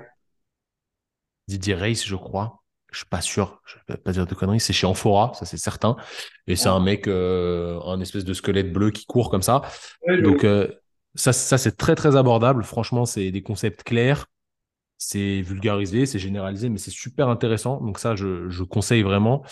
Didier 1.47 1.75
Reis, 1.75 2.03
je 2.05 2.15
crois. 2.15 2.63
Je 2.91 2.97
suis 2.99 3.05
pas 3.05 3.21
sûr, 3.21 3.61
je 3.65 3.75
vais 3.87 3.97
pas 3.97 4.11
dire 4.11 4.25
de 4.25 4.33
conneries. 4.33 4.59
C'est 4.59 4.73
chez 4.73 4.87
Amphora, 4.87 5.31
ça 5.35 5.45
c'est 5.45 5.57
certain. 5.57 5.95
Et 6.47 6.55
c'est 6.55 6.69
un 6.69 6.79
mec, 6.79 7.07
euh, 7.07 7.79
un 7.81 7.99
espèce 8.01 8.25
de 8.25 8.33
squelette 8.33 8.73
bleu 8.73 8.89
qui 8.89 9.05
court 9.05 9.29
comme 9.29 9.43
ça. 9.43 9.61
Ouais, 10.07 10.21
Donc 10.21 10.43
euh, 10.43 10.67
ça, 11.13 11.31
ça 11.31 11.59
c'est 11.59 11.77
très 11.77 11.93
très 11.93 12.15
abordable. 12.15 12.63
Franchement, 12.63 13.05
c'est 13.05 13.29
des 13.29 13.43
concepts 13.43 13.83
clairs, 13.83 14.25
c'est 14.97 15.41
vulgarisé, 15.41 16.07
c'est 16.07 16.17
généralisé, 16.17 16.69
mais 16.69 16.79
c'est 16.79 16.91
super 16.91 17.29
intéressant. 17.29 17.79
Donc 17.81 17.99
ça, 17.99 18.15
je, 18.15 18.49
je 18.49 18.63
conseille 18.63 19.03
vraiment. 19.03 19.43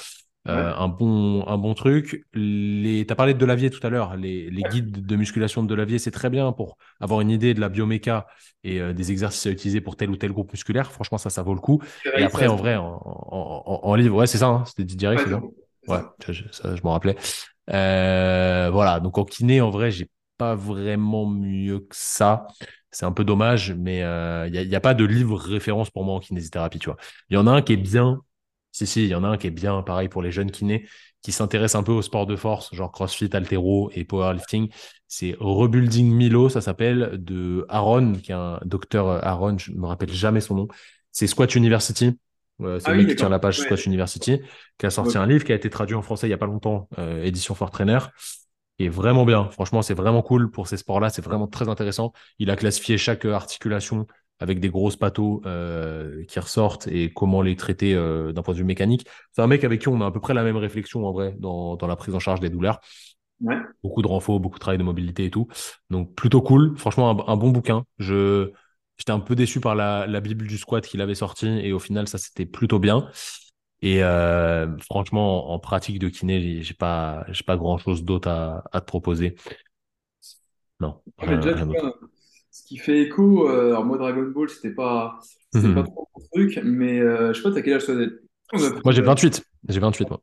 Ouais. 0.47 0.53
Euh, 0.55 0.73
un 0.75 0.87
bon, 0.87 1.45
un 1.47 1.57
bon 1.57 1.73
truc. 1.73 2.25
Les... 2.33 3.05
Tu 3.05 3.11
as 3.11 3.15
parlé 3.15 3.33
de 3.33 3.39
Delavier 3.39 3.69
tout 3.69 3.85
à 3.85 3.89
l'heure. 3.89 4.15
Les, 4.15 4.49
les 4.49 4.65
guides 4.65 5.05
de 5.05 5.15
musculation 5.17 5.61
de 5.63 5.67
Delavier, 5.67 5.99
c'est 5.99 6.11
très 6.11 6.29
bien 6.29 6.51
pour 6.53 6.77
avoir 7.01 7.21
une 7.21 7.29
idée 7.31 7.53
de 7.53 7.59
la 7.59 7.69
bioméca 7.69 8.27
et 8.63 8.79
euh, 8.79 8.93
des 8.93 9.11
exercices 9.11 9.45
à 9.45 9.49
utiliser 9.51 9.81
pour 9.81 9.97
tel 9.97 10.09
ou 10.09 10.15
tel 10.15 10.31
groupe 10.31 10.51
musculaire. 10.53 10.91
Franchement, 10.91 11.17
ça, 11.17 11.29
ça 11.29 11.43
vaut 11.43 11.53
le 11.53 11.59
coup. 11.59 11.81
Et 12.15 12.23
après, 12.23 12.47
en 12.47 12.55
vrai, 12.55 12.75
en, 12.77 12.85
en, 13.05 13.79
en- 13.83 13.95
livre, 13.95 14.15
ouais, 14.17 14.27
c'est 14.27 14.37
ça, 14.37 14.47
hein, 14.47 14.63
c'était 14.65 14.85
Didier 14.85 15.09
Rey, 15.09 15.17
ouais, 15.17 15.23
c'est 15.23 15.29
ça? 15.31 15.41
Ouais, 15.87 16.01
je, 16.29 16.43
je 16.43 16.81
m'en 16.83 16.91
rappelais. 16.93 17.15
Euh, 17.69 18.69
voilà, 18.71 18.99
donc 18.99 19.17
en 19.17 19.25
kiné, 19.25 19.61
en 19.61 19.69
vrai, 19.69 19.91
j'ai 19.91 20.09
pas 20.37 20.55
vraiment 20.55 21.25
mieux 21.25 21.79
que 21.79 21.95
ça. 21.95 22.47
C'est 22.91 23.05
un 23.05 23.11
peu 23.11 23.23
dommage, 23.25 23.73
mais 23.73 23.99
il 23.99 24.03
euh, 24.03 24.49
n'y 24.49 24.57
a, 24.57 24.63
y 24.63 24.75
a 24.75 24.79
pas 24.81 24.93
de 24.93 25.03
livre 25.05 25.37
référence 25.37 25.89
pour 25.89 26.05
moi 26.05 26.15
en 26.15 26.19
kinésithérapie, 26.19 26.79
tu 26.79 26.87
vois. 26.89 26.97
Il 27.29 27.35
y 27.35 27.37
en 27.37 27.47
a 27.47 27.51
un 27.51 27.61
qui 27.61 27.73
est 27.73 27.77
bien, 27.77 28.21
si, 28.77 28.87
si, 28.87 29.03
il 29.03 29.09
y 29.09 29.15
en 29.15 29.23
a 29.23 29.27
un 29.27 29.37
qui 29.37 29.47
est 29.47 29.51
bien, 29.51 29.81
pareil 29.81 30.09
pour 30.09 30.21
les 30.21 30.31
jeunes 30.31 30.51
kinés, 30.51 30.87
qui 31.21 31.31
s'intéressent 31.31 31.79
un 31.79 31.83
peu 31.83 31.91
au 31.91 32.01
sport 32.01 32.25
de 32.25 32.35
force, 32.35 32.73
genre 32.73 32.91
CrossFit, 32.91 33.29
haltéro 33.33 33.89
et 33.93 34.03
powerlifting. 34.05 34.69
C'est 35.07 35.35
Rebuilding 35.39 36.13
Milo, 36.13 36.49
ça 36.49 36.61
s'appelle, 36.61 37.11
de 37.13 37.65
Aaron, 37.69 38.13
qui 38.13 38.31
est 38.31 38.35
un 38.35 38.59
docteur 38.65 39.07
euh, 39.07 39.19
Aaron, 39.21 39.57
je 39.57 39.71
me 39.71 39.85
rappelle 39.87 40.11
jamais 40.11 40.41
son 40.41 40.55
nom. 40.55 40.67
C'est 41.11 41.27
Squat 41.27 41.53
University. 41.55 42.17
Euh, 42.61 42.79
c'est 42.79 42.89
Ah 42.89 42.91
oui, 42.93 42.99
mec 42.99 43.09
qui 43.09 43.15
tient 43.15 43.29
la 43.29 43.39
page 43.39 43.59
Ouais. 43.59 43.65
Squat 43.65 43.85
University, 43.85 44.39
qui 44.77 44.85
a 44.85 44.89
sorti 44.89 45.17
Ouais. 45.17 45.23
un 45.23 45.25
livre 45.27 45.43
qui 45.43 45.51
a 45.51 45.55
été 45.55 45.69
traduit 45.69 45.95
en 45.95 46.01
français 46.01 46.27
il 46.27 46.31
y 46.31 46.33
a 46.33 46.37
pas 46.37 46.45
longtemps, 46.47 46.87
euh, 46.97 47.23
édition 47.23 47.55
Fort 47.55 47.71
Trainer, 47.71 47.99
est 48.79 48.89
vraiment 48.89 49.25
bien. 49.25 49.49
Franchement, 49.51 49.81
c'est 49.81 49.93
vraiment 49.93 50.21
cool 50.21 50.51
pour 50.51 50.67
ces 50.67 50.77
sports-là, 50.77 51.09
c'est 51.09 51.23
vraiment 51.23 51.47
très 51.47 51.67
intéressant. 51.69 52.13
Il 52.39 52.49
a 52.51 52.55
classifié 52.55 52.97
chaque 52.97 53.25
euh, 53.25 53.33
articulation 53.33 54.07
avec 54.39 54.59
des 54.59 54.69
grosses 54.69 54.95
pathos 54.95 55.41
euh, 55.45 56.23
qui 56.25 56.39
ressortent 56.39 56.87
et 56.87 57.11
comment 57.11 57.41
les 57.41 57.55
traiter 57.55 57.95
euh, 57.95 58.31
d'un 58.31 58.41
point 58.41 58.53
de 58.53 58.59
vue 58.59 58.65
mécanique. 58.65 59.07
C'est 59.31 59.41
un 59.41 59.47
mec 59.47 59.63
avec 59.63 59.81
qui 59.81 59.87
on 59.87 60.01
a 60.01 60.05
à 60.05 60.11
peu 60.11 60.19
près 60.19 60.33
la 60.33 60.43
même 60.43 60.57
réflexion 60.57 61.05
en 61.07 61.11
vrai 61.11 61.35
dans, 61.39 61.75
dans 61.75 61.87
la 61.87 61.95
prise 61.95 62.13
en 62.15 62.19
charge 62.19 62.39
des 62.39 62.49
douleurs. 62.49 62.79
Ouais. 63.41 63.57
Beaucoup 63.83 64.01
de 64.01 64.07
renfort, 64.07 64.39
beaucoup 64.39 64.57
de 64.57 64.61
travail 64.61 64.77
de 64.79 64.83
mobilité 64.83 65.25
et 65.25 65.31
tout. 65.31 65.47
Donc 65.89 66.15
plutôt 66.15 66.41
cool. 66.41 66.77
Franchement, 66.77 67.27
un, 67.27 67.33
un 67.33 67.37
bon 67.37 67.51
bouquin. 67.51 67.83
Je 67.99 68.51
J'étais 68.97 69.11
un 69.11 69.19
peu 69.19 69.35
déçu 69.35 69.59
par 69.59 69.75
la, 69.75 70.07
la 70.07 70.19
Bible 70.21 70.47
du 70.47 70.57
squat 70.57 70.85
qu'il 70.85 71.01
avait 71.01 71.15
sorti 71.15 71.47
et 71.47 71.71
au 71.71 71.79
final, 71.79 72.07
ça 72.07 72.17
c'était 72.17 72.45
plutôt 72.47 72.79
bien. 72.79 73.09
Et 73.81 74.03
euh, 74.03 74.75
franchement, 74.79 75.51
en, 75.51 75.59
pratique 75.59 75.99
de 75.99 76.09
kiné, 76.09 76.63
j'ai 76.63 76.73
pas, 76.73 77.23
j'ai 77.29 77.43
pas 77.43 77.57
grand-chose 77.57 78.03
d'autre 78.03 78.27
à, 78.27 78.63
à 78.71 78.81
te 78.81 78.85
proposer. 78.85 79.35
Non, 80.79 81.01
rien, 81.19 81.39
rien 81.39 81.69
ce 82.57 82.63
qui 82.67 82.77
fait 82.77 83.01
écho, 83.03 83.49
euh, 83.49 83.67
alors 83.71 83.85
moi, 83.85 83.97
Dragon 83.97 84.23
Ball, 84.31 84.49
c'était 84.49 84.73
pas, 84.73 85.19
c'était 85.49 85.69
pas 85.69 85.83
trop 85.83 86.09
mon 86.15 86.21
truc, 86.33 86.59
mais 86.63 86.99
euh, 86.99 87.33
je 87.33 87.37
sais 87.41 87.43
pas, 87.49 87.53
t'as 87.55 87.61
quel 87.61 87.73
âge 87.75 87.85
toi? 87.85 87.95
Moi, 88.83 88.93
j'ai 88.93 89.01
euh, 89.01 89.01
28. 89.01 89.43
J'ai 89.67 89.79
28, 89.79 90.09
moi. 90.09 90.21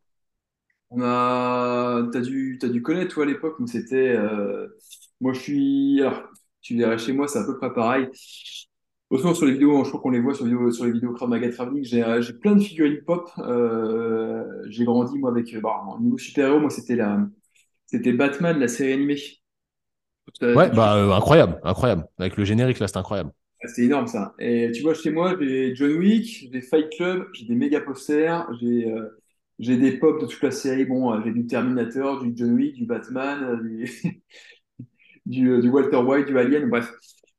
on 0.91 1.03
a, 1.03 2.09
t'as 2.13 2.21
dû, 2.21 2.59
dû 2.63 2.83
connaître, 2.83 3.15
toi, 3.15 3.25
à 3.25 3.27
l'époque 3.27 3.59
où 3.61 3.67
c'était, 3.67 4.15
euh, 4.17 4.69
moi, 5.21 5.33
je 5.33 5.41
suis, 5.41 6.01
alors, 6.03 6.23
tu 6.61 6.77
verrais 6.77 6.99
chez 6.99 7.13
moi, 7.13 7.27
c'est 7.29 7.39
à 7.39 7.45
peu 7.45 7.57
près 7.59 7.73
pareil. 7.73 8.09
Autant 9.11 9.35
sur 9.35 9.47
les 9.47 9.53
vidéos, 9.53 9.85
je 9.85 9.91
crois 9.91 10.01
qu'on 10.01 10.11
les 10.11 10.21
voit 10.21 10.35
sur, 10.35 10.45
les 10.45 10.51
vidéos- 10.53 10.71
sur 10.73 10.87
les 10.87 10.93
vidéos 10.93 11.13
Krav 11.13 11.29
Maga 11.29 11.51
Traveling, 11.53 11.85
j'ai 11.85 12.33
plein 12.41 12.57
de 12.57 12.63
figurines 12.63 13.03
pop. 13.05 13.29
Euh, 13.39 14.45
j'ai 14.69 14.85
grandi, 14.85 15.19
moi, 15.19 15.31
avec, 15.31 15.55
bah, 15.61 15.85
au 15.97 16.01
niveau 16.01 16.19
super-héros, 16.19 16.61
moi, 16.61 16.71
c'était 16.71 16.97
la, 16.97 17.27
c'était 17.87 18.13
Batman, 18.13 18.59
la 18.59 18.69
série 18.69 18.95
animée. 18.95 19.19
Ouais, 20.43 20.71
bah 20.71 20.95
euh, 20.97 21.13
incroyable, 21.13 21.61
incroyable. 21.65 22.07
Avec 22.19 22.37
le 22.37 22.45
générique 22.45 22.79
là, 22.79 22.89
c'est 22.89 22.97
incroyable. 22.97 23.33
Ah, 23.63 23.69
C'était 23.69 23.85
énorme 23.85 24.07
ça. 24.07 24.35
Et 24.39 24.71
tu 24.73 24.83
vois, 24.83 24.95
chez 24.95 25.11
moi, 25.11 25.37
j'ai 25.41 25.75
John 25.75 25.93
Wick, 25.97 26.49
j'ai 26.53 26.61
Fight 26.61 26.91
Club, 26.97 27.29
j'ai 27.33 27.47
des 27.47 27.55
méga 27.55 27.81
posters, 27.81 28.47
j'ai 28.61 28.91
euh, 28.93 29.09
j'ai 29.59 29.77
des 29.77 29.93
pop 29.99 30.21
de 30.21 30.27
toute 30.27 30.43
la 30.43 30.51
série. 30.51 30.85
Bon, 30.85 31.13
euh, 31.15 31.21
j'ai 31.25 31.31
du 31.33 31.47
Terminator, 31.47 32.23
du 32.23 32.33
John 32.37 32.53
Wick, 32.55 32.75
du 32.75 32.85
Batman, 32.87 33.61
du, 33.63 34.23
du, 35.27 35.61
du 35.61 35.69
Walter 35.71 35.97
White, 35.99 36.27
du 36.27 36.39
Alien. 36.39 36.69
Bref, 36.69 36.93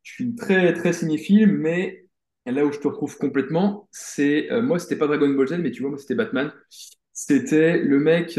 je 0.03 0.13
suis 0.13 0.35
très 0.35 0.73
très 0.73 0.93
cinéphile, 0.93 1.47
mais 1.51 2.05
là 2.45 2.65
où 2.65 2.71
je 2.71 2.79
te 2.79 2.87
retrouve 2.87 3.17
complètement, 3.17 3.87
c'est 3.91 4.51
euh, 4.51 4.61
moi, 4.61 4.79
c'était 4.79 4.95
pas 4.97 5.07
Dragon 5.07 5.29
Ball 5.29 5.47
Z, 5.47 5.57
mais 5.59 5.71
tu 5.71 5.81
vois, 5.81 5.89
moi, 5.91 5.99
c'était 5.99 6.15
Batman. 6.15 6.51
C'était 7.13 7.77
le 7.79 7.99
mec 7.99 8.37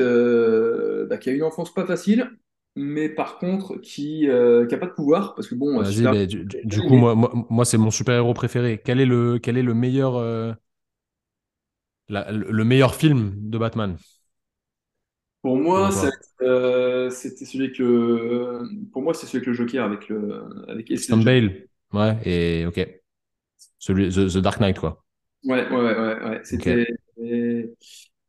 bah, 1.08 1.16
qui 1.18 1.30
a 1.30 1.32
une 1.32 1.42
enfance 1.42 1.72
pas 1.72 1.86
facile, 1.86 2.30
mais 2.76 3.08
par 3.08 3.38
contre 3.38 3.76
qui 3.78 4.28
euh, 4.28 4.66
qui 4.66 4.74
a 4.74 4.78
pas 4.78 4.86
de 4.86 4.92
pouvoir 4.92 5.34
parce 5.34 5.48
que 5.48 5.54
bon, 5.54 5.82
Vas-y, 5.82 5.84
super, 5.84 6.08
mais 6.08 6.26
du, 6.26 6.44
du- 6.44 6.82
coup, 6.82 6.96
est- 6.96 6.96
moi, 6.96 7.14
moi, 7.14 7.30
moi, 7.50 7.64
c'est 7.66 7.76
mon 7.76 7.90
super-héros 7.90 8.32
préféré. 8.34 8.80
Quel 8.82 8.98
est 9.00 9.04
le, 9.06 9.38
quel 9.38 9.58
est 9.58 9.62
le 9.62 9.74
meilleur, 9.74 10.16
euh, 10.16 10.54
la- 12.08 12.30
le 12.32 12.50
le 12.50 12.64
meilleur 12.64 12.94
film 12.96 13.32
de 13.50 13.58
Batman, 13.58 13.96
pour 15.42 15.56
moi, 15.56 15.90
toi? 15.92 16.10
euh, 16.42 17.10
c'était 17.10 17.44
celui 17.44 17.72
que 17.72 17.82
le, 17.82 18.68
pour 18.92 19.02
moi, 19.02 19.14
c'est 19.14 19.26
celui 19.26 19.38
avec 19.38 19.46
le 19.48 19.52
Joker 19.54 19.84
avec 19.84 20.08
le 20.08 20.44
avec 20.68 20.86
Christian. 20.86 21.18
Bale. 21.22 21.68
Ouais, 21.92 22.18
et 22.24 22.66
ok. 22.66 22.80
Celui, 23.78 24.10
The, 24.10 24.28
The 24.34 24.38
Dark 24.38 24.60
Knight, 24.60 24.78
quoi. 24.80 25.04
Ouais, 25.44 25.68
ouais, 25.70 25.76
ouais, 25.76 25.94
ouais, 25.98 26.24
ouais. 26.30 26.40
Ok. 26.52 26.66
C'était. 26.66 26.86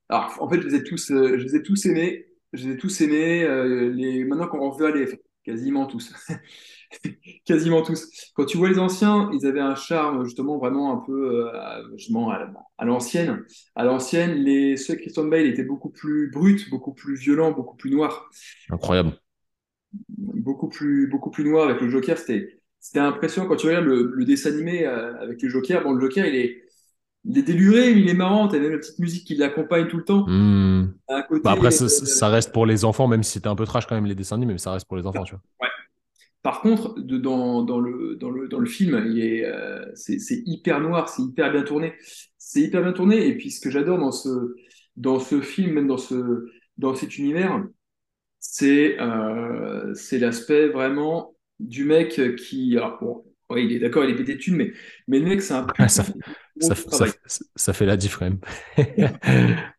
Alors, 0.09 0.37
en 0.41 0.49
fait, 0.49 0.61
je 0.61 0.67
les 0.67 0.75
ai 0.75 0.83
tous, 0.83 1.11
euh, 1.11 1.37
je 1.37 1.43
les 1.43 1.55
ai 1.57 1.63
tous 1.63 1.85
aimés. 1.85 2.27
Je 2.57 2.67
les 2.67 2.73
ai 2.75 2.77
tous 2.77 3.01
aimés. 3.01 3.43
euh, 3.43 3.89
les... 3.91 4.23
Maintenant 4.25 4.47
qu'on 4.47 4.69
veut 4.71 4.87
aller, 4.87 5.03
enfin, 5.05 5.17
quasiment 5.43 5.85
tous. 5.87 6.13
Quasiment 7.45 7.81
tous. 7.81 8.31
Quand 8.35 8.45
tu 8.45 8.57
vois 8.57 8.69
les 8.69 8.79
anciens, 8.79 9.29
ils 9.33 9.45
avaient 9.45 9.59
un 9.59 9.75
charme 9.75 10.23
justement 10.25 10.57
vraiment 10.57 10.93
un 10.93 11.05
peu 11.05 11.45
euh, 11.47 11.51
à- 11.59 11.81
justement 11.97 12.31
l'ancienne. 12.79 13.43
À 13.75 13.83
l'ancienne, 13.85 14.33
les 14.35 14.77
ceux 14.77 14.95
de 14.95 15.01
Christian 15.01 15.25
Bale 15.25 15.45
étaient 15.47 15.63
beaucoup 15.63 15.89
plus 15.89 16.29
bruts, 16.31 16.59
beaucoup 16.69 16.93
plus 16.93 17.15
violents, 17.15 17.51
beaucoup 17.51 17.75
plus 17.75 17.91
noirs, 17.91 18.29
Incroyable. 18.69 19.19
beaucoup 20.17 20.69
plus 20.69 21.07
beaucoup 21.07 21.31
plus 21.31 21.43
noirs 21.43 21.69
avec 21.69 21.81
le 21.81 21.89
Joker. 21.89 22.17
C'était 22.17 22.59
c'était 22.79 22.99
impressionnant 22.99 23.47
quand 23.49 23.55
tu 23.55 23.67
regardes 23.67 23.85
le, 23.85 24.11
le 24.13 24.25
dessin 24.25 24.51
animé 24.51 24.85
euh, 24.85 25.15
avec 25.19 25.41
le 25.41 25.49
Joker. 25.49 25.83
Bon, 25.83 25.93
le 25.93 26.01
Joker, 26.01 26.25
il 26.25 26.35
est 26.35 26.63
il 27.27 27.37
est 27.37 27.43
déluré, 27.43 27.93
mais 27.93 28.01
il 28.01 28.09
est 28.09 28.13
marrant. 28.13 28.47
T'as 28.47 28.59
même 28.59 28.71
la 28.71 28.77
petite 28.77 28.99
musique 28.99 29.25
qui 29.27 29.35
l'accompagne 29.35 29.87
tout 29.87 29.97
le 29.97 30.03
temps. 30.05 30.25
Hmm. 30.27 30.93
À 31.07 31.27
Bah 31.43 31.51
après, 31.51 31.71
ça, 31.71 31.85
euh, 31.85 31.87
ça 31.87 32.27
reste 32.29 32.51
pour 32.51 32.65
les 32.65 32.85
enfants, 32.85 33.07
même 33.07 33.23
si 33.23 33.33
c'était 33.33 33.47
un 33.47 33.55
peu 33.55 33.65
trash 33.65 33.85
quand 33.87 33.95
même 33.95 34.05
les 34.05 34.15
dessins 34.15 34.35
animés, 34.35 34.53
mais 34.53 34.59
ça 34.59 34.71
reste 34.73 34.87
pour 34.87 34.97
les 34.97 35.05
enfants, 35.05 35.23
tu 35.23 35.35
vois. 35.35 35.41
ouais. 35.61 35.67
Par 36.43 36.61
contre, 36.61 36.99
de- 36.99 37.17
dans, 37.17 37.63
dans 37.63 37.79
le, 37.79 38.15
dans 38.15 38.29
le, 38.31 38.47
dans 38.47 38.59
le 38.59 38.65
film, 38.67 39.03
il 39.07 39.19
est, 39.19 39.45
euh, 39.45 39.85
c'est, 39.95 40.19
c'est 40.19 40.43
hyper 40.45 40.81
noir, 40.81 41.09
c'est 41.09 41.23
hyper 41.23 41.51
bien 41.51 41.63
tourné. 41.63 41.93
C'est 42.37 42.61
hyper 42.61 42.81
bien 42.83 42.93
tourné. 42.93 43.27
Et 43.27 43.37
puis, 43.37 43.51
ce 43.51 43.61
que 43.61 43.69
j'adore 43.71 43.99
dans 43.99 44.11
ce, 44.13 44.55
dans 44.97 45.19
ce 45.19 45.41
film, 45.41 45.73
même 45.73 45.87
dans 45.87 45.97
ce, 45.97 46.49
dans 46.77 46.95
cet 46.95 47.17
univers, 47.17 47.65
c'est, 48.39 48.99
euh, 49.01 49.93
c'est 49.95 50.19
l'aspect 50.19 50.69
vraiment 50.69 51.35
du 51.59 51.85
mec 51.85 52.21
qui, 52.37 52.77
alors, 52.77 52.99
bon, 53.01 53.25
ouais, 53.49 53.65
il 53.65 53.71
est 53.73 53.79
d'accord, 53.79 54.03
il 54.03 54.11
est 54.11 54.15
pété 54.15 54.35
de 54.35 54.39
thunes, 54.39 54.55
mais, 54.55 54.73
mais 55.07 55.19
le 55.19 55.25
mec, 55.25 55.41
c'est 55.41 55.53
un 55.53 55.63
putain 55.63 55.87
ça, 55.87 56.03
ça, 56.59 56.75
ça, 56.75 56.83
travail. 56.83 57.11
ça 57.55 57.73
fait 57.73 57.85
la 57.85 57.97
diff 57.97 58.17
quand 58.17 58.25
même. 58.25 58.39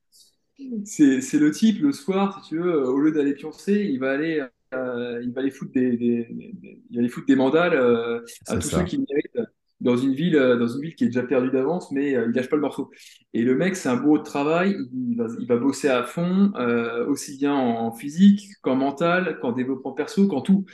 C'est, 0.84 1.38
le 1.38 1.50
type, 1.52 1.80
le 1.80 1.92
soir, 1.92 2.42
si 2.42 2.50
tu 2.50 2.58
veux, 2.58 2.72
euh, 2.82 2.86
au 2.90 2.98
lieu 2.98 3.12
d'aller 3.12 3.34
pioncer, 3.34 3.74
il 3.84 3.98
va 4.00 4.10
aller, 4.12 4.42
euh, 4.74 5.20
il 5.22 5.32
va 5.32 5.40
aller 5.40 5.50
foutre 5.52 5.72
des, 5.72 5.96
des- 5.96 6.26
des- 6.30 6.82
il 6.90 6.96
va 6.96 7.00
aller 7.00 7.08
foutre 7.08 7.26
des 7.26 7.36
mandales 7.36 7.74
euh, 7.74 8.20
à 8.48 8.56
tous 8.56 8.68
ceux 8.70 8.82
qui 8.82 8.96
le 8.96 9.04
méritent 9.08 9.48
dans 9.80 9.96
une 9.96 10.14
ville, 10.14 10.32
dans 10.34 10.66
une 10.66 10.80
ville 10.82 10.96
qui 10.96 11.04
est 11.04 11.06
déjà 11.08 11.22
perdue 11.22 11.50
d'avance, 11.50 11.92
mais 11.92 12.16
euh, 12.16 12.26
il 12.28 12.34
lâche 12.34 12.48
pas 12.48 12.56
le 12.56 12.62
morceau. 12.62 12.90
Et 13.32 13.42
le 13.42 13.54
mec, 13.54 13.76
c'est 13.76 13.88
un 13.88 13.96
beau 13.96 14.18
travail, 14.18 14.76
il 14.92 15.16
va, 15.16 15.26
il 15.38 15.46
va 15.46 15.56
bosser 15.56 15.88
à 15.88 16.02
fond, 16.02 16.52
euh, 16.56 17.06
aussi 17.06 17.36
bien 17.38 17.54
en 17.54 17.92
physique 17.92 18.48
qu'en 18.62 18.74
mental, 18.74 19.38
qu'en 19.40 19.52
développement 19.52 19.92
perso, 19.92 20.26
qu'en 20.26 20.40
tout. 20.40 20.64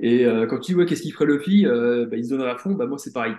Et 0.00 0.24
euh, 0.26 0.46
quand 0.46 0.58
tu 0.60 0.74
vois 0.74 0.84
qu'est-ce 0.86 1.02
qu'il 1.02 1.12
ferait 1.12 1.38
fille, 1.40 1.66
euh, 1.66 2.06
bah, 2.06 2.16
il 2.16 2.24
se 2.24 2.30
donnerait 2.30 2.50
à 2.50 2.58
fond, 2.58 2.74
bah, 2.74 2.86
moi 2.86 2.98
c'est 2.98 3.12
pareil. 3.12 3.34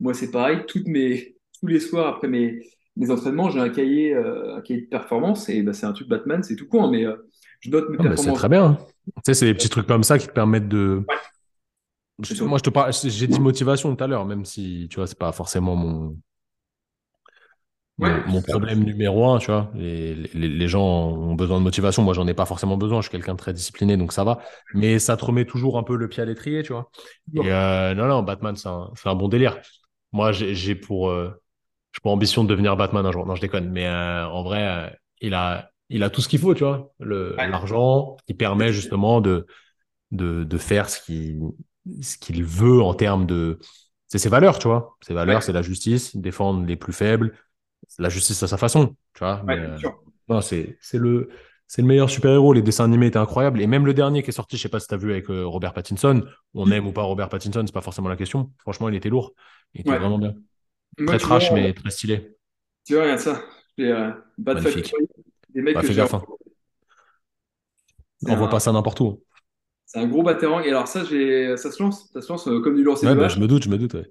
Moi 0.00 0.14
c'est 0.14 0.30
pareil, 0.30 0.60
toutes 0.66 0.86
mes, 0.86 1.36
tous 1.60 1.66
les 1.66 1.80
soirs 1.80 2.06
après 2.08 2.28
mes, 2.28 2.60
mes 2.96 3.10
entraînements, 3.10 3.50
j'ai 3.50 3.60
un 3.60 3.70
cahier, 3.70 4.14
euh, 4.14 4.56
un 4.56 4.60
cahier 4.60 4.82
de 4.82 4.86
performance, 4.86 5.48
et 5.48 5.62
bah, 5.62 5.72
c'est 5.72 5.86
un 5.86 5.92
truc 5.92 6.08
Batman, 6.08 6.42
c'est 6.42 6.56
tout 6.56 6.68
con, 6.68 6.84
hein, 6.84 6.90
mais 6.90 7.04
euh, 7.06 7.16
je 7.60 7.70
note 7.70 7.88
mes 7.90 7.96
Ah, 8.00 8.02
bah, 8.04 8.16
c'est 8.16 8.32
performances. 8.32 8.38
très 8.38 8.48
bien. 8.48 8.64
hein. 8.64 8.78
Tu 9.16 9.22
sais, 9.26 9.34
c'est 9.34 9.46
des 9.46 9.54
petits 9.54 9.68
trucs 9.68 9.86
comme 9.86 10.02
ça 10.04 10.18
qui 10.18 10.26
te 10.28 10.32
permettent 10.32 10.68
de. 10.68 11.02
Ouais, 11.08 11.16
Je-. 12.22 12.44
Moi, 12.44 12.58
je 12.58 12.62
te 12.62 12.70
parle, 12.70 12.92
j'ai 12.92 13.26
dit 13.26 13.40
motivation 13.40 13.94
tout 13.94 14.04
à 14.04 14.06
l'heure, 14.06 14.24
même 14.26 14.44
si, 14.44 14.86
tu 14.90 14.96
vois, 14.96 15.06
c'est 15.06 15.18
pas 15.18 15.32
forcément 15.32 15.74
mon, 15.76 16.16
Ouais, 17.98 18.10
mon, 18.26 18.32
mon 18.34 18.42
problème 18.42 18.82
numéro 18.84 19.26
un, 19.30 19.38
tu 19.38 19.46
vois. 19.46 19.70
Les, 19.74 20.14
les, 20.14 20.48
les 20.48 20.68
gens 20.68 20.82
ont 20.82 21.34
besoin 21.34 21.58
de 21.58 21.62
motivation. 21.64 22.02
Moi, 22.02 22.14
j'en 22.14 22.26
ai 22.26 22.34
pas 22.34 22.46
forcément 22.46 22.76
besoin. 22.76 23.00
Je 23.00 23.08
suis 23.08 23.12
quelqu'un 23.12 23.34
de 23.34 23.38
très 23.38 23.52
discipliné, 23.52 23.96
donc 23.96 24.12
ça 24.12 24.24
va. 24.24 24.40
Mais 24.74 24.98
ça 24.98 25.16
te 25.16 25.24
remet 25.24 25.44
toujours 25.44 25.78
un 25.78 25.82
peu 25.82 25.96
le 25.96 26.08
pied 26.08 26.22
à 26.22 26.26
l'étrier, 26.26 26.62
tu 26.62 26.72
vois. 26.72 26.90
Et 27.34 27.52
euh, 27.52 27.94
non, 27.94 28.06
non, 28.06 28.22
Batman, 28.22 28.56
c'est 28.56 28.68
un, 28.68 28.90
un 29.04 29.14
bon 29.14 29.28
délire. 29.28 29.60
Moi, 30.12 30.32
j'ai 30.32 30.74
pour, 30.74 31.10
euh, 31.10 31.30
pour 32.02 32.12
ambition 32.12 32.44
de 32.44 32.48
devenir 32.48 32.76
Batman 32.76 33.06
un 33.06 33.12
jour. 33.12 33.26
Non, 33.26 33.34
je 33.36 33.40
déconne. 33.42 33.70
Mais 33.70 33.86
euh, 33.86 34.26
en 34.28 34.42
vrai, 34.42 34.66
euh, 34.66 34.90
il 35.20 35.34
a, 35.34 35.70
il 35.90 36.02
a 36.02 36.10
tout 36.10 36.22
ce 36.22 36.28
qu'il 36.28 36.40
faut, 36.40 36.54
tu 36.54 36.64
vois. 36.64 36.92
L'argent 37.00 38.16
qui 38.26 38.34
permet 38.34 38.72
justement 38.72 39.20
de, 39.20 39.46
de, 40.10 40.44
de 40.44 40.58
faire 40.58 40.90
ce 40.90 41.00
qu'il, 41.00 41.40
ce 42.02 42.16
qu'il 42.18 42.44
veut 42.44 42.82
en 42.82 42.94
termes 42.94 43.26
de, 43.26 43.58
c'est 44.08 44.18
ses 44.18 44.28
valeurs, 44.28 44.58
tu 44.58 44.68
vois. 44.68 44.96
Ses 45.02 45.14
valeurs, 45.14 45.36
ouais, 45.36 45.42
c'est 45.42 45.52
la 45.52 45.62
justice, 45.62 46.16
défendre 46.16 46.66
les 46.66 46.76
plus 46.76 46.92
faibles, 46.92 47.36
la 47.98 48.08
justice 48.08 48.42
à 48.42 48.48
sa 48.48 48.56
façon, 48.58 48.96
tu 49.14 49.20
vois. 49.24 49.42
ouais, 49.48 49.56
Mais 49.56 49.58
bien 49.58 49.68
euh, 49.68 49.78
non, 50.28 50.40
c'est, 50.40 50.78
c'est 50.80 50.98
le, 50.98 51.28
c'est 51.66 51.82
le 51.82 51.88
meilleur 51.88 52.10
super-héros. 52.10 52.52
Les 52.52 52.62
dessins 52.62 52.84
animés 52.84 53.06
étaient 53.08 53.18
incroyables. 53.18 53.60
Et 53.60 53.66
même 53.66 53.86
le 53.86 53.94
dernier 53.94 54.22
qui 54.22 54.30
est 54.30 54.32
sorti, 54.32 54.56
je 54.56 54.62
sais 54.62 54.68
pas 54.68 54.80
si 54.80 54.88
tu 54.88 54.94
as 54.94 54.96
vu 54.96 55.10
avec 55.12 55.28
euh, 55.30 55.44
Robert 55.46 55.72
Pattinson. 55.74 56.24
On 56.54 56.70
aime 56.70 56.86
ou 56.86 56.92
pas 56.92 57.02
Robert 57.02 57.28
Pattinson, 57.28 57.62
c'est 57.66 57.72
pas 57.74 57.80
forcément 57.82 58.08
la 58.08 58.16
question. 58.16 58.52
Franchement, 58.58 58.88
il 58.88 58.94
était 58.94 59.08
lourd. 59.10 59.32
Il 59.74 59.80
était 59.82 59.90
Ouais. 59.90 59.98
vraiment 59.98 60.18
bien. 60.18 60.34
Moi, 60.98 61.16
Très 61.16 61.18
vois, 61.18 61.20
trash, 61.20 61.52
mais 61.52 61.74
très 61.74 61.90
stylé. 61.90 62.36
tu 62.86 62.94
vois, 62.94 63.02
regarde 63.04 63.20
ça. 63.20 63.42
J'ai 63.78 63.90
euh, 63.92 64.10
Magnifique. 64.52 64.92
Des 65.50 65.62
mecs 65.62 65.74
Bah, 65.74 65.82
que 65.82 65.88
fais 65.88 65.94
gaffe, 65.94 66.14
hein. 66.14 66.26
C'est 68.18 68.32
Envoie 68.32 68.48
pas 68.48 68.58
un, 68.58 68.60
ça 68.60 68.72
n'importe 68.72 68.98
où. 69.00 69.22
c'est 69.86 69.98
un 69.98 70.06
gros 70.06 70.22
batterang. 70.22 70.64
Et 70.64 70.68
alors 70.70 70.88
ça, 70.88 71.04
j'ai, 71.04 71.56
ça 71.56 71.70
se 71.70 71.82
lance, 71.82 72.10
ça 72.12 72.20
se 72.22 72.28
lance 72.32 72.48
euh, 72.48 72.60
comme 72.60 72.76
du 72.76 72.82
lancer 72.84 73.06
Ouais, 73.06 73.14
bah, 73.14 73.28
je 73.28 73.38
me 73.40 73.46
doute, 73.48 73.64
je 73.64 73.68
me 73.68 73.76
doute, 73.78 73.94
ouais. 73.94 74.10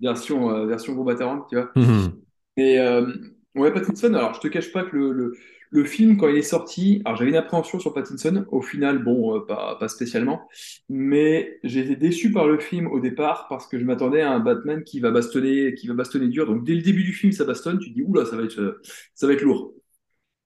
version, 0.00 0.50
euh, 0.50 0.66
version 0.66 0.92
gros 0.94 1.04
batterang, 1.04 1.46
tu 1.48 1.56
vois. 1.56 1.70
Hum, 1.74 2.22
Et 2.56 2.78
euh, 2.78 3.06
ouais, 3.54 3.72
Pattinson, 3.72 4.14
alors 4.14 4.34
je 4.34 4.40
te 4.40 4.48
cache 4.48 4.72
pas 4.72 4.84
que 4.84 4.96
le, 4.96 5.34
le, 5.70 5.84
film, 5.84 6.16
quand 6.16 6.28
il 6.28 6.36
est 6.36 6.42
sorti, 6.42 7.00
alors 7.04 7.16
j'avais 7.16 7.30
une 7.30 7.36
appréhension 7.36 7.80
sur 7.80 7.94
Pattinson, 7.94 8.44
au 8.50 8.60
final, 8.60 9.02
bon, 9.02 9.36
euh, 9.36 9.40
pas, 9.40 9.76
pas 9.78 9.88
spécialement, 9.88 10.48
mais 10.88 11.58
j'ai 11.64 11.80
été 11.80 11.96
déçu 11.96 12.30
par 12.30 12.46
le 12.46 12.58
film 12.58 12.86
au 12.88 13.00
départ 13.00 13.46
parce 13.48 13.66
que 13.66 13.78
je 13.78 13.84
m'attendais 13.84 14.20
à 14.20 14.32
un 14.32 14.40
Batman 14.40 14.84
qui 14.84 15.00
va 15.00 15.10
bastonner, 15.10 15.74
qui 15.74 15.86
va 15.88 15.94
bastonner 15.94 16.28
dur. 16.28 16.46
Donc 16.46 16.64
dès 16.64 16.74
le 16.74 16.82
début 16.82 17.04
du 17.04 17.12
film, 17.12 17.32
ça 17.32 17.44
bastonne, 17.44 17.78
tu 17.78 17.90
te 17.90 17.94
dis, 17.94 18.02
oula, 18.02 18.26
ça 18.26 18.36
va 18.36 18.44
être, 18.44 18.60
euh, 18.60 18.80
ça 19.14 19.26
va 19.26 19.32
être 19.32 19.42
lourd. 19.42 19.74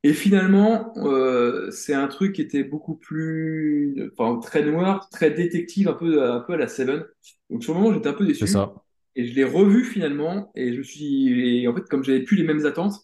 Et 0.02 0.12
finalement, 0.12 0.94
c'est 1.72 1.94
un 1.94 2.06
truc 2.06 2.34
qui 2.34 2.42
était 2.42 2.62
beaucoup 2.62 2.94
plus, 2.94 4.08
enfin, 4.16 4.38
très 4.38 4.64
noir, 4.64 5.08
très 5.10 5.32
détective, 5.32 5.88
un 5.88 5.94
peu, 5.94 6.22
un 6.22 6.38
peu 6.40 6.52
à 6.52 6.56
la 6.56 6.68
Seven. 6.68 7.04
Donc 7.50 7.64
sur 7.64 7.74
le 7.74 7.80
moment, 7.80 7.92
j'étais 7.92 8.08
un 8.08 8.12
peu 8.12 8.24
c'est 8.34 8.46
déçu. 8.46 8.46
ça. 8.46 8.72
Et 9.16 9.26
je 9.26 9.34
l'ai 9.34 9.44
revu 9.44 9.84
finalement, 9.84 10.50
et 10.54 10.72
je 10.72 10.78
me 10.78 10.82
suis, 10.82 11.60
et 11.62 11.68
en 11.68 11.74
fait, 11.74 11.82
comme 11.88 12.04
j'avais 12.04 12.22
plus 12.22 12.36
les 12.36 12.44
mêmes 12.44 12.66
attentes, 12.66 12.94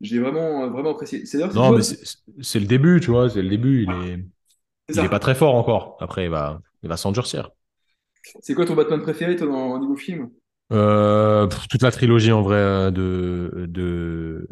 j'ai 0.00 0.18
vraiment, 0.20 0.70
vraiment 0.70 0.90
apprécié. 0.92 1.26
C'est 1.26 1.38
Non, 1.38 1.48
toi, 1.48 1.78
mais 1.78 1.82
c'est 2.40 2.60
le 2.60 2.66
début, 2.66 3.00
tu 3.00 3.10
vois. 3.10 3.28
C'est 3.28 3.42
le 3.42 3.48
début. 3.48 3.82
Il 3.84 3.90
est, 3.90 4.18
il 4.94 5.04
est 5.04 5.08
pas 5.08 5.18
très 5.18 5.34
fort 5.34 5.54
encore. 5.54 5.96
Après, 6.00 6.24
il 6.24 6.30
va, 6.30 6.60
il 6.82 6.88
va 6.88 6.96
s'endurcir. 6.96 7.50
C'est 8.40 8.54
quoi 8.54 8.66
ton 8.66 8.74
Batman 8.74 9.00
préféré, 9.02 9.36
toi, 9.36 9.46
dans, 9.46 9.72
au 9.72 9.78
niveau 9.78 9.96
film? 9.96 10.30
Euh, 10.70 11.46
toute 11.70 11.82
la 11.82 11.90
trilogie 11.90 12.30
en 12.30 12.42
vrai 12.42 12.56
euh, 12.56 12.90
de, 12.90 13.66
de, 13.68 14.46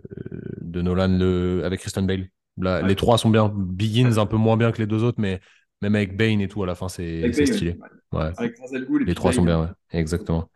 de 0.63 0.83
Nolan 0.83 1.09
le, 1.09 1.63
avec 1.65 1.81
Kristen 1.81 2.07
Bale. 2.07 2.29
Là, 2.59 2.81
Ouais, 2.81 2.89
les 2.89 2.97
trois 2.97 3.19
sont 3.19 3.29
bien. 3.29 3.53
Begins 3.55 4.17
un 4.17 4.27
peu 4.27 4.37
moins 4.37 4.57
bien 4.57 4.73
que 4.73 4.79
les 4.79 4.87
deux 4.87 5.05
autres, 5.05 5.21
mais 5.21 5.41
même 5.83 5.95
avec 5.95 6.17
Bane 6.17 6.41
et 6.41 6.49
tout, 6.49 6.63
à 6.63 6.67
la 6.67 6.75
fin, 6.75 6.89
c'est 6.89 7.23
ouais. 7.23 7.47
stylé. 7.47 7.79
Ouais, 8.13 8.31
Avec 8.39 8.57
les 9.05 9.15
trois 9.15 9.33
sont 9.33 9.43
bien, 9.43 9.61
ouais. 9.61 9.69
Exactement. 9.91 10.51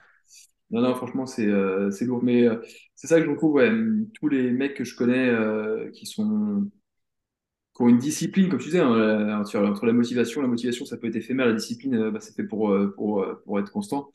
Non, 0.70 0.82
non, 0.82 0.94
franchement, 0.94 1.26
c'est 1.26 1.46
euh, 1.46 1.90
c'est 1.90 2.04
lourd. 2.04 2.22
Mais 2.22 2.46
euh, 2.46 2.56
c'est 2.94 3.08
ça 3.08 3.18
que 3.18 3.24
je 3.26 3.30
retrouve, 3.30 3.54
ouais, 3.54 3.70
tous 4.14 4.28
les 4.28 4.50
mecs 4.52 4.74
que 4.76 4.84
je 4.84 4.94
connais 4.94 5.28
euh, 5.28 5.90
qui 5.90 6.06
sont, 6.06 6.70
qui 7.76 7.82
ont 7.82 7.88
une 7.88 7.98
discipline, 7.98 8.48
comme 8.48 8.58
tu 8.58 8.66
disais, 8.66 8.80
hein, 8.80 8.92
euh, 8.94 9.34
entre, 9.36 9.86
la 9.86 9.92
motivation, 9.92 10.42
la 10.42 10.48
motivation, 10.48 10.84
ça 10.84 10.96
peut 10.96 11.06
être 11.08 11.16
éphémère, 11.16 11.46
la 11.46 11.52
discipline, 11.54 11.94
euh, 11.94 12.10
bah, 12.10 12.20
c'est 12.20 12.34
fait 12.34 12.44
pour, 12.44 12.70
euh, 12.70 12.92
pour, 12.96 13.24
pour 13.44 13.58
être 13.60 13.70
constant. 13.72 14.10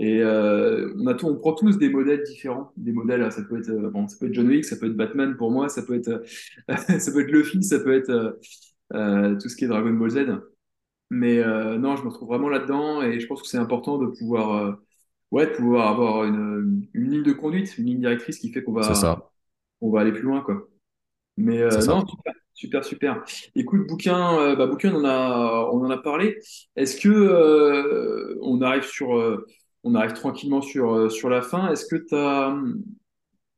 Et 0.00 0.22
euh, 0.22 0.92
on 0.98 1.06
a 1.08 1.14
tout, 1.14 1.26
on 1.28 1.36
prend 1.36 1.54
tous 1.54 1.78
des 1.78 1.90
modèles 1.90 2.22
différents, 2.24 2.72
des 2.76 2.92
modèles. 2.92 3.30
Ça 3.32 3.42
peut 3.44 3.58
être 3.58 3.70
bon, 3.90 4.08
ça 4.08 4.16
peut 4.20 4.26
être 4.28 4.34
John 4.34 4.48
Wick, 4.48 4.64
ça 4.64 4.76
peut 4.76 4.86
être 4.86 4.96
Batman 4.96 5.36
pour 5.36 5.50
moi, 5.52 5.68
ça 5.68 5.82
peut 5.82 5.94
être 5.96 6.22
ça 7.00 7.12
peut 7.12 7.20
être 7.22 7.30
Luffy, 7.32 7.62
ça 7.64 7.80
peut 7.80 7.94
être 7.94 8.38
euh, 8.94 9.36
tout 9.40 9.48
ce 9.48 9.56
qui 9.56 9.64
est 9.64 9.68
Dragon 9.68 9.92
Ball 9.92 10.10
Z. 10.10 10.18
Mais 11.10 11.38
euh, 11.38 11.78
non, 11.78 11.96
je 11.96 12.02
me 12.04 12.08
retrouve 12.08 12.28
vraiment 12.28 12.48
là-dedans 12.50 13.02
et 13.02 13.20
je 13.20 13.26
pense 13.26 13.42
que 13.42 13.48
c'est 13.48 13.58
important 13.58 13.98
de 13.98 14.06
pouvoir 14.08 14.78
ouais, 15.30 15.46
de 15.46 15.52
pouvoir 15.52 15.88
avoir 15.88 16.24
une, 16.24 16.86
une 16.94 17.10
ligne 17.10 17.22
de 17.22 17.32
conduite, 17.32 17.76
une 17.78 17.86
ligne 17.86 18.00
directrice 18.00 18.38
qui 18.38 18.52
fait 18.52 18.62
qu'on 18.62 18.72
va 18.72 18.94
ça. 18.94 19.30
on 19.80 19.90
va 19.90 20.00
aller 20.00 20.12
plus 20.12 20.22
loin 20.22 20.40
quoi. 20.42 20.68
Mais 21.36 21.60
euh, 21.62 21.70
non, 21.86 22.04
super, 22.06 22.34
super, 22.54 22.84
super. 22.84 23.24
Écoute, 23.54 23.86
bouquin, 23.86 24.38
euh, 24.40 24.56
bah, 24.56 24.66
bouquin, 24.66 24.92
on 24.92 24.98
en 24.98 25.04
a, 25.04 25.70
on 25.72 25.84
en 25.84 25.90
a 25.90 25.98
parlé. 25.98 26.38
Est-ce 26.74 27.00
que 27.00 27.08
euh, 27.08 28.36
on 28.42 28.60
arrive 28.60 28.82
sur, 28.84 29.16
euh, 29.16 29.46
on 29.84 29.94
arrive 29.94 30.14
tranquillement 30.14 30.60
sur, 30.60 30.92
euh, 30.94 31.08
sur 31.08 31.28
la 31.30 31.42
fin? 31.42 31.70
Est-ce 31.70 31.86
que 31.86 31.96
t'as, 31.96 32.52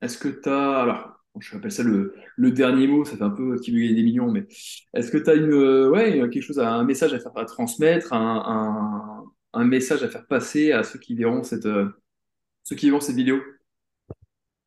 est-ce 0.03 0.19
que 0.19 0.29
t'as, 0.29 0.83
alors, 0.83 1.13
je 1.39 1.57
appelle 1.57 1.73
ça 1.73 1.83
le, 1.83 2.15
le 2.37 2.51
dernier 2.51 2.87
mot, 2.87 3.05
ça 3.05 3.17
fait 3.17 3.23
un 3.23 3.31
peu 3.31 3.57
qui 3.59 3.71
veut 3.71 3.79
gagner 3.81 3.95
des 3.95 4.03
millions, 4.03 4.31
mais 4.31 4.47
est-ce 4.95 5.11
que 5.11 5.19
tu 5.19 5.31
as 5.31 5.35
une, 5.35 5.55
ouais, 5.89 6.19
quelque 6.31 6.43
chose, 6.43 6.59
un 6.59 6.85
message 6.85 7.15
à 7.15 7.21
faire 7.21 7.37
à 7.37 7.45
transmettre, 7.45 8.13
un, 8.13 8.43
un, 8.47 9.25
un 9.53 9.65
message 9.65 10.03
à 10.03 10.09
faire 10.09 10.27
passer 10.27 10.73
à 10.73 10.83
ceux 10.85 10.99
qui 10.99 11.15
verront 11.15 11.43
cette, 11.43 11.67
euh, 11.67 11.89
ceux 12.65 12.77
qui 12.77 12.89
verront 12.89 13.01
cette 13.01 13.17
vidéo? 13.17 13.41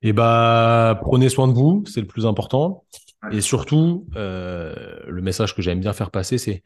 Et 0.02 0.14
bah, 0.14 1.00
prenez 1.04 1.30
soin 1.30 1.48
de 1.48 1.54
vous, 1.54 1.84
c'est 1.88 2.02
le 2.02 2.08
plus 2.08 2.26
important. 2.26 2.86
Ouais, 3.24 3.32
Et 3.32 3.42
surtout, 3.42 4.06
euh, 4.16 5.00
le 5.08 5.22
message 5.22 5.56
que 5.56 5.62
j'aime 5.62 5.80
bien 5.80 5.94
faire 5.94 6.12
passer, 6.12 6.38
c'est 6.38 6.62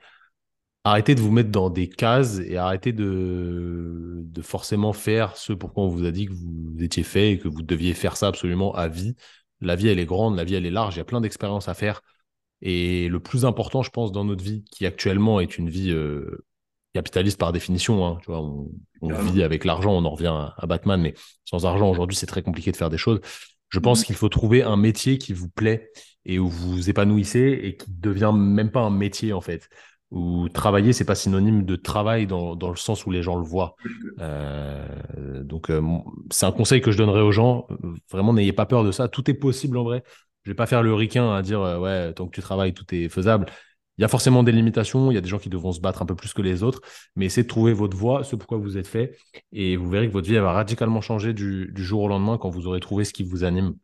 arrêtez 0.83 1.15
de 1.15 1.21
vous 1.21 1.31
mettre 1.31 1.51
dans 1.51 1.69
des 1.69 1.89
cases 1.89 2.39
et 2.39 2.57
arrêtez 2.57 2.93
de, 2.93 4.21
de 4.23 4.41
forcément 4.41 4.93
faire 4.93 5.37
ce 5.37 5.53
pourquoi 5.53 5.83
on 5.85 5.89
vous 5.89 6.05
a 6.05 6.11
dit 6.11 6.27
que 6.27 6.33
vous 6.33 6.75
étiez 6.83 7.03
fait 7.03 7.33
et 7.33 7.39
que 7.39 7.47
vous 7.49 7.63
deviez 7.63 7.93
faire 7.93 8.17
ça 8.17 8.27
absolument 8.27 8.73
à 8.75 8.87
vie. 8.89 9.15
La 9.61 9.75
vie, 9.75 9.89
elle 9.89 9.99
est 9.99 10.05
grande, 10.05 10.37
la 10.37 10.43
vie, 10.45 10.55
elle 10.55 10.65
est 10.65 10.71
large, 10.71 10.95
il 10.95 10.99
y 10.99 11.01
a 11.01 11.05
plein 11.05 11.21
d'expériences 11.21 11.69
à 11.69 11.73
faire. 11.73 12.01
Et 12.61 13.09
le 13.09 13.19
plus 13.19 13.45
important, 13.45 13.83
je 13.83 13.91
pense, 13.91 14.11
dans 14.11 14.25
notre 14.25 14.43
vie, 14.43 14.63
qui 14.71 14.85
actuellement 14.85 15.39
est 15.39 15.57
une 15.57 15.69
vie 15.69 15.91
euh, 15.91 16.45
capitaliste 16.97 17.39
par 17.39 17.51
définition, 17.51 17.95
hein, 18.05 18.17
tu 18.21 18.27
vois, 18.31 18.41
on, 18.41 19.09
vit 19.31 19.43
avec 19.43 19.65
l'argent, 19.65 19.91
on 19.93 20.03
en 20.05 20.09
revient 20.11 20.27
à, 20.27 20.53
à 20.57 20.65
Batman, 20.67 20.99
mais 21.01 21.13
sans 21.45 21.65
argent, 21.65 21.89
aujourd'hui, 21.89 22.17
c'est 22.17 22.25
très 22.33 22.41
compliqué 22.41 22.71
de 22.71 22.77
faire 22.77 22.89
des 22.89 22.97
choses. 22.97 23.19
Je 23.69 23.79
pense 23.79 23.99
Mhm. 24.01 24.05
qu'il 24.05 24.15
faut 24.15 24.29
trouver 24.29 24.63
un 24.63 24.77
métier 24.77 25.17
qui 25.17 25.33
vous 25.33 25.49
plaît 25.49 25.91
et 26.25 26.39
où 26.39 26.47
vous 26.47 26.71
vous 26.73 26.89
épanouissez 26.89 27.59
et 27.63 27.77
qui 27.77 27.87
devient 27.89 28.31
même 28.35 28.71
pas 28.71 28.81
un 28.81 28.89
métier, 28.89 29.33
en 29.33 29.41
fait. 29.41 29.69
Où 30.09 30.47
travailler, 30.49 30.93
c'est 30.93 31.05
pas 31.05 31.15
synonyme 31.15 31.65
de 31.65 31.75
travail 31.75 32.27
dans, 32.27 32.55
dans 32.55 32.69
le 32.69 32.77
sens 32.77 33.05
où 33.05 33.11
les 33.11 33.21
gens 33.21 33.35
le 33.37 33.43
voient. 33.43 33.75
Euh, 34.21 35.43
donc, 35.43 35.69
euh, 35.69 35.81
c'est 36.31 36.45
un 36.45 36.51
conseil 36.53 36.81
que 36.81 36.91
je 36.91 36.97
donnerais 36.97 37.21
aux 37.21 37.33
gens. 37.33 37.67
Vraiment, 38.11 38.33
n'ayez 38.33 38.53
pas 38.53 38.65
peur 38.65 38.83
de 38.85 38.91
ça. 38.91 39.07
Tout 39.09 39.29
est 39.29 39.33
possible 39.33 39.77
en 39.77 39.83
vrai. 39.83 40.03
Je 40.43 40.51
vais 40.51 40.55
pas 40.55 40.65
faire 40.65 40.81
le 40.81 40.93
ricain 40.93 41.33
à 41.33 41.41
dire 41.41 41.61
euh, 41.61 41.77
ouais, 41.79 42.13
tant 42.13 42.25
que 42.25 42.31
tu 42.31 42.41
travailles, 42.41 42.73
tout 42.73 42.85
est 42.95 43.09
faisable. 43.09 43.47
Il 43.97 44.01
y 44.03 44.05
a 44.05 44.07
forcément 44.07 44.43
des 44.43 44.51
limitations. 44.51 45.11
Il 45.11 45.15
y 45.15 45.17
a 45.17 45.21
des 45.21 45.29
gens 45.29 45.39
qui 45.39 45.49
devront 45.49 45.71
se 45.71 45.81
battre 45.81 46.01
un 46.01 46.05
peu 46.05 46.15
plus 46.15 46.33
que 46.33 46.41
les 46.41 46.63
autres, 46.63 46.81
mais 47.15 47.25
essayez 47.25 47.43
de 47.43 47.47
trouver 47.49 47.73
votre 47.73 47.97
voie, 47.97 48.23
ce 48.23 48.35
pourquoi 48.35 48.57
vous 48.57 48.77
êtes 48.77 48.87
fait, 48.87 49.17
et 49.51 49.77
vous 49.77 49.89
verrez 49.89 50.07
que 50.07 50.13
votre 50.13 50.27
vie 50.27 50.35
elle 50.35 50.41
va 50.43 50.51
radicalement 50.53 51.01
changer 51.01 51.33
du, 51.33 51.71
du 51.73 51.83
jour 51.83 52.01
au 52.03 52.07
lendemain 52.07 52.37
quand 52.37 52.49
vous 52.49 52.67
aurez 52.67 52.79
trouvé 52.79 53.05
ce 53.05 53.13
qui 53.13 53.23
vous 53.23 53.43
anime. 53.43 53.75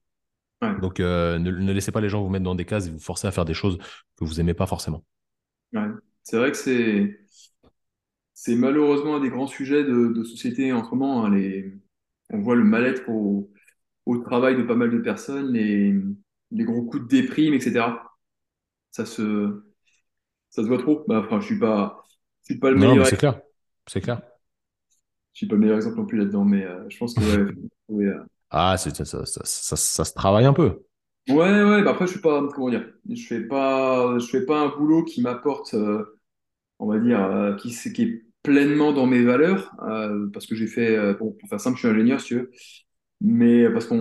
Ouais, 0.61 0.73
Donc, 0.77 0.99
euh, 0.99 1.39
ne, 1.39 1.51
ne 1.51 1.73
laissez 1.73 1.91
pas 1.91 2.01
les 2.01 2.09
gens 2.09 2.23
vous 2.23 2.29
mettre 2.29 2.45
dans 2.45 2.55
des 2.55 2.65
cases 2.65 2.87
et 2.87 2.91
vous 2.91 2.99
forcer 2.99 3.27
à 3.27 3.31
faire 3.31 3.45
des 3.45 3.53
choses 3.55 3.77
que 4.17 4.25
vous 4.25 4.39
aimez 4.41 4.53
pas 4.55 4.67
forcément. 4.67 5.03
ouais. 5.73 5.87
C'est 6.23 6.37
vrai 6.37 6.51
que 6.51 6.57
c'est, 6.57 7.19
c'est 8.33 8.55
malheureusement 8.55 9.15
un 9.17 9.19
des 9.19 9.29
grands 9.29 9.47
sujets 9.47 9.83
de, 9.83 10.07
de 10.13 10.23
société 10.23 10.71
en 10.73 10.83
ce 10.83 10.89
moment. 10.91 11.25
hein, 11.25 11.35
les, 11.35 11.73
on 12.31 12.39
voit 12.41 12.55
le 12.55 12.63
mal-être 12.63 13.09
au, 13.09 13.51
au 14.05 14.17
travail 14.19 14.57
de 14.57 14.63
pas 14.63 14.75
mal 14.75 14.91
de 14.91 14.99
personnes, 14.99 15.53
les, 15.53 15.95
les 16.51 16.63
gros 16.65 16.83
coups 16.83 17.03
de 17.03 17.07
déprime, 17.09 17.53
etc. 17.55 18.13
Ça 18.91 19.05
se, 19.05 19.63
ça 20.53 20.63
se 20.63 20.67
voit 20.67 20.77
trop. 20.79 21.03
Bah, 21.07 21.21
enfin, 21.25 21.39
je 21.41 21.47
suis 21.47 21.59
pas, 21.59 22.03
je 22.43 22.53
suis 22.53 22.59
pas 22.59 22.71
le 22.71 22.77
Non, 22.77 23.03
meilleur, 23.03 23.05
c'est 23.05 23.17
clair. 23.17 23.39
C'est 23.87 24.01
clair. 24.01 24.21
je 25.33 25.39
suis 25.39 25.47
pas 25.47 25.55
le 25.55 25.61
meilleur 25.61 25.77
exemple 25.77 25.97
non 25.97 26.05
plus 26.05 26.17
là-dedans, 26.17 26.45
mais 26.45 26.63
euh, 26.65 26.87
je 26.89 26.97
pense 26.97 27.15
que 27.15 27.53
ouais, 27.89 28.05
euh, 28.05 28.23
Ah, 28.49 28.77
ça, 28.77 28.93
ça, 28.93 29.25
ça, 29.25 29.75
ça- 29.75 30.05
se 30.05 30.13
travaille 30.13 30.45
un 30.45 30.53
peu. 30.53 30.85
Ouais, 31.29 31.63
ouais, 31.63 31.83
bah 31.83 31.91
après, 31.91 32.05
je 32.05 32.11
suis 32.11 32.19
pas, 32.21 32.45
comment 32.53 32.69
dire, 32.69 32.85
je 33.09 33.25
fais 33.25 33.39
pas, 33.47 34.19
je 34.19 34.25
fais 34.27 34.45
pas 34.45 34.59
un 34.59 34.67
boulot 34.77 35.05
qui 35.05 35.21
m'apporte, 35.21 35.73
euh, 35.73 36.19
on 36.79 36.87
va 36.87 36.99
dire, 36.99 37.57
qui, 37.61 37.69
est 38.03 38.23
pleinement 38.43 38.93
dans 38.93 39.07
mes 39.07 39.23
valeurs, 39.23 39.75
parce 40.33 40.47
que 40.47 40.55
j'ai 40.55 40.67
fait, 40.67 41.15
bon, 41.15 41.31
pour 41.33 41.49
faire 41.49 41.61
simple, 41.61 41.77
je 41.77 41.81
suis 41.81 41.89
ingénieur, 41.89 42.21
si 42.21 42.27
tu 42.29 42.35
veux, 42.35 42.51
mais 43.21 43.69
parce 43.71 43.87
qu'on 43.87 43.97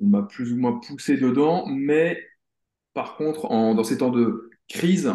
on 0.00 0.06
m'a 0.06 0.22
plus 0.24 0.52
ou 0.52 0.56
moins 0.58 0.80
poussé 0.80 1.16
dedans, 1.18 1.66
mais 1.68 2.22
par 2.94 3.16
contre, 3.16 3.46
en, 3.52 3.74
dans 3.74 3.84
ces 3.84 3.98
temps 3.98 4.10
de 4.10 4.47
crise, 4.68 5.12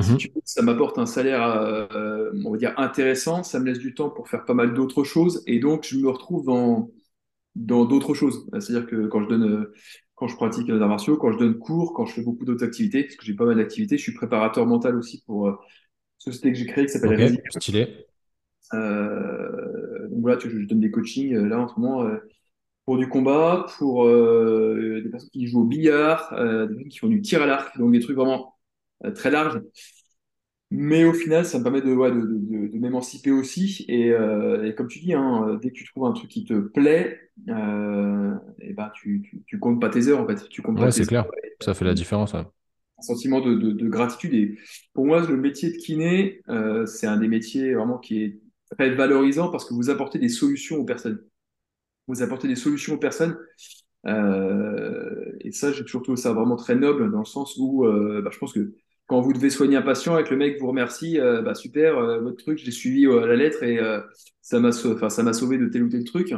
si 0.00 0.16
Mhm. 0.16 0.18
tu 0.18 0.28
veux, 0.34 0.40
ça 0.44 0.62
m'apporte 0.62 0.98
un 0.98 1.06
salaire, 1.06 1.42
euh, 1.46 2.30
on 2.44 2.52
va 2.52 2.56
dire, 2.58 2.74
intéressant, 2.78 3.42
ça 3.42 3.60
me 3.60 3.66
laisse 3.66 3.78
du 3.78 3.94
temps 3.94 4.10
pour 4.10 4.28
faire 4.28 4.44
pas 4.44 4.54
mal 4.54 4.74
d'autres 4.74 5.04
choses, 5.04 5.42
et 5.46 5.58
donc 5.60 5.84
je 5.86 5.96
me 5.98 6.08
retrouve 6.10 6.44
dans 6.46 6.90
dans 7.56 7.84
d'autres 7.84 8.14
choses. 8.14 8.46
C'est-à-dire 8.52 8.86
que 8.86 9.06
quand 9.08 9.22
je 9.24 9.28
donne, 9.28 9.68
quand 10.14 10.28
je 10.28 10.36
pratique 10.36 10.68
les 10.68 10.80
arts 10.80 10.88
martiaux, 10.88 11.16
quand 11.18 11.32
je 11.32 11.38
donne 11.38 11.58
cours, 11.58 11.94
quand 11.94 12.06
je 12.06 12.14
fais 12.14 12.22
beaucoup 12.22 12.44
d'autres 12.44 12.64
activités, 12.64 13.04
parce 13.04 13.16
que 13.16 13.26
j'ai 13.26 13.34
pas 13.34 13.46
mal 13.46 13.56
d'activités, 13.56 13.98
je 13.98 14.02
suis 14.02 14.14
préparateur 14.14 14.66
mental 14.66 14.96
aussi 14.96 15.22
pour 15.26 15.48
euh, 15.48 15.52
une 15.52 16.32
société 16.32 16.52
que 16.52 16.58
j'ai 16.58 16.66
créée 16.66 16.86
qui 16.86 16.92
s'appelle 16.92 17.14
Ok, 17.14 17.16
Résilience. 17.16 17.42
stylé. 17.48 18.08
Euh, 18.74 20.08
donc 20.08 20.20
voilà, 20.20 20.38
je, 20.38 20.48
je 20.50 20.66
donne 20.66 20.80
des 20.80 20.90
coachings 20.90 21.34
là 21.36 21.58
en 21.60 21.68
ce 21.68 21.78
moment 21.80 22.02
euh, 22.04 22.18
pour 22.86 22.98
du 22.98 23.08
combat, 23.08 23.66
pour 23.78 24.06
euh, 24.06 25.00
des 25.04 25.10
personnes 25.10 25.30
qui 25.30 25.48
jouent 25.48 25.62
au 25.62 25.66
billard, 25.66 26.30
des 26.32 26.68
personnes 26.74 26.88
qui 26.90 26.98
font 26.98 27.08
du 27.08 27.22
tir 27.22 27.42
à 27.42 27.46
l'arc, 27.46 27.78
donc 27.78 27.92
des 27.92 28.00
trucs 28.00 28.16
vraiment 28.16 28.56
très 29.14 29.30
larges. 29.30 29.60
Mais 30.70 31.04
au 31.04 31.14
final, 31.14 31.46
ça 31.46 31.58
me 31.58 31.62
permet 31.64 31.80
de, 31.80 31.94
ouais, 31.94 32.10
de, 32.10 32.16
de, 32.20 32.26
de- 32.26 32.68
de 32.68 32.78
m'émanciper 32.78 33.30
aussi. 33.30 33.86
Et, 33.88 34.10
euh, 34.12 34.66
et 34.66 34.74
comme 34.74 34.88
tu 34.88 34.98
dis, 34.98 35.14
hein, 35.14 35.46
euh, 35.48 35.56
dès 35.58 35.70
que 35.70 35.74
tu 35.74 35.84
trouves 35.86 36.04
un 36.04 36.12
truc 36.12 36.28
qui 36.30 36.44
te 36.44 36.60
plaît, 36.60 37.30
euh, 37.48 38.34
et 38.60 38.74
ben, 38.74 38.90
tu, 38.94 39.22
tu, 39.22 39.42
tu 39.46 39.58
comptes 39.58 39.80
pas 39.80 39.88
tes 39.88 40.08
heures, 40.08 40.20
en 40.20 40.26
fait. 40.26 40.46
Tu 40.50 40.60
comptes 40.60 40.78
Ouais, 40.78 40.90
c'est 40.92 41.06
clair. 41.06 41.26
Ça 41.60 41.74
fait 41.74 41.84
la 41.84 41.94
différence. 41.94 42.32
ouais. 42.34 42.44
Un 42.98 43.02
sentiment 43.02 43.40
de, 43.40 43.54
de, 43.54 43.70
de 43.72 43.88
gratitude. 43.88 44.34
Et 44.34 44.58
pour 44.92 45.06
moi, 45.06 45.24
le 45.24 45.36
métier 45.36 45.70
de 45.70 45.76
kiné, 45.76 46.40
euh, 46.48 46.84
c'est 46.86 47.06
un 47.06 47.16
des 47.16 47.28
métiers 47.28 47.74
vraiment 47.74 47.98
qui 47.98 48.22
est 48.22 48.40
très 48.76 48.90
valorisant 48.94 49.50
parce 49.50 49.64
que 49.64 49.72
vous 49.74 49.88
apportez 49.90 50.18
des 50.18 50.28
solutions 50.28 50.76
aux 50.78 50.84
personnes. 50.84 51.22
Vous 52.08 52.22
apportez 52.22 52.48
des 52.48 52.56
solutions 52.56 52.94
aux 52.94 52.98
personnes. 52.98 53.38
Euh, 54.06 55.32
et 55.42 55.52
ça, 55.52 55.72
j'ai 55.72 55.84
toujours 55.84 56.02
trouvé 56.02 56.16
ça 56.18 56.32
vraiment 56.34 56.56
très 56.56 56.76
noble 56.76 57.10
dans 57.12 57.20
le 57.20 57.24
sens 57.26 57.56
où 57.58 57.86
euh, 57.86 58.22
bah, 58.22 58.30
je 58.32 58.38
pense 58.38 58.52
que 58.54 58.74
quand 59.08 59.22
vous 59.22 59.34
devez 59.34 59.50
soigner 59.50 59.76
un 59.78 59.82
patient 59.82 60.18
et 60.18 60.24
que 60.24 60.30
le 60.32 60.38
mec 60.38 60.60
vous 60.60 60.68
remercie, 60.68 61.20
euh, 61.20 61.42
bah, 61.42 61.56
super, 61.56 61.98
euh, 61.98 62.20
votre 62.20 62.38
truc, 62.44 62.58
je 62.60 62.66
l'ai 62.66 62.72
suivi 62.72 63.06
euh, 63.06 63.24
à 63.24 63.28
la 63.28 63.36
lettre 63.36 63.64
et 63.64 63.78
euh, 63.80 64.02
ça 64.42 64.60
m'a 64.60 64.70
enfin, 64.70 65.10
ça 65.10 65.24
m'a 65.24 65.34
sauvé 65.34 65.58
de 65.58 65.68
tel 65.68 65.84
ou 65.84 65.90
tel 65.90 66.04
truc. 66.04 66.34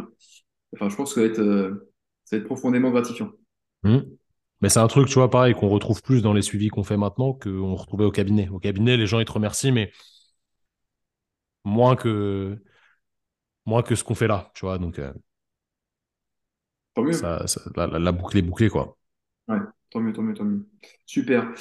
Enfin, 0.74 0.88
je 0.90 0.96
pense 0.96 1.14
que 1.14 1.20
ça 1.22 1.26
va 1.26 1.32
être, 1.32 1.40
euh, 1.40 1.90
ça 2.24 2.36
va 2.36 2.40
être 2.42 2.46
profondément 2.46 2.90
gratifiant. 2.90 3.30
Mhm. 3.82 4.16
Mais 4.62 4.68
c'est 4.68 4.78
un 4.80 4.86
truc, 4.88 5.08
tu 5.08 5.14
vois, 5.14 5.30
pareil, 5.30 5.54
qu'on 5.54 5.68
retrouve 5.68 6.02
plus 6.02 6.22
dans 6.22 6.32
les 6.34 6.42
suivis 6.42 6.68
qu'on 6.68 6.84
fait 6.84 6.96
maintenant 6.98 7.32
qu'on 7.32 7.74
retrouvait 7.74 8.04
au 8.04 8.10
cabinet. 8.10 8.48
Au 8.50 8.58
cabinet, 8.58 8.96
les 8.98 9.06
gens, 9.06 9.18
ils 9.20 9.24
te 9.24 9.32
remercient, 9.32 9.72
mais 9.72 9.90
moins 11.64 11.96
que, 11.96 12.60
moins 13.66 13.82
que 13.82 13.94
ce 13.94 14.04
qu'on 14.04 14.14
fait 14.14 14.26
là, 14.26 14.50
tu 14.54 14.64
vois. 14.66 14.78
Donc, 14.78 14.98
euh, 14.98 15.12
Tant 16.94 17.02
mieux. 17.04 17.20
ça, 17.20 17.46
ça- 17.46 17.60
la, 17.76 17.86
la- 17.86 17.98
la 18.00 18.12
boucle 18.12 18.38
est 18.38 18.42
bouclée, 18.42 18.68
quoi. 18.70 18.96
Ouais, 19.48 19.58
tant 19.90 20.00
mieux, 20.00 20.12
tant 20.12 20.22
mieux, 20.22 20.34
tant 20.34 20.44
mieux. 20.44 20.66
Super. 21.06 21.52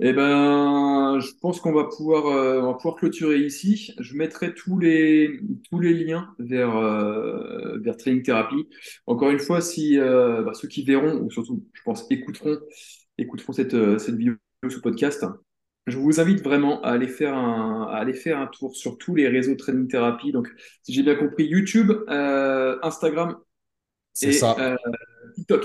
Eh 0.00 0.12
ben, 0.12 1.18
je 1.18 1.32
pense 1.40 1.60
qu'on 1.60 1.72
va 1.72 1.84
pouvoir, 1.84 2.26
euh, 2.26 2.60
on 2.60 2.66
va 2.68 2.74
pouvoir 2.74 2.94
clôturer 2.96 3.38
ici. 3.40 3.92
Je 3.98 4.14
mettrai 4.14 4.54
tous 4.54 4.78
les, 4.78 5.40
tous 5.68 5.80
les 5.80 5.92
liens 5.92 6.34
vers, 6.38 6.76
euh, 6.76 7.78
vers 7.80 7.96
Training 7.96 8.22
Therapy. 8.22 8.68
Encore 9.06 9.30
une 9.30 9.40
fois, 9.40 9.60
si 9.60 9.98
euh, 9.98 10.42
bah, 10.42 10.54
ceux 10.54 10.68
qui 10.68 10.84
verront, 10.84 11.20
ou 11.20 11.30
surtout, 11.32 11.64
je 11.72 11.82
pense, 11.82 12.06
écouteront, 12.10 12.58
écouteront 13.18 13.52
cette, 13.52 13.74
euh, 13.74 13.98
cette 13.98 14.14
vidéo, 14.14 14.34
ce 14.68 14.78
podcast, 14.78 15.24
je 15.88 15.96
vous 15.98 16.20
invite 16.20 16.44
vraiment 16.44 16.80
à 16.82 16.90
aller 16.90 17.08
faire 17.08 17.34
un, 17.36 17.88
à 17.90 17.96
aller 17.96 18.14
faire 18.14 18.38
un 18.38 18.46
tour 18.46 18.76
sur 18.76 18.98
tous 18.98 19.16
les 19.16 19.26
réseaux 19.26 19.56
Training 19.56 19.88
Therapy. 19.88 20.30
Donc, 20.30 20.48
si 20.84 20.92
j'ai 20.92 21.02
bien 21.02 21.16
compris, 21.16 21.46
YouTube, 21.46 21.90
euh, 22.08 22.78
Instagram 22.82 23.36
et 24.20 24.32
ça. 24.32 24.56
euh, 24.58 24.76
TikTok. 25.36 25.64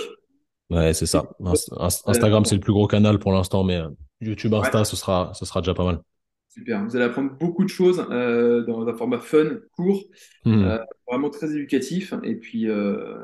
Ouais, 0.70 0.94
c'est 0.94 1.06
ça. 1.06 1.24
Inst- 1.42 1.70
Inst- 1.80 2.04
Instagram, 2.08 2.46
c'est 2.46 2.56
le 2.56 2.62
plus 2.62 2.74
gros 2.74 2.88
canal 2.88 3.20
pour 3.20 3.32
l'instant, 3.34 3.64
mais 3.64 3.78
euh, 3.78 3.90
YouTube, 4.22 4.54
Ouais. 4.54 4.60
Insta, 4.60 4.86
ce 4.86 4.96
sera, 4.96 5.32
ce 5.34 5.46
sera 5.46 5.62
déjà 5.62 5.74
pas 5.74 5.86
mal. 5.86 6.02
Super. 6.50 6.84
Vous 6.86 6.96
allez 6.96 7.06
apprendre 7.06 7.32
beaucoup 7.34 7.64
de 7.64 7.70
choses 7.70 8.06
euh, 8.12 8.64
dans 8.66 8.88
un 8.88 8.94
format 8.96 9.20
fun, 9.20 9.58
court, 9.72 10.04
Mhm. 10.46 10.64
euh, 10.64 10.78
vraiment 11.08 11.30
très 11.30 11.52
éducatif. 11.52 12.14
Et 12.24 12.36
puis, 12.36 12.70
euh, 12.70 13.18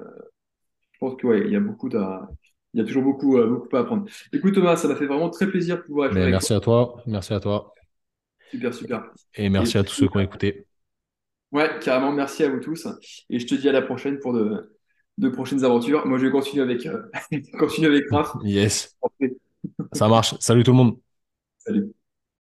je 0.92 1.00
pense 1.00 1.16
que 1.18 1.28
ouais, 1.28 1.42
il 1.46 1.52
y 1.54 1.56
a 1.56 1.60
beaucoup 1.60 1.90
à, 1.96 2.30
il 2.74 2.80
y 2.82 2.84
a 2.84 2.86
toujours 2.86 3.04
beaucoup, 3.04 3.38
beaucoup 3.38 3.76
à 3.78 3.82
apprendre. 3.82 4.06
Écoute 4.34 4.56
Thomas, 4.56 4.76
ça 4.78 4.88
m'a 4.88 4.96
fait 4.96 5.06
vraiment 5.08 5.30
très 5.30 5.48
plaisir 5.50 5.78
de 5.78 5.82
pouvoir 5.84 6.10
échanger 6.10 6.20
Mais 6.20 6.22
avec 6.24 6.40
toi. 6.40 6.40
merci 6.42 6.54
à 6.54 6.60
toi. 6.60 7.02
Merci 7.08 7.34
à 7.34 7.40
toi. 7.40 7.74
Super, 8.52 8.74
super. 8.74 9.14
Et 9.34 9.50
Et 9.50 9.50
merci 9.50 9.78
à 9.80 9.84
tous 9.84 9.96
ceux 9.96 10.08
qui 10.08 10.18
ont 10.18 10.20
écouté. 10.22 10.68
ouais, 11.52 11.80
carrément, 11.82 12.12
merci 12.12 12.44
à 12.44 12.50
vous 12.50 12.60
tous. 12.60 12.88
Et 13.30 13.40
je 13.40 13.48
te 13.48 13.56
dis 13.56 13.70
à 13.70 13.72
la 13.72 13.82
prochaine 13.82 14.20
pour 14.20 14.34
de, 14.34 14.79
de 15.20 15.30
prochaines 15.30 15.64
aventures. 15.64 16.06
Moi, 16.08 16.18
je 16.18 16.26
vais 16.26 16.32
continuer 16.32 16.64
avec, 16.64 16.86
euh, 16.86 17.04
continuer 17.60 17.88
avec 17.88 18.10
Raph. 18.10 18.36
Yes. 18.44 18.98
Ça 19.94 20.08
marche. 20.08 20.36
Salut 20.40 20.64
tout 20.64 20.72
le 20.72 20.78
monde. 20.78 20.98
Salut. 21.58 21.94